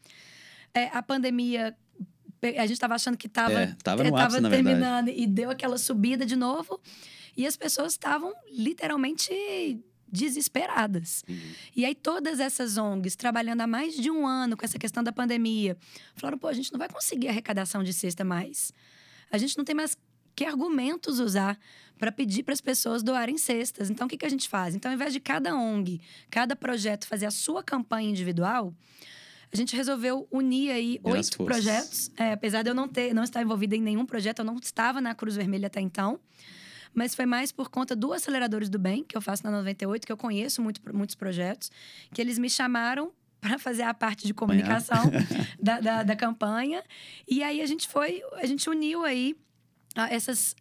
É, 0.74 0.86
a 0.88 1.04
pandemia, 1.04 1.76
a 2.42 2.62
gente 2.62 2.72
estava 2.72 2.96
achando 2.96 3.18
que 3.18 3.28
estava 3.28 3.54
É, 3.54 3.76
tava 3.84 4.04
no 4.04 4.16
ápice, 4.16 4.40
na 4.40 4.48
verdade. 4.50 4.64
terminando 4.64 5.10
e 5.10 5.28
deu 5.28 5.50
aquela 5.50 5.78
subida 5.78 6.26
de 6.26 6.38
novo. 6.38 6.80
E 7.36 7.46
as 7.46 7.58
pessoas 7.58 7.92
estavam 7.92 8.34
literalmente 8.50 9.30
desesperadas. 10.08 11.26
E 11.76 11.84
aí 11.84 11.94
todas 11.94 12.40
essas 12.40 12.78
ONGs 12.78 13.18
trabalhando 13.18 13.60
há 13.60 13.68
mais 13.68 13.96
de 13.96 14.10
um 14.10 14.26
ano 14.26 14.56
com 14.56 14.64
essa 14.64 14.80
questão 14.80 15.04
da 15.04 15.12
pandemia, 15.12 15.78
falaram, 16.16 16.38
pô, 16.38 16.48
a 16.48 16.54
gente 16.54 16.72
não 16.72 16.80
vai 16.80 16.88
conseguir 16.88 17.28
arrecadação 17.28 17.84
de 17.84 17.92
cesta 17.92 18.24
mais. 18.24 18.72
A 19.30 19.38
gente 19.38 19.58
não 19.58 19.66
tem 19.66 19.76
mais 19.76 19.98
que 20.34 20.46
argumentos 20.46 21.20
usar 21.20 21.58
para 21.98 22.12
pedir 22.12 22.44
para 22.44 22.54
as 22.54 22.62
pessoas 22.62 23.02
doarem 23.04 23.38
cestas. 23.38 23.90
Então, 23.90 24.08
o 24.08 24.10
que, 24.10 24.18
que 24.18 24.26
a 24.26 24.30
gente 24.30 24.50
faz? 24.50 24.76
Então, 24.76 24.92
ao 24.92 24.96
invés 24.96 25.14
de 25.14 25.20
cada 25.20 25.56
ONG, 25.56 26.02
cada 26.30 26.56
projeto 26.56 27.08
fazer 27.08 27.26
a 27.26 27.32
sua 27.32 27.64
campanha 27.64 28.10
individual, 28.10 28.74
a 29.52 29.56
gente 29.56 29.76
resolveu 29.76 30.28
unir 30.32 30.72
aí 30.72 31.00
oito 31.04 31.44
projetos. 31.44 32.12
É, 32.18 32.34
apesar 32.34 32.62
de 32.62 32.70
eu 32.70 32.76
não 32.76 32.88
ter, 32.88 33.14
não 33.14 33.24
estar 33.24 33.42
envolvida 33.42 33.76
em 33.76 33.82
nenhum 33.82 34.06
projeto, 34.06 34.40
eu 34.40 34.46
não 34.46 34.56
estava 34.56 35.00
na 35.00 35.16
Cruz 35.16 35.36
Vermelha 35.36 35.68
até 35.68 35.80
então. 35.80 36.20
Mas 36.94 37.14
foi 37.14 37.26
mais 37.26 37.52
por 37.52 37.70
conta 37.70 37.96
do 37.96 38.14
Aceleradores 38.14 38.70
do 38.70 38.80
Bem, 38.80 39.04
que 39.04 39.16
eu 39.16 39.22
faço 39.22 39.44
na 39.44 39.52
98, 39.52 40.06
que 40.06 40.12
eu 40.12 40.18
conheço 40.18 40.62
muito, 40.62 40.82
muitos 40.94 41.16
projetos, 41.16 41.70
que 42.14 42.22
eles 42.22 42.38
me 42.38 42.50
chamaram 42.50 43.12
para 43.42 43.60
fazer 43.60 43.84
a 43.84 43.94
parte 43.94 44.26
de 44.26 44.34
comunicação 44.34 45.04
da, 45.62 45.80
da, 45.80 46.04
da 46.04 46.16
campanha. 46.16 46.84
E 47.28 47.44
aí 47.44 47.62
a 47.62 47.66
gente 47.66 47.88
foi, 47.88 48.22
a 48.34 48.46
gente 48.46 48.70
uniu 48.70 49.04
aí 49.04 49.36
ah, 49.96 50.12
essas 50.12 50.56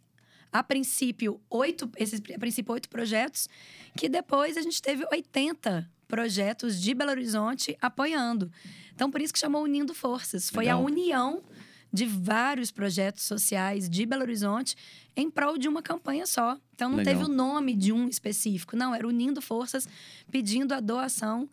a 0.59 0.63
princípio 0.63 1.39
oito 1.49 1.89
esses 1.97 2.21
a 2.33 2.39
princípio 2.39 2.73
oito 2.73 2.87
projetos 2.89 3.49
que 3.97 4.07
depois 4.07 4.55
a 4.55 4.61
gente 4.61 4.81
teve 4.81 5.05
80 5.11 5.89
projetos 6.07 6.81
de 6.81 6.93
Belo 6.93 7.11
Horizonte 7.11 7.77
apoiando 7.81 8.49
então 8.93 9.11
por 9.11 9.21
isso 9.21 9.33
que 9.33 9.39
chamou 9.39 9.63
unindo 9.63 9.93
forças 9.93 10.49
foi 10.49 10.69
a 10.69 10.77
Legal. 10.77 10.85
união 10.85 11.43
de 11.91 12.05
vários 12.05 12.71
projetos 12.71 13.23
sociais 13.23 13.89
de 13.89 14.05
Belo 14.05 14.21
Horizonte 14.21 14.75
em 15.15 15.29
prol 15.29 15.57
de 15.57 15.67
uma 15.67 15.81
campanha 15.81 16.25
só 16.25 16.57
então 16.73 16.89
não 16.89 16.97
Legal. 16.99 17.13
teve 17.13 17.25
o 17.25 17.33
nome 17.33 17.75
de 17.75 17.91
um 17.91 18.07
específico 18.07 18.77
não 18.77 18.95
era 18.95 19.05
unindo 19.05 19.41
forças 19.41 19.87
pedindo 20.31 20.73
a 20.73 20.79
doação 20.79 21.49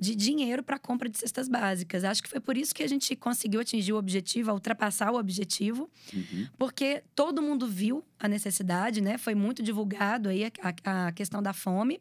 de 0.00 0.14
dinheiro 0.14 0.62
para 0.62 0.78
compra 0.78 1.08
de 1.08 1.18
cestas 1.18 1.48
básicas. 1.48 2.04
Acho 2.04 2.22
que 2.22 2.28
foi 2.28 2.40
por 2.40 2.56
isso 2.56 2.74
que 2.74 2.82
a 2.82 2.86
gente 2.88 3.16
conseguiu 3.16 3.60
atingir 3.60 3.92
o 3.92 3.96
objetivo, 3.96 4.52
ultrapassar 4.52 5.10
o 5.12 5.16
objetivo, 5.18 5.90
Uhum. 6.14 6.46
porque 6.56 7.02
todo 7.14 7.42
mundo 7.42 7.66
viu 7.66 8.04
a 8.18 8.28
necessidade, 8.28 9.00
né? 9.00 9.18
Foi 9.18 9.34
muito 9.34 9.62
divulgado 9.62 10.28
aí 10.28 10.44
a, 10.44 10.50
a- 10.84 11.06
a 11.08 11.12
questão 11.12 11.42
da 11.42 11.52
fome. 11.52 12.00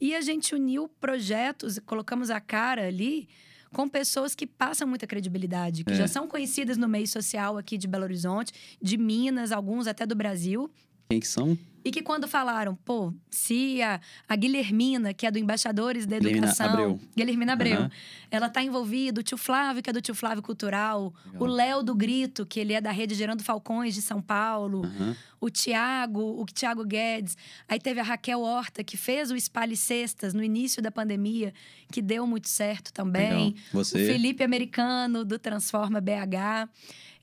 E 0.00 0.14
a 0.14 0.20
gente 0.20 0.54
uniu 0.54 0.88
projetos, 1.00 1.78
colocamos 1.84 2.30
a 2.30 2.40
cara 2.40 2.86
ali 2.86 3.28
com 3.72 3.88
pessoas 3.88 4.34
que 4.34 4.46
passam 4.46 4.88
muita 4.88 5.06
credibilidade, 5.06 5.84
que 5.84 5.92
É. 5.92 5.96
já 5.96 6.08
são 6.08 6.26
conhecidas 6.26 6.78
no 6.78 6.88
meio 6.88 7.06
social 7.06 7.58
aqui 7.58 7.76
de 7.76 7.86
Belo 7.86 8.04
Horizonte, 8.04 8.52
de 8.80 8.96
Minas, 8.96 9.52
alguns 9.52 9.86
até 9.86 10.06
do 10.06 10.14
Brasil. 10.14 10.70
Quem 11.08 11.20
que 11.20 11.26
são? 11.28 11.56
E 11.84 11.90
que 11.92 12.02
quando 12.02 12.26
falaram, 12.26 12.74
pô, 12.84 13.14
se 13.30 13.80
a, 13.80 14.00
a 14.28 14.34
Guilhermina, 14.34 15.14
que 15.14 15.24
é 15.24 15.30
do 15.30 15.38
Embaixadores 15.38 16.04
da 16.04 16.18
Guilhermina 16.18 16.48
Educação, 16.48 16.68
Abreu. 16.72 17.00
Guilhermina 17.16 17.52
Abreu, 17.52 17.78
Aham. 17.78 17.90
ela 18.28 18.48
tá 18.48 18.60
envolvida, 18.60 19.20
o 19.20 19.22
tio 19.22 19.38
Flávio, 19.38 19.80
que 19.80 19.88
é 19.88 19.92
do 19.92 20.00
tio 20.00 20.12
Flávio 20.12 20.42
Cultural, 20.42 21.14
Legal. 21.26 21.42
o 21.42 21.46
Léo 21.46 21.84
do 21.84 21.94
Grito, 21.94 22.44
que 22.44 22.58
ele 22.58 22.72
é 22.72 22.80
da 22.80 22.90
rede 22.90 23.14
Gerando 23.14 23.44
Falcões 23.44 23.94
de 23.94 24.02
São 24.02 24.20
Paulo, 24.20 24.84
Aham. 24.84 25.16
o 25.40 25.48
Tiago, 25.48 26.42
o 26.42 26.44
Tiago 26.46 26.84
Guedes. 26.84 27.36
Aí 27.68 27.78
teve 27.78 28.00
a 28.00 28.02
Raquel 28.02 28.40
Horta, 28.40 28.82
que 28.82 28.96
fez 28.96 29.30
o 29.30 29.36
Espalhe 29.36 29.76
Cestas 29.76 30.34
no 30.34 30.42
início 30.42 30.82
da 30.82 30.90
pandemia, 30.90 31.54
que 31.92 32.02
deu 32.02 32.26
muito 32.26 32.48
certo 32.48 32.92
também. 32.92 33.50
Legal. 33.50 33.54
Você. 33.74 34.02
O 34.02 34.06
Felipe 34.08 34.42
Americano, 34.42 35.24
do 35.24 35.38
Transforma 35.38 36.00
BH. 36.00 36.68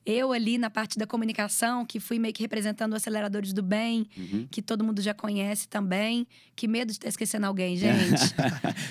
Eu 0.06 0.32
ali 0.32 0.58
na 0.58 0.68
parte 0.68 0.98
da 0.98 1.06
comunicação, 1.06 1.84
que 1.86 1.98
fui 1.98 2.18
meio 2.18 2.34
que 2.34 2.42
representando 2.42 2.92
o 2.92 2.96
Aceleradores 2.96 3.52
do 3.52 3.62
Bem, 3.62 4.06
Uhum. 4.16 4.46
que 4.50 4.60
todo 4.60 4.84
mundo 4.84 5.00
já 5.00 5.14
conhece 5.14 5.66
também. 5.66 6.26
Que 6.54 6.68
medo 6.68 6.88
de 6.88 6.98
estar 6.98 7.08
esquecendo 7.08 7.46
alguém, 7.46 7.74
gente. 7.78 8.20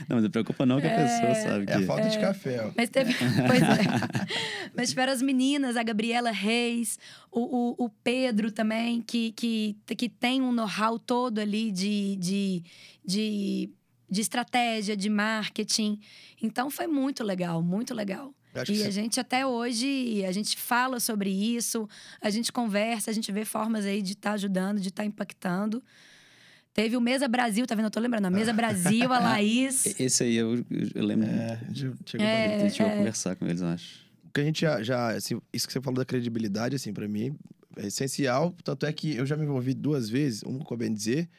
não, 0.10 0.16
mas 0.16 0.24
não 0.24 0.32
preocupa 0.32 0.66
não 0.66 0.82
que 0.82 0.88
a 0.88 0.96
pessoa 0.96 1.36
sabe 1.36 1.66
que... 1.68 1.72
É 1.72 1.76
a 1.76 1.82
falta 1.86 2.10
de 2.10 2.20
café, 2.20 2.66
ó. 2.66 2.72
Mas 2.76 2.90
teve. 2.90 3.14
Pois 3.48 3.62
é. 3.62 4.34
Mas 4.76 4.90
tiveram 4.90 5.14
as 5.14 5.22
meninas, 5.22 5.78
a 5.78 5.84
Gabriela 5.84 6.32
Reis, 6.32 6.98
o, 7.32 7.42
o, 7.84 7.86
o 7.86 7.90
Pedro 7.90 8.52
também, 8.52 9.02
que, 9.02 9.32
que, 9.34 9.78
que 9.96 10.10
tem 10.10 10.42
um 10.42 10.52
know-how 10.52 10.98
todo 10.98 11.38
ali 11.40 11.72
de, 11.72 12.16
de, 12.16 12.64
de, 13.06 13.70
de 14.10 14.22
estratégia, 14.22 14.98
de 14.98 15.10
marketing. 15.10 16.00
Então 16.42 16.70
foi 16.72 16.88
muito 16.88 17.24
legal, 17.24 17.62
muito 17.62 17.94
legal. 17.94 18.34
E 18.70 18.84
a 18.84 18.90
gente 18.92 19.20
até 19.20 19.46
hoje, 19.46 20.24
a 20.26 20.32
gente 20.32 20.58
fala 20.58 21.00
sobre 21.00 21.30
isso, 21.30 21.88
a 22.22 22.30
gente 22.30 22.52
conversa, 22.52 23.10
a 23.10 23.14
gente 23.14 23.32
vê 23.32 23.44
formas 23.46 23.86
aí 23.86 24.02
de 24.02 24.14
estar 24.14 24.34
ajudando, 24.34 24.80
de 24.80 24.90
estar 24.90 25.04
impactando. 25.06 25.82
Teve 26.74 26.98
o 26.98 27.02
Mesa 27.02 27.28
Brasil, 27.28 27.66
tá 27.68 27.76
vendo? 27.76 27.86
Eu 27.86 27.92
tô 27.92 28.00
lembrando. 28.00 28.26
A 28.26 28.30
Mesa 28.32 28.52
Brasil, 28.52 29.12
a 29.14 29.20
Laís. 29.20 29.86
Esse 30.00 30.24
aí 30.24 30.36
eu, 30.36 30.66
eu 30.96 31.04
lembro. 31.06 31.28
É, 31.30 31.60
a 31.62 31.72
gente 31.72 31.96
chegou 32.06 32.26
É, 32.26 32.48
pra- 32.48 32.56
A 32.56 32.60
gente 32.60 32.76
chegou 32.76 32.92
a 32.92 32.96
é. 32.96 32.98
conversar 32.98 33.36
com 33.36 33.46
eles, 33.46 33.62
eu 33.62 33.68
acho. 33.68 34.06
que 34.34 34.42
a 34.42 34.44
gente 34.44 34.62
já, 34.62 34.82
já 34.82 35.10
assim, 35.16 35.40
isso 35.54 35.68
que 35.68 35.74
você 35.74 35.80
falou 35.82 35.98
da 36.00 36.06
credibilidade, 36.06 36.76
assim, 36.76 36.92
para 36.92 37.08
mim 37.08 37.36
é 37.78 37.86
essencial. 37.88 38.56
Tanto 38.64 38.86
é 38.88 38.92
que 38.94 39.16
eu 39.16 39.26
já 39.26 39.38
me 39.38 39.44
envolvi 39.44 39.74
duas 39.76 40.10
vezes, 40.10 40.42
uma 40.44 40.64
com 40.66 40.74
a 40.74 40.78
dizer 40.90 41.30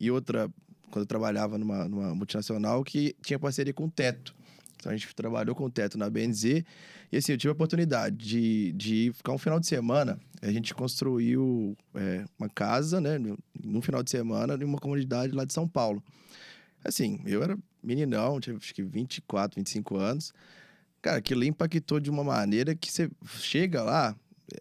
e 0.00 0.10
outra 0.10 0.50
quando 0.90 1.02
eu 1.02 1.06
trabalhava 1.06 1.56
numa, 1.56 1.88
numa 1.88 2.12
multinacional 2.12 2.82
que 2.82 3.14
tinha 3.22 3.38
parceria 3.38 3.72
com 3.72 3.84
o 3.84 3.90
Teto. 3.90 4.34
Então 4.80 4.90
a 4.90 4.96
gente 4.96 5.14
trabalhou 5.14 5.54
com 5.54 5.64
o 5.64 5.70
Teto 5.70 5.98
na 5.98 6.08
BNZ 6.08 6.64
e 7.12 7.16
assim, 7.16 7.32
eu 7.32 7.38
tive 7.38 7.50
a 7.50 7.52
oportunidade 7.52 8.16
de, 8.16 8.72
de 8.72 9.12
ficar 9.14 9.32
um 9.32 9.38
final 9.38 9.60
de 9.60 9.66
semana. 9.66 10.18
A 10.40 10.50
gente 10.50 10.74
construiu 10.74 11.76
é, 11.94 12.24
uma 12.38 12.48
casa, 12.48 13.00
né, 13.00 13.18
num 13.62 13.82
final 13.82 14.02
de 14.02 14.10
semana, 14.10 14.54
em 14.54 14.64
uma 14.64 14.78
comunidade 14.78 15.34
lá 15.34 15.44
de 15.44 15.52
São 15.52 15.68
Paulo. 15.68 16.02
Assim, 16.82 17.20
eu 17.26 17.42
era 17.42 17.58
meninão, 17.82 18.40
tinha 18.40 18.56
acho 18.56 18.74
que 18.74 18.82
24, 18.82 19.60
25 19.60 19.96
anos. 19.96 20.32
Cara, 21.02 21.18
aquilo 21.18 21.44
impactou 21.44 22.00
de 22.00 22.10
uma 22.10 22.24
maneira 22.24 22.74
que 22.74 22.90
você 22.90 23.10
chega 23.38 23.82
lá, 23.82 24.16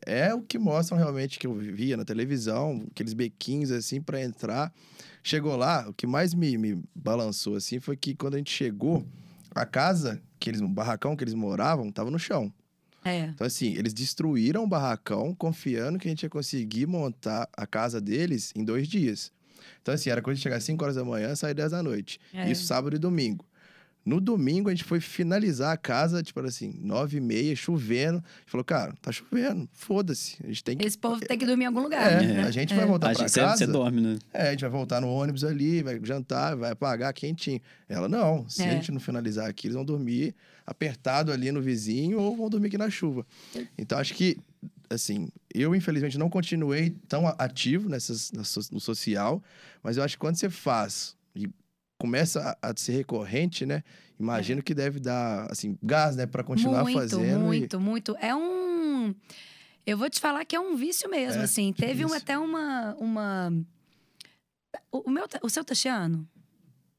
é 0.05 0.33
o 0.33 0.41
que 0.41 0.57
mostram 0.57 0.97
realmente 0.97 1.39
que 1.39 1.47
eu 1.47 1.55
via 1.55 1.97
na 1.97 2.05
televisão, 2.05 2.85
aqueles 2.91 3.13
bequinhos 3.13 3.71
assim 3.71 4.01
para 4.01 4.21
entrar. 4.21 4.73
Chegou 5.23 5.55
lá, 5.55 5.87
o 5.87 5.93
que 5.93 6.07
mais 6.07 6.33
me, 6.33 6.57
me 6.57 6.83
balançou 6.93 7.55
assim 7.55 7.79
foi 7.79 7.95
que 7.97 8.15
quando 8.15 8.35
a 8.35 8.37
gente 8.37 8.51
chegou, 8.51 9.05
a 9.53 9.65
casa, 9.65 10.21
que 10.39 10.49
eles, 10.49 10.61
o 10.61 10.67
barracão 10.67 11.15
que 11.15 11.23
eles 11.23 11.33
moravam, 11.33 11.91
tava 11.91 12.11
no 12.11 12.19
chão. 12.19 12.51
É. 13.03 13.25
Então, 13.25 13.47
assim, 13.47 13.73
eles 13.75 13.93
destruíram 13.93 14.63
o 14.63 14.67
barracão, 14.67 15.33
confiando 15.33 15.97
que 15.97 16.07
a 16.07 16.11
gente 16.11 16.23
ia 16.23 16.29
conseguir 16.29 16.85
montar 16.85 17.47
a 17.55 17.65
casa 17.65 18.01
deles 18.01 18.51
em 18.55 18.63
dois 18.63 18.87
dias. 18.87 19.31
Então, 19.81 19.93
assim, 19.93 20.09
era 20.09 20.21
coisa 20.21 20.37
de 20.37 20.43
chegar 20.43 20.57
às 20.57 20.63
5 20.63 20.83
horas 20.83 20.95
da 20.95 21.05
manhã 21.05 21.35
sair 21.35 21.53
10 21.53 21.71
da 21.71 21.83
noite. 21.83 22.19
É. 22.33 22.49
Isso 22.51 22.65
sábado 22.65 22.95
e 22.95 22.99
domingo. 22.99 23.45
No 24.09 24.19
domingo, 24.19 24.69
a 24.69 24.71
gente 24.73 24.83
foi 24.83 24.99
finalizar 24.99 25.71
a 25.71 25.77
casa, 25.77 26.23
tipo 26.23 26.39
assim, 26.39 26.73
nove 26.81 27.17
e 27.17 27.21
meia, 27.21 27.55
chovendo. 27.55 28.17
A 28.17 28.39
gente 28.39 28.49
falou, 28.51 28.63
cara, 28.65 28.95
tá 29.01 29.11
chovendo, 29.11 29.69
foda-se. 29.71 30.37
A 30.43 30.47
gente 30.47 30.63
tem 30.63 30.75
que... 30.75 30.87
Esse 30.87 30.97
povo 30.97 31.19
tem 31.21 31.37
que 31.37 31.45
dormir 31.45 31.65
em 31.65 31.67
algum 31.67 31.81
lugar. 31.81 32.23
É, 32.23 32.25
né? 32.25 32.41
a 32.43 32.49
gente 32.49 32.73
vai 32.73 32.87
voltar 32.87 33.09
Acho 33.11 33.17
pra 33.19 33.25
que 33.25 33.31
você, 33.31 33.39
casa. 33.41 33.57
você 33.57 33.67
dorme, 33.67 34.01
né? 34.01 34.17
É, 34.33 34.47
a 34.47 34.51
gente 34.51 34.61
vai 34.61 34.69
voltar 34.71 34.99
no 34.99 35.07
ônibus 35.07 35.43
ali, 35.43 35.83
vai 35.83 35.99
jantar, 36.03 36.55
vai 36.55 36.73
pagar 36.73 37.13
quentinho. 37.13 37.61
Ela, 37.87 38.09
não, 38.09 38.49
se 38.49 38.63
É. 38.63 38.69
a 38.69 38.73
gente 38.73 38.91
não 38.91 38.99
finalizar 38.99 39.47
aqui, 39.47 39.67
eles 39.67 39.75
vão 39.75 39.85
dormir 39.85 40.33
apertado 40.65 41.31
ali 41.31 41.51
no 41.51 41.61
vizinho 41.61 42.19
ou 42.19 42.35
vão 42.35 42.49
dormir 42.49 42.67
aqui 42.69 42.77
na 42.79 42.89
chuva. 42.89 43.23
Então, 43.77 43.99
acho 43.99 44.15
que, 44.15 44.37
assim, 44.89 45.29
eu 45.53 45.75
infelizmente 45.75 46.17
não 46.17 46.29
continuei 46.31 46.95
tão 47.07 47.27
a- 47.27 47.35
ativo 47.37 47.87
nessas, 47.87 48.31
no 48.71 48.79
social, 48.79 49.41
mas 49.83 49.97
eu 49.97 50.03
acho 50.03 50.15
que 50.15 50.19
quando 50.19 50.35
você 50.35 50.49
faz 50.49 51.15
começa 51.99 52.57
a, 52.61 52.69
a 52.69 52.73
ser 52.75 52.93
recorrente, 52.93 53.65
né? 53.65 53.83
Imagino 54.19 54.63
que 54.63 54.73
deve 54.73 54.99
dar, 54.99 55.49
assim, 55.51 55.77
gás, 55.83 56.15
né? 56.15 56.25
Pra 56.25 56.43
continuar 56.43 56.83
muito, 56.83 56.97
fazendo. 56.99 57.23
e- 57.23 57.37
Muito, 57.45 57.79
muito. 57.79 58.15
É 58.19 58.33
um. 58.35 59.13
Eu 59.85 59.97
vou 59.97 60.09
te 60.09 60.19
falar 60.19 60.43
que 60.45 60.55
é 60.55 60.59
um 60.59 60.75
vício 60.75 61.09
mesmo, 61.09 61.41
É, 61.41 61.45
assim. 61.45 61.71
Teve 61.73 62.05
um, 62.05 62.13
até 62.13 62.37
uma. 62.37 62.95
uma... 62.99 63.53
O, 64.91 65.09
meu, 65.09 65.27
tá- 65.27 65.39
o 65.43 65.49
seu 65.49 65.63
tá 65.63 65.73
chiando? 65.75 66.17
Um 66.17 66.27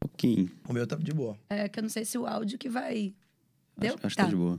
pouquinho. 0.01 0.51
O 0.69 0.73
meu 0.73 0.87
tá 0.87 0.97
de 0.97 1.13
boa. 1.13 1.37
É 1.49 1.69
que 1.69 1.79
eu 1.79 1.83
não 1.83 1.91
sei 1.91 2.05
se 2.05 2.17
o 2.17 2.27
áudio 2.27 2.59
que 2.59 2.69
vai. 2.69 3.15
Deu? 3.77 3.95
Acho, 3.95 4.07
acho 4.07 4.17
que 4.17 4.23
tá 4.23 4.29
de 4.29 4.37
boa. 4.37 4.59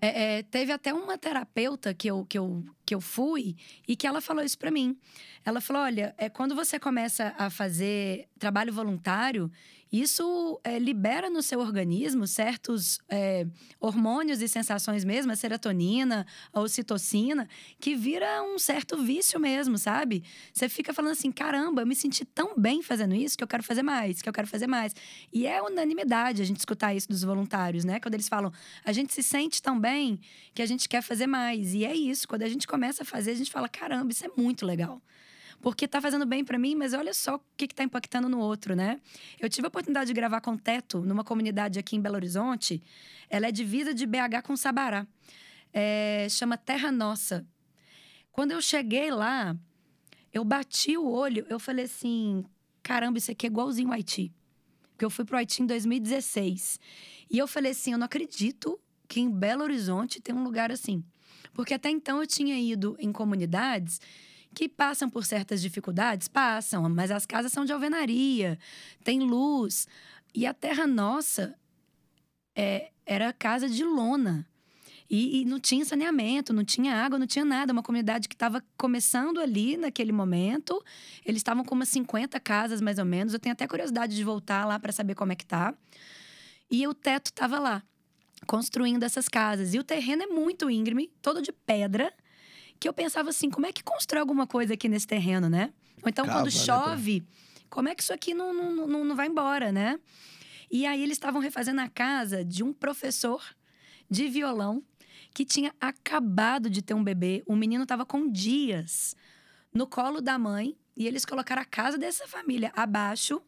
É, 0.00 0.38
é, 0.38 0.42
teve 0.42 0.72
até 0.72 0.92
uma 0.92 1.16
terapeuta 1.16 1.92
que 1.94 2.08
eu, 2.10 2.24
que, 2.26 2.38
eu, 2.38 2.62
que 2.86 2.94
eu 2.94 3.00
fui 3.00 3.56
e 3.86 3.96
que 3.96 4.06
ela 4.06 4.20
falou 4.20 4.44
isso 4.44 4.56
pra 4.56 4.70
mim. 4.70 4.96
Ela 5.44 5.60
falou: 5.60 5.82
olha, 5.82 6.14
é, 6.16 6.28
quando 6.28 6.54
você 6.54 6.78
começa 6.78 7.34
a 7.36 7.50
fazer 7.50 8.28
trabalho 8.38 8.72
voluntário, 8.72 9.50
isso 9.90 10.60
é, 10.64 10.78
libera 10.78 11.30
no 11.30 11.42
seu 11.42 11.60
organismo 11.60 12.26
certos 12.26 12.98
é, 13.08 13.46
hormônios 13.80 14.42
e 14.42 14.48
sensações 14.48 15.04
mesmo, 15.04 15.30
a 15.30 15.36
serotonina, 15.36 16.26
a 16.52 16.60
ocitocina, 16.60 17.48
que 17.78 17.94
vira 17.94 18.42
um 18.42 18.58
certo 18.58 18.98
vício 18.98 19.38
mesmo, 19.38 19.78
sabe? 19.78 20.24
Você 20.52 20.68
fica 20.68 20.92
falando 20.92 21.12
assim: 21.12 21.30
caramba, 21.30 21.82
eu 21.82 21.86
me 21.86 21.94
senti 21.94 22.24
tão 22.24 22.58
bem 22.58 22.82
fazendo 22.82 23.14
isso 23.14 23.38
que 23.38 23.44
eu 23.44 23.48
quero 23.48 23.62
fazer 23.62 23.82
mais, 23.82 24.20
que 24.20 24.28
eu 24.28 24.32
quero 24.32 24.48
fazer 24.48 24.66
mais. 24.66 24.94
E 25.32 25.46
é 25.46 25.62
unanimidade 25.62 26.42
a 26.42 26.44
gente 26.44 26.58
escutar 26.58 26.94
isso 26.94 27.08
dos 27.08 27.22
voluntários, 27.22 27.84
né? 27.84 28.00
Quando 28.00 28.14
eles 28.14 28.28
falam, 28.28 28.52
a 28.84 28.92
gente 28.92 29.14
se 29.14 29.22
sente 29.22 29.62
tão 29.62 29.78
bem 29.78 30.18
que 30.52 30.62
a 30.62 30.66
gente 30.66 30.88
quer 30.88 31.02
fazer 31.02 31.28
mais. 31.28 31.74
E 31.74 31.84
é 31.84 31.94
isso, 31.94 32.26
quando 32.26 32.42
a 32.42 32.48
gente 32.48 32.66
começa 32.76 33.04
a 33.04 33.06
fazer, 33.06 33.30
a 33.30 33.34
gente 33.34 33.50
fala: 33.50 33.68
caramba, 33.70 34.12
isso 34.12 34.24
é 34.26 34.30
muito 34.36 34.66
legal. 34.66 35.00
Porque 35.62 35.88
tá 35.88 35.98
fazendo 35.98 36.26
bem 36.26 36.44
para 36.44 36.58
mim, 36.58 36.74
mas 36.74 36.92
olha 36.92 37.14
só 37.14 37.36
o 37.36 37.40
que, 37.56 37.66
que 37.66 37.74
tá 37.74 37.82
impactando 37.82 38.28
no 38.28 38.38
outro, 38.38 38.76
né? 38.76 39.00
Eu 39.40 39.48
tive 39.48 39.66
a 39.66 39.68
oportunidade 39.68 40.08
de 40.08 40.12
gravar 40.12 40.42
com 40.42 40.52
o 40.52 40.58
Teto 40.58 41.00
numa 41.00 41.24
comunidade 41.24 41.78
aqui 41.78 41.96
em 41.96 42.00
Belo 42.00 42.16
Horizonte. 42.16 42.82
Ela 43.30 43.46
é 43.46 43.52
divisa 43.52 43.94
de 43.94 44.06
BH 44.06 44.42
com 44.44 44.54
Sabará. 44.54 45.06
É, 45.72 46.26
chama 46.28 46.58
Terra 46.58 46.92
Nossa. 46.92 47.46
Quando 48.30 48.50
eu 48.50 48.60
cheguei 48.60 49.10
lá, 49.10 49.56
eu 50.30 50.44
bati 50.44 50.98
o 50.98 51.08
olho, 51.08 51.46
eu 51.48 51.58
falei 51.58 51.86
assim: 51.86 52.44
caramba, 52.82 53.16
isso 53.16 53.30
aqui 53.30 53.46
é 53.46 53.48
igualzinho 53.48 53.88
ao 53.88 53.94
Haiti. 53.94 54.30
Porque 54.90 55.06
eu 55.06 55.10
fui 55.10 55.24
pro 55.24 55.38
Haiti 55.38 55.62
em 55.62 55.66
2016. 55.66 56.78
E 57.30 57.38
eu 57.38 57.48
falei 57.48 57.72
assim: 57.72 57.92
eu 57.92 57.98
não 57.98 58.04
acredito 58.04 58.78
que 59.08 59.18
em 59.18 59.30
Belo 59.30 59.62
Horizonte 59.62 60.20
tem 60.20 60.34
um 60.34 60.44
lugar 60.44 60.70
assim. 60.70 61.02
Porque 61.56 61.72
até 61.72 61.88
então 61.88 62.20
eu 62.20 62.26
tinha 62.26 62.54
ido 62.60 62.94
em 63.00 63.10
comunidades 63.10 63.98
que 64.54 64.68
passam 64.68 65.08
por 65.08 65.24
certas 65.24 65.62
dificuldades, 65.62 66.28
passam, 66.28 66.86
mas 66.90 67.10
as 67.10 67.24
casas 67.24 67.50
são 67.50 67.64
de 67.64 67.72
alvenaria, 67.72 68.58
tem 69.02 69.20
luz. 69.20 69.88
E 70.34 70.44
a 70.44 70.52
terra 70.52 70.86
nossa 70.86 71.54
é, 72.54 72.90
era 73.06 73.32
casa 73.32 73.70
de 73.70 73.82
lona. 73.82 74.46
E, 75.08 75.40
e 75.40 75.44
não 75.46 75.58
tinha 75.58 75.82
saneamento, 75.82 76.52
não 76.52 76.62
tinha 76.62 76.94
água, 76.94 77.18
não 77.18 77.26
tinha 77.26 77.44
nada. 77.44 77.72
Uma 77.72 77.82
comunidade 77.82 78.28
que 78.28 78.34
estava 78.34 78.62
começando 78.76 79.40
ali 79.40 79.78
naquele 79.78 80.12
momento. 80.12 80.84
Eles 81.24 81.40
estavam 81.40 81.64
com 81.64 81.74
umas 81.74 81.88
50 81.88 82.38
casas, 82.38 82.82
mais 82.82 82.98
ou 82.98 83.06
menos. 83.06 83.32
Eu 83.32 83.40
tenho 83.40 83.54
até 83.54 83.66
curiosidade 83.66 84.14
de 84.14 84.22
voltar 84.22 84.66
lá 84.66 84.78
para 84.78 84.92
saber 84.92 85.14
como 85.14 85.32
é 85.32 85.36
que 85.36 85.46
tá. 85.46 85.72
E 86.70 86.86
o 86.86 86.92
teto 86.92 87.28
estava 87.28 87.58
lá, 87.58 87.82
construindo 88.46 89.02
essas 89.02 89.28
casas. 89.28 89.74
E 89.74 89.78
o 89.78 89.84
terreno 89.84 90.24
é 90.24 90.26
muito 90.26 90.70
íngreme, 90.70 91.10
todo 91.22 91.40
de 91.40 91.52
pedra. 91.52 92.12
Que 92.78 92.88
eu 92.88 92.92
pensava 92.92 93.30
assim, 93.30 93.48
como 93.48 93.66
é 93.66 93.72
que 93.72 93.82
constrói 93.82 94.20
alguma 94.20 94.46
coisa 94.46 94.74
aqui 94.74 94.88
nesse 94.88 95.06
terreno, 95.06 95.48
né? 95.48 95.72
Ou 96.02 96.08
então, 96.08 96.26
Cava, 96.26 96.38
quando 96.38 96.46
né, 96.46 96.50
chove, 96.50 97.26
como 97.70 97.88
é 97.88 97.94
que 97.94 98.02
isso 98.02 98.12
aqui 98.12 98.34
não, 98.34 98.52
não, 98.52 98.86
não, 98.86 99.04
não 99.04 99.16
vai 99.16 99.28
embora, 99.28 99.72
né? 99.72 99.98
E 100.70 100.84
aí 100.84 101.02
eles 101.02 101.16
estavam 101.16 101.40
refazendo 101.40 101.80
a 101.80 101.88
casa 101.88 102.44
de 102.44 102.62
um 102.62 102.72
professor 102.72 103.42
de 104.10 104.28
violão 104.28 104.82
que 105.32 105.44
tinha 105.44 105.74
acabado 105.80 106.68
de 106.70 106.82
ter 106.82 106.94
um 106.94 107.04
bebê. 107.04 107.42
O 107.46 107.54
menino 107.54 107.82
estava 107.82 108.04
com 108.04 108.30
dias 108.30 109.14
no 109.72 109.86
colo 109.86 110.20
da 110.20 110.38
mãe 110.38 110.76
e 110.96 111.06
eles 111.06 111.24
colocaram 111.24 111.62
a 111.62 111.64
casa 111.64 111.98
dessa 111.98 112.26
família 112.26 112.72
abaixo. 112.74 113.42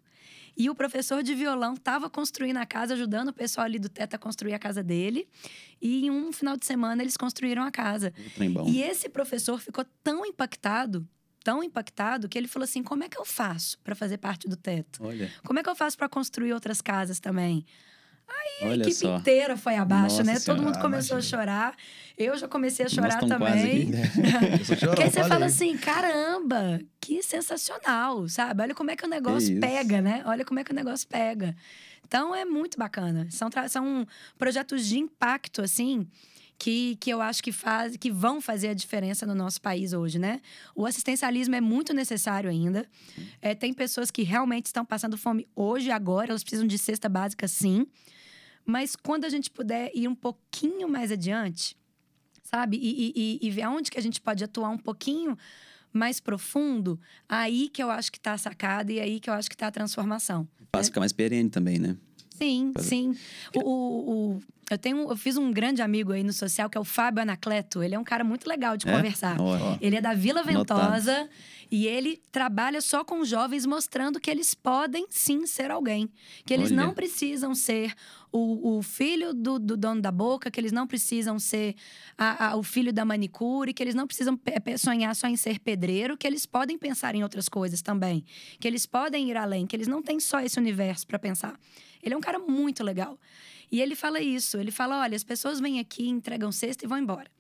E 0.59 0.69
o 0.69 0.75
professor 0.75 1.23
de 1.23 1.37
violão 1.37 1.75
estava 1.75 2.11
construindo 2.11 2.57
a 2.57 2.67
casa, 2.67 2.95
ajudando 2.95 3.29
o 3.29 3.33
pessoal 3.33 3.65
ali 3.65 3.79
do 3.79 3.89
teto 3.89 4.15
a 4.15 4.19
construir 4.19 4.55
a 4.55 4.59
casa 4.59 4.83
dele. 4.83 5.29
E 5.81 6.07
em 6.07 6.11
um 6.11 6.33
final 6.33 6.57
de 6.57 6.67
semana 6.67 7.01
eles 7.01 7.17
construíram 7.17 7.63
a 7.63 7.71
casa. 7.71 8.13
E 8.69 8.83
esse 8.83 9.09
professor 9.09 9.61
ficou 9.61 9.87
tão 10.03 10.27
impactado, 10.27 11.07
tão 11.45 11.63
impactado, 11.63 12.29
que 12.29 12.37
ele 12.37 12.49
falou 12.49 12.65
assim: 12.65 12.83
como 12.83 13.05
é 13.05 13.09
que 13.09 13.17
eu 13.17 13.25
faço 13.25 13.79
para 13.85 13.95
fazer 13.95 14.19
parte 14.19 14.49
do 14.49 14.57
teto? 14.57 15.05
Olha, 15.05 15.33
Como 15.45 15.61
é 15.61 15.63
que 15.63 15.71
eu 15.71 15.77
faço 15.77 15.97
para 15.97 16.09
construir 16.09 16.53
outras 16.53 16.81
casas 16.83 17.21
também? 17.21 17.65
A 18.29 18.67
olha 18.67 18.83
equipe 18.83 18.95
só. 18.95 19.17
inteira 19.17 19.57
foi 19.57 19.77
abaixo, 19.77 20.19
Nossa 20.19 20.25
né? 20.25 20.35
Todo 20.35 20.43
Senhora, 20.43 20.63
mundo 20.63 20.79
começou 20.81 21.17
imagina. 21.17 21.19
a 21.19 21.23
chorar. 21.41 21.77
Eu 22.17 22.37
já 22.37 22.49
comecei 22.49 22.85
a 22.87 22.89
chorar 22.89 23.21
também. 23.21 23.91
Porque 24.81 25.03
aí 25.03 25.11
você 25.11 25.25
fala 25.25 25.47
assim, 25.47 25.77
caramba, 25.77 26.81
que 27.01 27.23
sensacional, 27.23 28.29
sabe? 28.29 28.63
Olha 28.63 28.75
como 28.75 28.91
é 28.91 28.97
que 28.97 29.05
o 29.05 29.09
negócio 29.09 29.53
isso. 29.53 29.61
pega, 29.61 30.01
né? 30.01 30.23
Olha 30.27 30.45
como 30.45 30.59
é 30.59 30.65
que 30.65 30.73
o 30.73 30.75
negócio 30.75 31.07
pega. 31.07 31.55
Então 32.07 32.35
é 32.35 32.45
muito 32.45 32.77
bacana. 32.77 33.29
São, 33.31 33.49
são 33.69 34.07
projetos 34.37 34.87
de 34.87 34.99
impacto, 34.99 35.63
assim, 35.63 36.09
que, 36.59 36.97
que 36.97 37.11
eu 37.11 37.21
acho 37.23 37.41
que, 37.43 37.53
faz, 37.53 37.97
que 37.97 38.11
vão 38.11 38.41
fazer 38.41 38.69
a 38.69 38.75
diferença 38.75 39.25
no 39.25 39.35
nosso 39.35 39.61
país 39.61 39.93
hoje, 39.93 40.19
né? 40.19 40.41
O 40.75 40.87
assistencialismo 40.87 41.55
é 41.55 41.61
muito 41.61 41.95
necessário 41.95 42.51
ainda. 42.51 42.85
É, 43.41 43.55
tem 43.55 43.73
pessoas 43.73 44.11
que 44.11 44.23
realmente 44.23 44.67
estão 44.67 44.85
passando 44.85 45.17
fome 45.17 45.47
hoje, 45.55 45.91
agora, 45.91 46.31
elas 46.31 46.43
precisam 46.43 46.67
de 46.67 46.77
cesta 46.79 47.09
básica, 47.09 47.47
sim. 47.47 47.87
Mas 48.71 48.95
quando 48.95 49.25
a 49.25 49.31
gente 49.31 49.51
puder 49.51 49.91
ir 49.95 50.07
um 50.07 50.15
pouquinho 50.15 50.87
mais 50.91 51.11
adiante, 51.11 51.75
sabe? 52.43 52.77
E, 52.77 53.13
e, 53.17 53.39
e- 53.47 53.51
ver 53.51 53.63
aonde 53.63 53.91
que 53.91 53.99
a 53.99 54.03
gente 54.03 54.21
pode 54.21 54.45
atuar 54.45 54.69
um 54.69 54.77
pouquinho 54.77 55.39
mais 55.91 56.21
profundo, 56.21 57.01
aí 57.27 57.71
que 57.71 57.83
eu 57.83 57.91
acho 57.91 58.13
que 58.13 58.21
tá 58.21 58.35
a 58.35 58.39
sacada 58.39 58.93
e 58.93 59.01
aí 59.01 59.21
que 59.21 59.31
eu 59.31 59.35
acho 59.35 59.49
que 59.49 59.57
tá 59.57 59.69
a 59.69 59.71
transformação. 59.71 60.47
Faz 60.71 60.89
ficar 60.89 61.01
mais 61.01 61.15
perene 61.15 61.49
também, 61.49 61.79
né? 61.79 61.97
Sim, 62.37 62.73
Fazer- 62.75 62.89
sim. 62.91 63.17
O, 63.57 63.61
o- 63.61 64.11
o- 64.37 64.43
eu 64.71 64.77
tenho, 64.77 64.99
eu 65.11 65.17
fiz 65.17 65.39
um 65.39 65.51
grande 65.51 65.81
amigo 65.81 66.13
aí 66.13 66.23
no 66.23 66.33
social 66.33 66.69
que 66.69 66.77
é 66.77 66.81
o 66.81 66.85
Fábio 66.85 67.23
Anacleto. 67.23 67.83
Ele 67.83 67.95
é 67.95 67.99
um 67.99 68.05
cara 68.05 68.23
muito 68.23 68.47
legal 68.47 68.77
de 68.77 68.87
É? 68.87 68.93
conversar. 68.93 69.41
Ó, 69.41 69.79
Ele 69.81 69.97
é 69.97 70.01
da 70.01 70.13
Vila. 70.13 70.43
Ventosa 70.45 71.27
e 71.71 71.87
ele 71.87 72.23
trabalha 72.33 72.81
só 72.81 73.05
com 73.05 73.25
jovens, 73.25 73.67
mostrando 73.67 74.19
que 74.19 74.31
eles 74.31 74.55
podem 74.55 75.07
sim 75.11 75.47
ser 75.47 75.71
alguém. 75.71 76.09
Que 76.47 76.55
eles 76.55 76.73
Olha. 76.73 76.83
não 76.87 76.95
precisam 76.95 77.55
ser 77.55 77.93
o, 78.33 78.79
o 78.79 78.83
filho 78.83 79.35
do, 79.35 79.59
do 79.59 79.77
dono 79.77 80.01
da 80.01 80.11
boca, 80.11 80.51
que 80.51 80.59
eles 80.59 80.73
não 80.73 80.87
precisam 80.87 81.39
ser 81.39 81.75
a- 82.17 82.49
a- 82.53 82.57
o 82.57 82.63
filho 82.63 82.93
da 82.93 83.05
manicure, 83.05 83.75
que 83.75 83.83
eles 83.83 83.95
não 83.95 84.07
precisam 84.07 84.39
sonhar 84.79 85.15
só 85.15 85.27
em 85.29 85.37
ser 85.37 85.59
pedreiro, 85.61 86.17
que 86.17 86.27
eles 86.27 86.47
podem 86.47 86.79
pensar 86.79 87.15
em 87.15 87.23
outras 87.23 87.49
coisas 87.49 87.83
também. 87.83 88.25
Que 88.59 88.67
eles 88.67 88.87
podem 88.87 89.29
ir 89.31 89.37
além, 89.37 89.67
que 89.67 89.77
eles 89.77 89.89
não 89.89 90.03
têm 90.03 90.19
só 90.21 90.41
esse 90.41 90.59
universo 90.59 91.07
para 91.07 91.19
pensar. 91.19 91.59
Ele 92.03 92.15
é 92.15 92.17
um 92.17 92.21
cara 92.21 92.39
muito 92.39 92.83
legal. 92.83 93.19
E 93.71 93.83
ele 93.83 93.95
fala 93.95 94.21
isso. 94.21 94.57
Ele 94.57 94.71
fala: 94.71 95.01
olha, 95.03 95.15
as 95.17 95.25
pessoas 95.25 95.61
vêm 95.61 95.79
aqui, 95.81 96.09
entregam 96.09 96.51
cesta 96.51 96.85
e 96.87 96.89
vão 96.89 96.97
embora. 96.97 97.31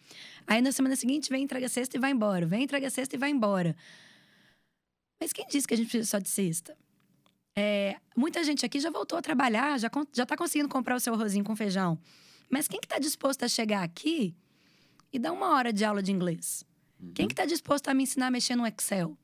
Aí 0.47 0.61
na 0.61 0.72
semana 0.72 0.97
seguinte 0.97 1.31
vem, 1.31 1.43
entrega 1.45 1.68
cesta 1.68 1.97
e 1.97 2.01
vai 2.01 2.11
embora. 2.11 2.45
Vem, 2.47 2.64
entrega 2.64 2.91
cesta 2.91 3.16
e 3.16 3.18
vai 3.18 3.31
embora. 3.31 3.74
Mas 5.21 5.33
quem 5.33 5.47
disse 5.47 5.66
que 5.66 5.75
a 5.75 5.77
gente 5.77 5.89
precisa 5.89 6.11
só 6.11 6.19
de 6.19 6.29
cesta? 6.29 6.77
É, 7.57 7.97
muita 8.16 8.45
gente 8.45 8.64
aqui 8.64 8.79
já 8.79 8.91
voltou 8.91 9.19
a 9.19 9.23
trabalhar, 9.23 9.79
já, 9.79 9.91
já 10.12 10.25
tá 10.25 10.37
conseguindo 10.37 10.69
comprar 10.69 10.95
o 10.95 11.01
seu 11.01 11.12
arrozinho 11.14 11.45
com 11.45 11.57
feijão. 11.57 11.99
Mas 12.49 12.69
quem 12.69 12.81
que 12.81 12.87
tá 12.87 12.99
disposto 12.99 13.43
a 13.43 13.49
chegar 13.49 13.83
aqui 13.83 14.37
e 15.12 15.19
dar 15.19 15.33
uma 15.33 15.55
hora 15.55 15.73
de 15.73 15.85
aula 15.85 16.03
de 16.03 16.12
inglês? 16.12 16.64
Quem 17.14 17.29
que 17.29 17.35
tá 17.35 17.45
disposto 17.45 17.89
a 17.89 17.95
me 17.95 18.05
ensinar 18.05 18.29
a 18.29 18.31
mexer 18.31 18.57
no 18.57 18.66
Excel? 18.66 19.16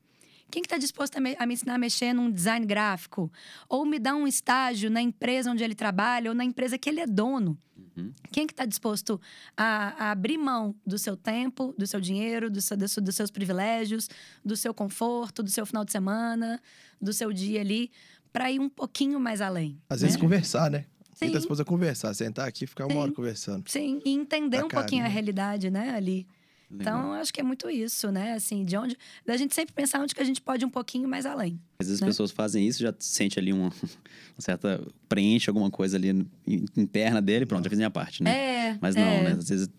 Quem 0.49 0.61
que 0.61 0.69
tá 0.69 0.77
disposto 0.77 1.17
a 1.17 1.19
me, 1.19 1.35
a 1.37 1.45
me 1.45 1.53
ensinar 1.53 1.75
a 1.75 1.77
mexer 1.77 2.13
num 2.13 2.31
design 2.31 2.65
gráfico? 2.65 3.31
Ou 3.67 3.85
me 3.85 3.99
dar 3.99 4.15
um 4.15 4.27
estágio 4.27 4.89
na 4.89 5.01
empresa 5.01 5.51
onde 5.51 5.63
ele 5.63 5.75
trabalha 5.75 6.29
ou 6.29 6.35
na 6.35 6.45
empresa 6.45 6.77
que 6.77 6.89
ele 6.89 6.99
é 7.01 7.07
dono? 7.07 7.57
Uhum. 7.75 8.13
Quem 8.31 8.45
que 8.47 8.53
está 8.53 8.65
disposto 8.65 9.19
a, 9.57 10.05
a 10.07 10.11
abrir 10.11 10.37
mão 10.37 10.75
do 10.85 10.97
seu 10.97 11.17
tempo, 11.17 11.73
do 11.77 11.85
seu 11.85 11.99
dinheiro, 11.99 12.49
do 12.49 12.61
seu- 12.61 12.77
do 12.77 12.87
seu- 12.87 13.03
dos 13.03 13.15
seus 13.15 13.31
privilégios, 13.31 14.09
do 14.43 14.55
seu 14.55 14.73
conforto, 14.73 15.41
do 15.43 15.49
seu 15.49 15.65
final 15.65 15.83
de 15.83 15.91
semana, 15.91 16.61
do 17.01 17.11
seu 17.11 17.33
dia 17.33 17.61
ali, 17.61 17.91
para 18.31 18.51
ir 18.51 18.59
um 18.59 18.69
pouquinho 18.69 19.19
mais 19.19 19.41
além? 19.41 19.77
Às 19.89 20.01
né? 20.01 20.07
vezes 20.07 20.21
conversar, 20.21 20.69
né? 20.69 20.85
Sim. 21.13 21.27
Sim. 21.27 21.31
da 21.31 21.39
esposa 21.39 21.63
conversar, 21.63 22.13
sentar 22.13 22.45
aqui 22.45 22.65
e 22.65 22.67
ficar 22.67 22.85
uma 22.85 22.93
Sim. 22.93 22.99
hora 22.99 23.11
conversando. 23.13 23.69
Sim, 23.69 24.01
e 24.05 24.11
entender 24.11 24.61
um 24.63 24.67
pouquinho 24.67 25.05
a 25.05 25.07
realidade, 25.07 25.69
né, 25.69 25.91
ali. 25.95 26.27
Legal. 26.69 26.99
Então, 26.99 27.13
acho 27.13 27.33
que 27.33 27.39
é 27.39 27.43
muito 27.43 27.69
isso, 27.69 28.11
né? 28.11 28.33
Assim, 28.33 28.63
de 28.63 28.77
onde. 28.77 28.97
Da 29.25 29.37
gente 29.37 29.53
sempre 29.53 29.73
pensar 29.73 29.99
onde 30.01 30.13
que 30.15 30.21
a 30.21 30.25
gente 30.25 30.41
pode 30.41 30.63
ir 30.63 30.67
um 30.67 30.69
pouquinho 30.69 31.07
mais 31.07 31.25
além. 31.25 31.59
Às 31.77 31.87
vezes 31.87 31.99
né? 32.01 32.07
as 32.07 32.13
pessoas 32.13 32.31
fazem 32.31 32.65
isso, 32.65 32.79
já 32.81 32.93
sente 32.99 33.37
ali 33.37 33.51
uma, 33.51 33.67
uma 34.33 34.39
certa. 34.39 34.81
preenche 35.09 35.49
alguma 35.49 35.69
coisa 35.69 35.97
ali 35.97 36.25
interna 36.75 37.21
dele, 37.21 37.45
pronto, 37.45 37.63
já 37.65 37.69
fiz 37.69 37.77
minha 37.77 37.89
parte, 37.91 38.23
né? 38.23 38.31
É. 38.71 38.77
Mas 38.81 38.95
não, 38.95 39.03
é. 39.03 39.23
né? 39.23 39.31
Às 39.37 39.49
vezes 39.49 39.69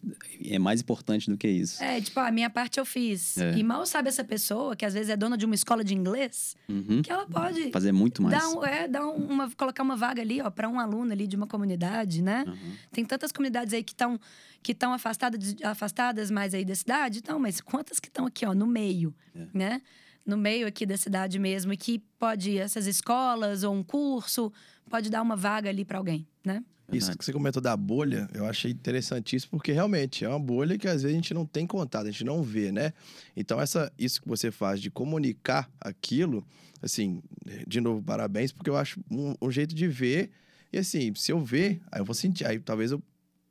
é 0.45 0.59
mais 0.59 0.81
importante 0.83 1.31
do 1.31 1.37
que 1.37 1.49
isso. 1.49 1.83
É, 1.83 2.01
tipo, 2.01 2.21
a 2.21 2.31
minha 2.31 2.51
parte 2.51 2.79
eu 2.79 2.85
fiz. 2.85 3.39
É. 3.39 3.57
E 3.57 3.63
mal 3.63 3.85
sabe 3.87 4.09
essa 4.09 4.23
pessoa, 4.23 4.77
que 4.77 4.85
às 4.85 4.93
vezes 4.95 5.09
é 5.09 5.17
dona 5.17 5.37
de 5.39 5.45
uma 5.47 5.55
escola 5.55 5.83
de 5.83 5.95
inglês, 5.95 6.55
Uhum. 6.69 7.01
que 7.03 7.11
ela 7.11 7.27
pode 7.27 7.71
Fazer 7.71 7.93
muito 7.93 8.23
mais. 8.23 8.39
dar, 8.39 8.49
um, 8.51 8.65
é, 8.65 8.87
dar 8.89 9.07
um- 9.07 9.17
uma, 9.17 9.51
colocar 9.53 9.83
uma 9.83 9.97
vaga 9.97 10.21
ali, 10.21 10.41
ó, 10.43 10.51
para 10.51 10.69
um 10.69 10.79
aluno 10.79 11.13
ali 11.13 11.27
de 11.27 11.35
uma 11.37 11.47
comunidade, 11.47 12.23
né? 12.23 12.45
Uhum. 12.47 12.73
Tem 12.93 13.05
tantas 13.05 13.33
comunidades 13.33 13.73
aí 13.73 13.83
que 13.83 13.93
estão 13.93 14.21
que 14.63 14.73
estão 14.73 14.93
afastadas, 14.93 15.55
afastadas 15.63 16.29
mais 16.29 16.53
aí 16.53 16.65
da 16.65 16.75
cidade, 16.75 17.19
então, 17.21 17.39
mas 17.39 17.61
quantas 17.61 18.01
que 18.01 18.09
estão 18.09 18.27
aqui, 18.27 18.45
ó, 18.45 18.53
no 18.53 18.67
meio, 18.67 19.15
É. 19.35 19.47
né? 19.55 19.83
No 20.27 20.37
meio 20.37 20.67
aqui 20.67 20.85
da 20.85 20.97
cidade 20.97 21.39
mesmo, 21.39 21.73
e 21.73 21.77
que 21.77 22.01
pode 22.19 22.59
essas 22.59 22.87
escolas 22.87 23.63
ou 23.63 23.73
um 23.73 23.83
curso 23.83 24.53
pode 24.91 25.09
dar 25.09 25.23
uma 25.23 25.37
vaga 25.37 25.69
ali 25.71 25.85
para 25.85 25.99
alguém, 25.99 26.27
né? 26.45 26.63
Isso 26.93 27.17
que 27.19 27.25
você 27.25 27.33
comentou 27.33 27.61
da 27.61 27.77
bolha, 27.77 28.29
eu 28.33 28.47
achei 28.47 28.71
interessantíssimo, 28.71 29.51
porque 29.59 29.73
realmente 29.73 30.25
é 30.25 30.29
uma 30.29 30.39
bolha 30.39 30.79
que 30.79 30.87
às 30.87 31.03
vezes 31.03 31.17
a 31.17 31.21
gente 31.21 31.35
não 31.35 31.45
tem 31.45 31.67
contato, 31.67 32.07
a 32.07 32.11
gente 32.11 32.23
não 32.23 32.43
vê, 32.45 32.71
né? 32.71 32.93
Então, 33.37 33.61
essa, 33.61 33.93
isso 33.99 34.23
que 34.23 34.29
você 34.29 34.53
faz 34.53 34.81
de 34.81 34.89
comunicar 34.89 35.69
aquilo, 35.81 36.47
assim, 36.81 37.21
de 37.67 37.81
novo, 37.81 38.01
parabéns, 38.03 38.53
porque 38.53 38.71
eu 38.71 38.77
acho 38.77 39.01
um, 39.11 39.35
um 39.43 39.51
jeito 39.51 39.75
de 39.75 39.89
ver. 39.89 40.31
E 40.73 40.79
assim, 40.79 41.13
se 41.17 41.33
eu 41.33 41.41
ver, 41.41 41.81
aí 41.91 42.01
eu 42.01 42.05
vou 42.05 42.15
sentir, 42.15 42.47
aí 42.47 42.61
talvez 42.61 42.93
eu 42.93 43.03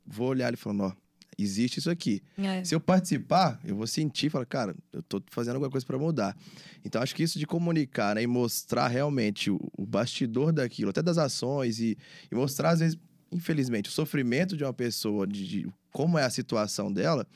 vou 0.06 0.28
olhar 0.28 0.52
e 0.54 0.56
falando, 0.56 0.84
ó, 0.84 0.92
existe 1.38 1.78
isso 1.78 1.90
aqui. 1.90 2.22
É. 2.38 2.64
Se 2.64 2.74
eu 2.74 2.80
participar, 2.80 3.60
eu 3.64 3.76
vou 3.76 3.86
sentir, 3.86 4.30
falar, 4.30 4.46
cara, 4.46 4.74
eu 4.92 5.02
tô 5.02 5.22
fazendo 5.30 5.54
alguma 5.54 5.70
coisa 5.70 5.86
para 5.86 5.98
mudar. 5.98 6.36
Então, 6.84 7.02
acho 7.02 7.14
que 7.14 7.22
isso 7.22 7.38
de 7.38 7.46
comunicar, 7.46 8.14
né, 8.14 8.22
e 8.22 8.26
mostrar 8.26 8.88
realmente 8.88 9.50
o, 9.50 9.58
o 9.76 9.84
bastidor 9.84 10.52
daquilo, 10.52 10.90
até 10.90 11.02
das 11.02 11.18
ações, 11.18 11.78
e, 11.80 11.96
e 12.30 12.34
mostrar, 12.34 12.70
às 12.70 12.80
vezes, 12.80 12.98
infelizmente, 13.30 13.88
o 13.90 13.92
sofrimento 13.92 14.56
de 14.56 14.64
uma 14.64 14.72
pessoa, 14.72 15.26
de, 15.26 15.46
de 15.46 15.68
como 15.92 16.18
é 16.18 16.24
a 16.24 16.30
situação 16.30 16.92
dela, 16.92 17.26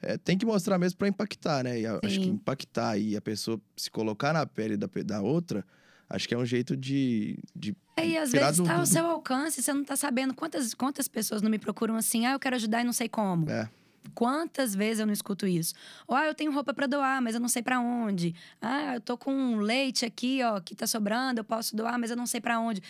é, 0.00 0.16
tem 0.18 0.36
que 0.38 0.44
mostrar 0.46 0.78
mesmo 0.78 0.98
para 0.98 1.08
impactar, 1.08 1.64
né? 1.64 1.80
E 1.80 1.86
a- 1.86 1.98
acho 2.02 2.20
que 2.20 2.28
impactar 2.28 2.98
e 2.98 3.16
a 3.16 3.20
pessoa 3.22 3.60
se 3.76 3.90
colocar 3.90 4.32
na 4.32 4.44
pele 4.46 4.76
da, 4.76 4.88
da 5.04 5.20
outra, 5.22 5.64
acho 6.08 6.28
que 6.28 6.34
é 6.34 6.38
um 6.38 6.44
jeito 6.46 6.76
de. 6.76 7.38
de 7.54 7.74
É, 7.96 8.06
e 8.06 8.18
às 8.18 8.30
vezes 8.32 8.56
do- 8.56 8.62
está 8.64 8.76
ao 8.76 8.86
seu 8.86 9.04
alcance, 9.06 9.62
você 9.62 9.72
não 9.72 9.82
está 9.82 9.96
sabendo 9.96 10.34
quantas, 10.34 10.74
quantas 10.74 11.08
pessoas 11.08 11.42
não 11.42 11.50
me 11.50 11.58
procuram 11.58 11.96
assim, 11.96 12.26
ah, 12.26 12.32
eu 12.32 12.38
quero 12.38 12.56
ajudar 12.56 12.80
e 12.80 12.84
não 12.84 12.92
sei 12.92 13.08
como. 13.08 13.48
É. 13.50 13.68
Quantas 14.14 14.74
vezes 14.74 15.00
eu 15.00 15.06
não 15.06 15.12
escuto 15.12 15.46
isso? 15.46 15.74
Ou, 16.06 16.14
ah, 16.14 16.26
eu 16.26 16.34
tenho 16.34 16.52
roupa 16.52 16.72
para 16.74 16.86
doar, 16.86 17.20
mas 17.22 17.34
eu 17.34 17.40
não 17.40 17.48
sei 17.48 17.62
para 17.62 17.80
onde. 17.80 18.34
Ah, 18.60 18.94
eu 18.96 19.00
tô 19.00 19.16
com 19.16 19.56
leite 19.56 20.04
aqui, 20.04 20.40
ó, 20.42 20.60
que 20.60 20.74
tá 20.74 20.86
sobrando, 20.86 21.40
eu 21.40 21.44
posso 21.44 21.74
doar, 21.74 21.98
mas 21.98 22.10
eu 22.10 22.16
não 22.16 22.26
sei 22.26 22.40
para 22.40 22.60
onde. 22.60 22.82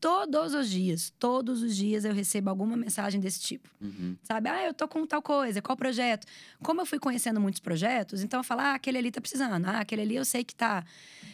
Todos 0.00 0.52
os 0.54 0.68
dias, 0.68 1.12
todos 1.18 1.62
os 1.62 1.74
dias 1.74 2.04
eu 2.04 2.12
recebo 2.12 2.50
alguma 2.50 2.76
mensagem 2.76 3.20
desse 3.20 3.40
tipo. 3.40 3.68
Uhum. 3.80 4.16
Sabe? 4.22 4.48
Ah, 4.48 4.64
eu 4.66 4.74
tô 4.74 4.86
com 4.86 5.06
tal 5.06 5.22
coisa, 5.22 5.62
qual 5.62 5.76
projeto? 5.76 6.26
Como 6.62 6.80
eu 6.82 6.86
fui 6.86 6.98
conhecendo 6.98 7.40
muitos 7.40 7.60
projetos, 7.60 8.22
então 8.22 8.40
eu 8.40 8.44
falo, 8.44 8.60
ah, 8.60 8.74
aquele 8.74 8.98
ali 8.98 9.10
tá 9.10 9.20
precisando, 9.20 9.64
ah, 9.66 9.80
aquele 9.80 10.02
ali 10.02 10.14
eu 10.16 10.24
sei 10.24 10.44
que 10.44 10.54
tá. 10.54 10.84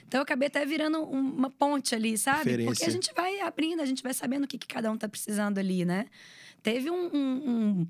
Então 0.07 0.19
eu 0.21 0.23
acabei 0.23 0.47
até 0.47 0.65
virando 0.65 0.99
um- 0.99 1.35
uma 1.35 1.51
ponte 1.51 1.95
ali, 1.95 2.17
sabe? 2.17 2.45
Porque 2.67 2.85
a 2.85 2.91
gente 2.93 3.13
vai 3.15 3.41
abrindo, 3.41 3.81
a 3.81 3.87
gente 3.87 4.03
vai 4.03 4.15
sabendo 4.15 4.45
o 4.45 4.47
que, 4.49 4.57
que 4.59 4.67
cada 4.69 4.91
um 4.93 4.97
tá 4.97 5.09
precisando 5.09 5.59
ali, 5.59 5.85
né? 5.85 6.07
Teve 6.63 6.89
um- 6.91 7.07
um- 7.13 7.51
um- 7.51 7.89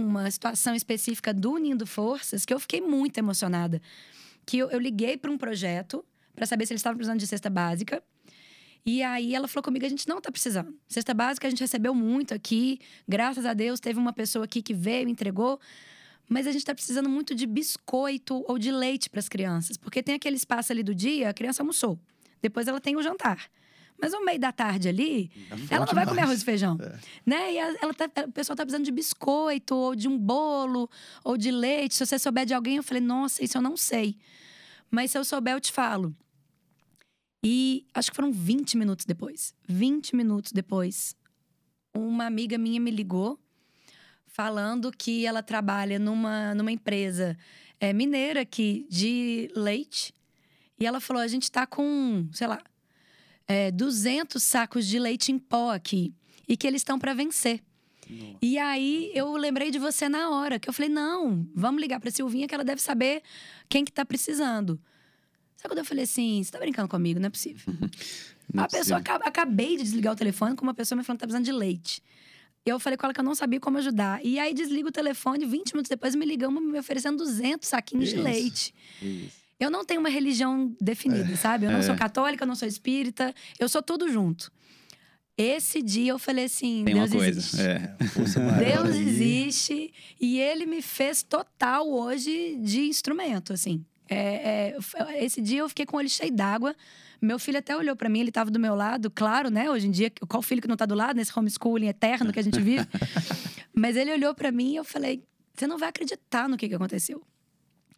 uma 0.00 0.30
situação 0.30 0.74
específica 0.74 1.32
do 1.32 1.52
Unindo 1.52 1.86
Forças 1.86 2.44
que 2.44 2.52
eu 2.52 2.60
fiquei 2.60 2.80
muito 2.80 3.16
emocionada. 3.18 3.80
Que 4.44 4.58
eu, 4.58 4.70
eu 4.70 4.78
liguei 4.78 5.16
para 5.16 5.30
um 5.30 5.38
projeto 5.38 6.04
para 6.34 6.44
saber 6.46 6.66
se 6.66 6.72
eles 6.72 6.80
estavam 6.80 6.96
precisando 6.96 7.18
de 7.20 7.26
cesta 7.26 7.48
básica. 7.48 8.02
E 8.84 9.02
aí 9.02 9.34
ela 9.34 9.46
falou 9.46 9.62
comigo, 9.62 9.86
a 9.86 9.88
gente 9.88 10.08
não 10.08 10.20
tá 10.20 10.30
precisando. 10.32 10.74
Cesta 10.88 11.14
básica 11.14 11.46
a 11.46 11.50
gente 11.50 11.60
recebeu 11.60 11.94
muito 11.94 12.34
aqui. 12.34 12.80
Graças 13.08 13.46
a 13.46 13.54
Deus 13.54 13.78
teve 13.78 13.98
uma 13.98 14.12
pessoa 14.12 14.44
aqui 14.44 14.60
que 14.60 14.74
veio, 14.74 15.08
entregou. 15.08 15.60
Mas 16.28 16.46
a 16.46 16.52
gente 16.52 16.64
tá 16.64 16.74
precisando 16.74 17.08
muito 17.08 17.34
de 17.34 17.46
biscoito 17.46 18.44
ou 18.48 18.58
de 18.58 18.72
leite 18.72 19.08
para 19.08 19.20
as 19.20 19.28
crianças. 19.28 19.76
Porque 19.76 20.02
tem 20.02 20.14
aquele 20.14 20.36
espaço 20.36 20.72
ali 20.72 20.82
do 20.82 20.94
dia, 20.94 21.28
a 21.30 21.34
criança 21.34 21.62
almoçou. 21.62 21.98
Depois 22.40 22.66
ela 22.66 22.80
tem 22.80 22.96
o 22.96 23.02
jantar. 23.02 23.48
Mas 24.00 24.12
no 24.12 24.24
meio 24.24 24.38
da 24.40 24.50
tarde 24.50 24.88
ali, 24.88 25.30
ela 25.70 25.86
não 25.86 25.94
vai 25.94 26.04
comer 26.04 26.22
arroz 26.22 26.42
e 26.42 26.44
feijão. 26.44 26.76
É. 26.80 26.98
Né? 27.24 27.52
E 27.52 27.58
a- 27.60 27.76
ela 27.82 27.94
tá, 27.94 28.10
o 28.26 28.32
pessoal 28.32 28.56
tá 28.56 28.64
precisando 28.64 28.84
de 28.84 28.90
biscoito, 28.90 29.76
ou 29.76 29.94
de 29.94 30.08
um 30.08 30.18
bolo, 30.18 30.90
ou 31.22 31.36
de 31.36 31.52
leite. 31.52 31.94
Se 31.94 32.04
você 32.04 32.18
souber 32.18 32.44
de 32.44 32.52
alguém, 32.52 32.76
eu 32.78 32.82
falei, 32.82 33.00
nossa, 33.02 33.44
isso 33.44 33.56
eu 33.58 33.62
não 33.62 33.76
sei. 33.76 34.16
Mas 34.90 35.12
se 35.12 35.18
eu 35.18 35.24
souber, 35.24 35.54
eu 35.54 35.60
te 35.60 35.70
falo. 35.70 36.12
E 37.44 37.86
acho 37.92 38.10
que 38.10 38.16
foram 38.16 38.32
20 38.32 38.76
minutos 38.76 39.04
depois. 39.04 39.54
20 39.68 40.14
minutos 40.14 40.52
depois, 40.52 41.16
uma 41.94 42.26
amiga 42.26 42.56
minha 42.56 42.80
me 42.80 42.90
ligou 42.90 43.38
falando 44.26 44.90
que 44.90 45.26
ela 45.26 45.42
trabalha 45.42 45.98
numa, 45.98 46.54
numa 46.54 46.72
empresa 46.72 47.36
é, 47.78 47.92
mineira 47.92 48.40
aqui 48.40 48.86
de 48.88 49.50
leite. 49.54 50.14
E 50.78 50.86
ela 50.86 51.00
falou: 51.00 51.22
a 51.22 51.28
gente 51.28 51.50
tá 51.50 51.66
com, 51.66 52.28
sei 52.32 52.46
lá, 52.46 52.60
é, 53.46 53.70
200 53.70 54.42
sacos 54.42 54.86
de 54.86 54.98
leite 54.98 55.30
em 55.32 55.38
pó 55.38 55.72
aqui. 55.72 56.14
E 56.48 56.56
que 56.56 56.66
eles 56.66 56.80
estão 56.80 56.98
para 56.98 57.14
vencer. 57.14 57.62
E 58.42 58.58
aí 58.58 59.10
eu 59.14 59.32
lembrei 59.36 59.70
de 59.70 59.78
você 59.78 60.08
na 60.08 60.30
hora, 60.30 60.58
que 60.58 60.68
eu 60.68 60.72
falei: 60.72 60.90
não, 60.90 61.48
vamos 61.54 61.80
ligar 61.80 62.00
pra 62.00 62.10
Silvinha 62.10 62.48
que 62.48 62.54
ela 62.54 62.64
deve 62.64 62.80
saber 62.80 63.22
quem 63.68 63.84
que 63.84 63.92
tá 63.92 64.04
precisando. 64.04 64.80
Sabe 65.62 65.72
quando 65.74 65.78
eu 65.78 65.84
falei 65.84 66.04
assim: 66.04 66.42
você 66.42 66.50
tá 66.50 66.58
brincando 66.58 66.88
comigo? 66.88 67.20
Não 67.20 67.28
é 67.28 67.30
possível. 67.30 67.72
Não 68.52 68.64
é 68.64 68.66
a 68.66 68.68
pessoa 68.68 68.98
acaba- 68.98 69.24
acabei 69.24 69.76
de 69.76 69.84
desligar 69.84 70.12
o 70.12 70.16
telefone 70.16 70.56
com 70.56 70.62
uma 70.64 70.74
pessoa 70.74 70.96
me 70.98 71.04
falando 71.04 71.18
que 71.18 71.20
tá 71.20 71.26
precisando 71.28 71.44
de 71.44 71.52
leite. 71.52 72.02
Eu 72.66 72.78
falei 72.78 72.96
com 72.96 73.06
ela 73.06 73.14
que 73.14 73.20
eu 73.20 73.24
não 73.24 73.34
sabia 73.34 73.58
como 73.60 73.78
ajudar. 73.78 74.24
E 74.24 74.38
aí 74.38 74.52
desliga 74.54 74.88
o 74.88 74.92
telefone, 74.92 75.44
20 75.46 75.72
minutos 75.72 75.88
depois 75.88 76.14
me 76.14 76.24
ligando, 76.26 76.60
me 76.60 76.78
oferecendo 76.78 77.16
200 77.18 77.68
saquinhos 77.68 78.08
Que 78.08 78.14
de 78.14 78.20
isso? 78.20 78.24
leite. 78.24 78.74
Isso. 79.00 79.42
Eu 79.58 79.70
não 79.70 79.84
tenho 79.84 80.00
uma 80.00 80.08
religião 80.08 80.74
definida, 80.80 81.36
sabe? 81.36 81.66
Eu 81.66 81.70
não 81.70 81.78
É. 81.78 81.82
sou 81.82 81.94
católica, 81.96 82.42
eu 82.42 82.48
não 82.48 82.54
sou 82.56 82.66
espírita, 82.66 83.32
eu 83.58 83.68
sou 83.68 83.80
tudo 83.82 84.08
junto. 84.10 84.50
Esse 85.38 85.80
dia 85.82 86.10
eu 86.12 86.18
falei 86.18 86.44
assim: 86.44 86.84
Tem 86.84 86.94
Deus 86.94 87.10
uma 87.10 87.16
coisa. 87.18 87.38
existe. 87.38 87.60
É. 87.60 87.96
Deus 88.58 88.96
existe 88.96 89.92
e 90.20 90.38
ele 90.38 90.66
me 90.66 90.82
fez 90.82 91.22
total 91.22 91.88
hoje 91.90 92.56
de 92.60 92.80
instrumento, 92.82 93.52
assim. 93.52 93.84
É, 94.08 94.74
é, 94.74 95.24
esse 95.24 95.40
dia 95.40 95.60
eu 95.60 95.68
fiquei 95.68 95.86
com 95.86 95.96
o 95.96 95.98
olho 95.98 96.08
cheio 96.08 96.32
d'água. 96.32 96.74
Meu 97.20 97.38
filho 97.38 97.58
até 97.58 97.76
olhou 97.76 97.94
pra 97.94 98.08
mim, 98.08 98.20
ele 98.20 98.32
tava 98.32 98.50
do 98.50 98.58
meu 98.58 98.74
lado, 98.74 99.10
claro, 99.10 99.48
né? 99.48 99.70
Hoje 99.70 99.86
em 99.86 99.90
dia, 99.90 100.12
qual 100.28 100.42
filho 100.42 100.60
que 100.60 100.68
não 100.68 100.76
tá 100.76 100.84
do 100.84 100.94
lado 100.94 101.16
nesse 101.16 101.36
homeschooling 101.36 101.86
eterno 101.86 102.32
que 102.32 102.38
a 102.38 102.42
gente 102.42 102.60
vive? 102.60 102.86
Mas 103.72 103.96
ele 103.96 104.12
olhou 104.12 104.34
pra 104.34 104.50
mim 104.50 104.72
e 104.72 104.76
eu 104.76 104.84
falei: 104.84 105.22
você 105.54 105.66
não 105.66 105.78
vai 105.78 105.88
acreditar 105.88 106.48
no 106.48 106.56
que, 106.56 106.68
que 106.68 106.74
aconteceu. 106.74 107.22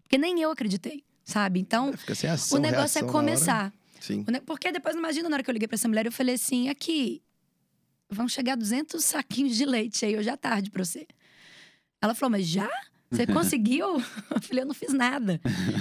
Porque 0.03 0.19
nem 0.19 0.41
eu 0.41 0.51
acreditei, 0.51 1.03
sabe? 1.25 1.59
Então, 1.59 1.93
sem 2.15 2.29
ação, 2.29 2.59
o 2.59 2.61
negócio 2.61 2.99
é 2.99 3.09
começar. 3.09 3.73
Sim. 3.99 4.25
Porque 4.45 4.71
depois, 4.71 4.95
imagina, 4.95 5.29
na 5.31 5.37
hora 5.37 5.43
que 5.43 5.51
eu 5.51 5.55
liguei 5.55 5.67
pra 5.67 5.77
essa 5.77 5.89
mulher, 5.89 6.05
eu 6.05 6.13
falei 6.13 6.35
assim: 6.35 6.69
aqui, 6.69 7.23
vão 8.11 8.29
chegar 8.29 8.57
200 8.57 9.03
saquinhos 9.03 9.57
de 9.57 9.65
leite 9.65 10.05
aí 10.05 10.17
hoje 10.17 10.29
à 10.29 10.37
tarde 10.37 10.71
pra 10.71 10.85
você. 10.85 11.07
Ela 12.01 12.15
falou: 12.15 12.31
mas 12.31 12.47
já? 12.47 12.69
Você 13.15 13.27
conseguiu? 13.33 13.97
Eu 14.31 14.41
falei: 14.43 14.63
eu 14.63 14.67
não 14.67 14.75
fiz 14.75 14.93
nada. 14.93 15.41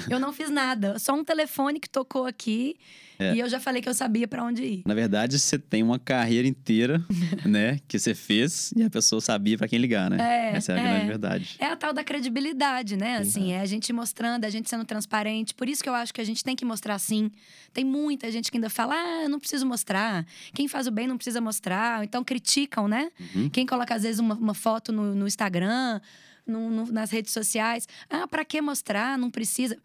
Eu 0.09 0.19
não 0.19 0.31
fiz 0.34 0.49
nada. 0.49 0.99
Só 0.99 1.13
um 1.13 1.23
telefone 1.23 1.79
que 1.79 1.89
tocou 1.89 2.25
aqui 2.25 2.75
É. 3.19 3.36
e 3.36 3.39
eu 3.39 3.49
já 3.49 3.59
falei 3.59 3.81
que 3.81 3.89
eu 3.89 3.93
sabia 3.93 4.27
pra 4.27 4.43
onde 4.43 4.63
ir. 4.63 4.81
Na 4.86 4.93
verdade, 4.93 5.39
você 5.39 5.57
tem 5.57 5.81
uma 5.84 5.97
carreira 5.99 6.47
inteira, 6.47 7.03
né? 7.45 7.79
Que 7.88 7.97
você 7.99 8.13
fez 8.13 8.71
e 8.75 8.84
a 8.84 8.89
pessoa 8.89 9.19
sabia 9.21 9.57
pra 9.57 9.67
quem 9.67 9.79
ligar, 9.79 10.09
né? 10.09 10.17
É, 10.19 10.55
Essa 10.57 10.73
é 10.73 10.75
a 10.75 10.79
é. 10.79 10.84
grande 10.91 11.07
verdade. 11.07 11.55
É 11.59 11.65
a 11.65 11.75
tal 11.75 11.93
da 11.93 12.03
credibilidade, 12.03 12.95
né? 12.97 13.17
Assim, 13.17 13.51
é 13.53 13.61
a 13.61 13.65
gente 13.65 13.91
mostrando, 13.93 14.45
a 14.45 14.49
gente 14.49 14.69
sendo 14.69 14.86
transparente. 14.86 15.53
Por 15.53 15.67
isso 15.69 15.81
que 15.84 15.89
eu 15.89 15.93
acho 15.95 16.13
que 16.13 16.21
a 16.21 16.25
gente 16.25 16.43
tem 16.43 16.55
que 16.55 16.65
mostrar 16.65 16.97
sim. 16.99 17.31
Tem 17.73 17.84
muita 17.84 18.31
gente 18.31 18.51
que 18.51 18.57
ainda 18.57 18.69
fala, 18.69 18.93
ah, 18.95 19.23
eu 19.23 19.29
não 19.29 19.39
preciso 19.39 19.65
mostrar. 19.65 20.25
Quem 20.53 20.67
faz 20.67 20.86
o 20.88 20.91
bem 20.91 21.07
não 21.07 21.17
precisa 21.17 21.41
mostrar. 21.41 22.03
Então 22.03 22.23
criticam, 22.23 22.88
né? 22.88 23.11
Uhum. 23.36 23.49
Quem 23.49 23.65
coloca, 23.65 23.95
às 23.95 24.03
vezes, 24.03 24.19
uma, 24.19 24.36
uma 24.36 24.53
foto 24.53 24.91
no, 24.91 25.15
no 25.15 25.25
Instagram, 25.27 25.99
no- 26.46 26.70
no- 26.70 26.91
nas 26.91 27.10
redes 27.12 27.32
sociais. 27.34 27.88
Ah, 28.10 28.28
pra 28.28 28.44
que 28.46 28.62
mostrar? 28.62 29.18
Não 29.18 29.30
precisa. 29.32 29.78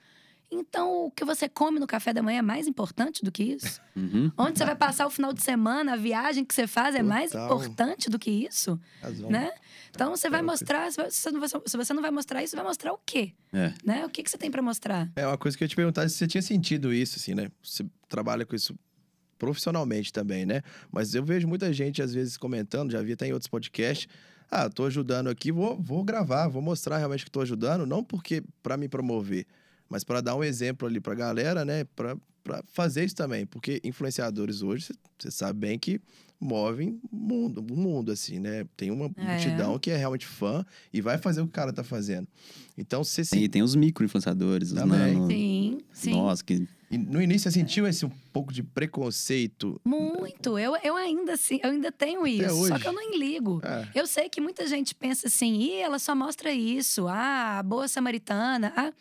Então, 0.51 1.05
o 1.05 1.11
que 1.11 1.27
você 1.27 1.47
come 1.47 1.79
no 1.79 1.87
café 1.87 2.11
da 2.11 2.23
manhã 2.23 2.39
é 2.39 2.43
mais 2.43 2.67
importante 2.67 3.23
do 3.23 3.31
que 3.31 3.43
isso? 3.43 3.81
Uhum. 3.99 4.31
Onde 4.39 4.57
você 4.59 4.65
vai 4.65 4.77
passar 4.77 5.07
o 5.09 5.11
final 5.11 5.33
de 5.33 5.43
semana, 5.43 5.95
a 5.95 5.97
viagem 5.97 6.45
que 6.45 6.55
você 6.55 6.69
faz 6.69 6.95
é 6.95 7.03
mais 7.03 7.33
Total. 7.33 7.47
importante 7.47 8.09
do 8.09 8.17
que 8.17 8.31
isso? 8.31 8.81
Razão. 9.03 9.29
né? 9.29 9.51
Então 9.91 10.11
você 10.11 10.31
vai 10.31 10.39
ok. 10.41 10.51
mostrar, 10.53 10.91
se 10.93 10.97
você, 11.03 11.93
não 11.93 12.01
vai, 12.01 12.11
mostrar 12.13 12.43
isso, 12.45 12.55
vai 12.55 12.65
mostrar 12.65 12.93
o 12.93 12.99
quê? 13.05 13.33
É. 13.53 13.75
Né? 13.85 14.07
O 14.07 14.09
que, 14.09 14.23
que 14.23 14.31
você 14.31 14.39
tem 14.39 14.51
pra 14.53 14.63
mostrar? 14.63 15.11
É 15.17 15.27
uma 15.27 15.37
coisa 15.37 15.59
que 15.59 15.65
eu 15.65 15.67
ia 15.67 15.69
te 15.69 15.75
perguntar 15.77 16.09
se 16.09 16.15
você 16.17 16.29
tinha 16.29 16.41
sentido 16.41 16.95
isso, 16.95 17.17
assim, 17.19 17.35
né? 17.35 17.51
Você 17.61 17.85
trabalha 18.09 18.47
com 18.47 18.55
isso 18.55 18.73
profissionalmente 19.37 20.13
também, 20.13 20.47
né? 20.47 20.63
Mas 20.91 21.15
eu 21.15 21.25
vejo 21.25 21.47
muita 21.49 21.73
gente, 21.73 22.01
às 22.01 22.13
vezes, 22.15 22.37
comentando, 22.37 22.91
já 22.93 23.03
vi 23.03 23.13
até 23.13 23.27
em 23.27 23.33
outros 23.33 23.49
podcasts. 23.49 24.09
Ah, 24.51 24.69
tô 24.71 24.85
ajudando 24.87 25.29
aqui, 25.29 25.53
vou, 25.53 25.79
vou 25.81 26.03
gravar, 26.03 26.49
vou 26.49 26.63
mostrar 26.63 26.97
realmente 26.99 27.25
que 27.25 27.31
tô 27.31 27.41
ajudando, 27.41 27.85
não 27.87 28.03
porque 28.03 28.43
para 28.63 28.77
me 28.77 28.89
promover, 28.89 29.47
mas 29.89 30.05
para 30.05 30.21
dar 30.21 30.35
um 30.37 30.43
exemplo 30.43 30.89
ali 30.89 31.01
pra 31.01 31.15
galera, 31.15 31.65
né? 31.65 31.85
Pra, 31.85 32.17
pra 32.43 32.63
fazer 32.73 33.05
isso 33.05 33.15
também. 33.15 33.45
Porque 33.45 33.81
influenciadores 33.85 34.63
hoje, 34.63 34.89
você 35.19 35.31
sabe 35.31 35.61
bem 35.61 35.79
que 35.79 36.01
movem 36.41 36.99
o 37.13 37.17
mundo, 37.17 37.59
o 37.71 37.77
mundo, 37.77 38.11
assim, 38.13 38.39
né? 38.39 38.65
Tem 38.77 38.91
uma 38.91 39.07
É. 39.07 39.23
multidão 39.23 39.79
que 39.79 39.91
é 39.91 39.97
realmente 39.97 40.27
fã 40.27 40.65
e 40.93 41.01
vai 41.01 41.19
fazer 41.19 41.41
o 41.41 41.45
que 41.45 41.51
o 41.51 41.53
cara 41.53 41.73
tá 41.73 41.83
fazendo. 41.85 42.27
Então, 42.77 43.05
você 43.05 43.25
se 43.25 43.37
E 43.37 43.49
tem 43.49 43.63
os 43.63 43.75
micro-influenciadores, 43.75 44.69
os 44.73 44.83
nano... 44.83 45.27
Sim, 45.29 45.79
sim. 45.93 46.11
Nossa, 46.13 46.43
que 46.45 46.67
E 46.91 46.97
no 46.97 47.21
início 47.21 47.51
você 47.51 47.59
sentiu 47.59 47.87
esse 47.87 48.07
um 48.07 48.11
pouco 48.33 48.53
de 48.53 48.63
preconceito? 48.63 49.81
Muito. 49.85 50.59
Eu, 50.59 50.75
eu 50.83 50.97
ainda 50.97 51.35
assim, 51.35 51.61
eu 51.63 51.71
ainda 51.71 51.93
tenho 51.93 52.27
isso. 52.27 52.67
Só 52.67 52.79
que 52.79 52.89
eu 52.89 52.93
não 52.93 53.17
ligo. 53.17 53.61
É. 53.63 53.89
Eu 53.95 54.07
sei 54.07 54.29
que 54.29 54.41
muita 54.41 54.67
gente 54.67 54.95
pensa 54.95 55.27
assim, 55.27 55.59
Ih, 55.61 55.81
ela 55.81 55.99
só 55.99 56.15
mostra 56.15 56.51
isso. 56.53 57.07
Ah, 57.07 57.63
boa 57.63 57.87
samaritana. 57.89 58.73
Ah, 58.75 58.93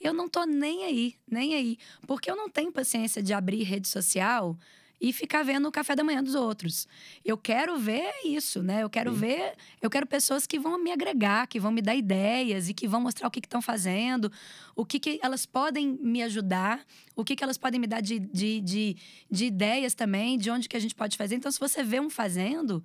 eu 0.00 0.12
não 0.12 0.28
tô 0.28 0.44
nem 0.44 0.84
aí, 0.84 1.14
nem 1.26 1.54
aí. 1.54 1.78
Porque 2.06 2.30
eu 2.30 2.36
não 2.36 2.50
tenho 2.50 2.70
paciência 2.70 3.22
de 3.22 3.32
abrir 3.32 3.62
rede 3.62 3.88
social 3.88 4.56
e 5.00 5.12
ficar 5.12 5.42
vendo 5.42 5.68
o 5.68 5.72
café 5.72 5.94
da 5.94 6.02
manhã 6.02 6.22
dos 6.22 6.34
outros. 6.34 6.88
Eu 7.24 7.36
quero 7.36 7.78
ver 7.78 8.10
isso, 8.24 8.62
né? 8.62 8.82
Eu 8.82 8.90
quero 8.90 9.12
ver, 9.12 9.54
eu 9.80 9.90
quero 9.90 10.06
pessoas 10.06 10.46
que 10.46 10.58
vão 10.58 10.82
me 10.82 10.90
agregar, 10.90 11.46
que 11.46 11.60
vão 11.60 11.70
me 11.70 11.82
dar 11.82 11.94
ideias 11.94 12.68
e 12.68 12.74
que 12.74 12.88
vão 12.88 13.00
mostrar 13.00 13.28
o 13.28 13.30
que 13.30 13.38
estão 13.38 13.60
fazendo, 13.60 14.32
o 14.74 14.84
que, 14.84 14.98
que 14.98 15.20
elas 15.22 15.44
podem 15.44 15.98
me 16.00 16.22
ajudar, 16.22 16.84
o 17.14 17.24
que, 17.24 17.36
que 17.36 17.44
elas 17.44 17.58
podem 17.58 17.80
me 17.80 17.86
dar 17.86 18.00
de, 18.00 18.18
de, 18.18 18.60
de, 18.60 18.96
de 19.30 19.44
ideias 19.44 19.94
também, 19.94 20.38
de 20.38 20.50
onde 20.50 20.68
que 20.68 20.76
a 20.76 20.80
gente 20.80 20.94
pode 20.94 21.16
fazer. 21.16 21.34
Então, 21.34 21.52
se 21.52 21.60
você 21.60 21.82
vê 21.82 22.00
um 22.00 22.08
fazendo, 22.08 22.82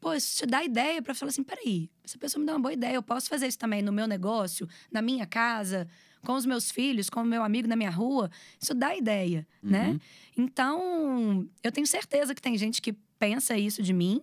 pô, 0.00 0.12
isso 0.12 0.38
te 0.38 0.46
dá 0.46 0.64
ideia 0.64 1.00
para 1.00 1.14
falar 1.14 1.30
assim: 1.30 1.44
peraí, 1.44 1.88
essa 2.04 2.18
pessoa 2.18 2.40
me 2.40 2.46
deu 2.46 2.56
uma 2.56 2.60
boa 2.60 2.72
ideia, 2.72 2.94
eu 2.94 3.02
posso 3.02 3.28
fazer 3.28 3.46
isso 3.46 3.58
também 3.58 3.80
no 3.80 3.92
meu 3.92 4.06
negócio, 4.06 4.68
na 4.90 5.00
minha 5.00 5.26
casa, 5.26 5.88
com 6.24 6.34
os 6.34 6.46
meus 6.46 6.70
filhos, 6.70 7.08
com 7.08 7.20
o 7.20 7.24
meu 7.24 7.42
amigo 7.42 7.68
na 7.68 7.76
minha 7.76 7.90
rua. 7.90 8.30
Isso 8.60 8.74
dá 8.74 8.96
ideia, 8.96 9.46
né? 9.62 9.98
Então, 10.36 11.48
eu 11.62 11.70
tenho 11.70 11.86
certeza 11.86 12.34
que 12.34 12.42
tem 12.42 12.56
gente 12.58 12.82
que 12.82 12.92
pensa 13.18 13.56
isso 13.56 13.82
de 13.82 13.92
mim, 13.92 14.20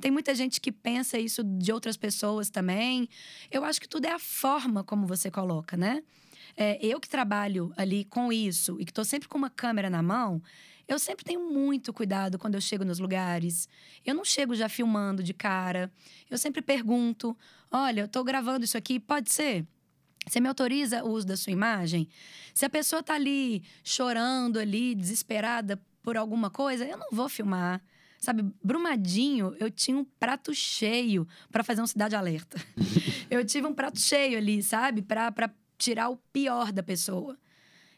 tem 0.00 0.10
muita 0.10 0.34
gente 0.34 0.60
que 0.60 0.72
pensa 0.72 1.18
isso 1.18 1.42
de 1.44 1.72
outras 1.72 1.96
pessoas 1.96 2.50
também. 2.50 3.08
Eu 3.50 3.64
acho 3.64 3.80
que 3.80 3.88
tudo 3.88 4.06
é 4.06 4.12
a 4.12 4.18
forma 4.18 4.82
como 4.82 5.06
você 5.06 5.30
coloca, 5.30 5.76
né? 5.76 6.02
É, 6.56 6.84
eu 6.84 7.00
que 7.00 7.08
trabalho 7.08 7.72
ali 7.76 8.04
com 8.04 8.32
isso 8.32 8.76
e 8.78 8.84
que 8.84 8.90
estou 8.90 9.04
sempre 9.04 9.28
com 9.28 9.38
uma 9.38 9.48
câmera 9.48 9.88
na 9.88 10.02
mão, 10.02 10.42
eu 10.86 10.98
sempre 10.98 11.24
tenho 11.24 11.50
muito 11.50 11.92
cuidado 11.92 12.38
quando 12.38 12.54
eu 12.54 12.60
chego 12.60 12.84
nos 12.84 12.98
lugares. 12.98 13.68
Eu 14.04 14.14
não 14.14 14.24
chego 14.24 14.54
já 14.54 14.68
filmando 14.68 15.22
de 15.22 15.32
cara. 15.32 15.90
Eu 16.30 16.36
sempre 16.36 16.60
pergunto: 16.60 17.36
olha, 17.70 18.02
eu 18.02 18.06
estou 18.06 18.22
gravando 18.24 18.64
isso 18.64 18.76
aqui, 18.76 18.98
pode 19.00 19.32
ser? 19.32 19.66
Você 20.26 20.40
me 20.40 20.48
autoriza 20.48 21.04
o 21.04 21.10
uso 21.10 21.26
da 21.26 21.36
sua 21.36 21.52
imagem? 21.52 22.08
Se 22.54 22.64
a 22.64 22.70
pessoa 22.70 23.02
tá 23.02 23.14
ali 23.14 23.62
chorando 23.82 24.58
ali, 24.58 24.94
desesperada 24.94 25.80
por 26.02 26.16
alguma 26.16 26.50
coisa, 26.50 26.84
eu 26.84 26.96
não 26.96 27.08
vou 27.10 27.28
filmar. 27.28 27.82
Sabe, 28.18 28.44
Brumadinho, 28.62 29.56
eu 29.58 29.68
tinha 29.70 29.98
um 29.98 30.04
prato 30.04 30.54
cheio 30.54 31.26
para 31.50 31.64
fazer 31.64 31.82
um 31.82 31.86
Cidade 31.86 32.14
Alerta. 32.14 32.56
eu 33.28 33.44
tive 33.44 33.66
um 33.66 33.74
prato 33.74 33.98
cheio 33.98 34.38
ali, 34.38 34.62
sabe? 34.62 35.02
Pra, 35.02 35.32
pra 35.32 35.50
tirar 35.76 36.08
o 36.08 36.16
pior 36.32 36.70
da 36.70 36.82
pessoa. 36.82 37.36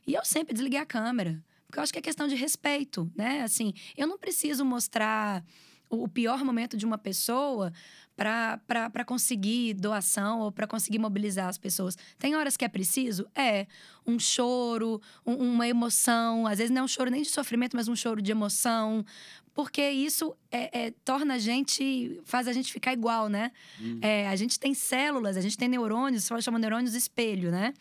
E 0.06 0.14
eu 0.14 0.24
sempre 0.24 0.54
desliguei 0.54 0.78
a 0.78 0.86
câmera. 0.86 1.42
Porque 1.66 1.78
eu 1.78 1.82
acho 1.82 1.92
que 1.92 1.98
é 1.98 2.02
questão 2.02 2.26
de 2.26 2.34
respeito, 2.36 3.10
né? 3.14 3.42
Assim, 3.42 3.74
eu 3.96 4.06
não 4.06 4.18
preciso 4.18 4.64
mostrar 4.64 5.44
o 5.90 6.08
pior 6.08 6.42
momento 6.44 6.76
de 6.76 6.86
uma 6.86 6.96
pessoa 6.96 7.72
para 8.16 9.04
conseguir 9.04 9.74
doação 9.74 10.40
ou 10.40 10.52
para 10.52 10.66
conseguir 10.66 10.98
mobilizar 10.98 11.48
as 11.48 11.58
pessoas. 11.58 11.96
Tem 12.18 12.34
horas 12.36 12.56
que 12.56 12.64
é 12.64 12.68
preciso? 12.68 13.26
É. 13.34 13.66
Um 14.06 14.18
choro, 14.18 15.00
um- 15.26 15.34
uma 15.54 15.66
emoção. 15.68 16.46
Às 16.46 16.58
vezes 16.58 16.70
não 16.70 16.82
é 16.82 16.84
um 16.84 16.88
choro 16.88 17.10
nem 17.10 17.22
de 17.22 17.28
sofrimento, 17.30 17.76
mas 17.76 17.88
um 17.88 17.96
choro 17.96 18.22
de 18.22 18.30
emoção. 18.30 19.04
Porque 19.52 19.88
isso 19.88 20.34
é, 20.50 20.86
é- 20.86 20.90
torna 21.04 21.34
a 21.34 21.38
gente. 21.38 22.20
faz 22.24 22.48
a 22.48 22.52
gente 22.52 22.72
ficar 22.72 22.92
igual, 22.92 23.28
né? 23.28 23.52
É, 24.02 24.28
a 24.28 24.34
gente 24.34 24.58
tem 24.58 24.74
células, 24.74 25.36
a 25.36 25.40
gente 25.40 25.56
tem 25.56 25.68
neurônios, 25.68 26.24
só 26.24 26.40
chama 26.40 26.58
neurônios 26.58 26.92
espelho, 26.94 27.50
né? 27.52 27.72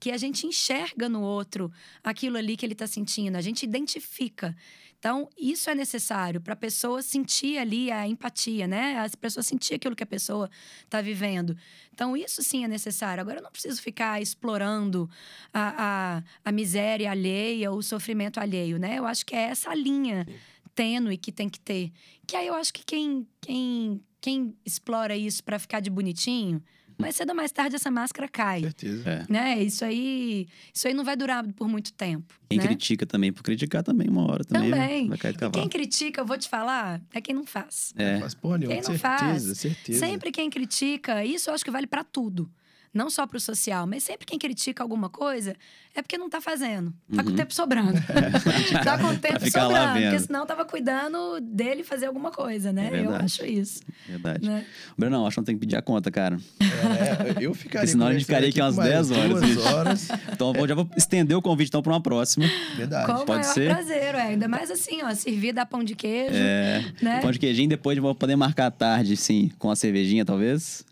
Que 0.00 0.10
a 0.10 0.16
gente 0.16 0.46
enxerga 0.46 1.06
no 1.08 1.20
outro 1.20 1.70
aquilo 2.02 2.38
ali 2.38 2.56
que 2.56 2.64
ele 2.64 2.72
está 2.72 2.86
sentindo, 2.86 3.36
a 3.36 3.42
gente 3.42 3.62
identifica. 3.62 4.56
Então, 4.98 5.28
isso 5.38 5.70
é 5.70 5.76
necessário 5.76 6.40
para 6.40 6.54
a 6.54 6.56
pessoa 6.56 7.02
sentir 7.02 7.56
ali 7.56 7.90
a 7.90 8.06
empatia, 8.06 8.66
né? 8.66 8.98
As 8.98 9.14
pessoas 9.14 9.46
sentir 9.46 9.74
aquilo 9.74 9.94
que 9.94 10.02
a 10.02 10.06
pessoa 10.06 10.50
está 10.82 11.00
vivendo. 11.00 11.56
Então, 11.94 12.16
isso 12.16 12.42
sim 12.42 12.64
é 12.64 12.68
necessário. 12.68 13.20
Agora, 13.20 13.38
eu 13.38 13.42
não 13.42 13.50
preciso 13.52 13.80
ficar 13.80 14.20
explorando 14.20 15.08
a, 15.54 16.16
a, 16.16 16.22
a 16.44 16.52
miséria 16.52 17.12
alheia, 17.12 17.70
o 17.70 17.80
sofrimento 17.80 18.40
alheio, 18.40 18.76
né? 18.76 18.98
Eu 18.98 19.06
acho 19.06 19.24
que 19.24 19.36
é 19.36 19.42
essa 19.42 19.72
linha 19.72 20.26
tênue 20.74 21.16
que 21.16 21.30
tem 21.30 21.48
que 21.48 21.60
ter. 21.60 21.92
Que 22.26 22.34
aí 22.34 22.48
eu 22.48 22.54
acho 22.54 22.72
que 22.72 22.84
quem, 22.84 23.26
quem, 23.40 24.02
quem 24.20 24.56
explora 24.64 25.16
isso 25.16 25.44
para 25.44 25.60
ficar 25.60 25.78
de 25.78 25.90
bonitinho, 25.90 26.60
mais 26.98 27.14
cedo 27.14 27.30
ou 27.30 27.34
mais 27.36 27.52
tarde 27.52 27.76
essa 27.76 27.90
máscara 27.90 28.26
cai. 28.28 28.60
Certeza. 28.62 29.08
É. 29.08 29.32
Né? 29.32 29.62
Isso 29.62 29.84
aí, 29.84 30.48
isso 30.74 30.88
aí 30.88 30.92
não 30.94 31.04
vai 31.04 31.16
durar 31.16 31.44
por 31.52 31.68
muito 31.68 31.92
tempo. 31.92 32.34
Quem 32.50 32.58
né? 32.58 32.64
critica 32.66 33.06
também, 33.06 33.32
por 33.32 33.42
criticar 33.42 33.82
também 33.84 34.08
uma 34.08 34.28
hora 34.30 34.44
também. 34.44 34.70
Também. 34.70 35.08
Vai 35.08 35.18
cair 35.18 35.32
do 35.32 35.36
E 35.36 35.40
cavalo. 35.40 35.60
quem 35.62 35.68
critica, 35.68 36.20
eu 36.20 36.26
vou 36.26 36.36
te 36.36 36.48
falar, 36.48 37.00
é 37.14 37.20
quem 37.20 37.34
não 37.34 37.46
faz. 37.46 37.94
É. 37.96 38.18
Faz 38.18 38.34
porra 38.34 38.58
nenhuma, 38.58 38.74
Quem 38.74 38.82
não 38.82 38.98
certeza, 38.98 39.46
faz? 39.48 39.58
certeza. 39.58 39.98
Sempre 40.00 40.32
quem 40.32 40.50
critica, 40.50 41.24
isso 41.24 41.48
eu 41.50 41.54
acho 41.54 41.64
que 41.64 41.70
vale 41.70 41.86
para 41.86 42.02
tudo. 42.02 42.50
Não 42.92 43.10
só 43.10 43.26
para 43.26 43.36
o 43.36 43.40
social, 43.40 43.86
mas 43.86 44.02
sempre 44.02 44.26
quem 44.26 44.38
critica 44.38 44.82
alguma 44.82 45.08
coisa 45.10 45.54
é 45.94 46.00
porque 46.02 46.16
não 46.16 46.28
tá 46.30 46.40
fazendo. 46.40 46.92
Tá 47.14 47.22
com 47.22 47.30
o 47.30 47.34
tempo 47.34 47.52
sobrando. 47.52 47.92
tá 48.84 48.98
com 48.98 49.08
o 49.08 49.18
tempo 49.18 49.50
sobrando. 49.50 50.00
Porque 50.00 50.18
senão 50.20 50.46
tava 50.46 50.64
cuidando 50.64 51.40
dele 51.40 51.82
fazer 51.84 52.06
alguma 52.06 52.30
coisa, 52.30 52.72
né? 52.72 52.90
É 52.92 53.04
eu 53.04 53.14
acho 53.14 53.44
isso. 53.44 53.80
Verdade. 54.08 54.48
Né? 54.48 54.64
Brunão, 54.96 55.26
acho 55.26 55.34
que 55.34 55.40
não 55.40 55.44
tem 55.44 55.54
que 55.56 55.60
pedir 55.60 55.76
a 55.76 55.82
conta, 55.82 56.10
cara. 56.10 56.38
É, 56.60 57.44
eu 57.44 57.52
ficaria. 57.54 57.86
Senão 57.88 58.06
a 58.06 58.12
gente 58.12 58.24
ficaria 58.24 58.48
aqui 58.48 58.60
umas 58.60 58.74
por 58.74 58.84
mais 58.84 59.08
10 59.08 59.10
horas, 59.10 59.56
horas. 59.66 60.08
Então 60.32 60.52
eu 60.56 60.68
já 60.68 60.74
vou 60.74 60.88
estender 60.96 61.36
o 61.36 61.42
convite 61.42 61.68
então 61.68 61.82
para 61.82 61.92
uma 61.92 62.00
próxima. 62.02 62.46
Verdade. 62.76 63.06
Com 63.06 63.12
o 63.12 63.24
Pode 63.26 63.40
maior 63.42 63.52
ser? 63.54 63.68
prazer, 63.74 64.14
ué. 64.14 64.22
ainda 64.22 64.48
mais 64.48 64.70
assim, 64.70 65.02
ó, 65.02 65.12
servir 65.14 65.52
dar 65.52 65.66
pão 65.66 65.82
de 65.84 65.94
queijo, 65.94 66.34
É. 66.34 66.84
né? 67.02 67.20
Pão 67.20 67.30
de 67.32 67.38
queijinho, 67.38 67.68
depois 67.68 67.98
vou 67.98 68.14
poder 68.14 68.36
marcar 68.36 68.66
a 68.66 68.70
tarde, 68.70 69.16
sim, 69.16 69.50
com 69.58 69.70
a 69.70 69.76
cervejinha, 69.76 70.24
talvez. 70.24 70.84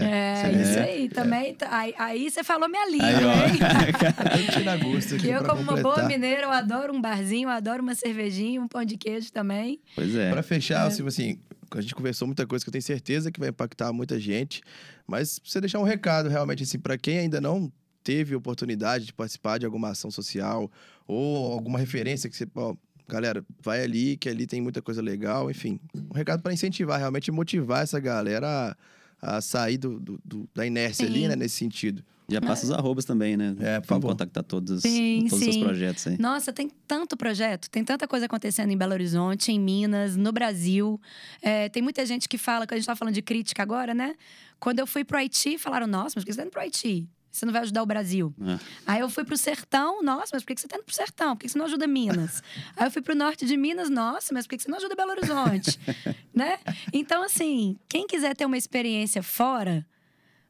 É, 0.00 0.36
seria- 0.42 0.62
isso 0.62 0.78
aí 0.78 1.08
também. 1.08 1.35
Tá- 1.54 1.68
Aí, 1.70 1.94
aí 1.98 2.30
você 2.30 2.42
falou 2.44 2.68
minha 2.68 2.88
língua, 2.90 3.08
hein? 3.10 3.58
Que 5.20 5.28
eu, 5.28 5.44
como 5.44 5.60
uma 5.62 5.72
boa 5.74 5.94
completar. 5.94 6.06
mineira, 6.08 6.42
eu 6.42 6.50
adoro 6.50 6.92
um 6.94 7.00
barzinho, 7.00 7.48
eu 7.48 7.52
adoro 7.52 7.82
uma 7.82 7.94
cervejinha, 7.94 8.60
um 8.60 8.68
pão 8.68 8.84
de 8.84 8.96
queijo 8.96 9.32
também. 9.32 9.80
Pois 9.94 10.14
é. 10.14 10.30
Pra 10.30 10.42
fechar, 10.42 10.86
assim, 10.86 11.06
assim, 11.06 11.38
a 11.70 11.80
gente 11.80 11.94
conversou 11.94 12.26
muita 12.26 12.46
coisa 12.46 12.64
que 12.64 12.68
eu 12.68 12.72
tenho 12.72 12.82
certeza 12.82 13.30
que 13.30 13.40
vai 13.40 13.48
impactar 13.50 13.92
muita 13.92 14.18
gente, 14.18 14.62
mas 15.06 15.40
você 15.44 15.60
deixar 15.60 15.78
um 15.78 15.84
recado 15.84 16.28
realmente 16.28 16.62
assim 16.62 16.78
para 16.78 16.96
quem 16.96 17.18
ainda 17.18 17.40
não 17.40 17.70
teve 18.04 18.34
oportunidade 18.34 19.06
de 19.06 19.12
participar 19.12 19.58
de 19.58 19.66
alguma 19.66 19.90
ação 19.90 20.10
social 20.10 20.70
ou 21.06 21.52
alguma 21.52 21.78
referência 21.78 22.30
que 22.30 22.36
você, 22.36 22.46
ó, 22.54 22.74
galera, 23.08 23.44
vai 23.60 23.82
ali 23.82 24.16
que 24.16 24.28
ali 24.28 24.46
tem 24.46 24.60
muita 24.60 24.80
coisa 24.80 25.02
legal, 25.02 25.50
enfim, 25.50 25.80
um 25.94 26.14
recado 26.14 26.42
para 26.42 26.52
incentivar 26.52 26.98
realmente 26.98 27.28
e 27.28 27.32
motivar 27.32 27.82
essa 27.82 27.98
galera 27.98 28.46
a, 28.48 28.76
a 29.20 29.40
sair 29.40 29.78
do, 29.78 29.98
do- 29.98 30.20
do- 30.24 30.48
da 30.54 30.66
inércia 30.66 31.06
ali, 31.06 31.22
Sim. 31.22 31.28
né, 31.28 31.36
nesse 31.36 31.56
sentido. 31.56 32.04
Já 32.28 32.40
passa 32.40 32.64
os 32.64 32.72
arrobas 32.72 33.04
também, 33.04 33.36
né? 33.36 33.54
É, 33.60 33.78
por 33.80 33.86
favor. 33.86 34.08
contactar 34.08 34.42
todos, 34.42 34.82
Sim, 34.82 35.26
todos 35.28 35.32
os 35.34 35.44
seus 35.44 35.54
sim. 35.54 35.62
projetos 35.62 36.06
aí. 36.08 36.18
Nossa, 36.18 36.52
tem 36.52 36.68
tanto 36.86 37.16
projeto, 37.16 37.70
tem 37.70 37.84
tanta 37.84 38.08
coisa 38.08 38.26
acontecendo 38.26 38.68
em 38.72 38.76
Belo 38.76 38.92
Horizonte, 38.94 39.52
em 39.52 39.60
Minas, 39.60 40.16
no 40.16 40.32
Brasil. 40.32 41.00
É, 41.40 41.68
tem 41.68 41.80
muita 41.80 42.04
gente 42.04 42.28
que 42.28 42.36
fala, 42.36 42.66
que 42.66 42.74
a 42.74 42.76
gente 42.76 42.86
tá 42.86 42.96
falando 42.96 43.14
de 43.14 43.22
crítica 43.22 43.62
agora, 43.62 43.94
né? 43.94 44.16
Quando 44.58 44.80
eu 44.80 44.88
fui 44.88 45.04
pro 45.04 45.16
Haiti, 45.18 45.56
falaram, 45.56 45.86
nossa, 45.86 46.14
mas 46.16 46.24
por 46.24 46.26
que 46.26 46.32
você 46.32 46.38
tá 46.38 46.42
indo 46.44 46.50
pro 46.50 46.60
Haiti? 46.60 47.08
Você 47.36 47.44
não 47.44 47.52
vai 47.52 47.60
ajudar 47.60 47.82
o 47.82 47.86
Brasil. 47.86 48.34
Ah, 48.40 48.58
Aí 48.86 49.00
eu 49.00 49.10
fui 49.10 49.22
pro 49.22 49.36
sertão, 49.36 50.02
nossa, 50.02 50.30
mas 50.32 50.42
por 50.42 50.54
que 50.54 50.60
você 50.62 50.66
tá 50.66 50.76
indo 50.76 50.84
pro 50.84 50.94
sertão? 50.94 51.36
Por 51.36 51.42
que 51.42 51.50
você 51.50 51.58
não 51.58 51.66
ajuda 51.66 51.86
Minas? 51.86 52.42
Aí 52.74 52.86
eu 52.86 52.90
fui 52.90 53.02
pro 53.02 53.14
norte 53.14 53.44
de 53.44 53.58
Minas, 53.58 53.90
nossa, 53.90 54.32
mas 54.32 54.46
por 54.46 54.50
que 54.50 54.56
que 54.56 54.62
você 54.62 54.70
não 54.70 54.78
ajuda 54.78 54.96
Belo 54.96 55.10
Horizonte? 55.10 55.78
né? 56.32 56.58
Então, 56.94 57.22
assim, 57.22 57.76
quem 57.90 58.06
quiser 58.06 58.34
ter 58.34 58.46
uma 58.46 58.56
experiência 58.56 59.22
fora, 59.22 59.86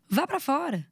vá 0.08 0.28
para 0.28 0.38
fora. 0.38 0.86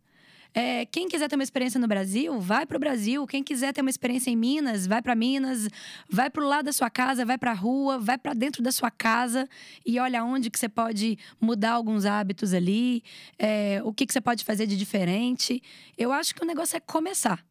É, 0.54 0.86
quem 0.86 1.08
quiser 1.08 1.28
ter 1.28 1.34
uma 1.34 1.42
experiência 1.42 1.80
no 1.80 1.88
Brasil, 1.88 2.40
vai 2.40 2.64
pro 2.64 2.78
Brasil. 2.78 3.26
Quem 3.26 3.42
quiser 3.42 3.72
ter 3.72 3.80
uma 3.80 3.90
experiência 3.90 4.30
em 4.30 4.36
Minas, 4.36 4.86
vai 4.86 5.02
para 5.02 5.14
Minas. 5.16 5.68
Vai 6.08 6.30
pro 6.30 6.46
lado 6.46 6.66
da 6.66 6.72
sua 6.72 6.88
casa, 6.88 7.24
vai 7.24 7.36
pra 7.36 7.52
rua, 7.52 7.98
vai 7.98 8.16
para 8.16 8.32
dentro 8.32 8.62
da 8.62 8.70
sua 8.70 8.90
casa 8.90 9.48
e 9.84 9.98
olha 9.98 10.24
onde 10.24 10.50
que 10.50 10.58
você 10.58 10.68
pode 10.68 11.18
mudar 11.40 11.72
alguns 11.72 12.06
hábitos 12.06 12.54
ali, 12.54 13.02
é, 13.36 13.80
o 13.84 13.92
que, 13.92 14.06
que 14.06 14.12
você 14.12 14.20
pode 14.20 14.44
fazer 14.44 14.66
de 14.66 14.76
diferente. 14.76 15.60
Eu 15.98 16.12
acho 16.12 16.32
que 16.32 16.42
o 16.42 16.46
negócio 16.46 16.76
é 16.76 16.80
começar. 16.80 17.44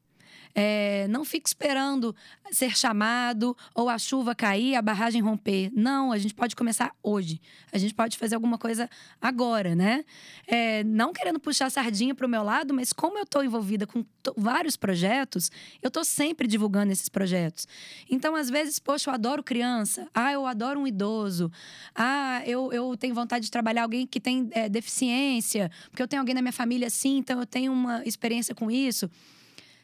É, 0.56 1.08
não 1.10 1.26
fique 1.26 1.48
esperando 1.48 2.16
ser 2.52 2.78
chamado 2.78 3.58
ou 3.74 3.90
a 3.90 3.98
chuva 3.98 4.36
cair, 4.36 4.76
a 4.76 4.82
barragem 4.82 5.22
romper. 5.22 5.72
Não, 5.74 6.12
a 6.12 6.18
gente 6.18 6.34
pode 6.34 6.56
começar 6.56 6.96
hoje. 7.02 7.42
A 7.72 7.78
gente 7.78 7.94
pode 7.94 8.18
fazer 8.18 8.36
alguma 8.36 8.58
coisa 8.58 8.90
agora, 9.20 9.76
né? 9.76 10.06
É, 10.46 10.84
não 10.84 11.12
querendo 11.12 11.40
puxar 11.40 11.66
a 11.66 11.70
sardinha 11.70 12.14
para 12.14 12.28
o 12.28 12.30
meu 12.30 12.44
lado, 12.44 12.74
mas 12.74 12.94
como 12.94 13.18
eu 13.18 13.24
estou 13.24 13.44
envolvida 13.44 13.88
com 13.88 14.06
vários 14.38 14.76
projetos, 14.76 15.50
eu 15.82 15.88
estou 15.88 16.04
sempre 16.04 16.48
divulgando 16.48 16.92
esses 16.92 17.10
projetos. 17.10 17.68
Então, 18.10 18.36
às 18.36 18.50
vezes, 18.50 18.78
poxa, 18.78 19.10
eu 19.10 19.14
adoro 19.14 19.44
criança. 19.44 20.08
Ah, 20.14 20.32
eu 20.32 20.46
adoro 20.46 20.80
um 20.80 20.88
idoso. 20.88 21.52
Ah, 21.96 22.44
eu, 22.46 22.72
eu 22.72 22.96
tenho 22.96 23.16
vontade 23.16 23.46
de 23.46 23.52
trabalhar 23.52 23.84
alguém 23.84 24.06
que 24.06 24.20
tem 24.20 24.50
é, 24.52 24.70
deficiência, 24.70 25.72
porque 25.90 26.04
eu 26.04 26.08
tenho 26.08 26.22
alguém 26.22 26.36
na 26.36 26.42
minha 26.42 26.54
família 26.54 26.88
assim, 26.88 27.18
então 27.18 27.40
eu 27.40 27.46
tenho 27.46 27.72
uma 27.74 28.04
experiência 28.06 28.54
com 28.54 28.70
isso 28.70 29.10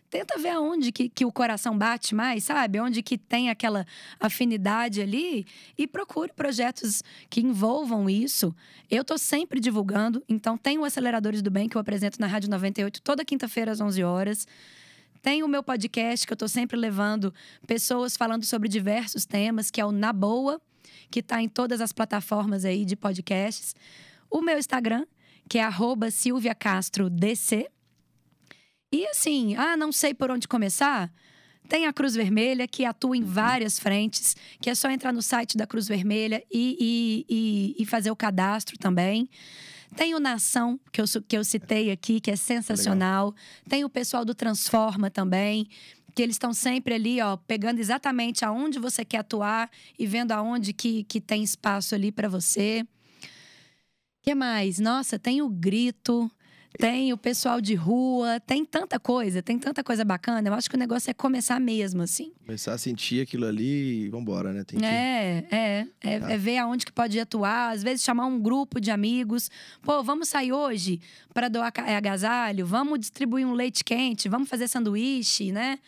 tenta 0.10 0.38
ver 0.40 0.50
aonde 0.50 0.92
que, 0.92 1.08
que 1.08 1.26
o 1.26 1.32
coração 1.32 1.78
bate 1.78 2.16
mais, 2.16 2.44
sabe? 2.44 2.80
Onde 2.80 3.04
que 3.04 3.18
tem 3.18 3.50
aquela 3.50 3.86
afinidade 4.20 5.02
ali 5.02 5.46
e 5.78 5.88
procure 5.88 6.34
projetos 6.34 7.04
que 7.30 7.42
envolvam 7.42 8.10
isso. 8.10 8.54
Eu 8.90 9.04
tô 9.04 9.18
sempre 9.18 9.60
divulgando, 9.60 10.24
então 10.28 10.58
tem 10.58 10.78
o 10.78 10.84
Aceleradores 10.84 11.42
do 11.42 11.52
Bem 11.52 11.70
que 11.70 11.78
eu 11.78 11.82
apresento 11.82 12.20
na 12.20 12.28
Rádio 12.28 12.50
98 12.50 13.02
toda 13.02 13.24
quinta-feira 13.24 13.72
às 13.72 13.80
11 13.80 14.04
horas. 14.04 14.48
Tem 15.22 15.44
o 15.44 15.48
meu 15.48 15.62
podcast 15.62 16.26
que 16.26 16.34
eu 16.34 16.38
tô 16.38 16.48
sempre 16.48 16.78
levando 16.78 17.34
pessoas 17.68 18.16
falando 18.16 18.46
sobre 18.46 18.70
diversos 18.70 19.26
temas, 19.26 19.70
que 19.70 19.82
é 19.82 19.86
o 19.86 19.92
Na 19.92 20.14
Boa, 20.14 20.62
que 21.12 21.20
está 21.20 21.42
em 21.42 21.50
todas 21.50 21.82
as 21.82 21.92
plataformas 21.92 22.64
aí 22.64 22.86
de 22.86 22.96
podcasts. 22.96 23.76
O 24.30 24.42
meu 24.42 24.58
Instagram, 24.58 25.06
que 25.50 25.58
é 25.58 25.64
arroba 25.64 26.10
Silvia 26.10 26.56
Castro 26.56 27.10
DC. 27.10 27.70
E 28.92 29.06
assim, 29.08 29.56
ah, 29.56 29.78
não 29.78 29.92
sei 29.92 30.14
por 30.14 30.32
onde 30.32 30.48
começar? 30.48 31.12
Tem 31.68 31.86
a 31.86 31.94
Cruz 31.94 32.16
Vermelha, 32.16 32.68
que 32.68 32.84
atua 32.84 33.16
em 33.16 33.24
várias 33.24 33.78
frentes, 33.80 34.36
que 34.60 34.70
é 34.70 34.76
só 34.76 34.90
entrar 34.90 35.14
no 35.14 35.22
site 35.22 35.56
da 35.56 35.68
Cruz 35.68 35.88
Vermelha 35.88 36.44
e, 36.52 36.76
e, 36.80 37.26
e, 37.30 37.84
e 37.84 37.86
fazer 37.86 38.10
o 38.10 38.16
cadastro 38.16 38.78
também. 38.80 39.30
Tem 39.96 40.16
o 40.16 40.20
Nação, 40.20 40.80
que 40.92 41.00
eu, 41.00 41.06
que 41.28 41.38
eu 41.38 41.44
citei 41.44 41.92
aqui, 41.92 42.20
que 42.20 42.32
é 42.32 42.36
sensacional. 42.36 43.28
Legal. 43.28 43.44
Tem 43.68 43.84
o 43.84 43.90
pessoal 43.90 44.26
do 44.26 44.34
Transforma 44.34 45.12
também, 45.12 45.68
que 46.16 46.24
eles 46.24 46.36
estão 46.36 46.54
sempre 46.54 46.96
ali, 46.96 47.22
ó, 47.22 47.38
pegando 47.38 47.80
exatamente 47.80 48.44
aonde 48.44 48.80
você 48.80 49.06
quer 49.06 49.20
atuar 49.20 49.70
e 49.98 50.08
vendo 50.08 50.32
aonde 50.32 50.74
que, 50.74 51.04
que 51.04 51.22
tem 51.22 51.44
espaço 51.44 51.94
ali 51.94 52.12
para 52.12 52.28
você 52.28 52.84
que 54.22 54.36
mais? 54.36 54.80
Nossa, 54.80 55.18
tem 55.18 55.42
o 55.42 55.50
grito, 55.50 56.30
tem 56.78 57.12
o 57.12 57.18
pessoal 57.18 57.60
de 57.60 57.74
rua, 57.74 58.40
tem 58.40 58.64
tanta 58.64 59.00
coisa, 59.00 59.42
tem 59.42 59.58
tanta 59.58 59.84
coisa 59.84 60.06
bacana. 60.06 60.48
Eu 60.48 60.54
acho 60.54 60.70
que 60.70 60.76
o 60.76 60.80
negócio 60.80 61.10
é 61.10 61.14
começar 61.14 61.60
mesmo, 61.60 62.02
assim. 62.02 62.32
Começar 62.46 62.74
a 62.74 62.78
sentir 62.78 63.22
aquilo 63.22 63.46
ali 63.46 64.06
e 64.06 64.10
vambora, 64.10 64.54
né? 64.54 64.64
Tem 64.64 64.80
que... 64.80 64.86
É, 64.86 65.48
é. 65.52 65.88
É, 66.02 66.16
ah. 66.18 66.32
é, 66.32 66.38
ver 66.38 66.58
aonde 66.58 66.86
que 66.86 66.92
pode 66.92 67.20
atuar, 67.20 67.72
às 67.72 67.82
vezes 67.82 68.04
chamar 68.04 68.28
um 68.28 68.40
grupo 68.40 68.80
de 68.80 68.92
amigos. 68.92 69.50
Pô, 69.82 70.04
vamos 70.04 70.30
sair 70.30 70.54
hoje 70.54 71.02
para 71.34 71.50
doar 71.50 71.74
agasalho, 71.76 72.66
vamos 72.66 73.00
distribuir 73.00 73.46
um 73.46 73.54
leite 73.54 73.84
quente, 73.84 74.30
vamos 74.30 74.48
fazer 74.48 74.68
sanduíche, 74.68 75.52
né? 75.52 75.80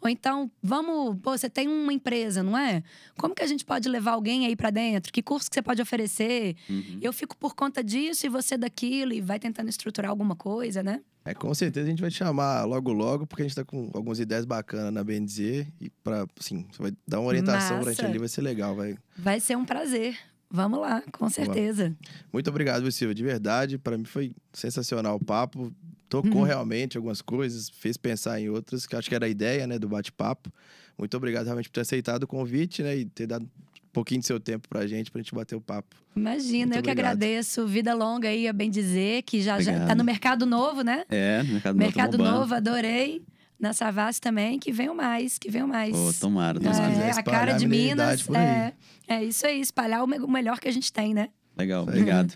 Ou 0.00 0.08
então, 0.08 0.50
vamos, 0.62 1.16
pô, 1.20 1.36
você 1.36 1.50
tem 1.50 1.66
uma 1.66 1.92
empresa, 1.92 2.42
não 2.42 2.56
é? 2.56 2.82
Como 3.16 3.34
que 3.34 3.42
a 3.42 3.46
gente 3.46 3.64
pode 3.64 3.88
levar 3.88 4.12
alguém 4.12 4.46
aí 4.46 4.54
para 4.54 4.70
dentro? 4.70 5.12
Que 5.12 5.22
curso 5.22 5.50
que 5.50 5.54
você 5.54 5.62
pode 5.62 5.82
oferecer? 5.82 6.56
Uhum. 6.70 6.98
Eu 7.02 7.12
fico 7.12 7.36
por 7.36 7.54
conta 7.54 7.82
disso 7.82 8.24
e 8.24 8.28
você 8.28 8.56
daquilo 8.56 9.12
e 9.12 9.20
vai 9.20 9.38
tentando 9.38 9.68
estruturar 9.68 10.10
alguma 10.10 10.36
coisa, 10.36 10.82
né? 10.82 11.00
É, 11.24 11.34
com 11.34 11.52
certeza 11.52 11.86
a 11.86 11.90
gente 11.90 12.00
vai 12.00 12.10
te 12.10 12.16
chamar 12.16 12.64
logo 12.64 12.92
logo, 12.92 13.26
porque 13.26 13.42
a 13.42 13.46
gente 13.46 13.54
tá 13.54 13.64
com 13.64 13.90
algumas 13.92 14.18
ideias 14.18 14.44
bacanas 14.44 14.92
na 14.92 15.04
BNZ 15.04 15.66
e 15.80 15.90
para, 16.02 16.26
assim, 16.38 16.64
você 16.70 16.82
vai 16.82 16.92
dar 17.06 17.20
uma 17.20 17.28
orientação 17.28 17.76
Massa. 17.76 17.82
pra 17.82 17.92
gente 17.92 18.04
ali, 18.04 18.18
vai 18.18 18.28
ser 18.28 18.40
legal, 18.40 18.74
vai. 18.74 18.96
Vai 19.16 19.40
ser 19.40 19.56
um 19.56 19.64
prazer. 19.64 20.16
Vamos 20.50 20.80
lá, 20.80 21.02
com 21.12 21.28
certeza. 21.28 21.94
Muito 22.32 22.48
obrigado, 22.48 22.90
Silvia, 22.90 23.14
de 23.14 23.22
verdade. 23.22 23.76
Para 23.76 23.98
mim 23.98 24.04
foi 24.04 24.32
sensacional 24.54 25.16
o 25.16 25.24
papo 25.24 25.70
tocou 26.08 26.40
uhum. 26.40 26.46
realmente 26.46 26.96
algumas 26.96 27.20
coisas, 27.20 27.68
fez 27.68 27.96
pensar 27.96 28.40
em 28.40 28.48
outras, 28.48 28.86
que 28.86 28.96
acho 28.96 29.08
que 29.08 29.14
era 29.14 29.26
a 29.26 29.28
ideia, 29.28 29.66
né, 29.66 29.78
do 29.78 29.88
bate-papo. 29.88 30.50
Muito 30.96 31.16
obrigado 31.16 31.44
realmente 31.44 31.68
por 31.68 31.74
ter 31.74 31.82
aceitado 31.82 32.24
o 32.24 32.26
convite, 32.26 32.82
né, 32.82 32.96
e 32.96 33.04
ter 33.04 33.26
dado 33.26 33.44
um 33.44 33.90
pouquinho 33.92 34.20
do 34.20 34.26
seu 34.26 34.40
tempo 34.40 34.68
pra 34.68 34.86
gente, 34.86 35.10
pra 35.10 35.20
gente 35.20 35.34
bater 35.34 35.54
o 35.54 35.60
papo. 35.60 35.96
Imagina, 36.16 36.74
Muito 36.74 36.74
eu 36.74 36.78
obrigado. 36.80 36.84
que 36.84 36.90
agradeço. 36.90 37.66
Vida 37.66 37.94
longa 37.94 38.28
aí, 38.28 38.48
a 38.48 38.52
bem 38.52 38.70
dizer, 38.70 39.22
que 39.22 39.40
já, 39.40 39.60
já 39.60 39.86
tá 39.86 39.94
no 39.94 40.04
mercado 40.04 40.44
novo, 40.44 40.82
né? 40.82 41.04
É, 41.08 41.42
no 41.42 41.52
mercado, 41.52 41.76
mercado 41.76 42.18
novo. 42.18 42.30
novo, 42.30 42.54
adorei. 42.54 43.22
Na 43.58 43.72
Savassi 43.72 44.20
também, 44.20 44.56
que 44.56 44.70
venham 44.70 44.94
mais, 44.94 45.36
que 45.36 45.50
venham 45.50 45.66
mais. 45.66 45.92
Oh, 45.92 46.12
tomara, 46.12 46.60
Deus 46.60 46.78
é, 46.78 47.10
A 47.10 47.22
cara 47.24 47.54
de 47.54 47.66
Minas. 47.66 48.24
É, 48.30 48.72
é 49.08 49.24
isso 49.24 49.44
aí, 49.44 49.60
espalhar 49.60 50.04
o 50.04 50.28
melhor 50.28 50.60
que 50.60 50.68
a 50.68 50.72
gente 50.72 50.92
tem, 50.92 51.12
né? 51.12 51.28
Legal, 51.58 51.82
obrigado. 51.82 52.34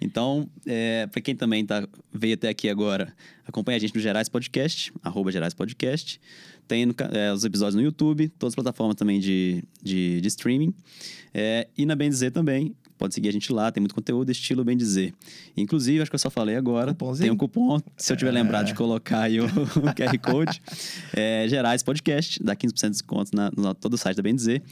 Então, 0.00 0.48
é, 0.64 1.06
para 1.08 1.20
quem 1.20 1.34
também 1.34 1.66
tá, 1.66 1.86
veio 2.12 2.34
até 2.34 2.48
aqui 2.48 2.68
agora, 2.68 3.12
acompanha 3.44 3.76
a 3.76 3.80
gente 3.80 3.94
no 3.94 4.00
Gerais 4.00 4.28
Podcast, 4.28 4.92
arroba 5.02 5.32
Gerais 5.32 5.52
Podcast. 5.52 6.20
Tem 6.68 6.86
no, 6.86 6.94
é, 7.12 7.32
os 7.32 7.44
episódios 7.44 7.74
no 7.74 7.82
YouTube, 7.82 8.28
todas 8.38 8.52
as 8.52 8.54
plataformas 8.54 8.94
também 8.94 9.18
de, 9.18 9.64
de, 9.82 10.20
de 10.20 10.28
streaming. 10.28 10.72
É, 11.34 11.66
e 11.76 11.84
na 11.84 11.96
Bem 11.96 12.08
Dizer 12.08 12.30
também, 12.30 12.76
Pode 13.00 13.14
seguir 13.14 13.30
a 13.30 13.32
gente 13.32 13.50
lá, 13.50 13.72
tem 13.72 13.80
muito 13.80 13.94
conteúdo 13.94 14.30
estilo 14.30 14.62
bem 14.62 14.76
dizer. 14.76 15.14
Inclusive, 15.56 16.02
acho 16.02 16.10
que 16.10 16.14
eu 16.16 16.18
só 16.18 16.28
falei 16.28 16.54
agora, 16.54 16.92
Cupomzinho. 16.92 17.24
tem 17.24 17.30
um 17.32 17.36
cupom, 17.36 17.80
se 17.96 18.12
eu 18.12 18.16
tiver 18.18 18.28
é. 18.28 18.32
lembrado 18.32 18.66
de 18.66 18.74
colocar 18.74 19.22
aí 19.22 19.40
o, 19.40 19.46
o 19.46 19.48
QR 19.48 20.18
Code. 20.22 20.60
É, 21.16 21.48
Gerais 21.48 21.82
Podcast, 21.82 22.42
dá 22.44 22.54
15% 22.54 22.82
de 22.82 22.90
desconto 22.90 23.30
na, 23.34 23.50
no 23.56 23.74
todo 23.74 23.94
o 23.94 23.96
site 23.96 24.18
da 24.18 24.22
Bem 24.22 24.34
Dizer. 24.34 24.62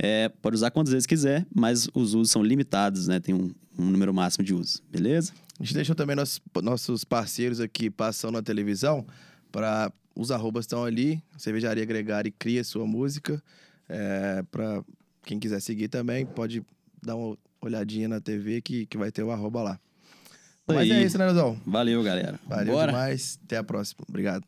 É, 0.00 0.28
pode 0.28 0.56
usar 0.56 0.72
quantas 0.72 0.92
vezes 0.92 1.06
quiser, 1.06 1.46
mas 1.54 1.88
os 1.94 2.12
usos 2.12 2.32
são 2.32 2.42
limitados, 2.42 3.06
né? 3.06 3.20
Tem 3.20 3.32
um, 3.32 3.54
um 3.78 3.84
número 3.84 4.12
máximo 4.12 4.44
de 4.44 4.52
uso, 4.52 4.82
beleza? 4.90 5.32
A 5.60 5.62
gente 5.62 5.74
deixou 5.74 5.94
também 5.94 6.16
nossos, 6.16 6.40
nossos 6.60 7.04
parceiros 7.04 7.60
aqui 7.60 7.88
passando 7.88 8.32
na 8.32 8.42
televisão 8.42 9.06
para 9.52 9.92
os 10.16 10.32
arrobas 10.32 10.64
estão 10.64 10.84
ali, 10.84 11.22
Cervejaria 11.38 11.84
Gregário 11.84 12.34
cria 12.36 12.64
sua 12.64 12.84
música. 12.84 13.40
É, 13.88 14.42
para 14.50 14.82
quem 15.24 15.38
quiser 15.38 15.60
seguir 15.60 15.86
também, 15.86 16.26
pode 16.26 16.64
dar 17.00 17.14
uma 17.14 17.38
olhadinha 17.66 18.08
na 18.08 18.20
TV 18.20 18.60
que, 18.60 18.86
que 18.86 18.96
vai 18.96 19.10
ter 19.12 19.22
o 19.22 19.30
arroba 19.30 19.62
lá. 19.62 19.80
Mas 20.66 20.90
é 20.90 21.02
isso, 21.02 21.16
né, 21.16 21.26
Nozão? 21.26 21.60
Valeu, 21.64 22.02
galera. 22.02 22.40
Valeu 22.46 22.74
Bora. 22.74 22.90
demais. 22.90 23.38
Até 23.44 23.56
a 23.56 23.62
próxima. 23.62 24.04
Obrigado. 24.08 24.44